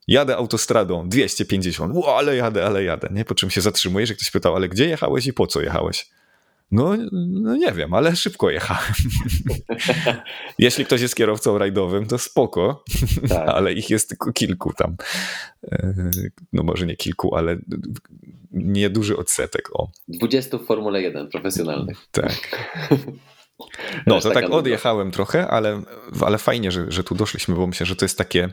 jadę 0.08 0.38
autostradą 0.38 1.10
250, 1.10 1.94
o, 1.98 2.18
ale 2.18 2.36
jadę, 2.36 2.66
ale 2.66 2.84
jadę, 2.84 3.10
nie? 3.12 3.26
Po 3.26 3.36
czym 3.36 3.50
się 3.50 3.62
zatrzymujesz, 3.62 4.10
że 4.10 4.16
ktoś 4.16 4.32
pytał, 4.32 4.56
ale 4.56 4.70
gdzie 4.70 4.90
jechałeś 4.90 5.28
i 5.28 5.34
po 5.34 5.48
co 5.48 5.62
jechałeś? 5.62 6.10
No, 6.72 6.98
no 7.12 7.56
nie 7.56 7.72
wiem, 7.72 7.94
ale 7.94 8.16
szybko 8.16 8.50
jechałem. 8.50 8.94
Jeśli 10.60 10.86
ktoś 10.86 11.02
jest 11.02 11.16
kierowcą 11.16 11.58
rajdowym, 11.58 12.06
to 12.06 12.18
spoko, 12.18 12.84
tak. 13.30 13.50
ale 13.56 13.74
ich 13.74 13.90
jest 13.90 14.10
tylko 14.10 14.34
kilku 14.34 14.74
tam. 14.74 14.96
E, 15.72 15.94
no 16.54 16.64
może 16.64 16.86
nie 16.86 16.96
kilku, 16.96 17.36
ale 17.36 17.58
nieduży 18.52 19.18
odsetek. 19.18 19.70
O. 19.74 19.91
20 20.08 20.58
w 20.58 20.66
Formule 20.66 21.02
1 21.02 21.30
profesjonalnych. 21.30 22.08
Tak. 22.12 22.34
No 24.08 24.22
to 24.22 24.32
tak 24.32 24.50
odjechałem 24.50 25.12
trochę, 25.12 25.48
ale, 25.48 25.82
ale 26.22 26.38
fajnie, 26.38 26.72
że, 26.72 26.86
że 26.91 27.04
tu 27.04 27.16
doszliśmy, 27.16 27.56
bo 27.56 27.68
myślę, 27.68 27.86
że 27.86 27.96
to 27.96 28.06
jest 28.06 28.18
takie 28.18 28.50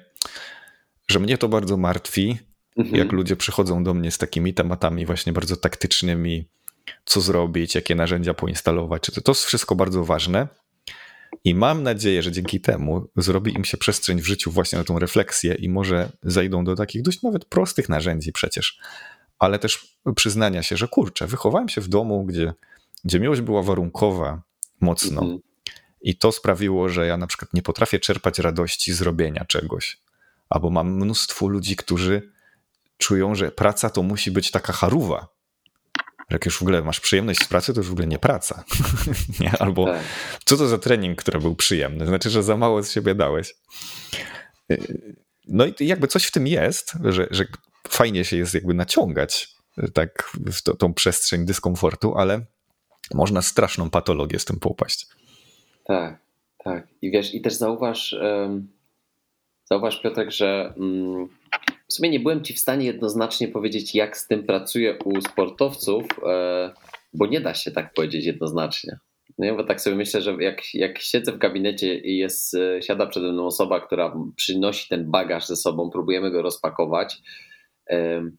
że 1.08 1.20
mnie 1.20 1.38
to 1.38 1.48
bardzo 1.48 1.76
martwi, 1.76 2.38
mhm. 2.76 2.96
jak 2.96 3.12
ludzie 3.12 3.36
przychodzą 3.36 3.84
do 3.84 3.94
mnie 3.94 4.10
z 4.10 4.18
takimi 4.18 4.54
tematami 4.54 5.06
właśnie 5.06 5.32
bardzo 5.32 5.56
taktycznymi, 5.56 6.48
co 7.06 7.20
zrobić, 7.20 7.74
jakie 7.74 7.94
narzędzia 7.94 8.34
poinstalować. 8.34 9.02
Czy 9.02 9.12
to, 9.12 9.20
to 9.20 9.32
jest 9.32 9.44
wszystko 9.44 9.74
bardzo 9.74 10.04
ważne. 10.04 10.48
I 11.44 11.54
mam 11.54 11.82
nadzieję, 11.82 12.22
że 12.22 12.32
dzięki 12.32 12.60
temu 12.60 13.08
zrobi 13.16 13.54
im 13.54 13.64
się 13.64 13.76
przestrzeń 13.76 14.20
w 14.20 14.26
życiu 14.26 14.50
właśnie 14.50 14.78
na 14.78 14.84
tą 14.84 14.98
refleksję 14.98 15.54
i 15.54 15.68
może 15.68 16.12
zejdą 16.22 16.64
do 16.64 16.74
takich 16.74 17.02
dość 17.02 17.22
nawet 17.22 17.44
prostych 17.44 17.88
narzędzi 17.88 18.32
przecież, 18.32 18.78
ale 19.38 19.58
też 19.58 19.98
przyznania 20.16 20.62
się, 20.62 20.76
że 20.76 20.88
kurczę, 20.88 21.26
wychowałem 21.26 21.68
się 21.68 21.80
w 21.80 21.88
domu, 21.88 22.24
gdzie, 22.24 22.52
gdzie 23.04 23.20
miłość 23.20 23.40
była 23.40 23.62
warunkowa 23.62 24.42
mocno. 24.80 25.22
Mhm. 25.22 25.40
I 26.00 26.16
to 26.16 26.32
sprawiło, 26.32 26.88
że 26.88 27.06
ja 27.06 27.16
na 27.16 27.26
przykład 27.26 27.54
nie 27.54 27.62
potrafię 27.62 28.00
czerpać 28.00 28.38
radości 28.38 28.92
z 28.92 29.02
robienia 29.02 29.44
czegoś 29.44 29.98
albo 30.48 30.70
mam 30.70 30.92
mnóstwo 30.92 31.48
ludzi, 31.48 31.76
którzy 31.76 32.32
czują, 32.98 33.34
że 33.34 33.50
praca 33.50 33.90
to 33.90 34.02
musi 34.02 34.30
być 34.30 34.50
taka 34.50 34.72
charuwa. 34.72 35.35
Jak 36.30 36.44
już 36.44 36.58
w 36.58 36.62
ogóle 36.62 36.82
masz 36.82 37.00
przyjemność 37.00 37.44
z 37.44 37.48
pracy, 37.48 37.74
to 37.74 37.80
już 37.80 37.88
w 37.88 37.92
ogóle 37.92 38.06
nie 38.06 38.18
praca. 38.18 38.64
nie? 39.40 39.52
Albo 39.58 39.84
tak. 39.84 40.02
co 40.44 40.56
to 40.56 40.68
za 40.68 40.78
trening, 40.78 41.18
który 41.18 41.40
był 41.40 41.54
przyjemny? 41.54 42.06
Znaczy, 42.06 42.30
że 42.30 42.42
za 42.42 42.56
mało 42.56 42.82
z 42.82 42.92
siebie 42.92 43.14
dałeś. 43.14 43.54
No 45.48 45.66
i 45.66 45.74
jakby 45.80 46.08
coś 46.08 46.24
w 46.24 46.30
tym 46.30 46.46
jest, 46.46 46.92
że, 47.04 47.26
że 47.30 47.44
fajnie 47.88 48.24
się 48.24 48.36
jest 48.36 48.54
jakby 48.54 48.74
naciągać 48.74 49.56
tak 49.92 50.32
w 50.36 50.62
to, 50.62 50.76
tą 50.76 50.94
przestrzeń 50.94 51.46
dyskomfortu, 51.46 52.14
ale 52.16 52.40
można 53.14 53.42
straszną 53.42 53.90
patologię 53.90 54.38
z 54.38 54.44
tym 54.44 54.60
popaść. 54.60 55.06
Tak, 55.84 56.18
tak. 56.64 56.88
I 57.02 57.10
wiesz, 57.10 57.34
i 57.34 57.40
też 57.40 57.54
zauważ, 57.54 58.12
um 58.12 58.76
Zauważ, 59.70 60.00
Piotrek, 60.00 60.30
że 60.30 60.74
mm, 60.76 61.28
w 61.88 61.92
sumie 61.92 62.10
nie 62.10 62.20
byłem 62.20 62.44
ci 62.44 62.54
w 62.54 62.58
stanie 62.58 62.86
jednoznacznie 62.86 63.48
powiedzieć, 63.48 63.94
jak 63.94 64.16
z 64.16 64.26
tym 64.26 64.46
pracuję 64.46 64.98
u 65.04 65.20
sportowców, 65.20 66.04
e, 66.26 66.72
bo 67.12 67.26
nie 67.26 67.40
da 67.40 67.54
się 67.54 67.70
tak 67.70 67.94
powiedzieć 67.94 68.26
jednoznacznie. 68.26 68.98
Nie? 69.38 69.52
Bo 69.52 69.64
tak 69.64 69.80
sobie 69.80 69.96
myślę, 69.96 70.22
że 70.22 70.36
jak, 70.40 70.74
jak 70.74 70.98
siedzę 70.98 71.32
w 71.32 71.38
gabinecie 71.38 71.98
i 71.98 72.16
jest, 72.16 72.54
e, 72.54 72.82
siada 72.82 73.06
przede 73.06 73.32
mną 73.32 73.46
osoba, 73.46 73.80
która 73.80 74.16
przynosi 74.36 74.88
ten 74.88 75.10
bagaż 75.10 75.46
ze 75.46 75.56
sobą, 75.56 75.90
próbujemy 75.90 76.30
go 76.30 76.42
rozpakować, 76.42 77.16
e, 77.90 78.30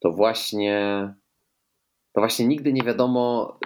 to 0.00 0.12
właśnie 0.12 1.08
to 2.12 2.20
właśnie 2.20 2.46
nigdy 2.46 2.72
nie 2.72 2.82
wiadomo, 2.82 3.58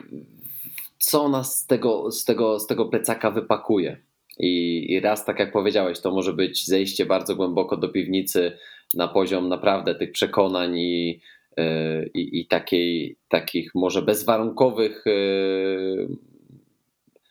co 0.99 1.29
nas 1.29 1.59
z 1.59 1.67
tego, 1.67 2.11
z 2.11 2.25
tego, 2.25 2.61
z 2.61 2.67
tego 2.67 2.87
plecaka 2.87 3.31
wypakuje. 3.31 4.03
I, 4.39 4.85
I 4.93 5.01
raz, 5.01 5.25
tak 5.25 5.39
jak 5.39 5.53
powiedziałeś, 5.53 6.01
to 6.01 6.11
może 6.11 6.33
być 6.33 6.67
zejście 6.67 7.07
bardzo 7.07 7.37
głęboko 7.37 7.77
do 7.77 7.89
piwnicy 7.89 8.59
na 8.95 9.09
poziom 9.09 9.49
naprawdę 9.49 9.95
tych 9.95 10.13
przekonań 10.13 10.79
i, 10.79 11.21
e, 11.57 12.07
i, 12.07 12.41
i 12.41 12.47
takiej, 12.47 13.17
takich 13.29 13.75
może 13.75 14.03
bezwarunkowych, 14.03 15.05
e, 15.07 15.11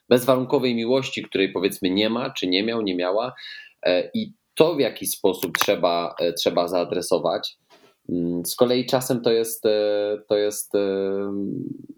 bezwarunkowej 0.10 0.76
miłości, 0.76 1.24
której 1.24 1.52
powiedzmy 1.52 1.90
nie 1.90 2.10
ma, 2.10 2.30
czy 2.30 2.48
nie 2.48 2.64
miał, 2.64 2.82
nie 2.82 2.96
miała. 2.96 3.34
E, 3.86 4.10
I 4.14 4.34
to 4.56 4.76
w 4.76 4.80
jaki 4.80 5.06
sposób 5.06 5.58
trzeba, 5.58 6.16
trzeba 6.40 6.68
zaadresować. 6.68 7.58
Mm, 8.10 8.46
z 8.46 8.56
kolei 8.56 8.86
czasem 8.86 9.22
to 9.22 9.32
jest, 9.32 9.66
e, 9.66 10.18
to 10.28 10.38
jest 10.38 10.76
e, 10.76 10.80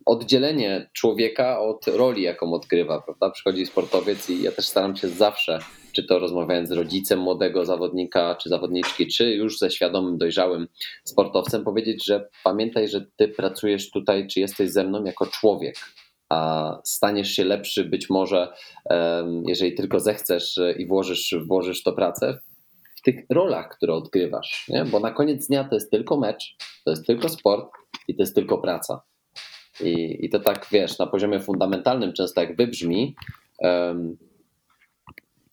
oddzielenie 0.06 0.90
człowieka 0.94 1.60
od 1.60 1.88
roli, 1.88 2.22
jaką 2.22 2.54
odgrywa, 2.54 3.02
prawda? 3.02 3.30
Przychodzi 3.30 3.66
sportowiec 3.66 4.30
i 4.30 4.44
ja 4.44 4.52
też 4.52 4.66
staram 4.66 4.96
się 4.96 5.08
zawsze, 5.08 5.60
czy 5.92 6.04
to 6.04 6.20
rozmawiając 6.20 6.70
z 6.70 6.72
rodzicem 6.72 7.20
młodego 7.20 7.66
zawodnika, 7.66 8.36
czy 8.36 8.50
zawodniczki, 8.50 9.08
czy 9.08 9.32
już 9.32 9.60
ze 9.60 9.72
świadomym, 9.72 10.18
dojrzałym 10.18 10.68
sportowcem, 11.04 11.64
powiedzieć, 11.64 12.06
że 12.06 12.30
pamiętaj, 12.44 12.88
że 12.88 13.06
ty 13.16 13.28
pracujesz 13.28 13.92
tutaj, 13.92 14.28
czy 14.28 14.40
jesteś 14.40 14.72
ze 14.72 14.84
mną 14.84 15.04
jako 15.04 15.28
człowiek, 15.28 15.76
a 16.30 16.72
staniesz 16.84 17.32
się 17.32 17.44
lepszy 17.44 17.84
być 17.84 18.10
może, 18.10 18.54
jeżeli 19.48 19.76
tylko 19.76 20.00
zechcesz 20.00 20.60
i 20.78 20.88
włożysz, 20.88 21.36
włożysz 21.48 21.84
to 21.84 21.94
pracę 21.94 22.40
tych 23.06 23.26
rolach, 23.30 23.70
które 23.70 23.94
odgrywasz, 23.94 24.66
nie? 24.70 24.86
bo 24.86 25.00
na 25.00 25.12
koniec 25.12 25.48
dnia 25.48 25.64
to 25.64 25.76
jest 25.76 25.92
tylko 25.92 26.18
mecz, 26.18 26.56
to 26.86 26.92
jest 26.92 27.06
tylko 27.06 27.30
sport 27.30 27.70
i 28.08 28.16
to 28.16 28.24
jest 28.24 28.36
tylko 28.36 28.58
praca. 28.58 29.02
I, 29.82 30.26
i 30.26 30.30
to 30.30 30.40
tak, 30.40 30.68
wiesz, 30.72 31.00
na 31.00 31.08
poziomie 31.08 31.40
fundamentalnym 31.40 32.14
często 32.14 32.42
jak 32.42 32.56
wybrzmi, 32.56 33.16
um, 33.60 34.18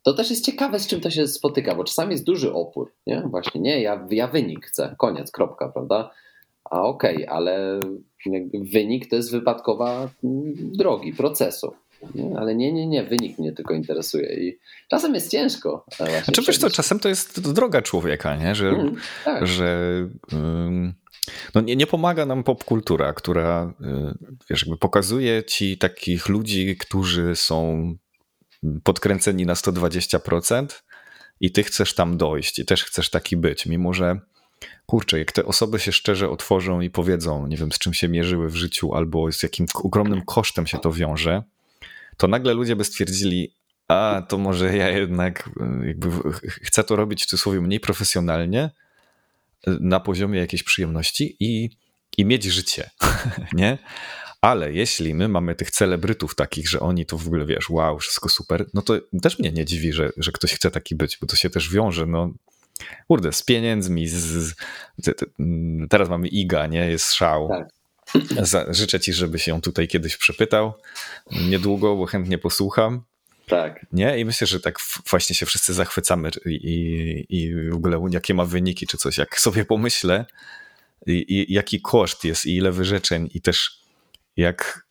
to 0.02 0.12
też 0.12 0.30
jest 0.30 0.44
ciekawe, 0.44 0.78
z 0.78 0.86
czym 0.86 1.00
to 1.00 1.10
się 1.10 1.28
spotyka, 1.28 1.74
bo 1.74 1.84
czasami 1.84 2.12
jest 2.12 2.24
duży 2.24 2.52
opór, 2.52 2.92
nie? 3.06 3.22
Właśnie, 3.30 3.60
nie, 3.60 3.82
ja, 3.82 4.06
ja 4.10 4.28
wynik 4.28 4.66
chcę, 4.66 4.94
koniec, 4.98 5.30
kropka, 5.30 5.68
prawda? 5.68 6.10
A 6.64 6.82
okej, 6.82 7.16
okay, 7.16 7.30
ale 7.30 7.80
wynik 8.72 9.10
to 9.10 9.16
jest 9.16 9.32
wypadkowa 9.32 10.08
drogi, 10.62 11.12
procesu. 11.12 11.72
Nie? 12.14 12.38
Ale 12.38 12.54
nie, 12.54 12.72
nie, 12.72 12.86
nie, 12.86 13.04
wynik 13.04 13.38
mnie 13.38 13.52
tylko 13.52 13.74
interesuje 13.74 14.34
i 14.34 14.58
czasem 14.90 15.14
jest 15.14 15.30
ciężko. 15.30 15.86
Znaczy 16.24 16.42
wiesz 16.46 16.58
to 16.58 16.70
czasem 16.70 17.00
to 17.00 17.08
jest 17.08 17.52
droga 17.52 17.82
człowieka, 17.82 18.36
nie? 18.36 18.54
że, 18.54 18.68
mm, 18.68 18.96
tak. 19.24 19.46
że 19.46 19.78
um, 20.32 20.94
no 21.54 21.60
nie, 21.60 21.76
nie 21.76 21.86
pomaga 21.86 22.26
nam 22.26 22.44
popkultura, 22.44 23.12
która 23.12 23.74
y, 23.80 24.34
wiesz, 24.50 24.62
jakby 24.62 24.78
pokazuje 24.78 25.44
ci 25.44 25.78
takich 25.78 26.28
ludzi, 26.28 26.76
którzy 26.76 27.36
są 27.36 27.94
podkręceni 28.84 29.46
na 29.46 29.54
120% 29.54 30.66
i 31.40 31.52
ty 31.52 31.62
chcesz 31.62 31.94
tam 31.94 32.16
dojść 32.16 32.58
i 32.58 32.64
też 32.64 32.84
chcesz 32.84 33.10
taki 33.10 33.36
być, 33.36 33.66
mimo 33.66 33.94
że 33.94 34.20
kurczę, 34.86 35.18
jak 35.18 35.32
te 35.32 35.44
osoby 35.44 35.78
się 35.78 35.92
szczerze 35.92 36.30
otworzą 36.30 36.80
i 36.80 36.90
powiedzą, 36.90 37.46
nie 37.46 37.56
wiem, 37.56 37.72
z 37.72 37.78
czym 37.78 37.94
się 37.94 38.08
mierzyły 38.08 38.48
w 38.48 38.56
życiu 38.56 38.94
albo 38.94 39.32
z 39.32 39.42
jakim 39.42 39.66
ogromnym 39.74 40.22
kosztem 40.24 40.66
się 40.66 40.78
to 40.78 40.92
wiąże, 40.92 41.42
to 42.16 42.28
nagle 42.28 42.54
ludzie 42.54 42.76
by 42.76 42.84
stwierdzili, 42.84 43.54
a 43.88 44.22
to 44.28 44.38
może 44.38 44.76
ja 44.76 44.88
jednak 44.88 45.50
e, 45.60 45.86
jakby 45.86 46.10
chcę 46.40 46.84
to 46.84 46.96
robić 46.96 47.22
w 47.22 47.26
cudzysłowie 47.26 47.60
mniej 47.60 47.80
profesjonalnie, 47.80 48.70
e, 49.66 49.76
na 49.80 50.00
poziomie 50.00 50.38
jakiejś 50.40 50.62
przyjemności 50.62 51.36
i, 51.40 51.70
i 52.18 52.24
mieć 52.24 52.44
życie, 52.44 52.90
nie? 53.52 53.78
Ale 54.40 54.72
jeśli 54.72 55.14
my 55.14 55.28
mamy 55.28 55.54
tych 55.54 55.70
celebrytów 55.70 56.34
takich, 56.34 56.68
że 56.68 56.80
oni 56.80 57.06
to 57.06 57.18
w 57.18 57.26
ogóle 57.26 57.46
wiesz, 57.46 57.70
wow, 57.70 57.98
wszystko 57.98 58.28
super, 58.28 58.66
no 58.74 58.82
to 58.82 59.00
też 59.22 59.38
mnie 59.38 59.52
nie 59.52 59.64
dziwi, 59.64 59.92
że, 59.92 60.10
że 60.16 60.32
ktoś 60.32 60.54
chce 60.54 60.70
taki 60.70 60.94
być, 60.94 61.18
bo 61.20 61.26
to 61.26 61.36
się 61.36 61.50
też 61.50 61.70
wiąże, 61.70 62.06
no 62.06 62.30
kurde, 63.08 63.32
z 63.32 63.42
pieniędzmi, 63.42 64.08
z, 64.08 64.14
z, 64.16 64.54
teraz 65.90 66.08
mamy 66.08 66.28
IGA, 66.28 66.66
nie? 66.66 66.90
Jest 66.90 67.12
szał. 67.12 67.48
Tak. 67.48 67.81
Życzę 68.70 69.00
ci, 69.00 69.12
żebyś 69.12 69.46
ją 69.46 69.60
tutaj 69.60 69.88
kiedyś 69.88 70.16
przepytał 70.16 70.72
niedługo, 71.48 71.96
bo 71.96 72.06
chętnie 72.06 72.38
posłucham. 72.38 73.02
Tak. 73.46 73.86
Nie? 73.92 74.18
I 74.18 74.24
myślę, 74.24 74.46
że 74.46 74.60
tak 74.60 74.78
właśnie 75.10 75.36
się 75.36 75.46
wszyscy 75.46 75.74
zachwycamy 75.74 76.30
i, 76.46 77.26
i 77.28 77.54
w 77.70 77.74
ogóle 77.74 78.02
jakie 78.10 78.34
ma 78.34 78.44
wyniki 78.44 78.86
czy 78.86 78.96
coś. 78.96 79.18
Jak 79.18 79.40
sobie 79.40 79.64
pomyślę, 79.64 80.24
i, 81.06 81.24
i 81.28 81.52
jaki 81.52 81.80
koszt 81.80 82.24
jest 82.24 82.46
i 82.46 82.56
ile 82.56 82.72
wyrzeczeń 82.72 83.30
i 83.34 83.40
też 83.40 83.80
jak, 84.36 84.86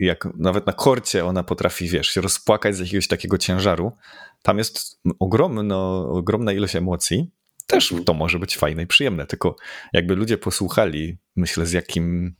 jak 0.00 0.28
nawet 0.34 0.66
na 0.66 0.72
korcie 0.72 1.24
ona 1.24 1.42
potrafi, 1.42 1.88
wiesz, 1.88 2.08
się 2.08 2.20
rozpłakać 2.20 2.76
z 2.76 2.78
jakiegoś 2.78 3.08
takiego 3.08 3.38
ciężaru. 3.38 3.92
Tam 4.42 4.58
jest 4.58 5.00
ogromno, 5.18 6.08
ogromna 6.08 6.52
ilość 6.52 6.76
emocji. 6.76 7.30
Też 7.66 7.92
mhm. 7.92 8.04
to 8.04 8.14
może 8.14 8.38
być 8.38 8.56
fajne 8.56 8.82
i 8.82 8.86
przyjemne, 8.86 9.26
tylko 9.26 9.56
jakby 9.92 10.16
ludzie 10.16 10.38
posłuchali, 10.38 11.18
myślę, 11.36 11.66
z 11.66 11.72
jakim 11.72 12.34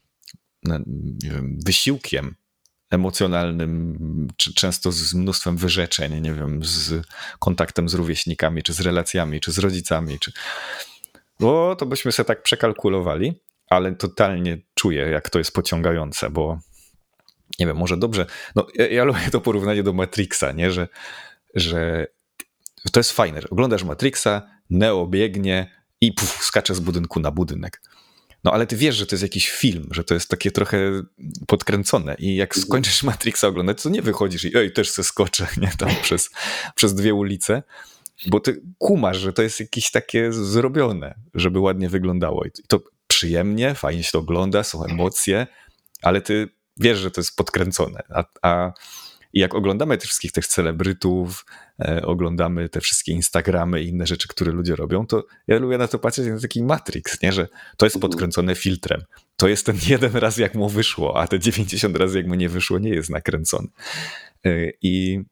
wiem, 1.23 1.59
wysiłkiem 1.66 2.35
emocjonalnym, 2.91 4.28
czy 4.37 4.55
często 4.55 4.93
z 4.93 5.15
mnóstwem 5.15 5.57
wyrzeczeń, 5.57 6.20
nie 6.20 6.35
wiem, 6.35 6.65
z 6.65 7.07
kontaktem 7.39 7.89
z 7.89 7.95
rówieśnikami, 7.95 8.62
czy 8.62 8.73
z 8.73 8.81
relacjami, 8.81 9.41
czy 9.41 9.53
z 9.53 9.59
rodzicami, 9.59 10.19
czy. 10.19 10.32
To 11.78 11.87
byśmy 11.87 12.12
sobie 12.12 12.27
tak 12.27 12.43
przekalkulowali, 12.43 13.41
ale 13.66 13.95
totalnie 13.95 14.59
czuję, 14.74 15.03
jak 15.03 15.31
to 15.31 15.39
jest 15.39 15.53
pociągające, 15.53 16.31
bo 16.31 16.59
nie 17.59 17.66
wiem, 17.66 17.77
może 17.77 17.97
dobrze. 17.97 18.27
No, 18.57 18.66
ja, 18.74 18.89
ja 18.89 19.05
lubię 19.05 19.31
to 19.32 19.41
porównanie 19.41 19.82
do 19.82 19.93
Matrixa, 19.93 20.53
nie? 20.53 20.70
Że, 20.70 20.89
że 21.55 22.07
to 22.93 23.01
jest 23.01 23.12
fajne. 23.12 23.41
Oglądasz 23.51 23.85
Matrixa, 23.85 24.43
Neo 24.70 25.07
biegnie 25.07 25.70
i 26.01 26.12
puf, 26.12 26.45
skacze 26.45 26.74
z 26.74 26.81
budynku 26.81 27.20
na 27.20 27.31
budynek. 27.31 27.82
No 28.45 28.53
ale 28.53 28.67
ty 28.67 28.77
wiesz, 28.77 28.97
że 28.97 29.07
to 29.07 29.15
jest 29.15 29.23
jakiś 29.23 29.51
film, 29.51 29.89
że 29.91 30.05
to 30.05 30.15
jest 30.15 30.29
takie 30.29 30.51
trochę 30.51 31.03
podkręcone 31.47 32.17
i 32.19 32.37
jak 32.37 32.51
mhm. 32.51 32.67
skończysz 32.67 33.03
Matrixa 33.12 33.49
oglądać, 33.49 33.83
to 33.83 33.89
nie 33.89 34.03
wychodzisz 34.03 34.45
i 34.45 34.57
oj, 34.57 34.73
też 34.73 34.91
se 34.91 35.05
skoczę, 35.05 35.47
nie, 35.62 35.73
tam 35.79 35.91
przez, 36.03 36.31
przez 36.75 36.95
dwie 36.95 37.15
ulice, 37.15 37.62
bo 38.27 38.41
ty 38.41 38.62
kumasz, 38.79 39.19
że 39.19 39.33
to 39.33 39.43
jest 39.43 39.61
jakieś 39.61 39.91
takie 39.91 40.33
zrobione, 40.33 41.15
żeby 41.35 41.59
ładnie 41.59 41.89
wyglądało 41.89 42.45
i 42.45 42.51
to 42.69 42.81
przyjemnie, 43.07 43.75
fajnie 43.75 44.03
się 44.03 44.11
to 44.12 44.19
ogląda, 44.19 44.62
są 44.62 44.85
emocje, 44.85 45.47
ale 46.03 46.21
ty 46.21 46.49
wiesz, 46.77 46.99
że 46.99 47.11
to 47.11 47.21
jest 47.21 47.37
podkręcone, 47.37 48.03
a, 48.09 48.25
a 48.43 48.73
i 49.32 49.40
jak 49.40 49.55
oglądamy 49.55 49.98
tych 49.98 50.09
wszystkich 50.09 50.32
tych 50.32 50.47
celebrytów, 50.47 51.47
e, 51.78 52.02
oglądamy 52.02 52.69
te 52.69 52.81
wszystkie 52.81 53.12
Instagramy 53.12 53.82
i 53.82 53.89
inne 53.89 54.07
rzeczy, 54.07 54.28
które 54.28 54.52
ludzie 54.52 54.77
robią, 54.77 55.07
to 55.07 55.24
ja 55.47 55.59
lubię 55.59 55.78
na 55.78 55.89
to 55.89 55.98
patrzeć 55.98 56.24
jak 56.24 56.35
na 56.35 56.40
taki 56.40 56.62
Matrix, 56.62 57.23
nie? 57.23 57.32
że 57.32 57.48
to 57.77 57.86
jest 57.86 57.97
mhm. 57.97 58.11
podkręcone 58.11 58.55
filtrem. 58.55 59.02
To 59.36 59.48
jest 59.48 59.66
ten 59.66 59.77
jeden 59.89 60.16
raz, 60.16 60.36
jak 60.36 60.55
mu 60.55 60.69
wyszło, 60.69 61.20
a 61.20 61.27
te 61.27 61.39
90 61.39 61.97
razy, 61.97 62.19
jak 62.19 62.27
mu 62.27 62.35
nie 62.35 62.48
wyszło, 62.48 62.78
nie 62.78 62.90
jest 62.90 63.11
nakręcony. 63.11 63.69
E, 64.44 64.70
I 64.82 65.24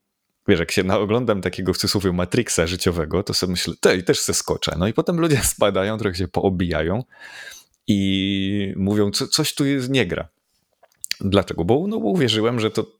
wiesz, 0.49 0.61
jak 0.61 0.71
się 0.71 0.83
naoglądam 0.85 1.41
takiego 1.41 1.73
w 1.75 1.79
cudzysłowie 1.79 2.13
Matrixa 2.13 2.67
życiowego, 2.67 3.23
to 3.23 3.35
sobie 3.35 3.51
myślę, 3.51 3.75
te, 3.81 4.03
też 4.03 4.19
se 4.21 4.35
skoczę. 4.35 4.77
No 4.79 4.89
i 4.89 4.93
potem 4.93 5.21
ludzie 5.21 5.41
spadają, 5.55 5.99
trochę 5.99 6.17
się 6.17 6.29
poobijają 6.29 7.05
i 7.87 8.73
mówią, 8.77 9.11
co, 9.11 9.29
coś 9.29 9.55
tu 9.55 9.67
jest, 9.67 9.91
nie 9.91 10.07
gra. 10.07 10.29
Dlaczego? 11.21 11.65
Bo, 11.65 11.87
no, 11.89 12.01
bo 12.01 12.09
uwierzyłem, 12.09 12.61
że 12.61 12.71
to 12.71 12.98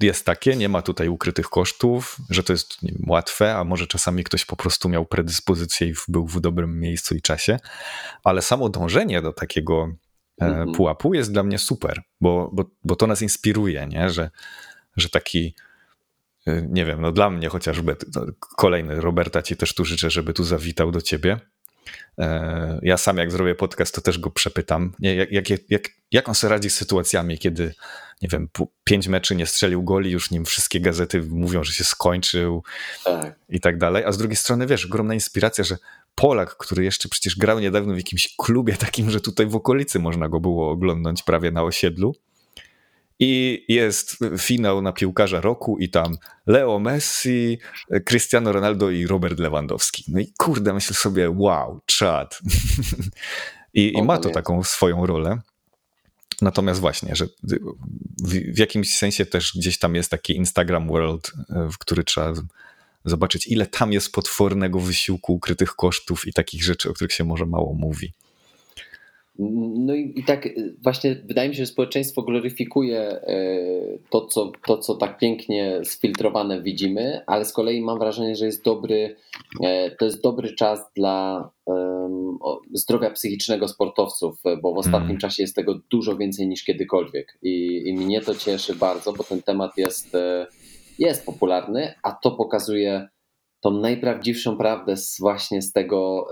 jest 0.00 0.26
takie, 0.26 0.56
nie 0.56 0.68
ma 0.68 0.82
tutaj 0.82 1.08
ukrytych 1.08 1.48
kosztów, 1.48 2.16
że 2.30 2.42
to 2.42 2.52
jest 2.52 2.76
wiem, 2.82 3.02
łatwe, 3.06 3.56
a 3.56 3.64
może 3.64 3.86
czasami 3.86 4.24
ktoś 4.24 4.44
po 4.44 4.56
prostu 4.56 4.88
miał 4.88 5.06
predyspozycję 5.06 5.88
i 5.88 5.94
był 6.08 6.26
w 6.26 6.40
dobrym 6.40 6.80
miejscu 6.80 7.14
i 7.14 7.22
czasie, 7.22 7.58
ale 8.24 8.42
samo 8.42 8.68
dążenie 8.68 9.22
do 9.22 9.32
takiego 9.32 9.92
mm 10.40 10.68
-hmm. 10.68 10.74
pułapu 10.74 11.14
jest 11.14 11.32
dla 11.32 11.42
mnie 11.42 11.58
super, 11.58 12.02
bo, 12.20 12.50
bo, 12.52 12.70
bo 12.84 12.96
to 12.96 13.06
nas 13.06 13.22
inspiruje, 13.22 13.86
nie? 13.86 14.10
Że, 14.10 14.30
że 14.96 15.08
taki 15.08 15.54
e, 16.46 16.62
nie 16.68 16.84
wiem, 16.84 17.00
no 17.00 17.12
dla 17.12 17.30
mnie 17.30 17.48
chociażby 17.48 17.96
kolejny 18.38 19.00
Roberta 19.00 19.42
ci 19.42 19.56
też 19.56 19.74
tu 19.74 19.84
życzę, 19.84 20.10
żeby 20.10 20.32
tu 20.32 20.44
zawitał 20.44 20.90
do 20.90 21.00
ciebie. 21.00 21.40
E, 22.18 22.78
ja 22.82 22.96
sam 22.96 23.16
jak 23.16 23.30
zrobię 23.30 23.54
podcast, 23.54 23.94
to 23.94 24.00
też 24.00 24.18
go 24.18 24.30
przepytam, 24.30 24.92
jak, 25.00 25.32
jak, 25.32 25.70
jak, 25.70 25.82
jak 26.12 26.28
on 26.28 26.34
sobie 26.34 26.50
radzi 26.50 26.70
z 26.70 26.74
sytuacjami, 26.74 27.38
kiedy 27.38 27.74
nie 28.22 28.28
wiem, 28.28 28.48
pięć 28.84 29.08
meczy 29.08 29.36
nie 29.36 29.46
strzelił 29.46 29.82
goli, 29.82 30.10
już 30.10 30.30
nim 30.30 30.44
wszystkie 30.44 30.80
gazety 30.80 31.22
mówią, 31.22 31.64
że 31.64 31.72
się 31.72 31.84
skończył 31.84 32.62
tak. 33.04 33.38
i 33.48 33.60
tak 33.60 33.78
dalej. 33.78 34.04
A 34.04 34.12
z 34.12 34.18
drugiej 34.18 34.36
strony, 34.36 34.66
wiesz, 34.66 34.86
ogromna 34.86 35.14
inspiracja, 35.14 35.64
że 35.64 35.76
Polak, 36.14 36.56
który 36.56 36.84
jeszcze 36.84 37.08
przecież 37.08 37.36
grał 37.36 37.60
niedawno 37.60 37.94
w 37.94 37.96
jakimś 37.96 38.34
klubie 38.36 38.74
takim, 38.76 39.10
że 39.10 39.20
tutaj 39.20 39.46
w 39.46 39.56
okolicy 39.56 39.98
można 39.98 40.28
go 40.28 40.40
było 40.40 40.70
oglądnąć 40.70 41.22
prawie 41.22 41.50
na 41.50 41.62
osiedlu. 41.62 42.14
I 43.18 43.64
jest 43.68 44.18
finał 44.38 44.82
na 44.82 44.92
piłkarza 44.92 45.40
roku 45.40 45.78
i 45.78 45.88
tam 45.88 46.16
Leo 46.46 46.78
Messi, 46.78 47.58
Cristiano 48.04 48.52
Ronaldo 48.52 48.90
i 48.90 49.06
Robert 49.06 49.38
Lewandowski. 49.38 50.04
No 50.08 50.20
i 50.20 50.32
kurde, 50.38 50.72
myślę 50.72 50.96
sobie, 50.96 51.30
wow, 51.30 51.80
czad. 51.86 52.40
I, 53.74 53.92
I 53.98 54.02
ma 54.02 54.18
to 54.18 54.30
taką 54.30 54.64
swoją 54.64 55.06
rolę. 55.06 55.40
Natomiast 56.42 56.80
właśnie, 56.80 57.16
że 57.16 57.26
w, 58.24 58.58
jakimś 58.58 58.96
sensie 58.96 59.26
też 59.26 59.52
gdzieś 59.56 59.78
tam 59.78 59.94
jest 59.94 60.10
taki 60.10 60.36
Instagram 60.36 60.88
World, 60.88 61.32
e, 61.50 61.68
w 61.72 61.78
który 61.78 62.04
trzeba 62.04 62.32
zobaczyć, 63.04 63.46
ile 63.46 63.66
tam 63.66 63.92
jest 63.92 64.12
potwornego 64.12 64.80
wysiłku, 64.80 65.34
ukrytych 65.34 65.74
kosztów 65.74 66.26
i 66.26 66.32
takich 66.32 66.64
rzeczy, 66.64 66.90
o 66.90 66.92
których 66.92 67.12
się 67.12 67.24
może 67.24 67.46
mało 67.46 67.74
mówi. 67.74 68.12
No 69.38 69.94
i, 69.94 70.12
i, 70.16 70.24
tak 70.24 70.46
y, 70.46 70.76
właśnie 70.82 71.14
wydaje 71.24 71.48
mi 71.48 71.54
się, 71.54 71.62
że 71.62 71.72
społeczeństwo 71.72 72.22
gloryfikuje 72.22 73.20
y, 73.28 73.98
to 74.10 74.26
co, 74.26 74.52
to, 74.66 74.78
co 74.78 74.94
tak 74.94 75.18
pięknie 75.18 75.80
sfiltrowane 75.84 76.62
widzimy, 76.62 77.20
ale 77.26 77.44
z 77.44 77.52
kolei 77.52 77.82
mam 77.82 77.98
wrażenie, 77.98 78.36
że 78.36 78.46
jest 78.46 78.64
dobry, 78.64 79.16
e, 79.62 79.90
to 79.90 80.04
jest 80.04 80.22
dobry 80.22 80.54
czas 80.54 80.80
dla 80.96 81.50
zdrowia 82.72 83.10
psychicznego 83.10 83.68
sportowców, 83.68 84.42
bo 84.62 84.74
w 84.74 84.78
ostatnim 84.78 85.02
hmm. 85.02 85.18
czasie 85.18 85.42
jest 85.42 85.56
tego 85.56 85.80
dużo 85.90 86.16
więcej 86.16 86.48
niż 86.48 86.64
kiedykolwiek. 86.64 87.38
I, 87.42 87.82
I 87.86 87.92
mnie 87.92 88.20
to 88.20 88.34
cieszy 88.34 88.74
bardzo, 88.74 89.12
bo 89.12 89.24
ten 89.24 89.42
temat 89.42 89.76
jest, 89.76 90.16
jest 90.98 91.26
popularny, 91.26 91.94
a 92.02 92.12
to 92.12 92.30
pokazuje 92.30 93.08
tą 93.60 93.70
najprawdziwszą 93.70 94.56
prawdę 94.56 94.96
z 94.96 95.20
właśnie 95.20 95.62
z 95.62 95.72
tego, 95.72 96.28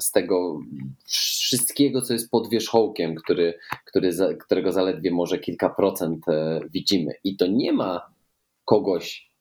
z 0.00 0.10
tego 0.10 0.58
wszystkiego, 1.06 2.02
co 2.02 2.12
jest 2.12 2.30
pod 2.30 2.50
wierzchołkiem, 2.50 3.14
który, 3.14 3.58
który, 3.86 4.10
którego 4.44 4.72
zaledwie 4.72 5.10
może 5.10 5.38
kilka 5.38 5.70
procent 5.70 6.28
e, 6.28 6.60
widzimy. 6.70 7.12
I 7.24 7.36
to 7.36 7.46
nie 7.46 7.72
ma 7.72 8.14
kogoś 8.64 9.34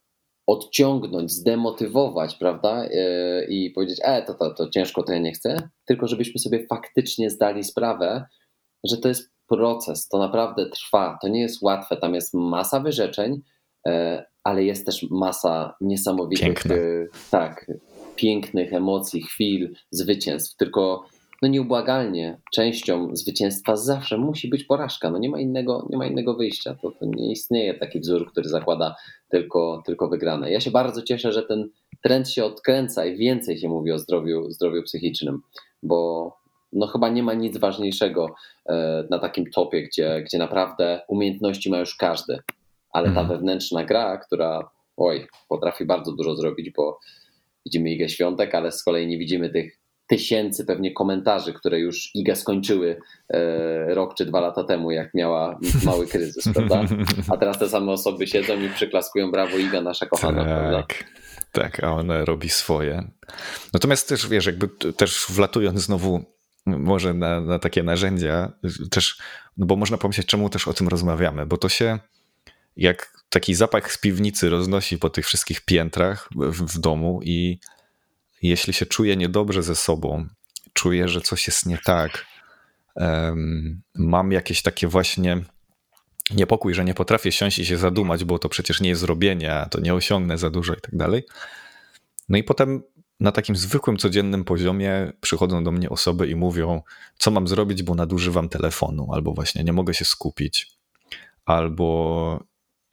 odciągnąć, 0.48 1.32
zdemotywować, 1.32 2.36
prawda? 2.36 2.86
E, 2.86 3.46
I 3.46 3.72
powiedzieć, 3.72 4.00
e, 4.04 4.22
to, 4.22 4.34
to, 4.34 4.54
to 4.54 4.70
ciężko, 4.70 5.04
to 5.04 5.14
ja 5.14 5.20
nie 5.20 5.32
chcę, 5.32 5.70
tylko 5.86 6.08
żebyśmy 6.08 6.40
sobie 6.40 6.68
faktycznie 6.68 7.30
zdali 7.30 7.64
sprawę, 7.64 8.26
że 8.84 8.98
to 8.98 9.08
jest 9.08 9.34
proces, 9.48 10.08
to 10.08 10.18
naprawdę 10.18 10.70
trwa, 10.70 11.18
to 11.22 11.28
nie 11.28 11.42
jest 11.42 11.62
łatwe, 11.62 11.98
tam 11.98 12.16
jest 12.16 12.34
masa 12.34 12.80
wyrzeczeń, 12.80 13.42
e, 13.88 14.26
ale 14.44 14.64
jest 14.64 14.86
też 14.86 15.06
masa 15.10 15.76
niesamowitych, 15.82 16.46
Piękne. 16.46 16.76
tak, 17.32 17.72
pięknych 18.16 18.74
emocji, 18.74 19.22
chwil, 19.22 19.76
zwycięstw. 19.92 20.58
Tylko 20.58 21.06
no 21.42 21.48
nieubłagalnie 21.50 22.42
częścią 22.54 23.16
zwycięstwa 23.16 23.76
zawsze 23.76 24.18
musi 24.18 24.50
być 24.50 24.64
porażka. 24.64 25.10
No 25.12 25.18
nie 25.18 25.30
ma 25.30 25.40
innego, 25.40 25.88
nie 25.90 25.98
ma 25.98 26.06
innego 26.06 26.34
wyjścia. 26.34 26.76
To, 26.82 26.92
to 26.92 27.06
nie 27.06 27.32
istnieje 27.32 27.74
taki 27.74 28.00
wzór, 28.00 28.32
który 28.32 28.50
zakłada 28.50 28.96
tylko, 29.30 29.84
tylko 29.86 30.08
wygrane. 30.10 30.52
Ja 30.52 30.60
się 30.60 30.72
bardzo 30.72 31.02
cieszę, 31.02 31.32
że 31.32 31.44
ten 31.44 31.70
trend 32.04 32.30
się 32.30 32.46
odkręca 32.46 33.06
i 33.06 33.18
więcej 33.18 33.58
się 33.58 33.70
mówi 33.70 33.92
o 33.92 34.00
zdrowiu, 34.00 34.52
zdrowiu 34.52 34.84
psychicznym, 34.84 35.42
bo 35.84 36.32
no 36.74 36.88
chyba 36.88 37.10
nie 37.10 37.24
ma 37.24 37.34
nic 37.34 37.58
ważniejszego 37.58 38.36
e, 38.70 39.04
na 39.10 39.20
takim 39.20 39.52
topie, 39.52 39.84
gdzie, 39.84 40.24
gdzie 40.26 40.38
naprawdę 40.38 41.02
umiejętności 41.08 41.70
ma 41.70 41.80
już 41.80 41.96
każdy 41.96 42.40
ale 42.94 43.06
ta 43.06 43.22
mhm. 43.22 43.28
wewnętrzna 43.28 43.86
gra, 43.86 44.18
która 44.18 44.70
oj, 44.98 45.28
potrafi 45.50 45.86
bardzo 45.86 46.12
dużo 46.12 46.36
zrobić, 46.36 46.72
bo 46.72 47.00
widzimy 47.66 47.90
Igę 47.90 48.10
Świątek, 48.10 48.56
ale 48.56 48.72
z 48.72 48.84
kolei 48.84 49.08
nie 49.08 49.18
widzimy 49.18 49.50
tych 49.50 49.84
tysięcy 50.08 50.66
pewnie 50.66 50.94
komentarzy, 50.94 51.54
które 51.54 51.80
już 51.80 52.16
Iga 52.16 52.36
skończyły 52.36 53.00
e, 53.30 53.96
rok 53.96 54.16
czy 54.16 54.26
dwa 54.26 54.40
lata 54.40 54.64
temu, 54.64 54.92
jak 54.92 55.14
miała 55.14 55.60
mały 55.86 56.08
kryzys, 56.08 56.54
prawda? 56.54 56.84
A 57.34 57.38
teraz 57.38 57.60
te 57.60 57.70
same 57.70 57.92
osoby 57.92 58.28
siedzą 58.28 58.62
i 58.62 58.70
przyklaskują 58.70 59.32
brawo 59.32 59.58
Iga, 59.58 59.82
nasza 59.82 60.06
kochana, 60.06 60.46
tak. 60.46 60.48
prawda? 60.48 60.86
Tak, 61.52 61.84
a 61.84 61.94
ona 61.94 62.26
robi 62.26 62.50
swoje. 62.50 63.12
Natomiast 63.74 64.10
też, 64.10 64.28
wiesz, 64.28 64.46
jakby 64.46 64.68
też 64.98 65.26
wlatując 65.30 65.80
znowu 65.80 66.24
może 66.66 67.14
na, 67.14 67.42
na 67.42 67.60
takie 67.60 67.84
narzędzia, 67.84 68.52
też, 68.92 69.18
no 69.58 69.66
bo 69.66 69.76
można 69.76 69.98
pomyśleć, 69.98 70.28
czemu 70.28 70.50
też 70.50 70.68
o 70.68 70.74
tym 70.74 70.88
rozmawiamy, 70.88 71.46
bo 71.46 71.58
to 71.58 71.70
się 71.70 72.00
jak 72.78 73.14
taki 73.30 73.56
zapach 73.56 73.92
z 73.92 73.98
piwnicy 73.98 74.50
roznosi 74.50 74.98
po 74.98 75.10
tych 75.10 75.26
wszystkich 75.26 75.62
piętrach 75.62 76.30
w, 76.36 76.74
w 76.74 76.80
domu 76.80 77.20
i 77.24 77.60
jeśli 78.42 78.74
się 78.74 78.86
czuję 78.86 79.18
niedobrze 79.18 79.64
ze 79.64 79.76
sobą, 79.76 80.28
czuję, 80.74 81.08
że 81.08 81.22
coś 81.22 81.48
jest 81.48 81.66
nie 81.66 81.78
tak, 81.78 82.26
um, 82.96 83.82
mam 83.96 84.32
jakieś 84.32 84.62
takie 84.62 84.88
właśnie 84.88 85.42
niepokój, 86.32 86.74
że 86.74 86.86
nie 86.86 86.94
potrafię 86.94 87.32
siąść 87.32 87.60
i 87.60 87.66
się 87.66 87.78
zadumać, 87.78 88.24
bo 88.24 88.40
to 88.40 88.50
przecież 88.50 88.82
nie 88.82 88.90
jest 88.90 89.02
zrobienie, 89.02 89.66
to 89.72 89.80
nie 89.80 89.94
osiągnę 89.94 90.38
za 90.38 90.50
dużo 90.50 90.74
i 90.74 90.82
tak 90.82 90.96
dalej. 90.96 91.24
No 92.30 92.38
i 92.38 92.44
potem 92.44 92.84
na 93.20 93.32
takim 93.32 93.56
zwykłym, 93.56 93.98
codziennym 93.98 94.44
poziomie 94.44 95.12
przychodzą 95.22 95.64
do 95.64 95.72
mnie 95.72 95.90
osoby 95.90 96.28
i 96.28 96.36
mówią, 96.36 96.82
co 97.18 97.32
mam 97.32 97.48
zrobić, 97.48 97.84
bo 97.84 97.96
nadużywam 97.96 98.50
telefonu, 98.50 99.08
albo 99.14 99.34
właśnie 99.34 99.64
nie 99.64 99.74
mogę 99.74 99.94
się 99.94 100.06
skupić, 100.06 100.72
albo 101.46 102.44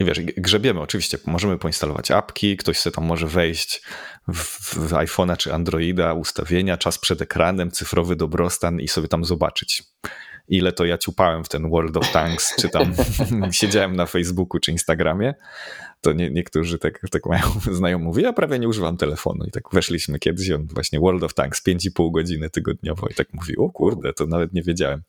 wiesz, 0.04 0.20
grzebiemy 0.20 0.80
oczywiście, 0.80 1.18
możemy 1.26 1.58
poinstalować 1.58 2.10
apki, 2.10 2.56
ktoś 2.56 2.78
sobie 2.78 2.94
tam 2.94 3.04
może 3.04 3.26
wejść 3.26 3.82
w, 4.28 4.74
w 4.74 4.92
iPhone'a 4.92 5.36
czy 5.36 5.54
Androida, 5.54 6.14
ustawienia, 6.14 6.76
czas 6.76 6.98
przed 6.98 7.22
ekranem, 7.22 7.70
cyfrowy 7.70 8.16
dobrostan 8.16 8.80
i 8.80 8.88
sobie 8.88 9.08
tam 9.08 9.24
zobaczyć. 9.24 9.82
Ile 10.48 10.72
to 10.72 10.84
ja 10.84 10.98
ciupałem 10.98 11.44
w 11.44 11.48
ten 11.48 11.70
World 11.70 11.96
of 11.96 12.12
Tanks, 12.12 12.56
czy 12.56 12.68
tam 12.68 12.94
siedziałem 13.52 13.96
na 13.96 14.06
Facebooku 14.06 14.60
czy 14.60 14.70
Instagramie, 14.70 15.34
to 16.00 16.12
nie, 16.12 16.30
niektórzy 16.30 16.78
tak, 16.78 17.00
tak 17.10 17.26
mają, 17.26 17.42
znają, 17.72 17.98
mówi, 17.98 18.22
ja 18.22 18.32
prawie 18.32 18.58
nie 18.58 18.68
używam 18.68 18.96
telefonu. 18.96 19.44
I 19.44 19.50
tak 19.50 19.64
weszliśmy 19.72 20.18
kiedyś, 20.18 20.50
on 20.50 20.66
właśnie 20.66 21.00
World 21.00 21.22
of 21.22 21.34
Tanks, 21.34 21.66
5,5 21.66 22.12
godziny 22.12 22.50
tygodniowo 22.50 23.08
i 23.08 23.14
tak 23.14 23.28
mówi, 23.32 23.56
o 23.56 23.70
kurde, 23.70 24.12
to 24.12 24.26
nawet 24.26 24.52
nie 24.52 24.62
wiedziałem. 24.62 25.02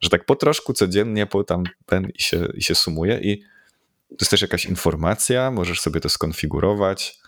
Że 0.00 0.10
tak 0.10 0.24
po 0.24 0.36
troszku 0.36 0.72
codziennie, 0.72 1.26
po 1.26 1.44
tam 1.44 1.64
ten 1.86 2.08
i 2.14 2.22
się, 2.22 2.48
i 2.54 2.62
się 2.62 2.74
sumuje 2.74 3.20
i 3.22 3.42
to 4.08 4.16
jest 4.20 4.30
też 4.30 4.42
jakaś 4.42 4.64
informacja, 4.64 5.50
możesz 5.50 5.80
sobie 5.80 6.00
to 6.00 6.08
skonfigurować, 6.08 7.18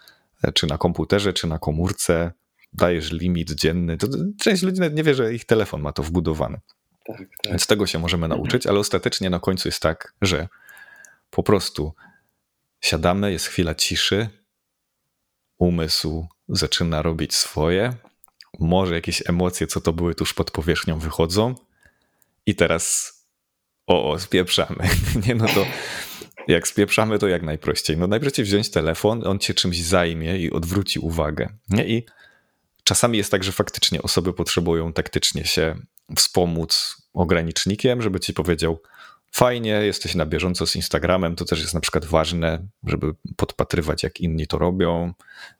e, 0.45 0.53
czy 0.53 0.67
na 0.67 0.79
komputerze, 0.79 1.33
czy 1.33 1.47
na 1.47 1.59
komórce, 1.59 2.33
dajesz 2.73 3.13
limit 3.13 3.51
dzienny. 3.51 3.97
To 3.97 4.07
część 4.41 4.63
ludzi 4.63 4.81
nawet 4.81 4.95
nie 4.95 5.03
wie, 5.03 5.15
że 5.15 5.35
ich 5.35 5.45
telefon 5.45 5.81
ma 5.81 5.93
to 5.93 6.03
wbudowane. 6.03 6.61
Tak, 7.07 7.19
tak. 7.19 7.29
Więc 7.51 7.67
tego 7.67 7.87
się 7.87 7.99
możemy 7.99 8.29
nauczyć, 8.29 8.67
ale 8.67 8.79
ostatecznie 8.79 9.31
na 9.31 9.41
końcu 9.41 9.69
jest 9.69 9.83
tak, 9.83 10.15
że 10.23 10.49
po 11.31 11.43
prostu 11.43 11.95
siadamy, 12.81 13.33
jest 13.33 13.47
chwila 13.47 13.75
ciszy, 13.75 14.29
umysł 15.59 16.29
zaczyna 16.49 17.03
robić 17.03 17.35
swoje, 17.35 17.95
może 18.59 18.95
jakieś 18.95 19.29
emocje, 19.29 19.67
co 19.67 19.81
to 19.81 19.93
były 19.93 20.15
tuż 20.15 20.35
pod 20.35 20.51
powierzchnią, 20.51 20.99
wychodzą 20.99 21.55
i 22.47 22.55
teraz 22.55 23.15
o, 23.87 24.11
o 24.11 24.19
spieprzamy. 24.19 24.89
Nie, 25.27 25.35
no 25.35 25.47
to 25.47 25.67
jak 26.49 26.69
spieprzamy, 26.69 27.19
to 27.19 27.29
jak 27.29 27.43
najprościej. 27.43 27.97
No 27.97 28.07
najprościej 28.07 28.45
wziąć 28.45 28.71
telefon, 28.71 29.27
on 29.27 29.39
cię 29.39 29.55
czymś 29.55 29.83
zajmie 29.83 30.39
i 30.39 30.51
odwróci 30.51 30.99
uwagę. 30.99 31.49
Nie? 31.71 31.89
I 31.89 32.07
czasami 32.85 33.19
jest 33.19 33.31
tak, 33.31 33.45
że 33.45 33.53
faktycznie 33.53 34.03
osoby 34.03 34.33
potrzebują 34.33 34.93
taktycznie 34.93 35.45
się 35.45 35.77
wspomóc 36.17 37.03
ogranicznikiem, 37.15 38.03
żeby 38.03 38.21
ci 38.21 38.35
powiedział, 38.35 38.83
fajnie, 39.33 39.71
jesteś 39.71 40.15
na 40.15 40.27
bieżąco 40.27 40.67
z 40.67 40.77
Instagramem, 40.77 41.37
to 41.37 41.45
też 41.45 41.61
jest 41.61 41.75
na 41.75 41.81
przykład 41.81 42.05
ważne, 42.05 42.67
żeby 42.85 43.15
podpatrywać, 43.37 44.03
jak 44.03 44.21
inni 44.21 44.47
to 44.47 44.59
robią, 44.59 45.13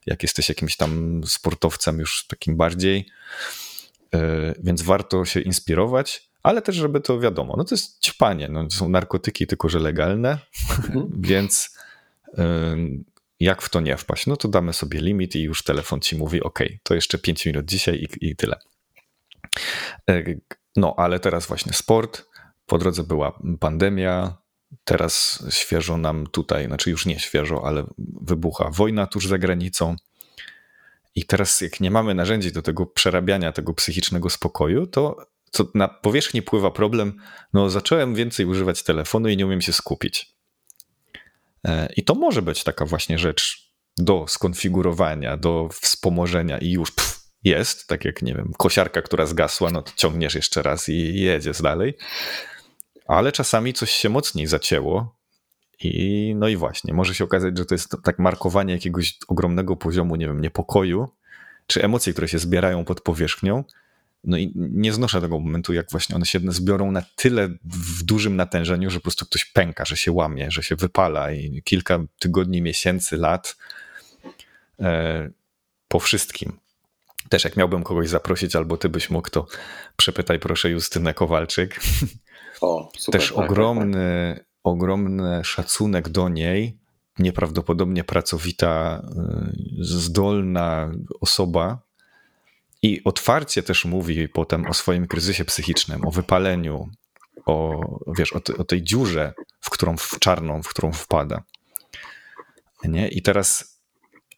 jak 0.07 0.23
jesteś 0.23 0.49
jakimś 0.49 0.77
tam 0.77 1.21
sportowcem 1.27 1.99
już 1.99 2.27
takim 2.27 2.57
bardziej. 2.57 3.07
E, 4.15 4.55
więc 4.59 4.83
warto 4.83 5.25
się 5.25 5.41
inspirować, 5.41 6.28
ale 6.43 6.63
też, 6.63 6.77
żeby 6.77 7.01
to 7.01 7.21
wiadomo, 7.21 7.55
no 7.57 7.65
to 7.65 7.75
jest 7.75 8.03
ćpanie, 8.03 8.49
no 8.49 8.65
to 8.65 8.71
są 8.71 8.89
narkotyki, 8.89 9.47
tylko 9.47 9.69
że 9.69 9.79
legalne, 9.79 10.39
mhm. 10.79 11.11
więc 11.31 11.79
jak 13.41 13.63
w 13.63 13.69
to 13.69 13.81
nie 13.81 13.97
wpaść? 13.97 14.27
No 14.27 14.37
to 14.37 14.49
damy 14.49 14.73
sobie 14.73 15.01
limit 15.01 15.37
i 15.37 15.43
już 15.43 15.63
telefon 15.63 16.01
ci 16.01 16.17
mówi, 16.17 16.43
ok, 16.43 16.59
to 16.83 16.95
jeszcze 16.95 17.19
5 17.19 17.47
minut 17.47 17.67
dzisiaj 17.67 17.95
i, 17.95 18.31
i 18.31 18.37
tyle. 18.37 18.59
E, 20.11 20.25
no, 20.77 20.95
ale 20.97 21.21
teraz 21.21 21.47
właśnie 21.47 21.73
sport, 21.73 22.25
po 22.67 22.79
drodze 22.79 23.05
była 23.05 23.39
pandemia, 23.61 24.37
teraz 24.85 25.45
świeżo 25.51 25.97
nam 25.97 26.27
tutaj, 26.27 26.67
znaczy 26.67 26.91
już 26.91 27.07
nie 27.07 27.21
świeżo, 27.21 27.67
ale 27.67 27.87
wybucha 28.21 28.71
wojna 28.71 29.07
tuż 29.07 29.27
za 29.27 29.39
granicą. 29.39 29.97
I 31.15 31.25
teraz, 31.25 31.61
jak 31.61 31.81
nie 31.81 31.91
mamy 31.91 32.15
narzędzi 32.15 32.53
do 32.53 32.63
tego 32.63 32.87
przerabiania 32.87 33.53
tego 33.53 33.75
psychicznego 33.75 34.31
spokoju, 34.31 34.87
to 34.87 35.27
co 35.51 35.65
na 35.75 35.89
powierzchni 35.89 36.43
pływa 36.43 36.71
problem, 36.71 37.17
no 37.53 37.71
zacząłem 37.71 38.15
więcej 38.15 38.47
używać 38.47 38.83
telefonu 38.83 39.29
i 39.29 39.37
nie 39.37 39.47
umiem 39.47 39.61
się 39.61 39.73
skupić. 39.73 40.33
E, 41.65 41.89
I 41.97 42.05
to 42.05 42.15
może 42.15 42.43
być 42.43 42.65
taka 42.65 42.85
właśnie 42.85 43.19
rzecz 43.19 43.73
do 43.99 44.25
skonfigurowania, 44.29 45.37
do 45.37 45.69
wspomożenia 45.73 46.59
i 46.59 46.71
już 46.71 46.91
pff, 46.91 47.19
jest, 47.45 47.87
tak 47.87 48.05
jak, 48.05 48.23
nie 48.23 48.35
wiem, 48.35 48.53
kosiarka, 48.59 49.03
która 49.03 49.27
zgasła, 49.27 49.71
no 49.71 49.83
to 49.83 49.93
ciągniesz 49.97 50.35
jeszcze 50.35 50.63
raz 50.63 50.89
i 50.89 51.21
jedziesz 51.21 51.63
dalej. 51.63 51.97
Ale 53.07 53.33
czasami 53.33 53.75
coś 53.75 53.91
się 53.91 54.09
mocniej 54.09 54.47
zacięło 54.47 55.19
i 55.81 56.35
no 56.37 56.49
i 56.49 56.57
właśnie, 56.57 56.95
może 56.95 57.15
się 57.15 57.25
okazać, 57.25 57.59
że 57.59 57.67
to 57.67 57.75
jest 57.75 57.97
tak 58.05 58.19
markowanie 58.19 58.73
jakiegoś 58.73 59.19
ogromnego 59.29 59.77
poziomu, 59.77 60.17
nie 60.17 60.27
wiem, 60.27 60.41
niepokoju, 60.41 61.09
czy 61.67 61.83
emocji, 61.83 62.13
które 62.13 62.29
się 62.29 62.39
zbierają 62.39 62.85
pod 62.85 63.01
powierzchnią, 63.01 63.65
no 64.25 64.37
i 64.37 64.53
nie 64.57 64.93
znoszę 64.93 65.21
tego 65.21 65.39
momentu, 65.39 65.73
jak 65.73 65.91
właśnie 65.91 66.17
one 66.17 66.27
się 66.27 66.41
zbiorą 66.49 66.93
na 66.93 67.03
tyle 67.17 67.49
w 67.65 68.03
dużym 68.03 68.37
natężeniu, 68.37 68.91
że 68.91 68.99
po 68.99 69.03
prostu 69.03 69.27
ktoś 69.27 69.45
pęka, 69.45 69.85
że 69.85 69.97
się 69.97 70.13
łamie, 70.13 70.51
że 70.51 70.63
się 70.63 70.77
wypala 70.77 71.33
i 71.33 71.63
kilka 71.63 71.99
tygodni, 72.19 72.63
miesięcy, 72.63 73.17
lat 73.17 73.57
e, 74.81 75.31
po 75.89 76.01
wszystkim. 76.01 76.59
Też 77.29 77.45
jak 77.45 77.57
miałbym 77.57 77.83
kogoś 77.83 78.09
zaprosić, 78.09 78.57
albo 78.57 78.77
ty 78.77 78.89
byś 78.89 79.11
mógł, 79.11 79.31
to 79.31 79.47
przepytaj 79.97 80.39
proszę 80.39 80.71
Justynę 80.71 81.15
Kowalczyk. 81.15 81.81
O, 82.61 82.91
super, 82.99 83.21
Też 83.21 83.29
tak, 83.29 83.37
tak, 83.37 83.51
ogromny, 83.51 84.35
tak. 84.37 84.47
ogromny 84.65 85.45
szacunek 85.45 86.09
do 86.09 86.29
niej, 86.29 86.79
nieprawdopodobnie 87.19 88.05
pracowita, 88.05 89.03
y, 89.79 89.85
zdolna 89.85 90.91
osoba. 91.21 91.88
I 92.83 93.05
otwarcie 93.05 93.63
też 93.63 93.85
mówi 93.85 94.29
potem 94.29 94.67
o 94.67 94.75
swoim 94.75 95.07
kryzysie 95.07 95.45
psychicznym, 95.45 96.07
o 96.07 96.11
wypaleniu, 96.11 96.89
o, 97.47 97.81
wiesz, 98.19 98.33
o, 98.33 98.41
o 98.59 98.65
tej 98.65 98.83
dziurze, 98.83 99.33
w 99.61 99.71
którą 99.71 99.97
w 99.97 100.19
czarną, 100.19 100.63
w 100.63 100.69
którą 100.69 100.93
wpada. 100.93 101.43
Nie? 102.85 103.09
I 103.09 103.23
teraz 103.23 103.79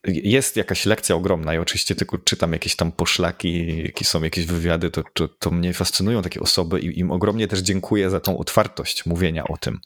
jest 0.05 0.57
jakaś 0.57 0.87
lekcja 0.87 1.17
ogromna 1.17 1.55
i 1.55 1.59
oczywiście 1.59 1.95
tylko 1.95 2.19
czytam 2.19 2.53
jakieś 2.53 2.77
tam 2.77 2.93
poszlaki, 2.93 3.83
jakie 3.83 4.05
są 4.05 4.23
jakieś 4.23 4.47
wywiady, 4.47 4.91
to, 4.91 5.03
to, 5.15 5.29
to 5.29 5.51
mnie 5.51 5.75
fascynują 5.75 6.23
takie 6.23 6.41
osoby 6.41 6.81
i 6.81 6.99
im 6.99 7.11
ogromnie 7.11 7.49
też 7.49 7.61
dziękuję 7.61 8.11
za 8.11 8.21
tą 8.21 8.39
otwartość 8.39 9.07
mówienia 9.07 9.45
o 9.45 9.57
tym, 9.57 9.81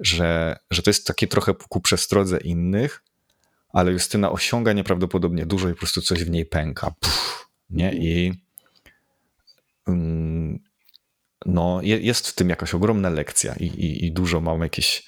że, 0.00 0.58
że 0.70 0.82
to 0.82 0.90
jest 0.90 1.06
takie 1.06 1.26
trochę 1.26 1.54
ku 1.68 1.80
przestrodze 1.80 2.38
innych, 2.38 3.02
ale 3.76 3.92
Justyna 3.92 4.32
osiąga 4.32 4.72
nieprawdopodobnie 4.72 5.46
dużo 5.46 5.68
i 5.68 5.72
po 5.72 5.78
prostu 5.78 6.02
coś 6.02 6.24
w 6.24 6.30
niej 6.30 6.46
pęka. 6.46 6.94
Puh, 7.00 7.50
nie? 7.70 7.92
I 7.94 8.32
mm, 9.88 10.58
no, 11.46 11.80
jest 11.82 12.28
w 12.28 12.34
tym 12.34 12.48
jakaś 12.48 12.74
ogromna 12.74 13.10
lekcja 13.10 13.54
i, 13.54 13.64
i, 13.64 14.06
i 14.06 14.12
dużo 14.12 14.40
mam 14.40 14.60
jakieś 14.60 15.06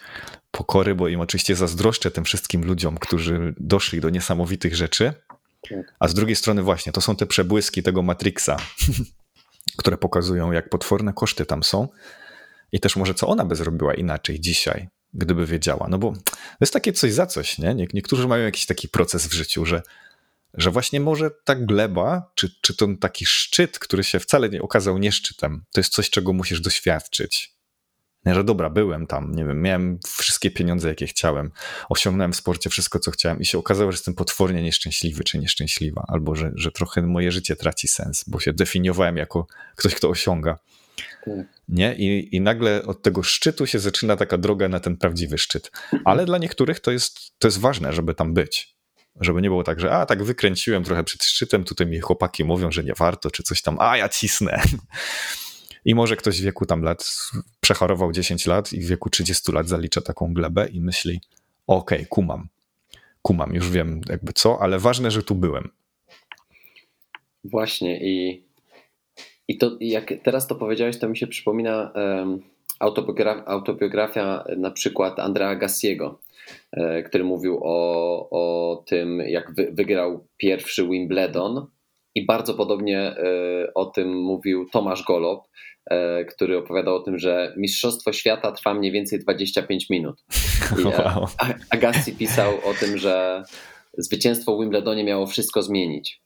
pokory, 0.51 0.95
bo 0.95 1.09
im 1.09 1.20
oczywiście 1.20 1.57
zazdroszczę 1.57 2.11
tym 2.11 2.24
wszystkim 2.24 2.65
ludziom, 2.65 2.99
którzy 2.99 3.55
doszli 3.61 4.01
do 4.01 4.11
niesamowitych 4.11 4.77
rzeczy. 4.77 5.12
A 5.99 6.09
z 6.09 6.15
drugiej 6.15 6.36
strony, 6.36 6.62
właśnie, 6.62 6.93
to 6.93 7.01
są 7.01 7.16
te 7.16 7.27
przebłyski 7.27 7.82
tego 7.82 8.03
Matrixa, 8.03 8.57
które 9.78 9.99
pokazują, 9.99 10.53
jak 10.53 10.69
potworne 10.69 11.12
koszty 11.12 11.47
tam 11.47 11.62
są. 11.62 11.89
I 12.73 12.81
też 12.81 12.97
może 12.97 13.15
co 13.15 13.28
ona 13.28 13.45
by 13.45 13.57
zrobiła 13.57 13.95
inaczej 13.95 14.40
dzisiaj, 14.40 14.89
gdyby 15.14 15.47
wiedziała. 15.47 15.86
No 15.90 15.98
bo 15.98 16.12
to 16.35 16.59
jest 16.60 16.72
takie 16.72 16.93
coś 16.93 17.12
za 17.12 17.26
coś, 17.26 17.59
nie? 17.59 17.74
Niektórzy 17.94 18.28
mają 18.28 18.44
jakiś 18.44 18.66
taki 18.66 18.89
proces 18.89 19.26
w 19.26 19.32
życiu, 19.32 19.66
że, 19.66 19.82
że 20.55 20.70
właśnie 20.70 21.01
może 21.01 21.30
ta 21.44 21.55
gleba, 21.55 22.32
czy, 22.35 22.55
czy 22.60 22.76
ten 22.76 22.98
taki 22.98 23.26
szczyt, 23.26 23.78
który 23.78 24.05
się 24.05 24.20
wcale 24.20 24.48
nie 24.48 24.62
okazał 24.62 24.98
nie 24.98 25.12
szczytem, 25.12 25.64
to 25.72 25.80
jest 25.80 25.93
coś, 25.93 26.10
czego 26.10 26.32
musisz 26.32 26.60
doświadczyć. 26.60 27.59
Nie, 28.26 28.35
że 28.35 28.44
dobra, 28.44 28.70
byłem 28.70 29.06
tam, 29.06 29.35
nie 29.35 29.44
wiem, 29.44 29.62
miałem 29.62 29.98
wszystkie 30.06 30.51
pieniądze, 30.51 30.89
jakie 30.89 31.06
chciałem, 31.06 31.51
osiągnąłem 31.89 32.32
w 32.32 32.36
sporcie 32.36 32.70
wszystko, 32.70 32.98
co 32.98 33.10
chciałem 33.10 33.40
i 33.40 33.47
się 33.47 33.59
okazało, 33.59 33.93
że 33.93 33.97
jestem 33.97 34.14
potwornie 34.14 34.62
nieszczęśliwy 34.62 35.24
czy 35.24 35.39
nieszczęśliwa, 35.39 36.05
albo 36.09 36.35
że, 36.35 36.52
że 36.55 36.72
trochę 36.72 37.02
moje 37.02 37.32
życie 37.32 37.56
traci 37.56 37.89
sens, 37.89 38.24
bo 38.26 38.40
się 38.40 38.52
definiowałem 38.52 39.16
jako 39.16 39.47
ktoś, 39.76 39.94
kto 39.94 40.09
osiąga. 40.09 40.59
Tak. 41.24 41.46
Nie? 41.68 41.94
I, 41.94 42.36
I 42.36 42.40
nagle 42.40 42.82
od 42.82 43.02
tego 43.02 43.22
szczytu 43.22 43.66
się 43.66 43.78
zaczyna 43.78 44.16
taka 44.16 44.38
droga 44.38 44.68
na 44.68 44.80
ten 44.80 44.96
prawdziwy 44.96 45.38
szczyt. 45.38 45.70
Ale 46.04 46.26
dla 46.26 46.38
niektórych 46.38 46.80
to 46.80 46.90
jest, 46.90 47.38
to 47.38 47.48
jest 47.48 47.60
ważne, 47.60 47.92
żeby 47.92 48.14
tam 48.14 48.34
być. 48.34 48.78
Żeby 49.20 49.42
nie 49.42 49.48
było 49.48 49.64
tak, 49.64 49.80
że 49.80 49.92
a 49.92 50.06
tak 50.06 50.24
wykręciłem 50.24 50.84
trochę 50.84 51.04
przed 51.04 51.24
szczytem, 51.24 51.64
tutaj 51.64 51.86
mi 51.86 52.00
chłopaki 52.00 52.44
mówią, 52.44 52.72
że 52.72 52.84
nie 52.84 52.94
warto, 52.94 53.30
czy 53.30 53.42
coś 53.42 53.62
tam, 53.62 53.76
a 53.80 53.96
ja 53.96 54.08
cisnę. 54.08 54.62
I 55.84 55.94
może 55.94 56.16
ktoś 56.16 56.40
w 56.40 56.44
wieku 56.44 56.66
tam 56.66 56.82
lat 56.82 57.20
przechorował 57.60 58.12
10 58.12 58.46
lat 58.46 58.72
i 58.72 58.80
w 58.80 58.86
wieku 58.86 59.10
30 59.10 59.52
lat 59.52 59.68
zalicza 59.68 60.00
taką 60.00 60.34
glebę 60.34 60.68
i 60.68 60.80
myśli: 60.80 61.20
okej, 61.66 61.98
okay, 61.98 62.06
kumam. 62.06 62.48
Kumam, 63.22 63.54
już 63.54 63.70
wiem 63.70 64.00
jakby 64.08 64.32
co, 64.32 64.62
ale 64.62 64.78
ważne, 64.78 65.10
że 65.10 65.22
tu 65.22 65.34
byłem. 65.34 65.68
Właśnie 67.44 68.00
i, 68.00 68.44
i 69.48 69.58
to 69.58 69.76
jak 69.80 70.14
teraz 70.22 70.46
to 70.46 70.54
powiedziałeś, 70.54 70.98
to 70.98 71.08
mi 71.08 71.16
się 71.16 71.26
przypomina 71.26 71.92
autobiografia, 72.78 73.44
autobiografia 73.46 74.44
na 74.56 74.70
przykład 74.70 75.18
Andrea 75.18 75.56
Gassiego, 75.56 76.20
e, 76.72 77.02
który 77.02 77.24
mówił 77.24 77.60
o, 77.62 78.28
o 78.30 78.76
tym, 78.86 79.18
jak 79.26 79.54
wy, 79.54 79.70
wygrał 79.72 80.26
pierwszy 80.36 80.88
Wimbledon 80.88 81.66
i 82.14 82.26
bardzo 82.26 82.54
podobnie 82.54 83.00
e, 83.00 83.14
o 83.74 83.86
tym 83.86 84.22
mówił 84.22 84.66
Tomasz 84.72 85.04
Golob, 85.04 85.48
e, 85.90 86.24
który 86.24 86.58
opowiadał 86.58 86.94
o 86.94 87.00
tym, 87.00 87.18
że 87.18 87.54
Mistrzostwo 87.56 88.12
Świata 88.12 88.52
trwa 88.52 88.74
mniej 88.74 88.92
więcej 88.92 89.18
25 89.18 89.90
minut. 89.90 90.24
I 90.78 90.82
e, 90.82 90.84
wow. 91.14 91.26
Agassi 91.70 92.16
pisał 92.16 92.54
o 92.64 92.74
tym, 92.80 92.98
że 92.98 93.42
zwycięstwo 93.98 94.56
w 94.56 94.60
Wimbledonie 94.60 95.04
miało 95.04 95.26
wszystko 95.26 95.62
zmienić. 95.62 96.20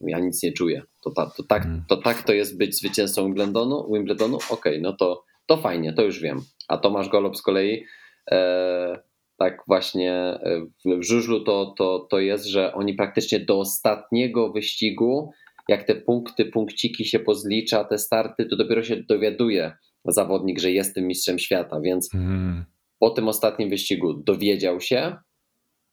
Ja 0.00 0.18
nic 0.18 0.42
nie 0.42 0.52
czuję. 0.52 0.82
To, 1.04 1.10
ta, 1.10 1.30
to, 1.36 1.42
tak, 1.42 1.62
hmm. 1.62 1.84
to 1.88 1.96
tak 1.96 2.22
to 2.22 2.32
jest 2.32 2.58
być 2.58 2.78
zwycięzcą 2.78 3.24
Wimbledonu? 3.24 3.92
Wimbledonu? 3.92 4.36
Okej, 4.36 4.50
okay, 4.58 4.80
no 4.80 4.92
to, 4.92 5.24
to 5.46 5.56
fajnie, 5.56 5.92
to 5.92 6.02
już 6.02 6.20
wiem. 6.20 6.40
A 6.68 6.78
Tomasz 6.78 7.08
Golob 7.08 7.36
z 7.36 7.42
kolei 7.42 7.84
e, 8.30 9.02
tak 9.38 9.62
właśnie 9.66 10.12
e, 10.12 10.66
w 10.84 11.02
żużlu 11.02 11.44
to, 11.44 11.74
to, 11.78 12.06
to 12.10 12.20
jest, 12.20 12.46
że 12.46 12.74
oni 12.74 12.94
praktycznie 12.94 13.40
do 13.40 13.58
ostatniego 13.58 14.52
wyścigu, 14.52 15.30
jak 15.68 15.84
te 15.84 15.94
punkty, 15.94 16.44
punkciki 16.44 17.04
się 17.04 17.18
pozlicza, 17.18 17.84
te 17.84 17.98
starty, 17.98 18.46
to 18.46 18.56
dopiero 18.56 18.82
się 18.82 18.96
dowiaduje 18.96 19.72
zawodnik, 20.04 20.60
że 20.60 20.72
jestem 20.72 21.06
mistrzem 21.06 21.38
świata, 21.38 21.80
więc 21.80 22.14
mm. 22.14 22.64
po 22.98 23.10
tym 23.10 23.28
ostatnim 23.28 23.70
wyścigu 23.70 24.14
dowiedział 24.14 24.80
się, 24.80 25.16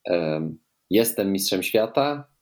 um, 0.10 0.58
jestem 0.90 1.32
mistrzem 1.32 1.64
świata, 1.64 2.35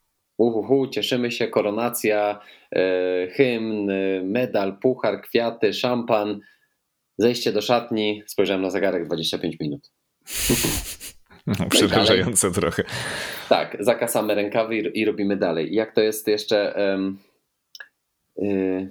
uhuhu, 0.43 0.87
cieszymy 0.87 1.31
się, 1.31 1.47
koronacja, 1.47 2.39
e, 2.75 3.27
hymn, 3.27 3.87
medal, 4.23 4.77
puchar, 4.77 5.21
kwiaty, 5.21 5.73
szampan, 5.73 6.39
zejście 7.17 7.51
do 7.51 7.61
szatni, 7.61 8.23
spojrzałem 8.27 8.61
na 8.61 8.69
zegarek 8.69 9.07
25 9.07 9.59
minut. 9.59 9.91
No, 11.47 11.69
przerażające 11.69 12.51
trochę. 12.51 12.83
Tak, 13.49 13.77
zakasamy 13.79 14.35
rękawy 14.35 14.77
i, 14.77 14.99
i, 14.99 15.05
robimy 15.05 15.37
dalej. 15.37 15.73
Jak 15.73 15.95
to 15.95 16.01
jest 16.01 16.27
jeszcze. 16.27 16.73
Um, 16.77 17.19
yy, 18.37 18.89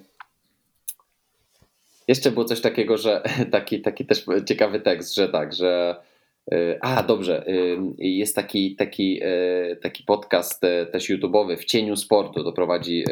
jeszcze 2.09 2.31
było 2.31 2.45
coś 2.45 2.61
takiego, 2.61 2.99
że 2.99 3.23
taki, 3.53 3.81
taki 3.81 4.07
też 4.07 4.25
ciekawy 4.47 4.81
tekst, 4.81 5.15
że 5.15 5.29
tak, 5.29 5.55
że. 5.55 5.97
Y, 6.55 6.79
a, 6.81 7.03
dobrze. 7.03 7.45
Jest 7.99 8.37
taki, 8.37 8.77
taki, 8.77 9.23
y, 9.25 9.79
taki 9.83 10.05
podcast 10.05 10.61
też 10.93 11.11
YouTube'owy 11.11 11.57
w 11.57 11.65
cieniu 11.65 11.97
sportu. 11.97 12.45
To 12.45 12.53
prowadzi 12.53 13.05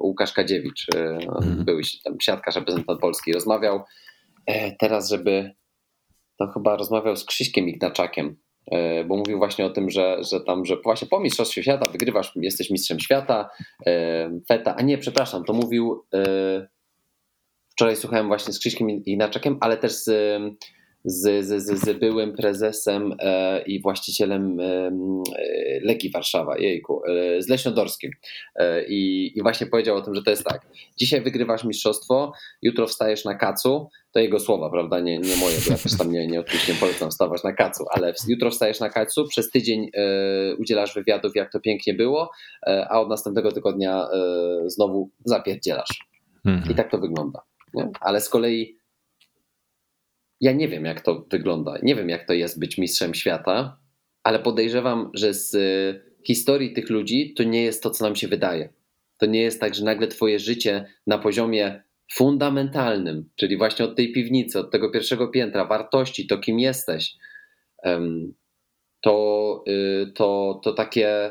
Łukasz 0.00 0.32
Kadziewicz, 0.32 0.86
mhm. 0.94 1.64
były 1.64 1.82
tam 2.04 2.16
siatkarz, 2.20 2.56
reprezentant 2.56 3.00
Polski. 3.00 3.32
Rozmawiał 3.32 3.82
e, 4.46 4.76
teraz, 4.76 5.10
żeby 5.10 5.54
to 6.38 6.46
chyba 6.46 6.76
rozmawiał 6.76 7.16
z 7.16 7.24
Krzyśkiem 7.24 7.68
Ignaczakiem, 7.68 8.36
e, 8.70 9.04
bo 9.04 9.16
mówił 9.16 9.38
właśnie 9.38 9.66
o 9.66 9.70
tym, 9.70 9.90
że, 9.90 10.16
że 10.30 10.40
tam, 10.40 10.64
że 10.64 10.76
właśnie 10.84 11.08
po 11.08 11.20
Mistrzostwie 11.20 11.62
Świata 11.62 11.90
wygrywasz, 11.92 12.32
jesteś 12.36 12.70
mistrzem 12.70 13.00
świata, 13.00 13.50
e, 13.86 14.30
feta, 14.48 14.74
a 14.76 14.82
nie, 14.82 14.98
przepraszam, 14.98 15.44
to 15.44 15.52
mówił, 15.52 16.04
e, 16.14 16.68
wczoraj 17.70 17.96
słuchałem 17.96 18.26
właśnie 18.26 18.52
z 18.52 18.58
Krzyśkiem 18.58 18.90
Ignaczakiem, 18.90 19.58
ale 19.60 19.76
też 19.76 19.92
z 19.92 20.10
z, 21.04 21.46
z, 21.46 21.80
z, 21.80 21.98
byłym 21.98 22.32
prezesem 22.32 23.14
e, 23.18 23.62
i 23.62 23.82
właścicielem 23.82 24.60
e, 24.60 24.90
Legii 25.82 26.10
Warszawa, 26.10 26.58
jejku, 26.58 27.02
e, 27.04 27.42
z 27.42 27.48
Leśnodorskim. 27.48 28.10
I, 28.88 29.32
I 29.34 29.42
właśnie 29.42 29.66
powiedział 29.66 29.96
o 29.96 30.02
tym, 30.02 30.14
że 30.14 30.22
to 30.22 30.30
jest 30.30 30.44
tak. 30.44 30.66
Dzisiaj 30.98 31.20
wygrywasz 31.20 31.64
mistrzostwo, 31.64 32.32
jutro 32.62 32.86
wstajesz 32.86 33.24
na 33.24 33.34
kacu, 33.34 33.88
to 34.12 34.20
jego 34.20 34.40
słowa, 34.40 34.70
prawda, 34.70 35.00
nie, 35.00 35.18
nie 35.18 35.36
moje, 35.36 35.56
bo 35.66 35.72
ja 35.72 35.78
też 35.78 35.98
tam 35.98 36.12
nie, 36.12 36.26
nie, 36.26 36.40
oczywiście 36.40 36.72
nie 36.72 36.78
polecam 36.78 37.10
wstawać 37.10 37.42
na 37.44 37.52
kacu, 37.52 37.84
ale 37.90 38.14
jutro 38.28 38.50
wstajesz 38.50 38.80
na 38.80 38.90
kacu, 38.90 39.28
przez 39.28 39.50
tydzień 39.50 39.90
udzielasz 40.58 40.94
wywiadów, 40.94 41.32
jak 41.36 41.52
to 41.52 41.60
pięknie 41.60 41.94
było, 41.94 42.30
a 42.66 43.00
od 43.00 43.08
następnego 43.08 43.52
tygodnia 43.52 44.08
znowu 44.66 45.10
zapierdzielasz. 45.24 46.08
Mhm. 46.44 46.72
I 46.72 46.74
tak 46.74 46.90
to 46.90 46.98
wygląda. 46.98 47.42
Nie? 47.74 47.90
Ale 48.00 48.20
z 48.20 48.28
kolei 48.28 48.76
ja 50.42 50.52
nie 50.52 50.68
wiem, 50.68 50.84
jak 50.84 51.00
to 51.00 51.26
wygląda. 51.30 51.78
Nie 51.82 51.94
wiem, 51.94 52.08
jak 52.08 52.26
to 52.26 52.32
jest 52.32 52.58
być 52.58 52.78
mistrzem 52.78 53.14
świata, 53.14 53.78
ale 54.22 54.38
podejrzewam, 54.38 55.10
że 55.14 55.34
z 55.34 55.54
y, 55.54 56.00
historii 56.26 56.72
tych 56.72 56.90
ludzi 56.90 57.34
to 57.34 57.42
nie 57.42 57.62
jest 57.62 57.82
to, 57.82 57.90
co 57.90 58.04
nam 58.04 58.16
się 58.16 58.28
wydaje. 58.28 58.72
To 59.18 59.26
nie 59.26 59.42
jest 59.42 59.60
tak, 59.60 59.74
że 59.74 59.84
nagle 59.84 60.08
Twoje 60.08 60.38
życie 60.38 60.84
na 61.06 61.18
poziomie 61.18 61.82
fundamentalnym, 62.12 63.30
czyli 63.36 63.56
właśnie 63.56 63.84
od 63.84 63.96
tej 63.96 64.12
piwnicy, 64.12 64.58
od 64.58 64.70
tego 64.70 64.90
pierwszego 64.90 65.28
piętra, 65.28 65.64
wartości, 65.64 66.26
to 66.26 66.38
kim 66.38 66.60
jesteś, 66.60 67.14
to, 69.00 69.64
y, 69.68 70.12
to, 70.14 70.60
to 70.64 70.72
takie 70.72 71.30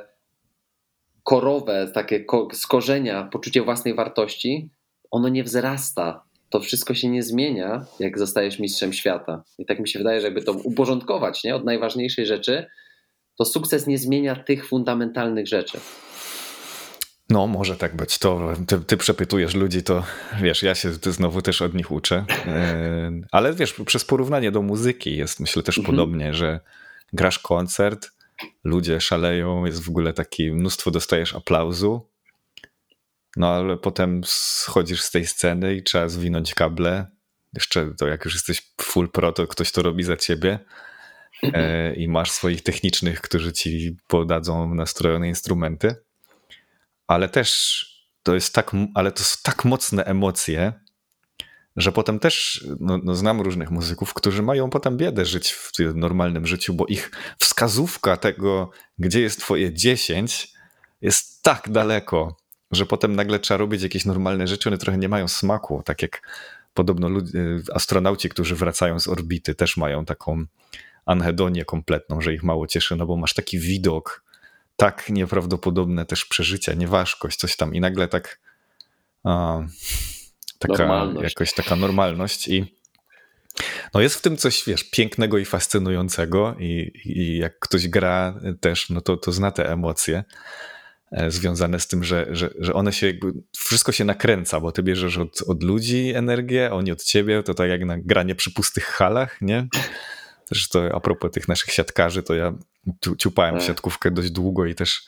korowe, 1.23 1.91
takie 1.93 2.25
z 2.53 2.67
korzenia 2.67 3.23
poczucie 3.23 3.61
własnej 3.61 3.93
wartości, 3.93 4.69
ono 5.11 5.29
nie 5.29 5.43
wzrasta. 5.43 6.23
To 6.51 6.59
wszystko 6.59 6.93
się 6.93 7.09
nie 7.09 7.23
zmienia, 7.23 7.85
jak 7.99 8.19
zostajesz 8.19 8.59
mistrzem 8.59 8.93
świata. 8.93 9.43
I 9.57 9.65
tak 9.65 9.79
mi 9.79 9.89
się 9.89 9.99
wydaje, 9.99 10.21
że 10.21 10.27
jakby 10.27 10.41
to 10.43 10.51
uporządkować 10.51 11.43
nie? 11.43 11.55
od 11.55 11.65
najważniejszej 11.65 12.25
rzeczy, 12.25 12.65
to 13.37 13.45
sukces 13.45 13.87
nie 13.87 13.97
zmienia 13.97 14.35
tych 14.35 14.67
fundamentalnych 14.67 15.47
rzeczy. 15.47 15.79
No, 17.29 17.47
może 17.47 17.75
tak 17.75 17.95
być. 17.95 18.17
To 18.17 18.53
ty, 18.67 18.79
ty, 18.79 18.97
przepytujesz 18.97 19.55
ludzi, 19.55 19.83
to 19.83 20.03
wiesz, 20.41 20.63
ja 20.63 20.75
się 20.75 20.91
znowu 20.93 21.41
też 21.41 21.61
od 21.61 21.73
nich 21.73 21.91
uczę. 21.91 22.25
E, 22.47 23.11
ale 23.31 23.53
wiesz, 23.53 23.73
przez 23.85 24.05
porównanie 24.05 24.51
do 24.51 24.61
muzyki 24.61 25.17
jest 25.17 25.39
myślę 25.39 25.63
też 25.63 25.77
mhm. 25.77 25.95
podobnie, 25.95 26.33
że 26.33 26.59
grasz 27.13 27.39
koncert, 27.39 28.11
ludzie 28.63 29.01
szaleją, 29.01 29.65
jest 29.65 29.83
w 29.83 29.89
ogóle 29.89 30.13
taki 30.13 30.51
mnóstwo 30.51 30.91
dostajesz 30.91 31.35
aplauzu, 31.35 32.10
no 33.37 33.47
ale 33.47 33.77
potem 33.77 34.21
schodzisz 34.25 35.01
z 35.01 35.11
tej 35.11 35.27
sceny 35.27 35.75
i 35.75 35.83
trzeba 35.83 36.09
zwinąć 36.09 36.53
kable. 36.53 37.07
Jeszcze 37.53 37.91
to 37.97 38.07
jak 38.07 38.25
już 38.25 38.33
jesteś 38.33 38.73
full 38.81 39.09
pro, 39.09 39.31
to 39.31 39.47
ktoś 39.47 39.71
to 39.71 39.81
robi 39.81 40.03
za 40.03 40.17
ciebie 40.17 40.59
e, 41.43 41.93
i 41.93 42.07
masz 42.07 42.31
swoich 42.31 42.63
technicznych, 42.63 43.21
którzy 43.21 43.53
ci 43.53 43.97
podadzą 44.07 44.75
nastrojone 44.75 45.27
instrumenty. 45.27 45.95
Ale 47.07 47.29
też 47.29 47.81
to 48.23 48.35
jest 48.35 48.53
tak, 48.55 48.71
ale 48.93 49.11
to 49.11 49.23
są 49.23 49.37
tak 49.43 49.65
mocne 49.65 50.05
emocje, 50.05 50.73
że 51.75 51.91
potem 51.91 52.19
też 52.19 52.65
no, 52.79 52.99
no, 53.03 53.15
znam 53.15 53.41
różnych 53.41 53.71
muzyków, 53.71 54.13
którzy 54.13 54.41
mają 54.41 54.69
potem 54.69 54.97
biedę 54.97 55.25
żyć 55.25 55.51
w 55.51 55.71
normalnym 55.95 56.47
życiu, 56.47 56.73
bo 56.73 56.85
ich 56.85 57.11
wskazówka 57.39 58.17
tego, 58.17 58.69
gdzie 58.99 59.21
jest 59.21 59.39
twoje 59.39 59.73
10, 59.73 60.53
jest 61.01 61.43
tak 61.43 61.69
daleko, 61.69 62.40
że 62.71 62.85
potem 62.85 63.15
nagle 63.15 63.39
trzeba 63.39 63.57
robić 63.57 63.81
jakieś 63.81 64.05
normalne 64.05 64.47
rzeczy, 64.47 64.69
one 64.69 64.77
trochę 64.77 64.97
nie 64.97 65.09
mają 65.09 65.27
smaku, 65.27 65.83
tak 65.85 66.01
jak 66.01 66.21
podobno 66.73 67.09
ludzie, 67.09 67.39
astronauci, 67.73 68.29
którzy 68.29 68.55
wracają 68.55 68.99
z 68.99 69.07
orbity, 69.07 69.55
też 69.55 69.77
mają 69.77 70.05
taką 70.05 70.45
anhedonię 71.05 71.65
kompletną, 71.65 72.21
że 72.21 72.33
ich 72.33 72.43
mało 72.43 72.67
cieszy, 72.67 72.95
no 72.95 73.05
bo 73.05 73.17
masz 73.17 73.33
taki 73.33 73.59
widok, 73.59 74.23
tak 74.75 75.09
nieprawdopodobne 75.09 76.05
też 76.05 76.25
przeżycia, 76.25 76.73
nieważkość, 76.73 77.39
coś 77.39 77.55
tam. 77.55 77.75
I 77.75 77.79
nagle 77.79 78.07
tak 78.07 78.39
a, 79.23 79.59
taka 80.59 81.07
jakoś 81.21 81.53
taka 81.53 81.75
normalność 81.75 82.47
i 82.47 82.81
no 83.93 84.01
jest 84.01 84.15
w 84.15 84.21
tym 84.21 84.37
coś, 84.37 84.63
wiesz, 84.67 84.83
pięknego 84.83 85.37
i 85.37 85.45
fascynującego 85.45 86.55
i, 86.59 86.91
i 87.05 87.37
jak 87.37 87.59
ktoś 87.59 87.87
gra 87.87 88.39
też, 88.59 88.89
no 88.89 89.01
to, 89.01 89.17
to 89.17 89.31
zna 89.31 89.51
te 89.51 89.71
emocje 89.71 90.23
związane 91.27 91.79
z 91.79 91.87
tym, 91.87 92.03
że, 92.03 92.27
że, 92.31 92.49
że 92.59 92.73
one 92.73 92.93
się 92.93 93.07
jakby, 93.07 93.33
wszystko 93.57 93.91
się 93.91 94.05
nakręca, 94.05 94.59
bo 94.59 94.71
ty 94.71 94.83
bierzesz 94.83 95.17
od, 95.17 95.41
od 95.47 95.63
ludzi 95.63 96.13
energię, 96.15 96.71
oni 96.71 96.91
od 96.91 97.03
ciebie, 97.03 97.43
to 97.43 97.53
tak 97.53 97.69
jak 97.69 97.85
na 97.85 97.97
granie 97.97 98.35
przy 98.35 98.51
pustych 98.53 98.85
halach, 98.85 99.41
nie? 99.41 99.67
Też 100.49 100.69
to 100.69 100.95
a 100.95 100.99
propos 100.99 101.31
tych 101.31 101.47
naszych 101.47 101.73
siatkarzy, 101.73 102.23
to 102.23 102.33
ja 102.33 102.53
ciupałem 103.17 103.55
tak. 103.55 103.63
siatkówkę 103.63 104.11
dość 104.11 104.31
długo 104.31 104.65
i 104.65 104.75
też 104.75 105.05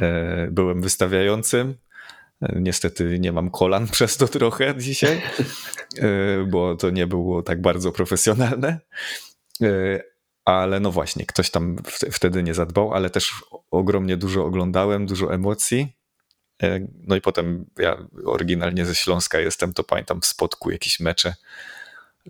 e, 0.00 0.48
byłem 0.50 0.82
wystawiającym 0.82 1.74
Niestety 2.56 3.18
nie 3.18 3.32
mam 3.32 3.50
kolan 3.50 3.88
przez 3.92 4.16
to 4.16 4.28
trochę 4.28 4.74
dzisiaj, 4.76 5.22
e, 5.98 6.46
bo 6.50 6.76
to 6.76 6.90
nie 6.90 7.06
było 7.06 7.42
tak 7.42 7.60
bardzo 7.60 7.92
profesjonalne. 7.92 8.78
E, 9.62 10.00
ale 10.44 10.80
no 10.80 10.92
właśnie, 10.92 11.26
ktoś 11.26 11.50
tam 11.50 11.76
wtedy 12.12 12.42
nie 12.42 12.54
zadbał, 12.54 12.94
ale 12.94 13.10
też 13.10 13.32
ogromnie 13.70 14.16
dużo 14.16 14.44
oglądałem, 14.44 15.06
dużo 15.06 15.34
emocji. 15.34 15.96
E, 16.62 16.80
no 17.06 17.16
i 17.16 17.20
potem 17.20 17.66
ja 17.78 18.06
oryginalnie 18.24 18.86
ze 18.86 18.94
Śląska 18.94 19.40
jestem, 19.40 19.72
to 19.72 19.84
pamiętam 19.84 20.20
w 20.20 20.26
spotku 20.26 20.70
jakieś 20.70 21.00
mecze 21.00 21.34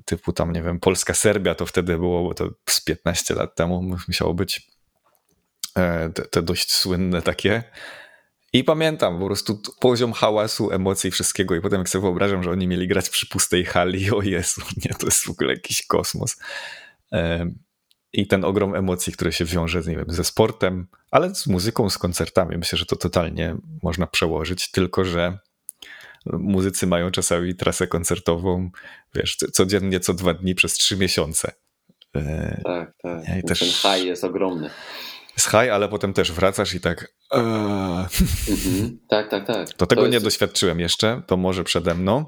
typu 0.05 0.33
tam, 0.33 0.53
nie 0.53 0.63
wiem, 0.63 0.81
Polska-Serbia 0.81 1.55
to 1.55 1.67
wtedy 1.67 1.99
było, 1.99 2.29
bo 2.29 2.35
to 2.35 2.51
z 2.71 2.81
15 2.81 3.35
lat 3.35 3.55
temu 3.55 3.83
musiało 4.09 4.35
być 4.35 4.71
te, 6.15 6.23
te 6.31 6.43
dość 6.43 6.73
słynne 6.73 7.23
takie 7.23 7.63
i 8.53 8.65
pamiętam 8.65 9.19
po 9.19 9.27
prostu 9.27 9.63
poziom 9.81 10.13
hałasu, 10.13 10.73
emocji, 10.73 11.11
wszystkiego. 11.11 11.55
I 11.55 11.61
potem 11.61 11.79
jak 11.79 11.89
sobie 11.89 12.03
wyobrażam, 12.03 12.43
że 12.43 12.51
oni 12.51 12.67
mieli 12.67 12.89
grać 12.89 13.11
przy 13.11 13.27
pustej 13.27 13.65
hali, 13.65 14.11
o 14.11 14.23
Jezu, 14.23 14.61
nie, 14.85 14.95
to 14.95 15.07
jest 15.07 15.25
w 15.25 15.31
ogóle 15.31 15.53
jakiś 15.53 15.87
kosmos. 15.87 16.37
I 18.13 18.27
ten 18.27 18.45
ogrom 18.45 18.75
emocji, 18.75 19.13
które 19.13 19.33
się 19.33 19.45
wiąże 19.45 19.81
nie 19.81 19.97
wiem, 19.97 20.05
ze 20.09 20.25
sportem, 20.25 20.87
ale 21.11 21.35
z 21.35 21.47
muzyką, 21.47 21.91
z 21.91 21.99
koncertami. 21.99 22.59
Myślę, 22.59 22.79
że 22.79 22.87
to 22.87 22.97
totalnie 22.97 23.57
można 23.83 24.07
przełożyć, 24.07 24.71
tylko 24.71 25.05
że 25.05 25.39
muzycy 26.27 26.87
mają 26.87 27.11
czasami 27.11 27.55
trasę 27.55 27.87
koncertową, 27.87 28.71
wiesz, 29.15 29.37
codziennie 29.53 30.01
co 30.01 30.15
dwa 30.15 30.35
dni 30.35 30.55
przez 30.55 30.75
trzy 30.75 30.97
miesiące. 30.97 31.53
E, 32.17 32.61
tak, 32.65 32.93
tak. 33.03 33.39
I 33.39 33.43
też... 33.43 33.59
Ten 33.59 33.93
high 33.93 34.07
jest 34.07 34.25
ogromny 34.25 34.71
z 35.37 35.45
high, 35.45 35.71
ale 35.73 35.89
potem 35.89 36.13
też 36.13 36.33
wracasz 36.33 36.75
i 36.75 36.81
tak. 36.81 37.15
Mhm. 37.31 38.99
Tak, 39.09 39.31
tak, 39.31 39.47
tak. 39.47 39.69
To 39.69 39.87
tego 39.87 40.03
to 40.03 40.07
jest... 40.07 40.13
nie 40.13 40.21
doświadczyłem 40.21 40.81
jeszcze, 40.81 41.23
to 41.27 41.37
może 41.37 41.65
przede 41.65 41.95
mną. 41.95 42.27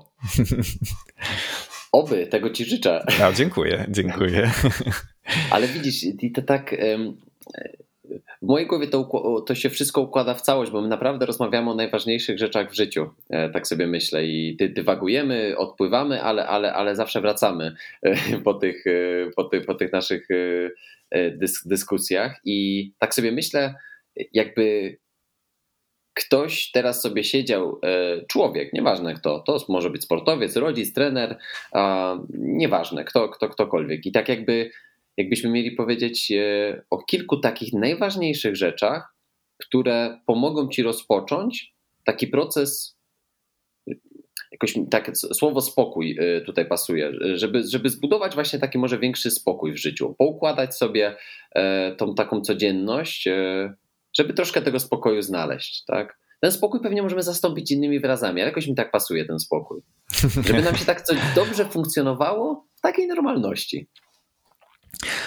Oby, 1.93 2.27
tego 2.27 2.51
ci 2.51 2.65
życzę. 2.65 3.05
A, 3.23 3.33
dziękuję, 3.33 3.87
dziękuję. 3.89 4.51
Ale 5.51 5.67
widzisz, 5.67 6.07
to 6.35 6.43
tak. 6.43 6.75
W 8.43 8.47
mojej 8.47 8.67
głowie 8.67 8.87
to, 8.87 9.05
to 9.47 9.55
się 9.55 9.71
wszystko 9.71 10.01
układa 10.01 10.35
w 10.35 10.43
całość, 10.43 10.73
bo 10.73 10.83
my 10.83 10.89
naprawdę 10.89 11.27
rozmawiamy 11.27 11.71
o 11.71 11.75
najważniejszych 11.75 12.39
rzeczach 12.39 12.71
w 12.71 12.75
życiu. 12.75 13.11
E, 13.31 13.51
tak 13.51 13.67
sobie 13.67 13.87
myślę 13.87 14.27
i 14.27 14.57
dywagujemy, 14.57 15.55
odpływamy, 15.57 16.23
ale, 16.23 16.47
ale, 16.47 16.73
ale 16.75 16.97
zawsze 16.97 17.21
wracamy 17.21 17.75
e, 18.03 18.17
po 18.45 18.55
tych, 18.55 18.87
e, 18.87 18.91
po 19.37 19.45
tych, 19.45 19.67
po 19.67 19.75
tych 19.75 19.93
naszych 19.93 20.29
dysk, 21.33 21.69
dyskusjach. 21.69 22.41
I 22.45 22.91
tak 22.99 23.15
sobie 23.15 23.33
myślę, 23.33 23.75
jakby 24.33 24.97
ktoś 26.15 26.71
teraz 26.71 27.03
sobie 27.03 27.25
siedział, 27.25 27.81
człowiek, 28.29 28.73
nieważne 28.73 29.15
kto, 29.15 29.41
to 29.41 29.65
może 29.69 29.91
być 29.91 30.03
sportowiec, 30.03 30.57
rodzic, 30.57 30.93
trener, 30.93 31.39
nieważne, 32.39 33.05
kto, 33.05 33.29
kto, 33.29 33.49
ktokolwiek. 33.49 34.07
I 34.07 34.13
tak 34.13 34.29
jakby 34.29 34.71
jakbyśmy 35.17 35.51
mieli 35.51 35.71
powiedzieć 35.71 36.33
e, 36.33 36.83
o 36.91 37.03
kilku 37.03 37.37
takich 37.37 37.73
najważniejszych 37.73 38.57
rzeczach, 38.57 39.15
które 39.59 40.21
pomogą 40.27 40.69
ci 40.69 40.83
rozpocząć 40.83 41.75
taki 42.05 42.27
proces. 42.27 42.99
Jakoś 44.53 44.75
tak, 44.91 45.17
słowo 45.17 45.61
spokój 45.61 46.17
e, 46.21 46.41
tutaj 46.41 46.67
pasuje, 46.67 47.13
żeby, 47.35 47.63
żeby 47.69 47.89
zbudować 47.89 48.35
właśnie 48.35 48.59
taki 48.59 48.79
może 48.79 48.99
większy 48.99 49.31
spokój 49.31 49.73
w 49.73 49.79
życiu, 49.79 50.15
poukładać 50.19 50.77
sobie 50.77 51.17
e, 51.55 51.95
tą 51.97 52.15
taką 52.15 52.41
codzienność, 52.41 53.29
żeby 54.19 54.35
troszkę 54.35 54.63
tego 54.63 54.81
spokoju 54.81 55.23
znaleźć, 55.23 55.85
tak? 55.85 56.19
Ten 56.41 56.53
spokój 56.53 56.81
pewnie 56.81 57.03
możemy 57.03 57.23
zastąpić 57.23 57.71
innymi 57.71 58.01
wyrazami, 58.01 58.41
ale 58.41 58.51
jakoś 58.51 58.67
mi 58.67 58.75
tak 58.75 58.91
pasuje 58.91 59.25
ten 59.25 59.39
spokój. 59.39 59.83
Żeby 60.47 60.63
nam 60.63 60.77
się 60.77 60.85
tak 60.85 61.03
coś 61.03 61.19
dobrze 61.35 61.65
funkcjonowało 61.65 62.67
w 62.75 62.81
takiej 62.81 63.07
normalności. 63.07 63.89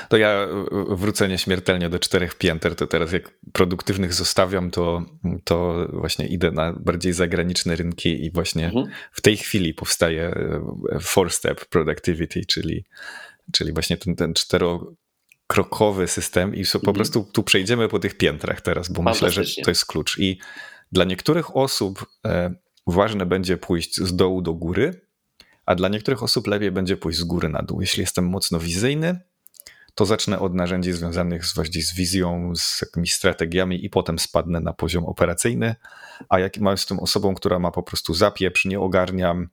To 0.10 0.18
ja 0.18 0.30
e, 0.30 0.48
wrócę 0.90 1.28
nieśmiertelnie 1.28 1.90
do 1.90 2.00
czterech 2.00 2.36
pięter, 2.36 2.76
to 2.76 2.88
teraz 2.88 3.12
jak 3.12 3.32
produktywnych 3.54 4.14
zostawiam, 4.14 4.72
to, 4.72 5.06
to 5.44 5.88
właśnie 5.94 6.28
idę 6.28 6.52
na 6.52 6.74
bardziej 6.74 7.14
zagraniczne 7.14 7.76
rynki 7.76 8.26
i 8.26 8.32
właśnie 8.32 8.66
mhm. 8.66 8.88
w 9.12 9.22
tej 9.22 9.38
chwili 9.38 9.74
powstaje 9.74 10.28
e, 10.28 11.00
four 11.02 11.32
step 11.32 11.66
productivity, 11.66 12.46
czyli, 12.46 12.86
czyli 13.52 13.74
właśnie 13.74 13.98
ten, 13.98 14.16
ten 14.16 14.34
czterokrokowy 14.34 16.08
system 16.08 16.56
i 16.56 16.64
po 16.66 16.78
mhm. 16.78 16.96
prostu 16.96 17.28
tu 17.34 17.44
przejdziemy 17.44 17.88
po 17.88 18.00
tych 18.00 18.18
piętrach 18.18 18.62
teraz, 18.62 18.92
bo 18.92 19.02
myślę, 19.02 19.32
że 19.32 19.44
to 19.64 19.72
jest 19.72 19.86
klucz. 19.86 20.20
I 20.20 20.40
dla 20.92 21.06
niektórych 21.06 21.56
osób 21.56 22.06
e, 22.26 22.54
ważne 22.88 23.26
będzie 23.26 23.58
pójść 23.58 23.98
z 23.98 24.16
dołu 24.16 24.42
do 24.42 24.54
góry, 24.54 25.08
a 25.66 25.76
dla 25.76 25.90
niektórych 25.90 26.24
osób 26.24 26.48
lepiej 26.48 26.72
będzie 26.72 26.98
pójść 26.98 27.20
z 27.20 27.24
góry 27.24 27.50
na 27.50 27.62
dół. 27.62 27.82
Jeśli 27.82 28.02
jestem 28.02 28.26
mocno 28.26 28.60
wizyjny, 28.60 29.20
to 29.98 30.06
zacznę 30.06 30.40
od 30.40 30.54
narzędzi 30.54 30.92
związanych 30.92 31.46
z, 31.46 31.56
właśnie 31.56 31.82
z 31.82 31.96
wizją, 31.96 32.54
z 32.56 32.82
jakimiś 32.82 33.14
strategiami 33.14 33.86
i 33.86 33.90
potem 33.90 34.20
spadnę 34.20 34.60
na 34.60 34.74
poziom 34.74 35.06
operacyjny. 35.06 35.76
A 36.30 36.40
jak 36.40 36.58
jestem 36.58 37.00
osobą, 37.00 37.36
która 37.36 37.60
ma 37.60 37.72
po 37.72 37.84
prostu 37.84 38.14
zapieprz, 38.14 38.66
nie 38.66 38.80
ogarniam 38.80 39.48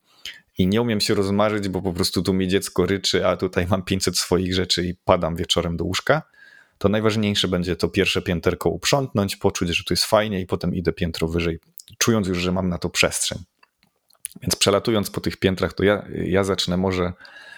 i 0.59 0.67
nie 0.67 0.83
umiem 0.83 1.01
się 1.01 1.15
rozmarzyć, 1.15 1.69
bo 1.69 1.83
po 1.83 1.93
prostu 1.93 2.23
tu 2.23 2.35
mi 2.35 2.49
dziecko 2.49 2.87
ryczy, 2.87 3.27
a 3.27 3.37
tutaj 3.37 3.67
mam 3.67 3.83
500 3.83 4.19
swoich 4.19 4.55
rzeczy 4.55 4.87
i 4.87 4.95
padam 4.95 5.37
wieczorem 5.37 5.77
do 5.77 5.85
łóżka, 5.85 6.23
to 6.79 6.89
najważniejsze 6.89 7.49
będzie 7.49 7.77
to 7.77 7.89
pierwsze 7.89 8.23
pięterko 8.23 8.71
uprzątnąć, 8.71 9.37
poczuć, 9.37 9.69
że 9.69 9.85
tu 9.85 9.93
jest 9.93 10.05
fajnie 10.05 10.41
i 10.41 10.47
potem 10.47 10.75
idę 10.75 10.93
piętro 10.93 11.29
wyżej, 11.29 11.59
czując 11.99 12.29
już, 12.29 12.39
że 12.39 12.53
mam 12.53 12.69
na 12.69 12.79
to 12.79 12.91
przestrzeń. 12.91 13.39
Więc 14.43 14.57
przelatując 14.57 15.11
po 15.11 15.21
tych 15.21 15.37
piętrach, 15.37 15.73
to 15.73 15.85
ja, 15.85 16.07
ja 16.25 16.45
zacznę 16.45 16.77
może 16.77 17.13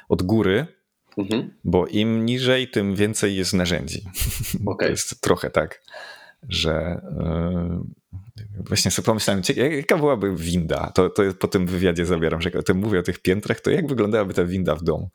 od 0.09 0.23
góry, 0.23 0.76
Mhm. 1.17 1.51
Bo 1.65 1.87
im 1.87 2.27
niżej, 2.27 2.69
tym 2.69 2.95
więcej 2.95 3.37
jest 3.37 3.55
narzędzi. 3.55 4.03
Okay. 4.67 4.87
To 4.87 4.91
jest 4.91 5.21
trochę 5.21 5.51
tak, 5.51 5.83
że 6.49 7.01
Właśnie 8.69 8.91
sobie 8.91 9.07
pomyślałem, 9.07 9.43
jaka 9.77 9.99
byłaby 9.99 10.37
winda? 10.37 10.93
To, 10.95 11.11
to 11.11 11.23
po 11.39 11.49
tym 11.49 11.67
wywiadzie 11.67 12.07
zabieram, 12.07 12.41
że 12.41 12.49
jak 12.49 12.59
o 12.59 12.63
tym 12.63 12.79
mówię 12.79 12.99
o 12.99 13.03
tych 13.03 13.19
piętrach, 13.19 13.61
to 13.61 13.71
jak 13.71 13.89
wyglądałaby 13.89 14.35
ta 14.35 14.45
winda 14.45 14.75
w 14.75 14.83
domu? 14.83 15.11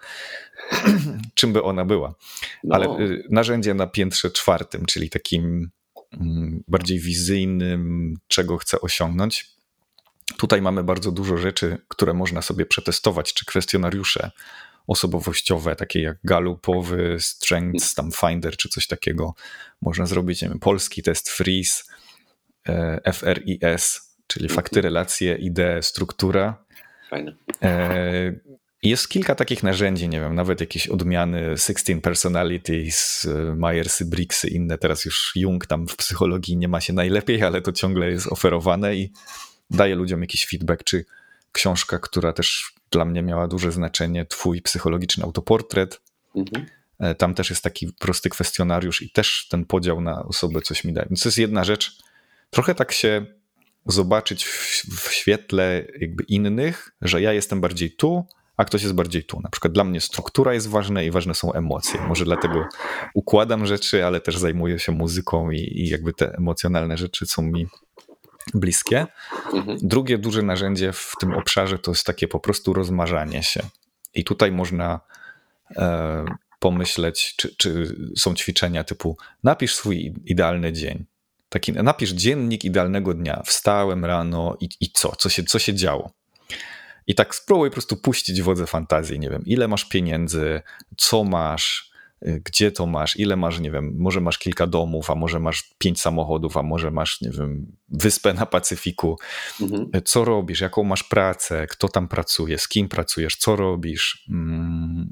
Czym 1.36 1.53
by 1.53 1.64
ona 1.64 1.86
była? 1.86 2.15
No. 2.64 2.76
Ale 2.76 2.99
y, 2.99 3.23
narzędzie 3.30 3.73
na 3.73 3.88
piętrze 3.88 4.32
czwartym, 4.32 4.86
czyli 4.86 5.10
takim 5.10 5.69
mm, 6.14 6.64
bardziej 6.68 6.99
wizyjnym, 6.99 8.14
czego 8.28 8.57
chcę 8.57 8.82
osiągnąć. 8.82 9.52
Tutaj 10.38 10.61
mamy 10.61 10.84
bardzo 10.84 11.11
dużo 11.11 11.38
rzeczy, 11.38 11.78
które 11.88 12.14
można 12.14 12.41
sobie 12.41 12.65
przetestować, 12.65 13.34
czy 13.34 13.45
kwestionariusze 13.45 14.32
osobowościowe, 14.91 15.76
takie 15.76 16.01
jak 16.01 16.18
Gallupowy, 16.23 17.18
Strengths, 17.19 17.93
tam 17.93 18.11
Finder, 18.11 18.57
czy 18.57 18.69
coś 18.69 18.88
takiego. 18.88 19.34
Można 19.81 20.05
zrobić, 20.05 20.41
nie 20.41 20.49
wiem, 20.49 20.59
polski 20.59 21.03
test 21.03 21.30
Freeze, 21.30 21.84
E, 22.69 23.13
FRIS, 23.13 24.15
czyli 24.27 24.45
mhm. 24.45 24.55
fakty, 24.55 24.81
relacje, 24.81 25.35
idee, 25.35 25.81
struktura. 25.81 26.65
Fajne. 27.09 27.35
E, 27.63 28.34
jest 28.84 29.09
kilka 29.09 29.35
takich 29.35 29.63
narzędzi, 29.63 30.09
nie 30.09 30.19
wiem, 30.19 30.35
nawet 30.35 30.61
jakieś 30.61 30.88
odmiany 30.88 31.57
16 31.57 32.01
Personalities, 32.01 33.26
e, 33.26 33.55
Myersy, 33.55 34.05
Bricksy, 34.05 34.47
inne. 34.47 34.77
Teraz 34.77 35.05
już 35.05 35.31
Jung 35.35 35.65
tam 35.65 35.88
w 35.88 35.95
psychologii 35.95 36.57
nie 36.57 36.68
ma 36.68 36.81
się 36.81 36.93
najlepiej, 36.93 37.43
ale 37.43 37.61
to 37.61 37.72
ciągle 37.72 38.11
jest 38.11 38.27
oferowane 38.27 38.95
i 38.95 39.11
daje 39.69 39.95
ludziom 39.95 40.22
jakiś 40.22 40.45
feedback, 40.45 40.84
czy 40.84 41.05
książka, 41.51 41.99
która 41.99 42.34
też 42.34 42.73
dla 42.91 43.05
mnie 43.05 43.22
miała 43.22 43.47
duże 43.47 43.72
znaczenie, 43.72 44.26
twój 44.26 44.61
psychologiczny 44.61 45.23
autoportret. 45.23 46.01
Mhm. 46.35 46.65
Tam 47.18 47.34
też 47.34 47.49
jest 47.49 47.63
taki 47.63 47.93
prosty 47.99 48.30
kwestionariusz 48.30 49.01
i 49.01 49.09
też 49.09 49.47
ten 49.49 49.65
podział 49.65 50.01
na 50.01 50.23
osobę 50.23 50.61
coś 50.61 50.84
mi 50.84 50.93
daje. 50.93 51.07
Więc 51.09 51.22
to 51.22 51.30
jest 51.30 51.38
jedna 51.38 51.63
rzecz, 51.63 51.97
trochę 52.49 52.76
tak 52.76 52.91
się 52.91 53.26
zobaczyć 53.85 54.45
w, 54.45 54.85
w 54.99 55.13
świetle 55.13 55.85
jakby 55.99 56.23
innych, 56.23 56.91
że 57.01 57.22
ja 57.22 57.34
jestem 57.34 57.61
bardziej 57.61 57.91
tu, 57.91 58.26
a 58.57 58.65
ktoś 58.65 58.84
jest 58.84 58.95
bardziej 58.95 59.23
tu. 59.23 59.39
Na 59.39 59.49
przykład 59.49 59.73
dla 59.73 59.84
mnie 59.84 60.01
struktura 60.01 60.53
jest 60.53 60.68
ważna 60.68 61.03
i 61.03 61.11
ważne 61.11 61.35
są 61.35 61.53
emocje. 61.53 62.01
Może 62.01 62.26
dlatego 62.26 62.65
układam 63.13 63.65
rzeczy, 63.65 64.05
ale 64.05 64.22
też 64.22 64.38
zajmuję 64.38 64.80
się 64.80 64.91
muzyką 64.91 65.51
i, 65.51 65.57
i 65.57 65.89
jakby 65.89 66.13
te 66.13 66.35
emocjonalne 66.38 66.97
rzeczy 66.97 67.26
są 67.26 67.41
mi 67.41 67.68
bliskie. 68.53 69.07
Mhm. 69.53 69.77
Drugie 69.81 70.18
duże 70.18 70.41
narzędzie 70.41 70.93
w 70.93 71.13
tym 71.19 71.34
obszarze 71.34 71.80
to 71.80 71.91
jest 71.91 72.05
takie 72.05 72.27
po 72.27 72.39
prostu 72.39 72.73
rozmarzanie 72.73 73.43
się. 73.43 73.61
I 74.13 74.23
tutaj 74.23 74.51
można 74.51 74.99
e, 75.76 76.26
pomyśleć, 76.59 77.35
czy, 77.38 77.55
czy 77.55 77.95
są 78.18 78.35
ćwiczenia 78.35 78.84
typu 78.84 79.18
napisz 79.43 79.76
swój 79.76 80.13
idealny 80.26 80.73
dzień 80.73 81.05
taki, 81.51 81.73
napisz 81.73 82.09
dziennik 82.09 82.65
idealnego 82.65 83.13
dnia. 83.13 83.41
Wstałem 83.45 84.05
rano 84.05 84.57
i, 84.59 84.69
i 84.80 84.91
co? 84.91 85.15
Co 85.15 85.30
się, 85.30 85.43
co 85.43 85.59
się 85.59 85.73
działo? 85.73 86.11
I 87.07 87.15
tak 87.15 87.35
spróbuj 87.35 87.69
po 87.69 87.73
prostu 87.73 87.97
puścić 87.97 88.41
wodze 88.41 88.68
fantazji. 88.68 89.19
Nie 89.19 89.30
wiem, 89.30 89.43
ile 89.45 89.68
masz 89.68 89.85
pieniędzy, 89.85 90.61
co 90.97 91.23
masz, 91.23 91.90
gdzie 92.22 92.72
to 92.72 92.85
masz, 92.85 93.19
ile 93.19 93.35
masz, 93.35 93.60
nie 93.60 93.72
wiem, 93.72 93.95
może 93.98 94.22
masz 94.22 94.38
kilka 94.38 94.68
domów, 94.68 95.10
a 95.10 95.15
może 95.15 95.39
masz 95.39 95.69
pięć 95.77 96.02
samochodów, 96.02 96.57
a 96.57 96.64
może 96.64 96.91
masz, 96.91 97.22
nie 97.22 97.30
wiem, 97.30 97.77
wyspę 97.89 98.34
na 98.34 98.45
Pacyfiku. 98.45 99.19
Mhm. 99.61 99.89
Co 100.06 100.26
robisz, 100.26 100.61
jaką 100.61 100.84
masz 100.84 101.03
pracę, 101.03 101.68
kto 101.68 101.89
tam 101.89 102.07
pracuje, 102.07 102.57
z 102.57 102.68
kim 102.68 102.88
pracujesz, 102.89 103.35
co 103.35 103.56
robisz. 103.56 104.26
Mm, 104.30 105.10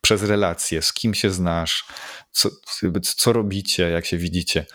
przez 0.00 0.22
relacje, 0.22 0.82
z 0.82 0.92
kim 0.92 1.14
się 1.14 1.30
znasz, 1.30 1.84
co, 2.30 2.50
co 3.02 3.32
robicie, 3.32 3.90
jak 3.90 4.06
się 4.06 4.18
widzicie. 4.18 4.66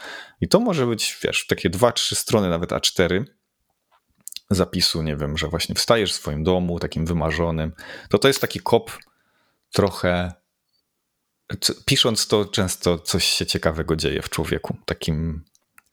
I 0.42 0.48
to 0.48 0.60
może 0.60 0.88
być, 0.88 1.18
wiesz, 1.24 1.48
takie 1.48 1.70
dwa, 1.70 1.92
trzy 1.92 2.16
strony, 2.16 2.50
nawet 2.50 2.70
A4 2.70 3.24
zapisu, 4.50 5.02
nie 5.02 5.16
wiem, 5.16 5.38
że 5.38 5.48
właśnie 5.48 5.76
wstajesz 5.76 6.14
w 6.14 6.16
swoim 6.16 6.44
domu, 6.44 6.80
takim 6.80 7.06
wymarzonym. 7.06 7.74
To 8.10 8.18
to 8.18 8.28
jest 8.28 8.42
taki 8.42 8.60
kop 8.60 8.92
trochę. 9.72 10.34
Pisząc 11.86 12.28
to, 12.28 12.46
często 12.46 13.00
coś 13.00 13.26
się 13.26 13.46
ciekawego 13.46 13.96
dzieje 13.96 14.22
w 14.22 14.30
człowieku. 14.30 14.78
Takim, 14.86 15.44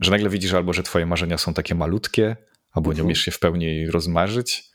że 0.00 0.10
nagle 0.10 0.30
widzisz 0.30 0.52
albo, 0.52 0.72
że 0.72 0.82
twoje 0.82 1.06
marzenia 1.06 1.38
są 1.38 1.54
takie 1.54 1.74
malutkie, 1.74 2.36
albo 2.72 2.90
nie 2.90 2.92
mhm. 2.92 3.06
umiesz 3.06 3.20
się 3.20 3.30
w 3.30 3.38
pełni 3.38 3.86
rozmarzyć. 3.86 4.70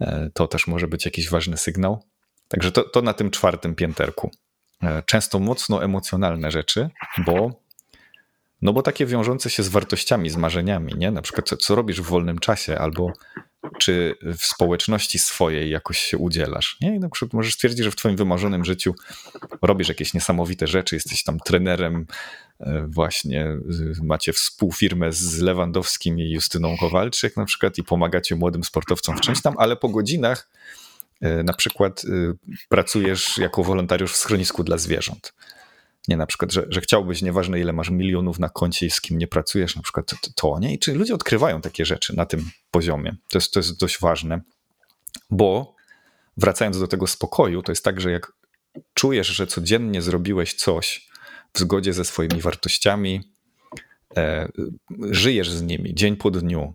E, 0.00 0.30
to 0.34 0.48
też 0.48 0.66
może 0.66 0.88
być 0.88 1.04
jakiś 1.04 1.30
ważny 1.30 1.56
sygnał. 1.56 2.04
Także 2.48 2.72
to, 2.72 2.82
to 2.84 3.02
na 3.02 3.14
tym 3.14 3.30
czwartym 3.30 3.74
pięterku. 3.74 4.30
E, 4.82 5.02
często 5.02 5.38
mocno 5.38 5.84
emocjonalne 5.84 6.50
rzeczy, 6.50 6.90
bo 7.26 7.62
no 8.62 8.72
bo 8.72 8.82
takie 8.82 9.06
wiążące 9.06 9.50
się 9.50 9.62
z 9.62 9.68
wartościami, 9.68 10.30
z 10.30 10.36
marzeniami, 10.36 10.94
nie? 10.96 11.10
Na 11.10 11.22
przykład 11.22 11.48
co, 11.48 11.56
co 11.56 11.74
robisz 11.74 12.00
w 12.00 12.04
wolnym 12.04 12.38
czasie, 12.38 12.78
albo 12.78 13.12
czy 13.78 14.14
w 14.22 14.44
społeczności 14.44 15.18
swojej 15.18 15.70
jakoś 15.70 15.98
się 15.98 16.18
udzielasz. 16.18 16.76
Nie? 16.80 17.00
Na 17.00 17.08
przykład 17.08 17.32
możesz 17.32 17.54
stwierdzić, 17.54 17.84
że 17.84 17.90
w 17.90 17.96
twoim 17.96 18.16
wymarzonym 18.16 18.64
życiu 18.64 18.94
robisz 19.62 19.88
jakieś 19.88 20.14
niesamowite 20.14 20.66
rzeczy, 20.66 20.96
jesteś 20.96 21.22
tam 21.22 21.38
trenerem, 21.38 22.06
e, 22.60 22.86
właśnie 22.88 23.46
macie 24.02 24.32
współfirmę 24.32 25.12
z 25.12 25.38
Lewandowskim 25.38 26.18
i 26.18 26.30
Justyną 26.30 26.76
Kowalczyk 26.76 27.36
na 27.36 27.44
przykład 27.44 27.78
i 27.78 27.84
pomagacie 27.84 28.36
młodym 28.36 28.64
sportowcom 28.64 29.16
w 29.16 29.20
czymś 29.20 29.42
tam, 29.42 29.54
ale 29.58 29.76
po 29.76 29.88
godzinach 29.88 30.48
E, 31.20 31.42
na 31.42 31.52
przykład 31.52 32.04
y, 32.04 32.34
pracujesz 32.68 33.38
jako 33.38 33.64
wolontariusz 33.64 34.12
w 34.12 34.16
schronisku 34.16 34.64
dla 34.64 34.78
zwierząt. 34.78 35.34
Nie 36.10 36.16
na 36.16 36.26
przykład, 36.26 36.52
że, 36.52 36.66
że 36.68 36.80
chciałbyś, 36.80 37.22
nieważne 37.22 37.60
ile 37.60 37.72
masz 37.72 37.90
milionów 37.90 38.38
na 38.38 38.48
koncie 38.48 38.86
i 38.86 38.90
z 38.90 39.00
kim 39.00 39.18
nie 39.18 39.26
pracujesz, 39.26 39.76
na 39.76 39.82
przykład 39.82 40.06
to, 40.06 40.16
to 40.34 40.58
nie? 40.58 40.74
I 40.74 40.78
czy 40.78 40.94
ludzie 40.94 41.14
odkrywają 41.14 41.60
takie 41.60 41.84
rzeczy 41.84 42.16
na 42.16 42.26
tym 42.26 42.50
poziomie? 42.70 43.16
To 43.30 43.38
jest, 43.38 43.52
to 43.52 43.60
jest 43.60 43.80
dość 43.80 44.00
ważne, 44.00 44.40
bo 45.30 45.74
wracając 46.36 46.78
do 46.78 46.88
tego 46.88 47.06
spokoju, 47.06 47.62
to 47.62 47.72
jest 47.72 47.84
tak, 47.84 48.00
że 48.00 48.10
jak 48.10 48.32
czujesz, 48.94 49.26
że 49.26 49.46
codziennie 49.46 50.02
zrobiłeś 50.02 50.54
coś 50.54 51.08
w 51.52 51.58
zgodzie 51.58 51.92
ze 51.92 52.04
swoimi 52.04 52.40
wartościami, 52.40 53.20
e, 54.16 54.48
żyjesz 55.10 55.50
z 55.50 55.62
nimi 55.62 55.94
dzień 55.94 56.16
po 56.16 56.30
dniu, 56.30 56.74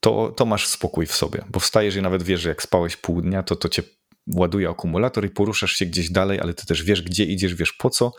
to, 0.00 0.32
to 0.36 0.46
masz 0.46 0.66
spokój 0.66 1.06
w 1.06 1.14
sobie, 1.14 1.44
bo 1.50 1.60
wstajesz 1.60 1.96
i 1.96 2.02
nawet 2.02 2.22
wiesz, 2.22 2.40
że 2.40 2.48
jak 2.48 2.62
spałeś 2.62 2.96
pół 2.96 3.22
dnia, 3.22 3.42
to 3.42 3.56
to 3.56 3.68
cię 3.68 3.82
ładuje 4.26 4.68
akumulator 4.68 5.24
i 5.24 5.30
poruszasz 5.30 5.72
się 5.72 5.86
gdzieś 5.86 6.10
dalej, 6.10 6.40
ale 6.40 6.54
ty 6.54 6.66
też 6.66 6.82
wiesz, 6.82 7.02
gdzie 7.02 7.24
idziesz, 7.24 7.54
wiesz 7.54 7.72
po 7.72 7.90
co 7.90 8.12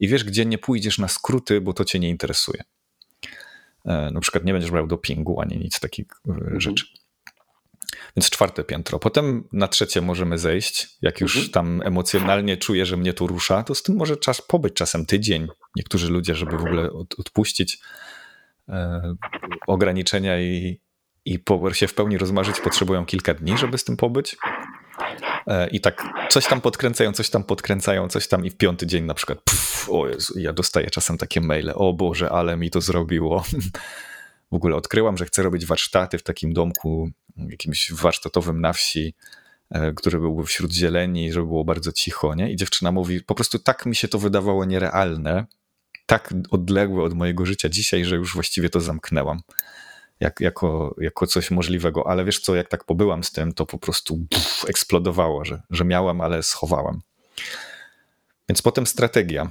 i 0.00 0.08
wiesz, 0.08 0.24
gdzie 0.24 0.46
nie 0.46 0.58
pójdziesz 0.58 0.98
na 0.98 1.08
skróty, 1.08 1.60
bo 1.60 1.72
to 1.72 1.84
cię 1.84 1.98
nie 1.98 2.08
interesuje. 2.08 2.62
E, 3.84 4.10
na 4.10 4.20
przykład 4.20 4.44
nie 4.44 4.52
będziesz 4.52 4.70
brał 4.70 4.86
dopingu 4.86 5.40
ani 5.40 5.58
nic 5.58 5.80
takich 5.80 6.06
e, 6.28 6.32
mhm. 6.32 6.60
rzeczy. 6.60 6.84
Więc 8.16 8.30
czwarte 8.30 8.64
piętro. 8.64 8.98
Potem 8.98 9.48
na 9.52 9.68
trzecie 9.68 10.00
możemy 10.00 10.38
zejść. 10.38 10.88
Jak 11.02 11.20
już 11.20 11.36
mhm. 11.36 11.52
tam 11.52 11.82
emocjonalnie 11.84 12.56
czuję, 12.56 12.86
że 12.86 12.96
mnie 12.96 13.12
to 13.12 13.26
rusza, 13.26 13.62
to 13.62 13.74
z 13.74 13.82
tym 13.82 13.96
może 13.96 14.16
czas 14.16 14.42
pobyć 14.42 14.74
czasem 14.74 15.06
tydzień. 15.06 15.48
Niektórzy 15.76 16.08
ludzie, 16.08 16.34
żeby 16.34 16.58
w 16.58 16.60
ogóle 16.60 16.92
od, 16.92 17.20
odpuścić 17.20 17.78
e, 18.68 19.14
ograniczenia 19.66 20.40
i, 20.40 20.80
i 21.24 21.38
się 21.72 21.88
w 21.88 21.94
pełni 21.94 22.18
rozmarzyć, 22.18 22.60
potrzebują 22.60 23.06
kilka 23.06 23.34
dni, 23.34 23.58
żeby 23.58 23.78
z 23.78 23.84
tym 23.84 23.96
pobyć. 23.96 24.36
E, 25.46 25.68
I 25.68 25.80
tak 25.80 26.04
coś 26.30 26.46
tam 26.46 26.60
podkręcają, 26.60 27.12
coś 27.12 27.30
tam 27.30 27.44
podkręcają, 27.44 28.08
coś 28.08 28.28
tam 28.28 28.44
i 28.44 28.50
w 28.50 28.56
piąty 28.56 28.86
dzień 28.86 29.04
na 29.04 29.14
przykład 29.14 29.40
pff, 29.40 29.90
o 29.90 30.08
Jezu, 30.08 30.38
ja 30.38 30.52
dostaję 30.52 30.90
czasem 30.90 31.18
takie 31.18 31.40
maile, 31.40 31.72
o 31.74 31.92
Boże, 31.92 32.30
ale 32.30 32.56
mi 32.56 32.70
to 32.70 32.80
zrobiło. 32.80 33.44
W 34.52 34.54
ogóle 34.54 34.76
odkryłam, 34.76 35.16
że 35.16 35.26
chcę 35.26 35.42
robić 35.42 35.66
warsztaty 35.66 36.18
w 36.18 36.22
takim 36.22 36.52
domku, 36.52 37.10
jakimś 37.36 37.92
warsztatowym 37.92 38.60
na 38.60 38.72
wsi, 38.72 39.14
e, 39.70 39.92
który 39.92 40.18
był 40.18 40.44
wśród 40.44 40.72
zieleni, 40.72 41.32
żeby 41.32 41.46
było 41.46 41.64
bardzo 41.64 41.92
cicho, 41.92 42.34
nie? 42.34 42.52
I 42.52 42.56
dziewczyna 42.56 42.92
mówi, 42.92 43.20
po 43.20 43.34
prostu 43.34 43.58
tak 43.58 43.86
mi 43.86 43.96
się 43.96 44.08
to 44.08 44.18
wydawało 44.18 44.64
nierealne, 44.64 45.46
tak 46.06 46.34
odległe 46.50 47.04
od 47.04 47.14
mojego 47.14 47.46
życia 47.46 47.68
dzisiaj, 47.68 48.04
że 48.04 48.16
już 48.16 48.34
właściwie 48.34 48.70
to 48.70 48.80
zamknęłam 48.80 49.40
jak, 50.20 50.40
jako, 50.40 50.94
jako 51.00 51.26
coś 51.26 51.50
możliwego, 51.50 52.06
ale 52.06 52.24
wiesz 52.24 52.40
co, 52.40 52.54
jak 52.54 52.68
tak 52.68 52.84
pobyłam 52.84 53.24
z 53.24 53.32
tym, 53.32 53.52
to 53.52 53.66
po 53.66 53.78
prostu 53.78 54.18
pff, 54.30 54.64
eksplodowało, 54.68 55.44
że, 55.44 55.62
że 55.70 55.84
miałam, 55.84 56.20
ale 56.20 56.42
schowałam. 56.42 57.00
Więc 58.48 58.62
potem 58.62 58.86
strategia. 58.86 59.50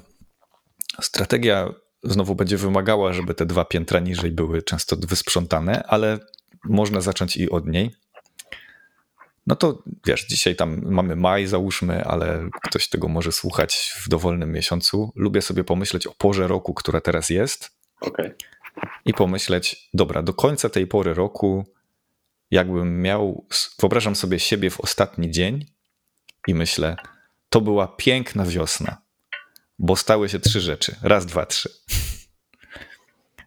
Strategia 1.02 1.74
znowu 2.04 2.36
będzie 2.36 2.58
wymagała, 2.58 3.14
żeby 3.14 3.34
te 3.34 3.46
dwa 3.46 3.66
piętra 3.66 4.00
niżej 4.00 4.32
były 4.32 4.62
często 4.62 4.96
wysprzątane, 4.96 5.84
ale 5.88 6.20
można 6.64 7.02
zacząć 7.02 7.38
i 7.38 7.50
od 7.50 7.68
niej. 7.68 7.92
No 9.48 9.56
to 9.56 9.84
wiesz, 10.06 10.28
dzisiaj 10.28 10.56
tam 10.56 10.82
mamy 10.86 11.16
maj, 11.16 11.48
załóżmy, 11.48 12.06
ale 12.06 12.50
ktoś 12.64 12.90
tego 12.90 13.08
może 13.08 13.32
słuchać 13.32 13.94
w 14.04 14.10
dowolnym 14.10 14.52
miesiącu. 14.52 15.12
Lubię 15.16 15.42
sobie 15.42 15.64
pomyśleć 15.64 16.08
o 16.08 16.14
porze 16.18 16.48
roku, 16.48 16.74
która 16.74 17.02
teraz 17.02 17.30
jest. 17.30 17.72
Okay 18.02 18.36
i 19.06 19.14
pomyśleć, 19.14 19.90
dobra, 19.94 20.24
do 20.24 20.34
końca 20.34 20.70
tej 20.70 20.88
pory 20.88 21.14
roku, 21.14 21.66
jakbym 22.52 23.02
miał, 23.02 23.48
wyobrażam 23.80 24.16
sobie 24.16 24.40
siebie 24.40 24.70
w 24.70 24.82
ostatni 24.82 25.32
dzień 25.32 25.66
i 26.48 26.54
myślę, 26.56 26.96
to 27.50 27.62
była 27.62 27.88
piękna 27.88 28.46
wiosna, 28.46 29.02
bo 29.80 29.96
stały 29.96 30.30
się 30.30 30.40
trzy 30.40 30.62
rzeczy. 30.62 30.96
Raz, 31.02 31.26
dwa, 31.26 31.46
trzy. 31.46 31.70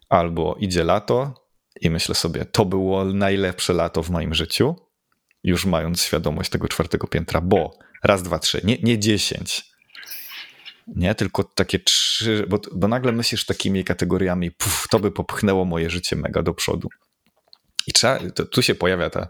albo 0.09 0.57
idzie 0.61 0.85
lato 0.85 1.35
i 1.81 1.91
myślę 1.91 2.15
sobie, 2.15 2.45
to 2.45 2.65
było 2.65 3.05
najlepsze 3.05 3.73
lato 3.73 4.03
w 4.03 4.11
moim 4.11 4.35
życiu, 4.35 4.77
już 5.45 5.65
mając 5.65 6.03
świadomość 6.03 6.51
tego 6.51 6.69
czwartego 6.69 7.07
piętra, 7.07 7.41
bo 7.41 7.79
raz, 8.03 8.23
dwa, 8.23 8.39
trzy, 8.39 8.61
nie, 8.65 8.79
nie 8.83 8.99
dziesięć, 8.99 9.72
nie, 10.87 11.15
tylko 11.15 11.45
takie 11.45 11.79
trzy, 11.79 12.47
bo, 12.49 12.61
bo 12.73 12.89
nagle 12.89 13.13
myślisz 13.13 13.45
takimi 13.45 13.85
kategoriami, 13.85 14.51
puf, 14.51 14.87
to 14.91 14.99
by 14.99 15.11
popchnęło 15.11 15.65
moje 15.65 15.91
życie 15.91 16.17
mega 16.17 16.43
do 16.43 16.55
przodu. 16.55 16.89
I 17.87 17.93
trzeba, 17.93 18.19
to, 18.35 18.45
tu 18.45 18.63
się 18.63 18.75
pojawia 18.75 19.11
ta, 19.11 19.29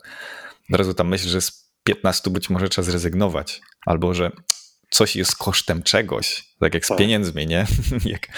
od 0.73 0.79
razu 0.79 0.95
ta 0.95 1.05
myśl, 1.05 1.29
że 1.29 1.41
z 1.41 1.73
15 1.85 2.31
być 2.31 2.51
może 2.51 2.69
trzeba 2.69 2.87
zrezygnować, 2.87 3.61
albo 3.87 4.15
że 4.15 4.31
coś 4.91 5.17
jest 5.17 5.37
kosztem 5.37 5.83
czegoś, 5.83 6.45
tak 6.61 6.75
jak 6.75 6.85
z 6.85 6.89
Tak. 6.89 6.99
pieniędzmi, 6.99 7.47
nie? 7.47 7.67
jak 8.05 8.29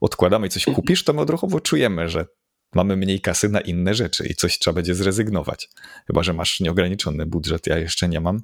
odkładamy 0.00 0.46
i 0.46 0.50
coś 0.50 0.64
kupisz, 0.64 1.04
to 1.04 1.12
my 1.12 1.20
odruchowo 1.20 1.60
czujemy, 1.60 2.08
że 2.08 2.26
mamy 2.74 2.96
mniej 2.96 3.20
kasy 3.20 3.48
na 3.48 3.60
inne 3.60 3.94
rzeczy 3.94 4.26
i 4.26 4.34
coś 4.34 4.58
trzeba 4.58 4.74
będzie 4.74 4.94
zrezygnować. 4.94 5.68
Chyba, 6.06 6.22
że 6.22 6.32
masz 6.32 6.60
nieograniczony 6.60 7.26
budżet, 7.26 7.66
ja 7.66 7.78
jeszcze 7.78 8.08
nie 8.08 8.20
mam. 8.20 8.42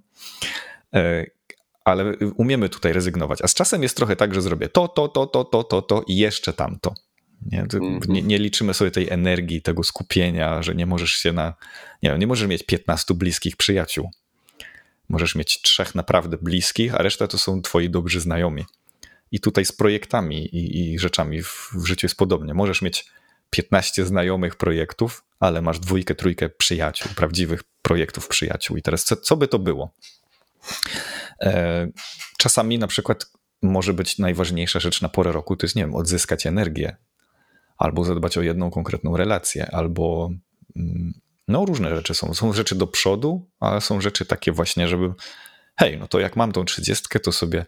Ale 1.85 2.17
umiemy 2.37 2.69
tutaj 2.69 2.93
rezygnować. 2.93 3.43
A 3.43 3.49
z 3.49 3.55
czasem 3.55 3.83
jest 3.83 3.97
trochę 3.97 4.17
tak, 4.17 4.35
że 4.35 4.43
zrobię 4.43 4.69
to, 4.69 4.89
to, 4.89 5.09
to, 5.09 5.27
to, 5.27 5.45
to, 5.45 5.65
to, 5.65 5.83
to 5.83 6.05
i 6.07 6.17
jeszcze 6.17 6.53
tamto. 6.53 6.95
Nie, 7.47 7.61
Mhm. 7.61 8.01
nie, 8.09 8.23
nie 8.23 8.39
liczymy 8.39 8.75
sobie 8.75 8.91
tej 8.91 9.11
energii, 9.11 9.63
tego 9.63 9.83
skupienia, 9.83 10.63
że 10.63 10.75
nie 10.75 10.87
możesz 10.87 11.13
się 11.13 11.33
na. 11.33 11.55
Nie 12.03 12.11
wiem, 12.11 12.19
nie 12.19 12.27
możesz 12.27 12.49
mieć 12.49 12.63
15 12.63 13.15
bliskich 13.15 13.57
przyjaciół. 13.57 14.11
Możesz 15.09 15.35
mieć 15.35 15.63
trzech 15.63 15.95
naprawdę 15.95 16.37
bliskich, 16.43 16.95
a 16.95 16.99
reszta 17.03 17.27
to 17.27 17.39
są 17.39 17.63
twoi 17.63 17.91
dobrzy 17.91 18.21
znajomi. 18.21 18.65
I 19.33 19.41
tutaj 19.41 19.65
z 19.65 19.73
projektami 19.73 20.45
i, 20.45 20.93
i 20.93 20.99
rzeczami 20.99 21.43
w, 21.43 21.71
w 21.75 21.87
życiu 21.87 22.05
jest 22.05 22.17
podobnie. 22.17 22.55
Możesz 22.55 22.83
mieć 22.83 23.05
15 23.51 24.07
znajomych 24.07 24.57
projektów, 24.57 25.25
ale 25.41 25.63
masz 25.63 25.79
dwójkę, 25.79 26.15
trójkę 26.15 26.49
przyjaciół, 26.49 27.13
prawdziwych 27.17 27.63
projektów 27.83 28.29
przyjaciół. 28.29 28.77
I 28.77 28.83
teraz 28.83 29.05
co, 29.05 29.17
co 29.17 29.37
by 29.37 29.49
to 29.49 29.59
było? 29.59 29.95
E, 31.43 31.89
Czasami 32.39 32.79
na 32.79 32.87
przykład 32.87 33.27
może 33.63 33.93
być 33.95 34.19
najważniejsza 34.19 34.81
rzecz 34.81 35.03
na 35.03 35.09
porę 35.09 35.33
roku, 35.33 35.57
to 35.57 35.67
jest, 35.67 35.77
nie 35.77 35.83
wiem, 35.83 35.95
odzyskać 35.95 36.47
energię, 36.47 36.97
albo 37.79 38.05
zadbać 38.05 38.39
o 38.39 38.43
jedną 38.43 38.71
konkretną 38.71 39.17
relację, 39.17 39.71
albo 39.73 40.31
mm, 40.77 41.13
no 41.49 41.65
różne 41.65 41.97
rzeczy 41.97 42.15
są. 42.15 42.35
Są 42.35 42.53
rzeczy 42.53 42.75
do 42.75 42.87
przodu, 42.87 43.51
ale 43.61 43.81
są 43.81 44.01
rzeczy 44.01 44.27
takie 44.27 44.53
właśnie, 44.53 44.89
żeby 44.89 45.13
hej, 45.79 45.99
no 45.99 46.09
to 46.09 46.21
jak 46.21 46.37
mam 46.37 46.53
tą 46.53 46.65
trzydziestkę, 46.65 47.21
to 47.21 47.33
sobie 47.33 47.67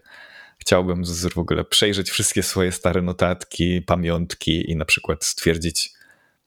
chciałbym 0.59 1.05
z- 1.05 1.25
w 1.33 1.37
ogóle 1.37 1.65
przejrzeć 1.65 2.09
wszystkie 2.09 2.43
swoje 2.43 2.71
stare 2.71 3.01
notatki, 3.01 3.81
pamiątki 3.81 4.71
i 4.71 4.75
na 4.75 4.85
przykład 4.85 5.25
stwierdzić, 5.25 5.89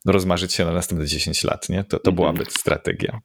rozmarzyć 0.06 0.54
się 0.54 0.64
na 0.64 0.72
następne 0.72 1.06
10 1.06 1.44
lat, 1.44 1.68
nie? 1.68 1.84
To, 1.84 1.98
to 1.98 2.10
Mhm. 2.10 2.14
byłaby 2.16 2.50
strategia. 2.50 3.20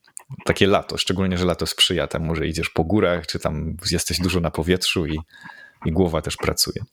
Takie 0.46 0.68
lato, 0.68 0.98
szczególnie, 0.98 1.38
że 1.38 1.46
lato 1.46 1.66
sprzyja 1.66 2.08
temu, 2.08 2.36
że 2.36 2.48
idziesz 2.48 2.70
po 2.70 2.84
górach, 2.84 3.28
czy 3.28 3.40
tam 3.40 3.78
jesteś 3.92 4.20
dużo 4.20 4.40
na 4.40 4.52
powietrzu 4.52 5.06
i, 5.06 5.20
i 5.86 5.92
głowa 5.92 6.22
też 6.22 6.38
pracuje. 6.38 6.84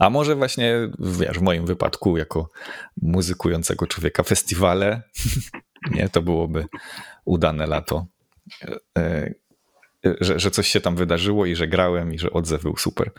A 0.00 0.10
może 0.10 0.34
właśnie, 0.36 0.74
wiesz, 0.98 1.38
w 1.38 1.42
moim 1.42 1.66
wypadku, 1.66 2.16
jako 2.16 2.50
muzykującego 3.02 3.86
człowieka, 3.86 4.22
festiwale, 4.22 5.02
nie, 5.94 6.08
to 6.08 6.22
byłoby 6.22 6.66
udane 7.24 7.66
lato. 7.66 8.06
E, 8.62 8.80
e, 8.98 9.34
Że, 10.20 10.40
że 10.40 10.50
coś 10.50 10.68
się 10.68 10.80
tam 10.80 10.96
wydarzyło 10.96 11.46
i 11.46 11.56
że 11.56 11.68
grałem 11.68 12.14
i 12.14 12.18
że 12.18 12.30
odzew 12.30 12.62
był 12.62 12.76
super. 12.76 13.10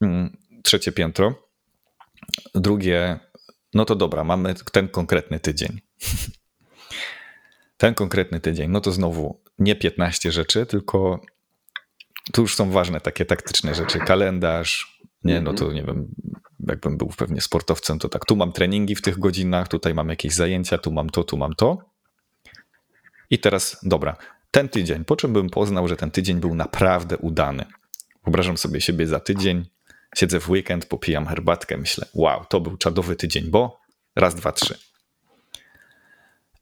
Mm, 0.00 0.36
Trzecie 0.62 0.92
piętro. 0.92 1.48
Drugie, 2.54 3.18
no 3.74 3.84
to 3.84 3.96
dobra, 3.96 4.24
mamy 4.24 4.54
ten 4.72 4.88
konkretny 4.88 5.40
tydzień. 5.40 5.80
Ten 7.84 7.94
konkretny 7.94 8.40
tydzień, 8.40 8.70
no 8.70 8.80
to 8.80 8.92
znowu 8.92 9.40
nie 9.58 9.76
15 9.76 10.32
rzeczy, 10.32 10.66
tylko 10.66 11.20
tu 12.32 12.42
już 12.42 12.56
są 12.56 12.70
ważne 12.70 13.00
takie 13.00 13.24
taktyczne 13.24 13.74
rzeczy. 13.74 13.98
Kalendarz, 13.98 15.00
nie, 15.24 15.40
no 15.40 15.54
to 15.54 15.72
nie 15.72 15.82
wiem, 15.82 16.14
jakbym 16.68 16.96
był 16.96 17.08
pewnie 17.08 17.40
sportowcem, 17.40 17.98
to 17.98 18.08
tak, 18.08 18.24
tu 18.24 18.36
mam 18.36 18.52
treningi 18.52 18.94
w 18.94 19.02
tych 19.02 19.18
godzinach, 19.18 19.68
tutaj 19.68 19.94
mam 19.94 20.08
jakieś 20.08 20.34
zajęcia, 20.34 20.78
tu 20.78 20.92
mam 20.92 21.10
to, 21.10 21.24
tu 21.24 21.36
mam 21.36 21.54
to. 21.54 21.78
I 23.30 23.38
teraz, 23.38 23.78
dobra, 23.82 24.16
ten 24.50 24.68
tydzień, 24.68 25.04
po 25.04 25.16
czym 25.16 25.32
bym 25.32 25.50
poznał, 25.50 25.88
że 25.88 25.96
ten 25.96 26.10
tydzień 26.10 26.40
był 26.40 26.54
naprawdę 26.54 27.18
udany? 27.18 27.64
Wyobrażam 28.24 28.56
sobie 28.56 28.80
siebie 28.80 29.06
za 29.06 29.20
tydzień, 29.20 29.66
siedzę 30.16 30.40
w 30.40 30.50
weekend, 30.50 30.86
popijam 30.86 31.26
herbatkę, 31.26 31.76
myślę, 31.76 32.06
wow, 32.14 32.44
to 32.44 32.60
był 32.60 32.76
czadowy 32.76 33.16
tydzień, 33.16 33.50
bo 33.50 33.80
raz, 34.16 34.34
dwa, 34.34 34.52
trzy. 34.52 34.78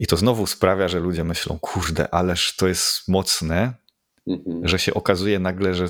I 0.02 0.06
to 0.06 0.16
znowu 0.16 0.46
sprawia, 0.46 0.88
że 0.88 1.00
ludzie 1.00 1.24
myślą, 1.24 1.58
kurde, 1.58 2.14
ależ 2.14 2.56
to 2.56 2.68
jest 2.68 3.08
mocne, 3.08 3.74
Mhm. 4.26 4.68
że 4.68 4.78
się 4.78 4.94
okazuje 4.94 5.38
nagle, 5.38 5.74
że, 5.74 5.88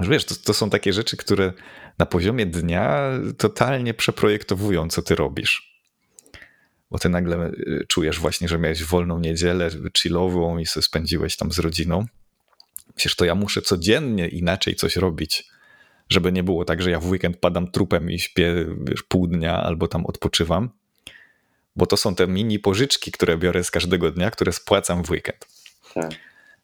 że 0.00 0.10
wiesz, 0.10 0.24
to, 0.24 0.34
to 0.44 0.54
są 0.54 0.70
takie 0.70 0.92
rzeczy, 0.92 1.16
które 1.16 1.52
na 1.98 2.06
poziomie 2.06 2.46
dnia 2.46 3.10
totalnie 3.38 3.94
przeprojektowują, 3.94 4.88
co 4.88 5.02
ty 5.02 5.14
robisz. 5.14 5.82
Bo 6.90 6.98
ty 6.98 7.08
nagle 7.08 7.46
y, 7.50 7.84
czujesz 7.88 8.18
właśnie, 8.18 8.48
że 8.48 8.58
miałeś 8.58 8.84
wolną 8.84 9.18
niedzielę 9.18 9.70
chillową 9.98 10.58
i 10.58 10.66
sobie 10.66 10.84
spędziłeś 10.84 11.36
tam 11.36 11.52
z 11.52 11.58
rodziną. 11.58 12.06
Przecież 12.94 13.16
to 13.16 13.24
ja 13.24 13.34
muszę 13.34 13.62
codziennie 13.62 14.28
inaczej 14.28 14.74
coś 14.74 14.96
robić, 14.96 15.48
żeby 16.08 16.32
nie 16.32 16.42
było 16.42 16.64
tak, 16.64 16.82
że 16.82 16.90
ja 16.90 17.00
w 17.00 17.06
weekend 17.10 17.36
padam 17.36 17.70
trupem 17.70 18.10
i 18.10 18.18
śpię 18.18 18.66
wiesz, 18.84 19.02
pół 19.02 19.26
dnia 19.26 19.62
albo 19.62 19.88
tam 19.88 20.06
odpoczywam. 20.06 20.70
Bo 21.76 21.86
to 21.86 21.96
są 21.96 22.14
te 22.14 22.26
mini 22.26 22.58
pożyczki, 22.58 23.12
które 23.12 23.38
biorę 23.38 23.64
z 23.64 23.70
każdego 23.70 24.10
dnia, 24.10 24.30
które 24.30 24.52
spłacam 24.52 25.04
w 25.04 25.10
weekend. 25.10 25.46
Tak. 25.94 26.10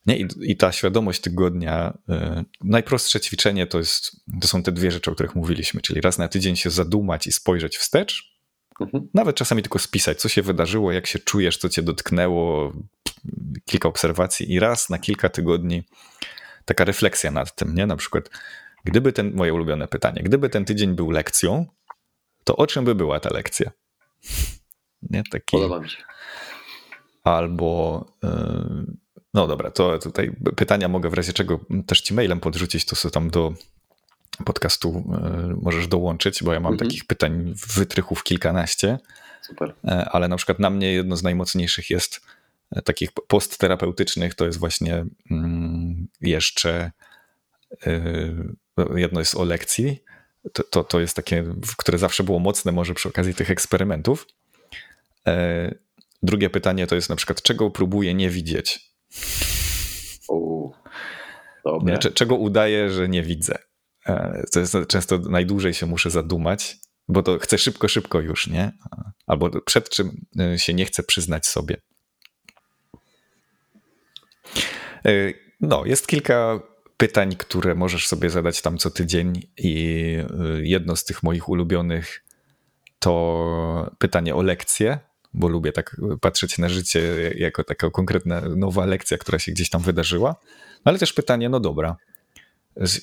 Nie? 0.06 0.16
I, 0.18 0.26
I 0.40 0.56
ta 0.56 0.72
świadomość 0.72 1.20
tygodnia, 1.20 1.98
y, 2.10 2.44
najprostsze 2.64 3.20
ćwiczenie 3.20 3.66
to, 3.66 3.78
jest, 3.78 4.16
to 4.40 4.48
są 4.48 4.62
te 4.62 4.72
dwie 4.72 4.90
rzeczy, 4.90 5.10
o 5.10 5.14
których 5.14 5.34
mówiliśmy, 5.34 5.80
czyli 5.80 6.00
raz 6.00 6.18
na 6.18 6.28
tydzień 6.28 6.56
się 6.56 6.70
zadumać 6.70 7.26
i 7.26 7.32
spojrzeć 7.32 7.76
wstecz, 7.76 8.36
Mhm. 8.80 9.08
nawet 9.14 9.36
czasami 9.36 9.62
tylko 9.62 9.78
spisać, 9.78 10.20
co 10.20 10.28
się 10.28 10.42
wydarzyło, 10.42 10.92
jak 10.92 11.06
się 11.06 11.18
czujesz, 11.18 11.58
co 11.58 11.68
cię 11.68 11.82
dotknęło, 11.82 12.72
kilka 13.64 13.88
obserwacji 13.88 14.52
i 14.52 14.60
raz 14.60 14.90
na 14.90 14.98
kilka 14.98 15.28
tygodni 15.28 15.82
taka 16.64 16.84
refleksja 16.84 17.30
nad 17.30 17.54
tym, 17.54 17.74
nie? 17.74 17.86
Na 17.86 17.96
przykład, 17.96 18.30
gdyby 18.84 19.12
ten, 19.12 19.34
moje 19.34 19.54
ulubione 19.54 19.88
pytanie, 19.88 20.22
gdyby 20.24 20.48
ten 20.48 20.64
tydzień 20.64 20.94
był 20.94 21.10
lekcją, 21.10 21.66
to 22.44 22.56
o 22.56 22.66
czym 22.66 22.84
by 22.84 22.94
była 22.94 23.20
ta 23.20 23.30
lekcja? 23.34 23.70
Nie? 25.10 25.22
Taki, 25.30 25.44
Podoba 25.50 25.80
mi 25.80 25.90
się. 25.90 25.96
albo 27.24 28.04
yy, 28.22 28.30
no 29.34 29.46
dobra, 29.46 29.70
to 29.70 29.98
tutaj 29.98 30.30
pytania 30.56 30.88
mogę 30.88 31.10
w 31.10 31.14
razie 31.14 31.32
czego 31.32 31.60
też 31.86 32.00
ci 32.00 32.14
mailem 32.14 32.40
podrzucić, 32.40 32.84
to 32.84 32.96
co 32.96 33.10
tam 33.10 33.30
do 33.30 33.54
podcastu 34.44 35.04
yy, 35.48 35.56
możesz 35.62 35.88
dołączyć, 35.88 36.42
bo 36.42 36.52
ja 36.52 36.60
mam 36.60 36.72
Mhm. 36.72 36.88
takich 36.88 37.04
pytań 37.04 37.54
wytrychów 37.76 38.22
kilkanaście, 38.24 38.98
Super. 39.42 39.74
e, 39.84 40.04
ale 40.10 40.28
na 40.28 40.36
przykład 40.36 40.58
na 40.58 40.70
mnie 40.70 40.92
jedno 40.92 41.16
z 41.16 41.22
najmocniejszych 41.22 41.90
jest 41.90 42.20
e, 42.72 42.82
takich 42.82 43.12
postterapeutycznych, 43.12 44.34
to 44.34 44.46
jest 44.46 44.58
właśnie 44.58 45.04
mm, 45.30 46.08
jeszcze 46.20 46.90
yy, 47.86 48.54
jedno 48.96 49.20
jest 49.20 49.34
o 49.34 49.44
lekcji, 49.44 50.02
to, 50.52 50.62
to, 50.62 50.84
to 50.84 51.00
jest 51.00 51.16
takie, 51.16 51.44
które 51.76 51.98
zawsze 51.98 52.24
było 52.24 52.38
mocne 52.38 52.72
może 52.72 52.94
przy 52.94 53.08
okazji 53.08 53.34
tych 53.34 53.50
eksperymentów. 53.50 54.26
E, 55.26 55.74
Drugie 56.22 56.50
pytanie 56.50 56.86
to 56.86 56.94
jest 56.94 57.08
na 57.10 57.16
przykład, 57.16 57.42
czego 57.42 57.70
próbuję 57.70 58.14
nie 58.14 58.30
widzieć? 58.30 58.80
U. 60.28 60.70
Dobra. 61.64 61.92
Nie? 61.92 61.98
Cze- 61.98 62.10
Czego 62.10 62.34
udaję, 62.36 62.90
że 62.90 63.08
nie 63.08 63.22
widzę? 63.22 63.58
E, 64.06 64.42
To 64.52 64.60
jest 64.60 64.76
często 64.88 65.18
najdłużej 65.18 65.74
się 65.74 65.86
muszę 65.86 66.10
zadumać, 66.10 66.76
bo 67.08 67.22
to 67.22 67.38
chcę 67.38 67.58
szybko, 67.58 67.88
szybko 67.88 68.20
już, 68.20 68.46
nie? 68.46 68.72
Albo 69.26 69.60
przed 69.60 69.88
czym 69.90 70.26
e, 70.40 70.58
się 70.58 70.74
nie 70.74 70.84
chcę 70.84 71.02
przyznać 71.02 71.46
sobie. 71.46 71.76
No, 75.60 75.84
jest 75.84 76.06
kilka 76.06 76.60
pytań, 76.96 77.36
które 77.36 77.74
możesz 77.74 78.06
sobie 78.08 78.30
zadać 78.30 78.62
tam 78.62 78.78
co 78.78 78.90
tydzień 78.90 79.42
i 79.58 80.02
jedno 80.62 80.96
z 80.96 81.04
tych 81.04 81.22
moich 81.22 81.48
ulubionych 81.48 82.24
to 82.98 83.90
pytanie 83.98 84.34
o 84.34 84.42
lekcję, 84.42 84.98
bo 85.36 85.48
lubię 85.48 85.72
tak 85.72 85.96
patrzeć 86.20 86.58
na 86.58 86.68
życie 86.68 87.32
jako 87.36 87.64
taka 87.64 87.90
konkretna 87.90 88.40
nowa 88.40 88.86
lekcja, 88.86 89.18
która 89.18 89.38
się 89.38 89.52
gdzieś 89.52 89.70
tam 89.70 89.82
wydarzyła. 89.82 90.36
Ale 90.84 90.98
też 90.98 91.12
pytanie, 91.12 91.48
no 91.48 91.60
dobra, 91.60 91.96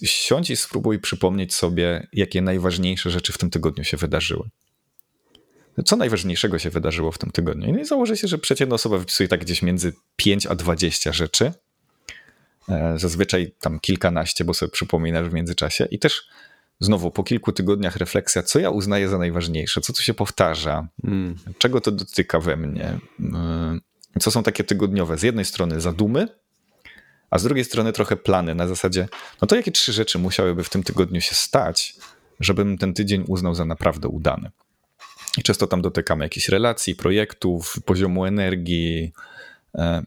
siądź 0.04 0.50
i 0.50 0.56
spróbuj 0.56 1.00
przypomnieć 1.00 1.54
sobie, 1.54 2.08
jakie 2.14 2.42
najważniejsze 2.42 3.10
rzeczy 3.10 3.34
w 3.34 3.38
tym 3.38 3.50
tygodniu 3.50 3.84
się 3.84 3.98
wydarzyły. 3.98 4.50
Co 5.86 5.96
najważniejszego 5.96 6.60
się 6.60 6.70
wydarzyło 6.70 7.12
w 7.12 7.18
tym 7.18 7.32
tygodniu? 7.32 7.74
No 7.74 7.80
i 7.80 7.86
założę 7.86 8.18
się, 8.18 8.28
że 8.28 8.38
przeciętna 8.38 8.76
osoba 8.76 8.98
wypisuje 8.98 9.30
tak 9.30 9.42
gdzieś 9.42 9.62
między 9.62 9.94
5 10.16 10.48
a 10.48 10.56
20 10.56 11.14
rzeczy. 11.14 11.54
E, 12.70 12.94
Zazwyczaj 13.00 13.56
tam 13.60 13.80
kilkanaście, 13.80 14.46
bo 14.46 14.54
sobie 14.54 14.72
przypominasz 14.72 15.30
w 15.30 15.34
międzyczasie. 15.34 15.88
I 15.92 16.00
też 16.00 16.28
znowu 16.84 17.12
po 17.12 17.24
kilku 17.24 17.52
tygodniach 17.52 17.96
refleksja, 17.96 18.44
co 18.44 18.60
ja 18.60 18.70
uznaję 18.70 19.10
za 19.10 19.18
najważniejsze, 19.18 19.82
co 19.82 19.94
tu 19.94 20.02
się 20.02 20.14
powtarza, 20.14 20.88
mm. 21.04 21.36
czego 21.58 21.82
to 21.82 21.92
dotyka 21.92 22.40
we 22.40 22.58
mnie. 22.58 23.00
Y, 24.16 24.20
co 24.20 24.32
są 24.32 24.44
takie 24.44 24.64
tygodniowe? 24.64 25.18
Z 25.18 25.24
jednej 25.24 25.46
strony 25.46 25.82
zadumy, 25.82 26.28
a 27.30 27.40
z 27.40 27.44
drugiej 27.44 27.66
strony 27.66 27.94
trochę 27.94 28.16
plany 28.16 28.56
na 28.56 28.68
zasadzie, 28.68 29.08
no 29.42 29.48
to 29.48 29.56
jakie 29.56 29.72
trzy 29.72 29.94
rzeczy 29.94 30.20
musiałyby 30.20 30.64
w 30.64 30.70
tym 30.70 30.84
tygodniu 30.84 31.22
się 31.22 31.36
stać, 31.36 31.96
żebym 32.40 32.78
ten 32.78 32.94
tydzień 32.94 33.24
uznał 33.28 33.56
za 33.56 33.66
naprawdę 33.66 34.08
udany. 34.08 34.52
I 35.38 35.44
często 35.44 35.68
tam 35.68 35.82
dotykamy 35.82 36.26
jakichś 36.26 36.50
relacji, 36.50 36.96
projektów, 36.96 37.78
poziomu 37.86 38.26
energii, 38.26 39.14
e, 39.76 40.04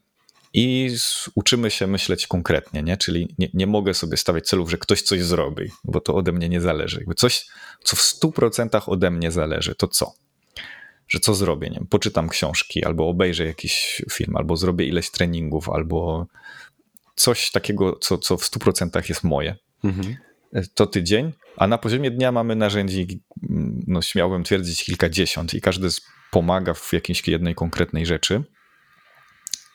i 0.57 0.97
uczymy 1.35 1.71
się 1.71 1.87
myśleć 1.87 2.27
konkretnie, 2.27 2.83
nie? 2.83 2.97
czyli 2.97 3.35
nie, 3.39 3.49
nie, 3.55 3.67
mogę 3.67 3.95
sobie 3.95 4.17
stawiać 4.17 4.49
celów, 4.49 4.71
że 4.71 4.79
ktoś 4.79 5.03
coś 5.03 5.23
zrobi, 5.23 5.71
bo 5.85 6.01
to 6.01 6.15
ode 6.15 6.33
mnie 6.33 6.49
nie 6.49 6.61
zależy. 6.61 6.99
Jakby 6.99 7.15
coś, 7.15 7.47
co 7.83 7.97
w 7.97 8.01
100% 8.01 8.81
ode 8.87 9.11
mnie 9.11 9.31
zależy, 9.31 9.75
to 9.75 9.89
co? 9.89 10.15
Że 11.09 11.21
co 11.21 11.35
zrobię? 11.35 11.71
Nie? 11.71 11.81
Poczytam 11.91 12.29
książki, 12.29 12.85
albo 12.85 13.09
obejrzę 13.09 13.47
jakiś 13.47 14.03
film, 14.13 14.37
albo 14.37 14.57
zrobię 14.57 14.87
ileś 14.87 15.11
treningów, 15.11 15.69
albo 15.69 16.27
coś 17.15 17.51
takiego, 17.51 17.99
co, 18.01 18.19
co 18.19 18.37
w 18.37 18.43
100% 18.43 19.09
jest 19.09 19.25
moje. 19.25 19.57
Mhm. 19.85 20.17
To 20.75 20.87
tydzień, 20.87 21.33
a 21.57 21.67
na 21.67 21.79
poziomie 21.79 22.11
dnia 22.11 22.33
mamy 22.33 22.57
narzędzi, 22.57 23.21
no 23.87 24.03
śmiałbym 24.03 24.45
twierdzić, 24.45 24.85
kilkadziesiąt 24.85 25.55
i 25.55 25.61
każdy 25.61 25.89
pomaga 26.31 26.75
w 26.75 26.93
jakiejś 26.93 27.29
jednej 27.29 27.55
konkretnej 27.55 28.07
rzeczy. 28.07 28.45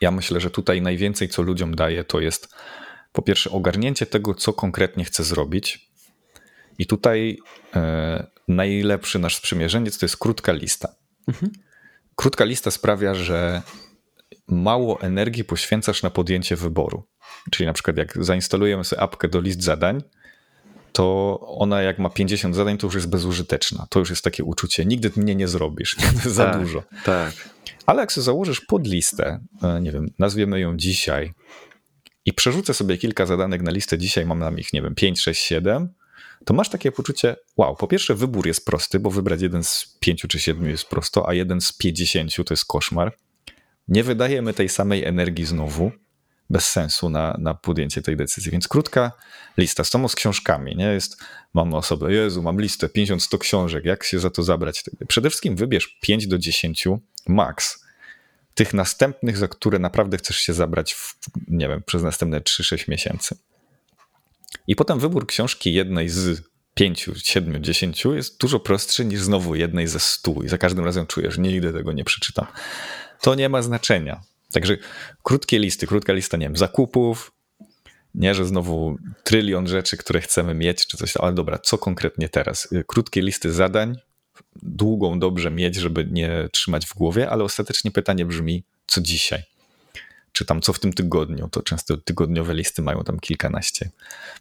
Ja 0.02 0.12
myślę, 0.12 0.40
że 0.40 0.50
tutaj 0.52 0.82
najwięcej, 0.82 1.30
co 1.30 1.42
ludziom 1.42 1.76
daje, 1.76 2.04
to 2.04 2.20
jest 2.20 2.56
po 3.12 3.22
pierwsze 3.22 3.52
ogarnięcie 3.52 4.06
tego, 4.06 4.36
co 4.36 4.54
konkretnie 4.54 5.06
chcę 5.06 5.24
zrobić. 5.24 5.92
I 6.78 6.86
tutaj 6.86 7.38
e, 7.76 8.28
najlepszy 8.48 9.20
nasz 9.20 9.36
sprzymierzeniec 9.36 9.98
to 9.98 10.06
jest 10.06 10.18
krótka 10.18 10.52
lista. 10.52 10.96
Mhm. 11.28 11.52
Krótka 12.16 12.46
lista 12.46 12.72
sprawia, 12.72 13.16
że 13.16 13.62
mało 14.48 15.02
energii 15.02 15.44
poświęcasz 15.44 16.04
na 16.04 16.10
podjęcie 16.10 16.56
wyboru. 16.56 17.04
Czyli 17.52 17.68
na 17.68 17.74
przykład 17.74 17.98
jak 17.98 18.24
zainstalujemy 18.24 18.84
sobie 18.84 19.02
apkę 19.02 19.28
do 19.28 19.42
list 19.42 19.64
zadań, 19.64 20.04
to 20.92 21.40
ona 21.40 21.82
jak 21.82 22.00
ma 22.00 22.10
50 22.10 22.56
zadań, 22.56 22.78
to 22.78 22.88
już 22.88 22.96
jest 22.96 23.10
bezużyteczna. 23.10 23.88
To 23.90 24.00
już 24.00 24.10
jest 24.10 24.24
takie 24.24 24.44
uczucie, 24.44 24.86
nigdy 24.86 25.12
mnie 25.16 25.36
nie 25.36 25.48
zrobisz, 25.48 25.96
to 25.96 26.06
jest 26.14 26.24
za 26.24 26.46
tak, 26.46 26.62
dużo. 26.62 26.84
Tak. 27.06 27.34
Ale 27.92 28.02
jak 28.02 28.12
sobie 28.12 28.26
założysz 28.26 28.62
podlistę, 28.62 29.40
e, 29.64 29.82
nie 29.82 29.92
wiem, 29.92 30.08
nazwiemy 30.20 30.60
ją 30.60 30.78
dzisiaj 30.78 31.34
i 32.26 32.34
przerzucę 32.34 32.74
sobie 32.74 32.98
kilka 32.98 33.26
zadanek 33.26 33.62
na 33.62 33.72
listę 33.72 33.98
dzisiaj, 33.98 34.26
mam 34.26 34.40
nam 34.40 34.60
ich, 34.60 34.74
nie 34.74 34.82
wiem, 34.82 34.96
5, 34.96 35.22
6, 35.22 35.44
7, 35.44 35.90
to 36.46 36.54
masz 36.54 36.70
takie 36.70 36.92
poczucie, 36.92 37.36
wow, 37.58 37.76
po 37.76 37.88
pierwsze 37.88 38.16
wybór 38.16 38.48
jest 38.48 38.66
prosty, 38.66 39.00
bo 39.00 39.12
wybrać 39.12 39.42
jeden 39.42 39.64
z 39.64 39.98
5 40.00 40.26
czy 40.30 40.40
7 40.40 40.70
jest 40.70 40.86
prosto, 40.86 41.30
a 41.30 41.34
jeden 41.34 41.62
z 41.62 41.74
50 41.74 42.36
to 42.46 42.54
jest 42.54 42.66
koszmar. 42.66 43.18
Nie 43.88 44.04
wydajemy 44.04 44.54
tej 44.54 44.70
samej 44.70 45.04
energii 45.04 45.46
znowu, 45.46 45.92
bez 46.50 46.70
sensu 46.70 47.10
na, 47.10 47.38
na 47.40 47.54
podjęcie 47.54 48.02
tej 48.02 48.18
decyzji. 48.18 48.52
Więc 48.52 48.68
krótka 48.68 49.12
lista, 49.58 49.84
samo 49.84 50.10
z 50.10 50.16
książkami, 50.16 50.76
nie? 50.76 50.86
Jest, 50.86 51.18
mam 51.54 51.74
osobę, 51.74 52.14
Jezu, 52.14 52.44
mam 52.44 52.62
listę, 52.62 52.88
50-100 52.88 53.38
książek, 53.38 53.86
jak 53.86 54.04
się 54.04 54.20
za 54.20 54.30
to 54.30 54.44
zabrać? 54.44 54.84
Przede 55.08 55.30
wszystkim 55.30 55.56
wybierz 55.56 55.98
5 56.02 56.28
do 56.28 56.38
10 56.38 56.88
max. 57.28 57.81
Tych 58.54 58.74
następnych, 58.74 59.38
za 59.38 59.48
które 59.48 59.80
naprawdę 59.80 60.18
chcesz 60.18 60.38
się 60.38 60.54
zabrać, 60.54 60.94
w, 60.94 61.16
nie 61.48 61.68
wiem, 61.68 61.84
przez 61.86 62.04
następne 62.04 62.42
3-6 62.42 62.90
miesięcy. 62.90 63.38
I 64.68 64.76
potem 64.76 65.00
wybór 65.00 65.28
książki 65.28 65.74
jednej 65.74 66.10
z 66.10 66.42
5, 66.74 67.10
7, 67.24 67.64
10 67.64 68.06
jest 68.06 68.40
dużo 68.40 68.60
prostszy 68.60 69.06
niż 69.06 69.22
znowu 69.22 69.56
jednej 69.56 69.88
ze 69.88 70.00
100 70.00 70.34
i 70.44 70.50
za 70.50 70.58
każdym 70.58 70.86
razem 70.86 71.08
czujesz, 71.08 71.38
nigdy 71.38 71.74
tego 71.74 71.94
nie 71.94 72.04
przeczytam. 72.04 72.46
To 73.22 73.36
nie 73.36 73.50
ma 73.50 73.62
znaczenia. 73.62 74.22
Także 74.54 74.78
krótkie 75.24 75.60
listy, 75.60 75.88
krótka 75.88 76.14
lista, 76.14 76.38
nie 76.38 76.46
wiem, 76.46 76.58
zakupów, 76.58 77.32
nie, 78.16 78.36
że 78.36 78.46
znowu 78.46 78.98
trylion 79.24 79.68
rzeczy, 79.68 79.98
które 79.98 80.22
chcemy 80.22 80.54
mieć, 80.54 80.88
czy 80.88 80.98
coś, 80.98 81.18
ale 81.18 81.34
dobra, 81.34 81.60
co 81.60 81.78
konkretnie 81.78 82.30
teraz? 82.30 82.68
Krótkie 82.88 83.22
listy 83.22 83.52
zadań, 83.52 83.98
długą 84.62 85.20
dobrze 85.20 85.52
mieć, 85.52 85.76
żeby 85.76 86.08
nie 86.12 86.50
trzymać 86.52 86.86
w 86.86 86.94
głowie, 86.94 87.30
ale 87.30 87.44
ostatecznie 87.44 87.92
pytanie 87.92 88.26
brzmi, 88.26 88.64
co 88.88 89.02
dzisiaj? 89.02 89.44
Czy 90.32 90.46
tam 90.46 90.62
co 90.62 90.74
w 90.74 90.80
tym 90.80 90.94
tygodniu? 90.94 91.50
To 91.50 91.62
często 91.62 91.98
tygodniowe 91.98 92.54
listy 92.54 92.82
mają 92.82 93.04
tam 93.04 93.20
kilkanaście. 93.20 93.90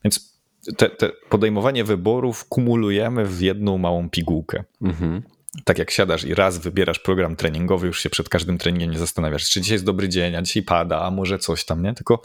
Więc 0.05 0.35
te, 0.77 0.91
te 0.91 1.09
podejmowanie 1.29 1.85
wyborów 1.85 2.45
kumulujemy 2.45 3.27
w 3.27 3.41
jedną 3.41 3.79
małą 3.79 4.11
pigułkę. 4.11 4.65
Mhm 4.83 5.23
tak 5.65 5.79
jak 5.79 5.91
siadasz 5.91 6.25
i 6.25 6.35
raz 6.35 6.59
wybierasz 6.59 6.99
program 6.99 7.37
treningowy, 7.37 7.87
już 7.87 8.03
się 8.03 8.11
przed 8.11 8.29
każdym 8.29 8.59
treningiem 8.59 8.91
nie 8.91 8.99
zastanawiasz, 8.99 9.51
czy 9.51 9.61
dzisiaj 9.61 9.75
jest 9.75 9.85
dobry 9.85 10.09
dzień, 10.09 10.37
a 10.37 10.43
dzisiaj 10.43 10.63
pada, 10.63 11.03
a 11.03 11.11
może 11.11 11.39
coś 11.39 11.65
tam, 11.65 11.83
nie? 11.83 11.95
Tylko 11.95 12.23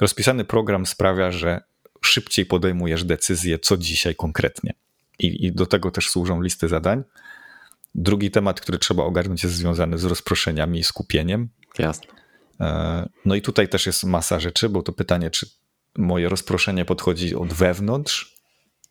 rozpisany 0.00 0.44
program 0.44 0.86
sprawia, 0.86 1.30
że 1.30 1.60
szybciej 2.00 2.46
podejmujesz 2.46 3.04
decyzję, 3.04 3.58
co 3.58 3.76
dzisiaj 3.76 4.14
konkretnie. 4.14 4.74
I, 5.20 5.46
I, 5.46 5.52
do 5.52 5.66
tego 5.66 5.90
też 5.90 6.10
służą 6.10 6.40
listy 6.40 6.68
zadań. 6.68 7.02
Drugi 7.94 8.30
temat, 8.30 8.60
który 8.60 8.78
trzeba 8.78 9.04
ogarnąć, 9.04 9.42
jest 9.42 9.56
związany 9.56 9.98
z 9.98 10.04
rozproszeniami 10.04 10.78
i 10.78 10.84
skupieniem. 10.84 11.48
Jasne. 11.78 12.06
E, 12.60 13.08
no 13.24 13.34
i 13.34 13.42
tutaj 13.42 13.68
też 13.68 13.86
jest 13.86 14.04
masa 14.04 14.40
rzeczy, 14.40 14.68
bo 14.68 14.82
to 14.82 14.92
pytanie, 14.92 15.30
czy 15.30 15.46
moje 15.98 16.28
rozproszenie 16.28 16.84
podchodzi 16.84 17.34
od 17.34 17.52
wewnątrz, 17.52 18.40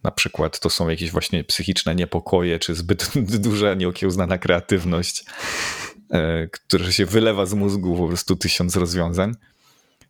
na 0.04 0.12
przykład 0.12 0.60
to 0.60 0.70
są 0.70 0.90
jakieś 0.90 1.12
właśnie 1.12 1.44
psychiczne 1.44 1.96
niepokoje, 1.96 2.60
czy 2.60 2.76
zbyt 2.76 3.12
duża, 3.40 3.74
nieokiełznana 3.74 4.38
kreatywność, 4.38 5.26
e, 6.12 6.48
która 6.48 6.92
się 6.92 7.06
wylewa 7.06 7.46
z 7.46 7.54
mózgu 7.54 7.98
po 7.98 8.08
prostu 8.08 8.36
tysiąc 8.36 8.76
rozwiązań, 8.76 9.34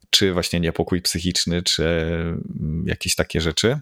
czy 0.09 0.33
właśnie 0.33 0.59
niepokój 0.59 1.01
psychiczny, 1.01 1.63
czy 1.63 1.83
mm, 1.83 2.83
jakieś 2.87 3.15
takie 3.15 3.41
rzeczy. 3.41 3.79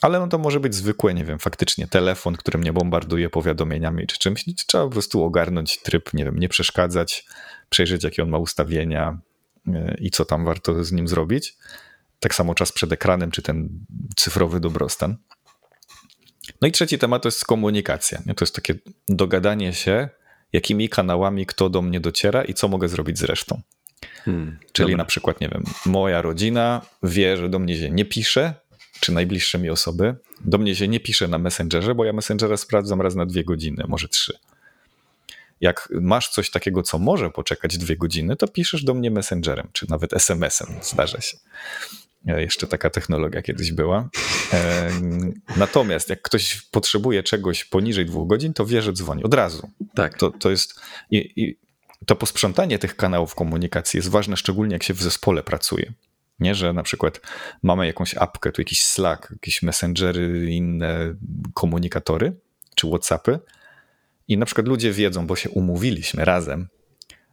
Ale 0.00 0.20
no 0.20 0.28
to 0.28 0.38
może 0.38 0.60
być 0.60 0.74
zwykłe, 0.74 1.14
nie 1.14 1.24
wiem, 1.24 1.38
faktycznie 1.38 1.86
telefon, 1.86 2.36
który 2.36 2.58
mnie 2.58 2.72
bombarduje 2.72 3.30
powiadomieniami 3.30 4.06
czy 4.06 4.18
czymś. 4.18 4.44
Trzeba 4.66 4.84
po 4.84 4.90
prostu 4.90 5.24
ogarnąć 5.24 5.82
tryb, 5.82 6.14
nie 6.14 6.24
wiem, 6.24 6.38
nie 6.38 6.48
przeszkadzać, 6.48 7.26
przejrzeć 7.70 8.04
jakie 8.04 8.22
on 8.22 8.28
ma 8.28 8.38
ustawienia 8.38 9.18
e, 9.66 9.96
i 9.98 10.10
co 10.10 10.24
tam 10.24 10.44
warto 10.44 10.84
z 10.84 10.92
nim 10.92 11.08
zrobić. 11.08 11.56
Tak 12.20 12.34
samo 12.34 12.54
czas 12.54 12.72
przed 12.72 12.92
ekranem, 12.92 13.30
czy 13.30 13.42
ten 13.42 13.68
cyfrowy 14.16 14.60
dobrostan. 14.60 15.16
No 16.60 16.68
i 16.68 16.72
trzeci 16.72 16.98
temat 16.98 17.22
to 17.22 17.28
jest 17.28 17.44
komunikacja. 17.44 18.18
To 18.36 18.44
jest 18.44 18.54
takie 18.54 18.74
dogadanie 19.08 19.72
się, 19.72 20.08
jakimi 20.52 20.88
kanałami 20.88 21.46
kto 21.46 21.70
do 21.70 21.82
mnie 21.82 22.00
dociera 22.00 22.44
i 22.44 22.54
co 22.54 22.68
mogę 22.68 22.88
zrobić 22.88 23.18
z 23.18 23.22
resztą. 23.22 23.60
Hmm, 24.24 24.58
Czyli 24.72 24.86
dobra. 24.86 24.96
na 24.96 25.04
przykład, 25.04 25.40
nie 25.40 25.48
wiem, 25.48 25.64
moja 25.86 26.22
rodzina 26.22 26.82
wie, 27.02 27.36
że 27.36 27.48
do 27.48 27.58
mnie 27.58 27.76
się 27.76 27.90
nie 27.90 28.04
pisze, 28.04 28.54
czy 29.00 29.12
najbliższe 29.12 29.58
mi 29.58 29.70
osoby. 29.70 30.14
Do 30.44 30.58
mnie 30.58 30.76
się 30.76 30.88
nie 30.88 31.00
pisze 31.00 31.28
na 31.28 31.38
Messengerze, 31.38 31.94
bo 31.94 32.04
ja 32.04 32.12
Messengera 32.12 32.56
sprawdzam 32.56 33.00
raz 33.00 33.14
na 33.14 33.26
dwie 33.26 33.44
godziny, 33.44 33.84
może 33.88 34.08
trzy. 34.08 34.38
Jak 35.60 35.88
masz 36.00 36.28
coś 36.28 36.50
takiego, 36.50 36.82
co 36.82 36.98
może 36.98 37.30
poczekać 37.30 37.78
dwie 37.78 37.96
godziny, 37.96 38.36
to 38.36 38.48
piszesz 38.48 38.84
do 38.84 38.94
mnie 38.94 39.10
Messengerem, 39.10 39.68
czy 39.72 39.90
nawet 39.90 40.12
SMS-em, 40.12 40.68
zdarza 40.82 41.20
się. 41.20 41.36
E, 42.26 42.42
jeszcze 42.42 42.66
taka 42.66 42.90
technologia 42.90 43.42
kiedyś 43.42 43.72
była. 43.72 44.08
E, 44.52 44.90
natomiast 45.56 46.10
jak 46.10 46.22
ktoś 46.22 46.62
potrzebuje 46.70 47.22
czegoś 47.22 47.64
poniżej 47.64 48.06
dwóch 48.06 48.28
godzin, 48.28 48.52
to 48.54 48.66
wie, 48.66 48.82
że 48.82 48.92
dzwoni 48.92 49.24
od 49.24 49.34
razu. 49.34 49.70
Tak. 49.94 50.18
To, 50.18 50.30
to 50.30 50.50
jest. 50.50 50.80
I, 51.10 51.32
i 51.36 51.56
to 52.06 52.16
posprzątanie 52.16 52.78
tych 52.78 52.96
kanałów 52.96 53.34
komunikacji 53.34 53.98
jest 53.98 54.08
ważne, 54.08 54.36
szczególnie 54.36 54.72
jak 54.72 54.82
się 54.82 54.94
w 54.94 55.02
zespole 55.02 55.42
pracuje. 55.42 55.92
Nie, 56.40 56.54
że 56.54 56.72
na 56.72 56.82
przykład 56.82 57.20
mamy 57.62 57.86
jakąś 57.86 58.14
apkę, 58.14 58.52
tu 58.52 58.60
jakiś 58.60 58.84
Slack, 58.84 59.30
jakieś 59.30 59.62
Messengery, 59.62 60.50
inne 60.50 61.14
komunikatory, 61.54 62.32
czy 62.74 62.88
WhatsAppy. 62.88 63.38
I 64.28 64.38
na 64.38 64.46
przykład 64.46 64.68
ludzie 64.68 64.92
wiedzą, 64.92 65.26
bo 65.26 65.36
się 65.36 65.50
umówiliśmy 65.50 66.24
razem, 66.24 66.68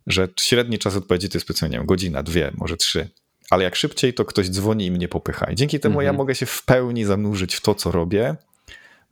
że 0.07 0.27
średni 0.39 0.79
czas 0.79 0.95
odpowiedzi 0.95 1.29
to 1.29 1.37
jest 1.37 1.47
powiedzmy, 1.47 1.69
nie 1.69 1.77
wiem, 1.77 1.85
godzina, 1.85 2.23
dwie, 2.23 2.51
może 2.57 2.77
trzy 2.77 3.09
ale 3.49 3.63
jak 3.63 3.75
szybciej, 3.75 4.13
to 4.13 4.25
ktoś 4.25 4.49
dzwoni 4.49 4.85
i 4.85 4.91
mnie 4.91 5.07
popycha. 5.07 5.51
I 5.51 5.55
dzięki 5.55 5.79
temu 5.79 6.01
ja 6.01 6.09
mhm. 6.09 6.17
mogę 6.17 6.35
się 6.35 6.45
w 6.45 6.65
pełni 6.65 7.05
zanurzyć 7.05 7.55
w 7.55 7.61
to, 7.61 7.75
co 7.75 7.91
robię, 7.91 8.35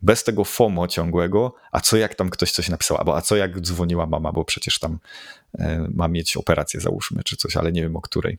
bez 0.02 0.24
tego 0.24 0.44
FOMO 0.44 0.88
ciągłego, 0.88 1.54
a 1.72 1.82
co 1.82 1.98
jak 1.98 2.16
tam 2.16 2.30
ktoś 2.30 2.52
coś 2.52 2.70
napisał, 2.70 2.98
albo 2.98 3.18
a 3.18 3.22
co 3.22 3.36
jak 3.36 3.60
dzwoniła 3.62 4.06
mama, 4.06 4.32
bo 4.32 4.46
przecież 4.46 4.80
tam 4.80 5.00
e, 5.60 5.88
ma 5.94 6.08
mieć 6.08 6.38
operację, 6.38 6.80
załóżmy, 6.80 7.24
czy 7.24 7.38
coś, 7.38 7.58
ale 7.58 7.72
nie 7.72 7.82
wiem 7.82 7.96
o 7.96 8.02
której. 8.02 8.38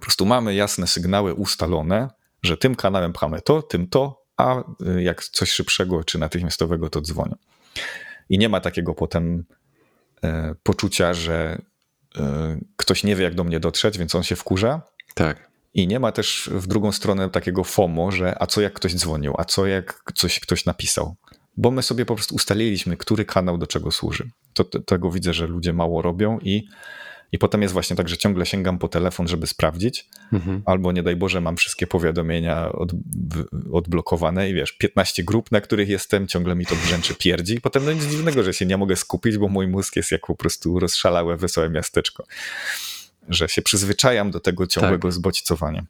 Po 0.00 0.04
prostu 0.04 0.26
mamy 0.26 0.54
jasne 0.54 0.86
sygnały 0.86 1.34
ustalone, 1.34 2.08
że 2.42 2.56
tym 2.56 2.74
kanałem 2.74 3.12
pchamy 3.12 3.40
to, 3.40 3.62
tym 3.62 3.88
to, 3.88 4.24
a 4.36 4.56
e, 4.86 5.02
jak 5.02 5.24
coś 5.24 5.50
szybszego 5.50 6.04
czy 6.04 6.18
natychmiastowego, 6.18 6.90
to 6.90 7.00
dzwonią. 7.00 7.34
I 8.28 8.38
nie 8.38 8.48
ma 8.48 8.60
takiego 8.60 8.94
potem 8.94 9.44
e, 10.24 10.54
poczucia, 10.62 11.14
że 11.14 11.62
e, 12.16 12.58
ktoś 12.76 13.04
nie 13.04 13.16
wie, 13.16 13.24
jak 13.24 13.34
do 13.34 13.44
mnie 13.44 13.60
dotrzeć, 13.60 13.98
więc 13.98 14.14
on 14.14 14.22
się 14.22 14.36
wkurza, 14.36 14.82
tak. 15.14 15.50
I 15.74 15.86
nie 15.86 16.00
ma 16.00 16.12
też 16.12 16.50
w 16.52 16.66
drugą 16.66 16.92
stronę 16.92 17.30
takiego 17.30 17.64
FOMO, 17.64 18.10
że 18.10 18.42
a 18.42 18.46
co 18.46 18.60
jak 18.60 18.72
ktoś 18.72 18.94
dzwonił, 18.94 19.34
a 19.38 19.44
co 19.44 19.66
jak 19.66 20.02
coś 20.14 20.40
ktoś 20.40 20.64
napisał. 20.64 21.16
Bo 21.56 21.70
my 21.70 21.82
sobie 21.82 22.06
po 22.06 22.14
prostu 22.14 22.34
ustaliliśmy, 22.34 22.96
który 22.96 23.24
kanał 23.24 23.58
do 23.58 23.66
czego 23.66 23.90
służy. 23.90 24.30
To, 24.52 24.64
to, 24.64 24.80
tego 24.80 25.10
widzę, 25.10 25.34
że 25.34 25.46
ludzie 25.46 25.72
mało 25.72 26.02
robią 26.02 26.38
i, 26.38 26.68
i 27.32 27.38
potem 27.38 27.62
jest 27.62 27.74
właśnie 27.74 27.96
tak, 27.96 28.08
że 28.08 28.16
ciągle 28.16 28.46
sięgam 28.46 28.78
po 28.78 28.88
telefon, 28.88 29.28
żeby 29.28 29.46
sprawdzić, 29.46 30.08
mhm. 30.32 30.62
albo 30.64 30.92
nie 30.92 31.02
daj 31.02 31.16
Boże, 31.16 31.40
mam 31.40 31.56
wszystkie 31.56 31.86
powiadomienia 31.86 32.72
od, 32.72 32.92
odblokowane 33.72 34.50
i 34.50 34.54
wiesz, 34.54 34.72
15 34.72 35.24
grup, 35.24 35.52
na 35.52 35.60
których 35.60 35.88
jestem, 35.88 36.26
ciągle 36.26 36.54
mi 36.54 36.66
to 36.66 36.76
brzęczy 36.76 37.14
pierdzi 37.14 37.54
i 37.54 37.60
potem 37.60 37.84
no 37.84 37.92
nic 37.92 38.04
dziwnego, 38.04 38.42
że 38.42 38.54
się 38.54 38.66
nie 38.66 38.76
mogę 38.76 38.96
skupić, 38.96 39.38
bo 39.38 39.48
mój 39.48 39.68
mózg 39.68 39.96
jest 39.96 40.12
jak 40.12 40.26
po 40.26 40.34
prostu 40.34 40.78
rozszalałe, 40.78 41.36
wesołe 41.36 41.70
miasteczko 41.70 42.24
że 43.28 43.48
się 43.48 43.62
przyzwyczajam 43.62 44.30
do 44.30 44.40
tego 44.40 44.66
ciągłego 44.66 45.08
tak. 45.08 45.12
zbodźcowania. 45.12 45.86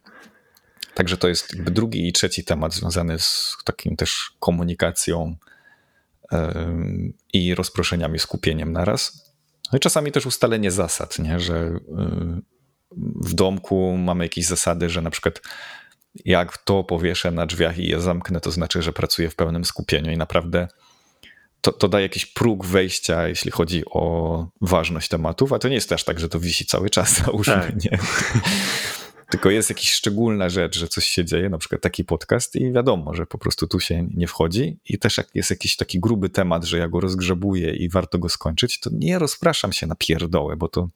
Także 0.93 1.17
to 1.17 1.27
jest 1.27 1.53
jakby 1.53 1.71
drugi 1.71 2.07
i 2.07 2.13
trzeci 2.13 2.43
temat 2.43 2.73
związany 2.73 3.19
z 3.19 3.57
takim 3.65 3.95
też 3.95 4.31
komunikacją 4.39 5.35
yy, 6.31 6.39
i 7.33 7.55
rozproszeniami, 7.55 8.19
skupieniem 8.19 8.71
naraz. 8.71 9.30
No 9.73 9.77
i 9.77 9.79
czasami 9.79 10.11
też 10.11 10.25
ustalenie 10.25 10.71
zasad, 10.71 11.19
nie? 11.19 11.39
że 11.39 11.53
yy, 11.53 12.41
w 13.15 13.33
domku 13.33 13.97
mamy 13.97 14.25
jakieś 14.25 14.45
zasady, 14.45 14.89
że 14.89 15.01
na 15.01 15.09
przykład 15.09 15.41
jak 16.25 16.57
to 16.57 16.83
powieszę 16.83 17.31
na 17.31 17.45
drzwiach 17.45 17.77
i 17.77 17.87
je 17.87 18.01
zamknę, 18.01 18.41
to 18.41 18.51
znaczy, 18.51 18.81
że 18.81 18.93
pracuję 18.93 19.29
w 19.29 19.35
pełnym 19.35 19.65
skupieniu 19.65 20.11
i 20.11 20.17
naprawdę 20.17 20.67
to, 21.61 21.71
to 21.71 21.87
daje 21.87 22.05
jakiś 22.05 22.25
próg 22.25 22.65
wejścia, 22.65 23.27
jeśli 23.27 23.51
chodzi 23.51 23.83
o 23.85 24.47
ważność 24.61 25.09
tematów, 25.09 25.53
a 25.53 25.59
to 25.59 25.67
nie 25.67 25.75
jest 25.75 25.89
też 25.89 26.03
tak, 26.03 26.19
że 26.19 26.29
to 26.29 26.39
wisi 26.39 26.65
cały 26.65 26.89
czas, 26.89 27.17
załóżmy, 27.25 27.53
tak. 27.53 27.83
nie. 27.83 27.99
Tylko 29.31 29.49
jest 29.49 29.69
jakaś 29.69 29.91
szczególna 29.91 30.49
rzecz, 30.49 30.79
że 30.79 30.87
coś 30.87 31.07
się 31.07 31.25
dzieje, 31.25 31.49
na 31.49 31.57
przykład 31.57 31.81
taki 31.81 32.03
podcast 32.03 32.55
i 32.55 32.71
wiadomo, 32.71 33.13
że 33.13 33.25
po 33.25 33.37
prostu 33.37 33.67
tu 33.67 33.79
się 33.79 34.07
nie 34.13 34.27
wchodzi 34.27 34.77
i 34.89 34.99
też 34.99 35.17
jak 35.17 35.27
jest 35.35 35.49
jakiś 35.49 35.75
taki 35.75 35.99
gruby 35.99 36.29
temat, 36.29 36.63
że 36.63 36.77
ja 36.77 36.87
go 36.87 36.99
rozgrzebuję 36.99 37.73
i 37.73 37.89
warto 37.89 38.19
go 38.19 38.29
skończyć, 38.29 38.79
to 38.79 38.89
nie 38.93 39.19
rozpraszam 39.19 39.73
się 39.73 39.87
na 39.87 39.95
pierdołę, 39.95 40.55
bo 40.55 40.67
to, 40.67 40.89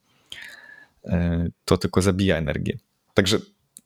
e, 1.04 1.48
to 1.64 1.78
tylko 1.78 2.02
zabija 2.02 2.36
energię. 2.36 2.78
Także 3.14 3.38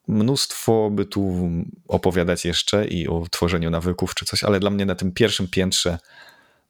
mnóstwo 0.09 0.91
by 0.91 1.07
tu 1.07 1.51
opowiadać 1.89 2.45
jeszcze 2.45 2.87
i 2.87 3.09
o 3.09 3.27
tworzeniu 3.31 3.71
nawyków 3.71 4.15
czy 4.15 4.25
coś, 4.25 4.45
ale 4.45 4.61
dla 4.61 4.71
mnie 4.71 4.87
na 4.87 4.95
tym 4.95 5.13
pierwszym 5.13 5.49
piętrze 5.49 5.99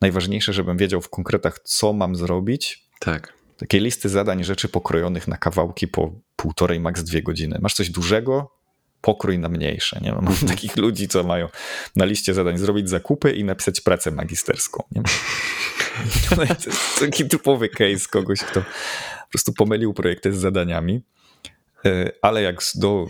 najważniejsze, 0.00 0.52
żebym 0.52 0.76
wiedział 0.76 1.00
w 1.00 1.10
konkretach, 1.10 1.60
co 1.64 1.92
mam 1.92 2.16
zrobić. 2.16 2.84
Tak. 2.98 3.39
Takiej 3.60 3.80
listy 3.80 4.08
zadań, 4.08 4.44
rzeczy 4.44 4.68
pokrojonych 4.68 5.28
na 5.28 5.36
kawałki 5.36 5.88
po 5.88 6.12
półtorej, 6.36 6.80
maks 6.80 7.02
dwie 7.02 7.22
godziny. 7.22 7.58
Masz 7.62 7.74
coś 7.74 7.90
dużego, 7.90 8.52
pokrój 9.00 9.38
na 9.38 9.48
mniejsze. 9.48 10.00
Nie? 10.02 10.12
Mam 10.12 10.28
mhm. 10.28 10.48
takich 10.48 10.76
ludzi, 10.76 11.08
co 11.08 11.24
mają 11.24 11.48
na 11.96 12.04
liście 12.04 12.34
zadań 12.34 12.58
zrobić 12.58 12.88
zakupy 12.88 13.32
i 13.32 13.44
napisać 13.44 13.80
pracę 13.80 14.10
magisterską. 14.10 14.84
Nie? 14.92 15.02
to 16.36 16.42
jest 16.42 17.00
taki 17.00 17.28
typowy 17.28 17.68
case 17.68 18.08
kogoś, 18.10 18.40
kto 18.40 18.60
po 18.60 19.30
prostu 19.30 19.52
pomylił 19.52 19.94
projekty 19.94 20.32
z 20.32 20.38
zadaniami. 20.38 21.02
E, 21.84 22.10
ale 22.22 22.42
jak 22.42 22.62
do, 22.74 23.06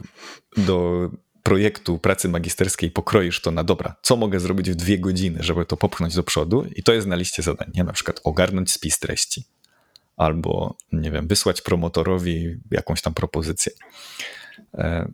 do 0.56 1.10
projektu 1.42 1.98
pracy 1.98 2.28
magisterskiej 2.28 2.90
pokroisz 2.90 3.40
to 3.40 3.50
na 3.50 3.64
dobra, 3.64 3.96
co 4.02 4.16
mogę 4.16 4.40
zrobić 4.40 4.70
w 4.70 4.74
dwie 4.74 4.98
godziny, 4.98 5.42
żeby 5.42 5.66
to 5.66 5.76
popchnąć 5.76 6.14
do 6.14 6.22
przodu 6.22 6.66
i 6.76 6.82
to 6.82 6.92
jest 6.92 7.06
na 7.06 7.16
liście 7.16 7.42
zadań, 7.42 7.70
nie? 7.74 7.84
Na 7.84 7.92
przykład 7.92 8.20
ogarnąć 8.24 8.72
spis 8.72 8.98
treści 8.98 9.44
albo, 10.20 10.76
nie 10.92 11.10
wiem, 11.10 11.28
wysłać 11.28 11.62
promotorowi 11.62 12.56
jakąś 12.70 13.02
tam 13.02 13.14
propozycję. 13.14 13.72
E, 14.74 15.12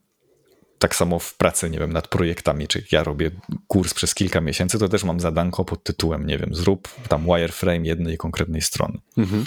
tak 0.79 0.97
samo 0.97 1.19
w 1.19 1.35
pracy, 1.35 1.71
nie 1.71 1.79
wiem, 1.79 1.93
nad 1.93 2.09
projektami, 2.09 2.69
czy 2.69 2.85
ja 2.93 3.05
robię 3.05 3.31
kurs 3.67 3.95
przez 3.95 4.15
kilka 4.15 4.41
miesięcy, 4.41 4.79
to 4.79 4.89
też 4.89 5.05
mam 5.05 5.21
zadanko 5.21 5.65
pod 5.65 5.85
tytułem, 5.85 6.27
nie 6.27 6.39
wiem, 6.39 6.55
zrób 6.55 6.89
tam 7.09 7.25
wireframe 7.25 7.87
jednej 7.87 8.17
konkretnej 8.17 8.63
strony. 8.63 8.99
Mhm. 9.17 9.45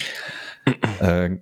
E, 1.00 1.36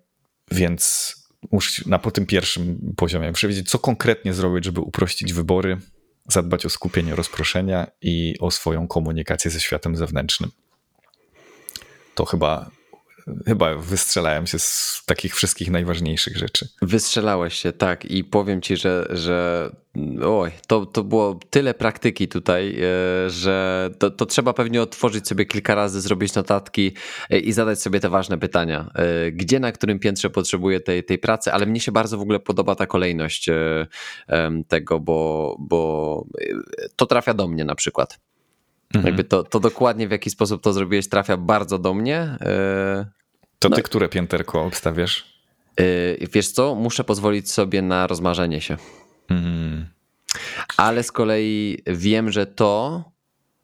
więc 0.51 1.15
muszę 1.51 1.83
na 1.87 1.99
po 1.99 2.11
tym 2.11 2.27
pierwszym 2.27 2.95
poziomie 2.97 3.33
przewidzieć, 3.33 3.71
co 3.71 3.79
konkretnie 3.79 4.35
zrobić, 4.35 4.65
żeby 4.65 4.81
uprościć 4.81 5.33
wybory, 5.33 5.79
zadbać 6.29 6.67
o 6.67 6.71
skupienie 6.71 7.15
rozproszenia 7.15 7.87
i 8.03 8.35
o 8.41 8.51
swoją 8.51 8.89
komunikację 8.89 9.51
ze 9.51 9.61
światem 9.61 9.97
zewnętrznym. 9.97 10.51
To 12.15 12.25
chyba 12.25 12.71
chyba 13.47 13.77
wystrzelałem 13.77 14.47
się 14.47 14.59
z 14.59 15.03
takich 15.07 15.35
wszystkich 15.35 15.71
najważniejszych 15.71 16.37
rzeczy. 16.37 16.69
Wystrzelałeś 16.83 17.55
się, 17.55 17.73
tak. 17.73 18.05
I 18.05 18.25
powiem 18.25 18.63
ci, 18.63 18.77
że, 18.77 19.07
że 19.11 19.71
oj, 20.25 20.51
to, 20.67 20.87
to 20.87 21.05
było 21.05 21.41
tyle 21.51 21.75
praktyki 21.75 22.29
tutaj, 22.29 22.77
e, 22.81 23.31
że 23.31 23.91
to, 23.99 24.11
to 24.11 24.27
trzeba 24.27 24.53
pewnie 24.53 24.83
otworzyć 24.83 25.29
sobie 25.29 25.47
kilka 25.47 25.75
razy, 25.75 26.01
zrobić 26.01 26.35
notatki 26.35 26.93
e, 27.31 27.39
i 27.39 27.53
zadać 27.53 27.83
sobie 27.83 28.01
te 28.01 28.09
ważne 28.09 28.39
pytania. 28.39 28.91
E, 28.95 29.33
gdzie, 29.33 29.61
na 29.61 29.73
którym 29.73 29.99
piętrze 29.99 30.31
potrzebuję 30.31 30.81
tej, 30.81 31.05
tej 31.05 31.19
pracy, 31.19 31.53
ale 31.53 31.67
mnie 31.67 31.81
się 31.81 31.93
bardzo 31.93 32.19
w 32.19 32.21
ogóle 32.21 32.41
podoba 32.41 32.75
ta 32.75 32.87
kolejność 32.87 33.51
tego, 34.69 35.01
bo, 35.01 35.57
bo 35.59 36.25
to 36.97 37.07
trafia 37.07 37.35
do 37.35 37.49
mnie 37.49 37.65
na 37.65 37.75
przykład. 37.75 38.19
Mhm. 38.95 39.07
Jakby 39.07 39.25
to, 39.25 39.45
to 39.45 39.61
dokładnie 39.61 40.09
w 40.09 40.11
jaki 40.11 40.31
sposób 40.31 40.63
to 40.63 40.73
zrobiłeś 40.73 41.09
trafia 41.09 41.37
bardzo 41.37 41.79
do 41.79 41.95
mnie. 41.95 42.39
To 43.59 43.71
ty 43.71 43.77
no. 43.77 43.83
które 43.83 44.09
pięterko 44.09 44.63
obstawiasz? 44.63 45.43
Yy, 45.79 46.29
wiesz 46.33 46.49
co, 46.49 46.75
muszę 46.75 47.05
pozwolić 47.05 47.53
sobie 47.53 47.83
na 47.83 48.07
rozmarzenie 48.07 48.61
się. 48.61 48.77
Mm. 49.29 49.87
Ale 50.77 51.03
z 51.03 51.13
kolei 51.13 51.83
wiem, 51.87 52.31
że 52.31 52.47
to 52.47 53.05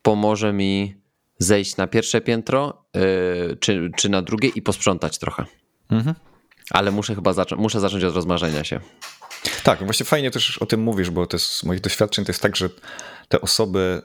pomoże 0.02 0.52
mi 0.52 0.94
zejść 1.38 1.76
na 1.76 1.86
pierwsze 1.86 2.20
piętro, 2.20 2.84
yy, 2.94 3.56
czy, 3.60 3.90
czy 3.96 4.08
na 4.08 4.22
drugie 4.22 4.48
i 4.48 4.62
posprzątać 4.62 5.18
trochę. 5.18 5.44
Mhm. 5.90 6.14
Ale 6.70 6.90
muszę 6.90 7.14
chyba 7.14 7.32
zacząć, 7.32 7.62
muszę 7.62 7.80
zacząć 7.80 8.04
od 8.04 8.14
rozmarzenia 8.14 8.64
się. 8.64 8.80
Tak, 9.64 9.84
właśnie 9.84 10.06
fajnie 10.06 10.30
też 10.30 10.58
o 10.58 10.66
tym 10.66 10.80
mówisz, 10.80 11.10
bo 11.10 11.26
to 11.26 11.36
jest, 11.36 11.46
z 11.46 11.64
moich 11.64 11.80
doświadczeń 11.80 12.24
to 12.24 12.32
jest 12.32 12.42
tak, 12.42 12.56
że 12.56 12.68
te 13.28 13.40
osoby 13.40 14.02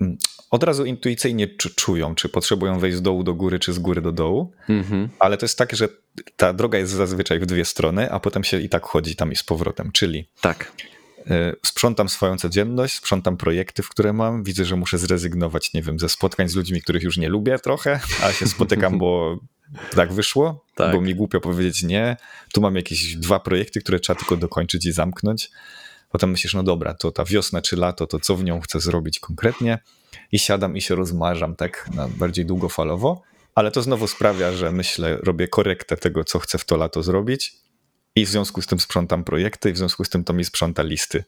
mm, 0.00 0.18
od 0.50 0.64
razu 0.64 0.84
intuicyjnie 0.84 1.48
czują, 1.76 2.14
czy 2.14 2.28
potrzebują 2.28 2.78
wejść 2.78 2.96
z 2.96 3.02
dołu 3.02 3.22
do 3.22 3.34
góry, 3.34 3.58
czy 3.58 3.72
z 3.72 3.78
góry 3.78 4.02
do 4.02 4.12
dołu, 4.12 4.52
mm-hmm. 4.68 5.08
ale 5.18 5.36
to 5.36 5.44
jest 5.44 5.58
tak, 5.58 5.76
że 5.76 5.88
ta 6.36 6.52
droga 6.52 6.78
jest 6.78 6.92
zazwyczaj 6.92 7.40
w 7.40 7.46
dwie 7.46 7.64
strony, 7.64 8.10
a 8.10 8.20
potem 8.20 8.44
się 8.44 8.60
i 8.60 8.68
tak 8.68 8.84
chodzi 8.84 9.16
tam 9.16 9.32
i 9.32 9.36
z 9.36 9.42
powrotem, 9.42 9.92
czyli 9.92 10.28
tak. 10.40 10.72
Y, 11.20 11.56
sprzątam 11.66 12.08
swoją 12.08 12.36
codzienność, 12.38 12.94
sprzątam 12.94 13.36
projekty, 13.36 13.82
w 13.82 13.88
które 13.88 14.12
mam, 14.12 14.44
widzę, 14.44 14.64
że 14.64 14.76
muszę 14.76 14.98
zrezygnować, 14.98 15.72
nie 15.74 15.82
wiem, 15.82 15.98
ze 15.98 16.08
spotkań 16.08 16.48
z 16.48 16.54
ludźmi, 16.54 16.82
których 16.82 17.02
już 17.02 17.16
nie 17.16 17.28
lubię 17.28 17.58
trochę, 17.58 18.00
a 18.22 18.32
się 18.32 18.46
spotykam, 18.46 18.98
bo 18.98 19.38
tak 19.96 20.12
wyszło, 20.12 20.64
tak. 20.74 20.94
bo 20.94 21.00
mi 21.00 21.14
głupio 21.14 21.40
powiedzieć 21.40 21.82
nie. 21.82 22.16
Tu 22.52 22.60
mam 22.60 22.76
jakieś 22.76 23.16
dwa 23.16 23.40
projekty, 23.40 23.80
które 23.80 24.00
trzeba 24.00 24.18
tylko 24.18 24.36
dokończyć 24.36 24.86
i 24.86 24.92
zamknąć. 24.92 25.50
Potem 26.10 26.30
myślisz, 26.30 26.54
no 26.54 26.62
dobra, 26.62 26.94
to 26.94 27.12
ta 27.12 27.24
wiosna 27.24 27.62
czy 27.62 27.76
lato, 27.76 28.06
to 28.06 28.20
co 28.20 28.36
w 28.36 28.44
nią 28.44 28.60
chcę 28.60 28.80
zrobić 28.80 29.20
konkretnie? 29.20 29.78
I 30.32 30.38
siadam 30.38 30.76
i 30.76 30.80
się 30.80 30.94
rozmarzam 30.94 31.56
tak 31.56 31.88
na 31.94 32.08
bardziej 32.08 32.46
długofalowo, 32.46 33.22
ale 33.54 33.70
to 33.70 33.82
znowu 33.82 34.06
sprawia, 34.06 34.52
że 34.52 34.72
myślę, 34.72 35.16
robię 35.22 35.48
korektę 35.48 35.96
tego, 35.96 36.24
co 36.24 36.38
chcę 36.38 36.58
w 36.58 36.64
to 36.64 36.76
lato 36.76 37.02
zrobić 37.02 37.56
i 38.16 38.26
w 38.26 38.28
związku 38.28 38.62
z 38.62 38.66
tym 38.66 38.80
sprzątam 38.80 39.24
projekty 39.24 39.70
i 39.70 39.72
w 39.72 39.78
związku 39.78 40.04
z 40.04 40.08
tym 40.08 40.24
to 40.24 40.32
mi 40.32 40.44
sprząta 40.44 40.82
listy. 40.82 41.24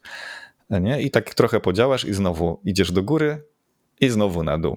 Nie? 0.71 1.03
I 1.03 1.11
tak 1.11 1.35
trochę 1.35 1.61
podziałasz 1.61 2.05
i 2.05 2.15
znowu 2.15 2.61
idziesz 2.65 2.93
do 2.93 3.03
góry 3.03 3.43
i 4.01 4.09
znowu 4.09 4.43
na 4.43 4.59
dół. 4.59 4.77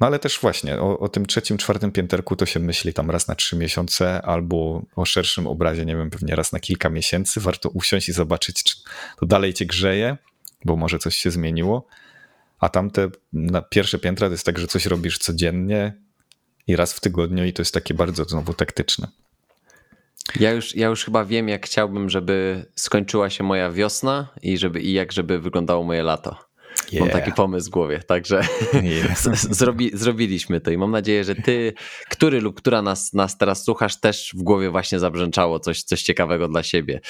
No 0.00 0.06
ale 0.06 0.18
też 0.18 0.40
właśnie 0.40 0.80
o, 0.80 0.98
o, 0.98 1.08
tym 1.08 1.26
trzecim, 1.26 1.58
czwartym 1.58 1.92
pięterku 1.92 2.36
to 2.36 2.46
się 2.46 2.60
myśli 2.60 2.92
tam 2.92 3.10
raz 3.10 3.28
na 3.28 3.34
trzy 3.34 3.56
miesiące 3.56 4.22
albo 4.22 4.82
o 4.96 5.04
szerszym 5.04 5.46
obrazie, 5.46 5.84
nie 5.84 5.96
wiem, 5.96 6.10
pewnie 6.10 6.36
raz 6.36 6.52
na 6.52 6.60
kilka 6.60 6.90
miesięcy. 6.90 7.40
Warto 7.40 7.68
usiąść 7.68 8.08
i 8.08 8.12
zobaczyć, 8.12 8.64
czy 8.64 8.76
to 9.20 9.26
dalej 9.26 9.54
cię 9.54 9.66
grzeje, 9.66 10.16
bo 10.64 10.76
może 10.76 10.98
coś 10.98 11.16
się 11.16 11.30
zmieniło. 11.30 11.86
A 12.60 12.68
tamte 12.68 13.08
na 13.32 13.62
pierwsze 13.62 13.98
piętra 13.98 14.28
to 14.28 14.32
jest 14.32 14.46
tak, 14.46 14.58
że 14.58 14.66
coś 14.66 14.86
robisz 14.86 15.18
codziennie 15.18 15.94
i 16.66 16.76
raz 16.76 16.92
w 16.92 17.00
tygodniu 17.00 17.44
i 17.44 17.52
to 17.52 17.62
jest 17.62 17.74
takie 17.74 17.94
bardzo 17.94 18.24
znowu 18.24 18.54
taktyczne. 18.54 19.08
Ja 20.40 20.50
już, 20.50 20.76
ja 20.76 20.86
już 20.86 21.04
chyba 21.04 21.24
wiem, 21.24 21.48
jak 21.48 21.66
chciałbym, 21.66 22.10
żeby 22.10 22.66
skończyła 22.74 23.30
się 23.30 23.44
moja 23.44 23.70
wiosna 23.70 24.28
i, 24.42 24.58
żeby, 24.58 24.80
i 24.80 24.92
jak 24.92 25.12
żeby 25.12 25.38
wyglądało 25.38 25.84
moje 25.84 26.02
lato. 26.02 26.51
Mam 27.00 27.08
taki 27.08 27.32
pomysł 27.32 27.66
w 27.66 27.70
głowie, 27.70 27.98
także 28.06 28.42
Yeah. 28.82 29.18
zrobi, 29.60 29.90
zrobiliśmy 29.94 30.60
to 30.60 30.70
i 30.70 30.78
mam 30.78 30.90
nadzieję, 30.90 31.24
że 31.24 31.34
ty, 31.34 31.72
który 32.08 32.40
lub 32.40 32.56
która 32.56 32.82
nas, 32.82 33.12
nas 33.12 33.38
teraz 33.38 33.64
słuchasz, 33.64 34.00
też 34.00 34.32
w 34.34 34.42
głowie 34.42 34.70
właśnie 34.70 34.98
zabrzęczało 34.98 35.58
coś, 35.58 35.82
coś 35.82 36.02
ciekawego 36.02 36.48
dla 36.48 36.62
siebie. 36.62 37.00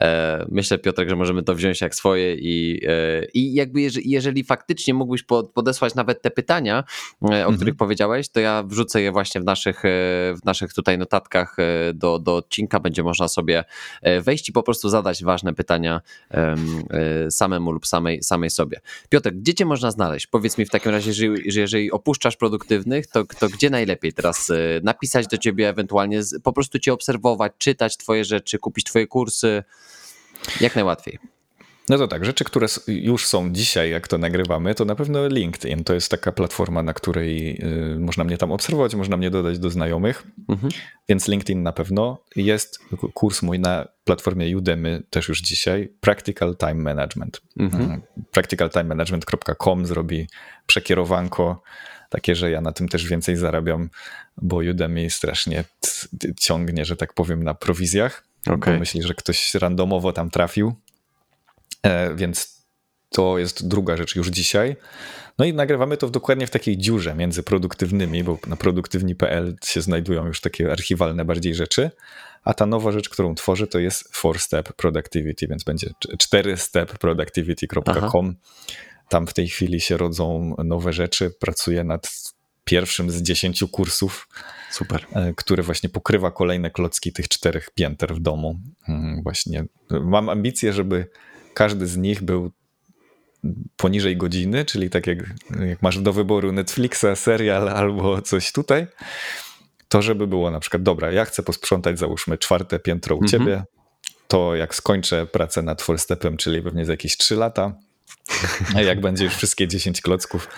E, 0.00 0.46
myślę, 0.48 0.78
Piotrek, 0.78 1.08
że 1.08 1.16
możemy 1.16 1.42
to 1.42 1.54
wziąć 1.54 1.80
jak 1.80 1.94
swoje 1.94 2.34
i, 2.34 2.80
e, 2.86 3.24
i 3.34 3.54
jakby 3.54 3.80
jeżeli, 3.80 4.10
jeżeli 4.10 4.44
faktycznie 4.44 4.94
mógłbyś 4.94 5.22
podesłać 5.54 5.94
nawet 5.94 6.22
te 6.22 6.30
pytania, 6.30 6.84
o 7.20 7.26
mhm. 7.26 7.56
których 7.56 7.76
powiedziałeś, 7.76 8.28
to 8.28 8.40
ja 8.40 8.62
wrzucę 8.62 9.02
je 9.02 9.12
właśnie 9.12 9.40
w 9.40 9.44
naszych, 9.44 9.82
w 10.42 10.44
naszych 10.44 10.74
tutaj 10.74 10.98
notatkach 10.98 11.56
do, 11.94 12.18
do 12.18 12.36
odcinka. 12.36 12.80
Będzie 12.80 13.02
można 13.02 13.28
sobie 13.28 13.64
wejść 14.20 14.48
i 14.48 14.52
po 14.52 14.62
prostu 14.62 14.88
zadać 14.88 15.24
ważne 15.24 15.54
pytania 15.54 16.00
samemu 17.30 17.72
lub 17.72 17.86
samej, 17.86 18.22
samej 18.22 18.50
sobie. 18.50 18.80
Piotrek, 19.32 19.42
gdzie 19.42 19.54
cię 19.54 19.64
można 19.64 19.90
znaleźć? 19.90 20.26
Powiedz 20.26 20.58
mi 20.58 20.66
w 20.66 20.70
takim 20.70 20.92
razie, 20.92 21.12
że 21.12 21.26
jeżeli 21.44 21.92
opuszczasz 21.92 22.36
produktywnych, 22.36 23.06
to, 23.06 23.24
to 23.24 23.48
gdzie 23.48 23.70
najlepiej 23.70 24.12
teraz 24.12 24.52
napisać 24.82 25.26
do 25.26 25.38
ciebie, 25.38 25.68
ewentualnie 25.68 26.20
po 26.42 26.52
prostu 26.52 26.78
cię 26.78 26.92
obserwować, 26.92 27.52
czytać 27.58 27.96
twoje 27.96 28.24
rzeczy, 28.24 28.58
kupić 28.58 28.84
twoje 28.84 29.06
kursy? 29.06 29.62
Jak 30.60 30.74
najłatwiej. 30.74 31.31
No 31.92 31.98
to 31.98 32.08
tak, 32.08 32.24
rzeczy, 32.24 32.44
które 32.44 32.66
już 32.86 33.26
są 33.26 33.52
dzisiaj, 33.52 33.90
jak 33.90 34.08
to 34.08 34.18
nagrywamy, 34.18 34.74
to 34.74 34.84
na 34.84 34.94
pewno 34.94 35.28
LinkedIn. 35.28 35.84
To 35.84 35.94
jest 35.94 36.10
taka 36.10 36.32
platforma, 36.32 36.82
na 36.82 36.92
której 36.92 37.60
y, 37.94 37.98
można 37.98 38.24
mnie 38.24 38.38
tam 38.38 38.52
obserwować, 38.52 38.94
można 38.94 39.16
mnie 39.16 39.30
dodać 39.30 39.58
do 39.58 39.70
znajomych, 39.70 40.26
mhm. 40.48 40.72
więc 41.08 41.28
LinkedIn 41.28 41.62
na 41.62 41.72
pewno. 41.72 42.24
Jest 42.36 42.78
kurs 43.14 43.42
mój 43.42 43.58
na 43.58 43.88
platformie 44.04 44.56
Udemy 44.56 45.02
też 45.10 45.28
już 45.28 45.40
dzisiaj, 45.40 45.92
Practical 46.00 46.56
Time 46.56 46.74
Management. 46.74 47.40
Mhm. 47.58 47.84
Mm, 47.84 48.02
practicaltimemanagement.com 48.30 49.86
zrobi 49.86 50.26
przekierowanko 50.66 51.62
takie, 52.08 52.34
że 52.34 52.50
ja 52.50 52.60
na 52.60 52.72
tym 52.72 52.88
też 52.88 53.06
więcej 53.06 53.36
zarabiam, 53.36 53.90
bo 54.36 54.56
Udemy 54.56 55.10
strasznie 55.10 55.64
ciągnie, 56.40 56.84
że 56.84 56.96
tak 56.96 57.14
powiem, 57.14 57.42
na 57.44 57.54
prowizjach. 57.54 58.24
Okay. 58.46 58.74
Bo 58.74 58.80
myśli, 58.80 59.02
że 59.02 59.14
ktoś 59.14 59.54
randomowo 59.54 60.12
tam 60.12 60.30
trafił 60.30 60.74
więc 62.14 62.62
to 63.10 63.38
jest 63.38 63.68
druga 63.68 63.96
rzecz 63.96 64.16
już 64.16 64.28
dzisiaj. 64.28 64.76
No 65.38 65.44
i 65.44 65.54
nagrywamy 65.54 65.96
to 65.96 66.10
dokładnie 66.10 66.46
w 66.46 66.50
takiej 66.50 66.78
dziurze 66.78 67.14
między 67.14 67.42
produktywnymi, 67.42 68.24
bo 68.24 68.38
na 68.46 68.56
produktywni.pl 68.56 69.56
się 69.64 69.82
znajdują 69.82 70.26
już 70.26 70.40
takie 70.40 70.72
archiwalne 70.72 71.24
bardziej 71.24 71.54
rzeczy, 71.54 71.90
a 72.44 72.54
ta 72.54 72.66
nowa 72.66 72.92
rzecz, 72.92 73.08
którą 73.08 73.34
tworzę, 73.34 73.66
to 73.66 73.78
jest 73.78 74.12
4-step 74.12 74.72
productivity, 74.72 75.48
więc 75.48 75.64
będzie 75.64 75.90
4-step 76.18 76.98
productivity.com. 76.98 78.36
Tam 79.08 79.26
w 79.26 79.34
tej 79.34 79.48
chwili 79.48 79.80
się 79.80 79.96
rodzą 79.96 80.54
nowe 80.64 80.92
rzeczy. 80.92 81.30
Pracuję 81.40 81.84
nad 81.84 82.32
pierwszym 82.64 83.10
z 83.10 83.22
dziesięciu 83.22 83.68
kursów. 83.68 84.28
Super. 84.70 85.06
E, 85.12 85.32
który 85.36 85.62
właśnie 85.62 85.88
pokrywa 85.88 86.30
kolejne 86.30 86.70
klocki 86.70 87.12
tych 87.12 87.28
czterech 87.28 87.70
pięter 87.74 88.14
w 88.14 88.20
domu. 88.20 88.60
Mm, 88.88 89.22
właśnie 89.22 89.64
mam 89.90 90.28
ambicje, 90.28 90.72
żeby 90.72 91.06
każdy 91.54 91.86
z 91.86 91.96
nich 91.96 92.22
był 92.22 92.50
poniżej 93.76 94.16
godziny, 94.16 94.64
czyli 94.64 94.90
tak 94.90 95.06
jak, 95.06 95.18
jak 95.68 95.82
masz 95.82 95.98
do 95.98 96.12
wyboru 96.12 96.52
Netflixa, 96.52 97.06
serial 97.14 97.68
albo 97.68 98.22
coś 98.22 98.52
tutaj, 98.52 98.86
to 99.88 100.02
żeby 100.02 100.26
było 100.26 100.50
na 100.50 100.60
przykład, 100.60 100.82
dobra, 100.82 101.12
ja 101.12 101.24
chcę 101.24 101.42
posprzątać 101.42 101.98
załóżmy 101.98 102.38
czwarte 102.38 102.78
piętro 102.78 103.16
u 103.16 103.22
mhm. 103.22 103.30
ciebie, 103.30 103.64
to 104.28 104.54
jak 104.56 104.74
skończę 104.74 105.26
pracę 105.26 105.62
nad 105.62 105.86
Stepem, 105.96 106.36
czyli 106.36 106.62
pewnie 106.62 106.84
za 106.84 106.92
jakieś 106.92 107.16
3 107.16 107.36
lata, 107.36 107.74
a 108.74 108.82
jak 108.82 109.00
będzie 109.06 109.24
już 109.24 109.34
wszystkie 109.34 109.68
10 109.68 110.00
klocków, 110.00 110.48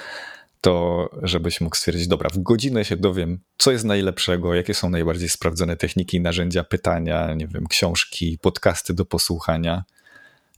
to 0.60 1.08
żebyś 1.22 1.60
mógł 1.60 1.76
stwierdzić, 1.76 2.08
dobra, 2.08 2.30
w 2.30 2.38
godzinę 2.38 2.84
się 2.84 2.96
dowiem, 2.96 3.38
co 3.58 3.72
jest 3.72 3.84
najlepszego, 3.84 4.54
jakie 4.54 4.74
są 4.74 4.90
najbardziej 4.90 5.28
sprawdzone 5.28 5.76
techniki, 5.76 6.20
narzędzia, 6.20 6.64
pytania, 6.64 7.34
nie 7.34 7.46
wiem, 7.46 7.66
książki, 7.66 8.38
podcasty 8.42 8.94
do 8.94 9.04
posłuchania 9.04 9.84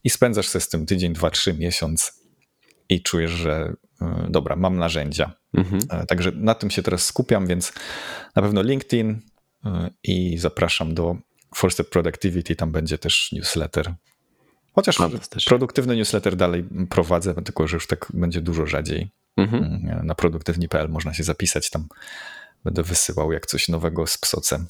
i 0.07 0.11
spędzasz 0.11 0.49
sobie 0.49 0.63
z 0.63 0.69
tym 0.69 0.87
tydzień, 0.87 1.13
dwa, 1.13 1.31
trzy, 1.31 1.55
miesiąc 1.55 2.13
i 2.89 3.03
czujesz, 3.03 3.31
że 3.31 3.73
e, 4.01 4.27
dobra, 4.31 4.57
mam 4.57 4.77
narzędzia. 4.77 5.33
Mhm. 5.55 5.83
E, 5.91 6.07
także 6.07 6.33
na 6.35 6.55
tym 6.55 6.71
się 6.71 6.83
teraz 6.83 7.05
skupiam, 7.05 7.47
więc 7.47 7.73
na 8.37 8.43
pewno 8.43 8.63
LinkedIn 8.63 9.21
e, 9.65 9.91
i 10.03 10.39
zapraszam 10.39 10.95
do 10.95 11.17
Force 11.55 11.85
Productivity, 11.85 12.57
tam 12.57 12.73
będzie 12.73 12.99
też 12.99 13.33
newsletter. 13.33 13.95
Chociaż 14.73 14.99
produktywny 15.47 15.97
newsletter 15.97 16.37
dalej 16.37 16.65
prowadzę, 16.91 17.35
tylko 17.35 17.69
że 17.69 17.77
już 17.77 17.87
tak 17.87 18.07
będzie 18.15 18.41
dużo 18.41 18.67
rzadziej. 18.67 19.11
Mhm. 19.37 19.81
Na 20.07 20.15
produktywni.pl 20.15 20.89
można 20.89 21.15
się 21.15 21.25
zapisać, 21.25 21.71
tam 21.71 21.89
będę 22.65 22.83
wysyłał 22.83 23.33
jak 23.33 23.47
coś 23.47 23.69
nowego 23.69 24.07
z 24.07 24.19
psocem. 24.19 24.67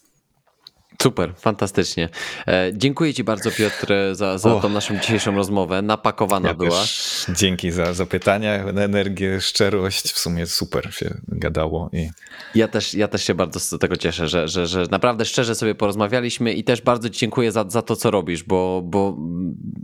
Super, 1.03 1.35
fantastycznie. 1.37 2.09
E, 2.47 2.71
dziękuję 2.75 3.15
Ci 3.15 3.25
bardzo, 3.25 3.51
Piotr, 3.51 3.95
za, 4.13 4.39
za 4.39 4.61
tą 4.61 4.69
naszą 4.69 4.99
dzisiejszą 4.99 5.35
rozmowę. 5.37 5.83
Napakowana 5.83 6.49
ja 6.49 6.55
była. 6.55 6.85
Dzięki 7.29 7.71
za 7.71 7.93
zapytania, 7.93 8.55
energię, 8.55 9.41
szczerość. 9.41 10.13
W 10.13 10.19
sumie 10.19 10.47
super 10.47 10.95
się 10.95 11.15
gadało. 11.29 11.91
I... 11.93 12.11
Ja, 12.55 12.69
też, 12.69 12.95
ja 12.95 13.09
też 13.09 13.25
się 13.25 13.35
bardzo 13.35 13.61
z 13.61 13.79
tego 13.81 13.97
cieszę, 13.97 14.29
że, 14.29 14.49
że, 14.49 14.67
że 14.67 14.87
naprawdę 14.91 15.25
szczerze 15.25 15.55
sobie 15.55 15.75
porozmawialiśmy 15.75 16.53
i 16.53 16.65
też 16.65 16.83
bardzo 16.83 17.11
Ci 17.11 17.19
dziękuję 17.19 17.53
za, 17.53 17.65
za 17.69 17.83
to, 17.83 17.97
co 17.97 18.11
robisz, 18.11 18.43
bo, 18.43 18.83
bo 18.85 19.17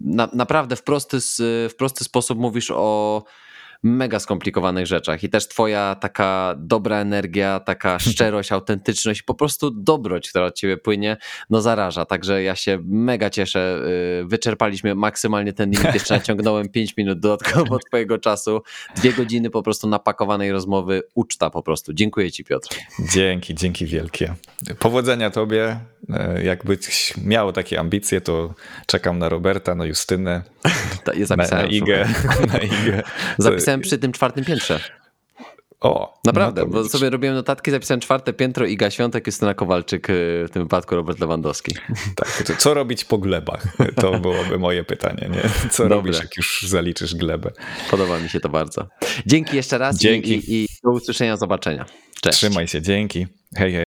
na, 0.04 0.28
naprawdę 0.32 0.76
w 0.76 0.82
prosty, 0.82 1.18
w 1.68 1.74
prosty 1.78 2.04
sposób 2.04 2.38
mówisz 2.38 2.70
o 2.70 3.22
mega 3.82 4.20
skomplikowanych 4.20 4.86
rzeczach 4.86 5.24
i 5.24 5.28
też 5.28 5.48
twoja 5.48 5.96
taka 6.00 6.54
dobra 6.58 7.00
energia, 7.00 7.60
taka 7.60 7.98
szczerość, 8.08 8.52
autentyczność, 8.52 9.22
po 9.22 9.34
prostu 9.34 9.70
dobroć, 9.70 10.28
która 10.30 10.44
od 10.44 10.54
ciebie 10.54 10.76
płynie, 10.76 11.16
no 11.50 11.60
zaraża. 11.60 12.04
Także 12.04 12.42
ja 12.42 12.56
się 12.56 12.78
mega 12.84 13.30
cieszę. 13.30 13.80
Y, 14.20 14.24
wyczerpaliśmy 14.24 14.94
maksymalnie 14.94 15.52
ten 15.52 15.70
limit, 15.70 15.94
jeszcze 15.94 16.14
naciągnąłem 16.22 16.68
5 16.68 16.96
minut 16.96 17.20
dodatkowo 17.20 17.78
twojego 17.88 18.18
czasu. 18.18 18.62
Dwie 18.96 19.12
godziny 19.12 19.50
po 19.50 19.62
prostu 19.62 19.88
napakowanej 19.88 20.52
rozmowy, 20.52 21.02
uczta 21.14 21.50
po 21.50 21.62
prostu. 21.62 21.92
Dziękuję 21.92 22.32
ci 22.32 22.44
Piotr. 22.44 22.76
Dzięki, 23.12 23.54
dzięki 23.54 23.86
wielkie. 23.86 24.34
Powodzenia 24.78 25.30
tobie. 25.30 25.80
E, 26.10 26.42
jakbyś 26.42 27.14
miał 27.16 27.52
takie 27.52 27.80
ambicje, 27.80 28.20
to 28.20 28.54
czekam 28.86 29.18
na 29.18 29.28
Roberta, 29.28 29.74
na 29.74 29.84
Justynę, 29.84 30.42
na, 31.36 31.36
na 31.56 31.66
Igę. 31.66 32.08
Na 32.52 32.58
Igę. 32.58 33.02
Zapisałem 33.38 33.80
przy 33.80 33.98
tym 33.98 34.12
czwartym 34.12 34.44
piętrze. 34.44 34.80
O, 35.80 36.20
Naprawdę, 36.24 36.60
no 36.60 36.66
bo 36.66 36.88
sobie 36.88 37.10
robiłem 37.10 37.34
notatki, 37.34 37.70
zapisałem 37.70 38.00
czwarte 38.00 38.32
piętro, 38.32 38.66
Iga 38.66 38.90
Świątek, 38.90 39.26
Justyna 39.26 39.54
Kowalczyk, 39.54 40.10
y, 40.10 40.44
w 40.48 40.50
tym 40.50 40.62
wypadku 40.62 40.94
Robert 40.96 41.20
Lewandowski. 41.20 41.74
Tak, 42.16 42.42
to 42.46 42.56
co 42.56 42.74
robić 42.74 43.04
po 43.04 43.18
glebach? 43.18 43.76
To 43.96 44.18
byłoby 44.18 44.58
moje 44.58 44.84
pytanie, 44.84 45.30
nie? 45.30 45.70
Co 45.70 45.82
Dobre. 45.82 45.96
robisz, 45.96 46.18
jak 46.18 46.36
już 46.36 46.62
zaliczysz 46.68 47.14
glebę? 47.14 47.50
Podoba 47.90 48.20
mi 48.20 48.28
się 48.28 48.40
to 48.40 48.48
bardzo. 48.48 48.88
Dzięki 49.26 49.56
jeszcze 49.56 49.78
raz 49.78 49.98
dzięki. 49.98 50.32
I, 50.32 50.54
i, 50.54 50.64
i 50.64 50.66
do 50.84 50.90
usłyszenia, 50.90 51.36
zobaczenia. 51.36 51.84
Cześć. 52.20 52.38
Trzymaj 52.38 52.68
się, 52.68 52.82
dzięki. 52.82 53.26
Hej, 53.56 53.72
hej. 53.72 53.91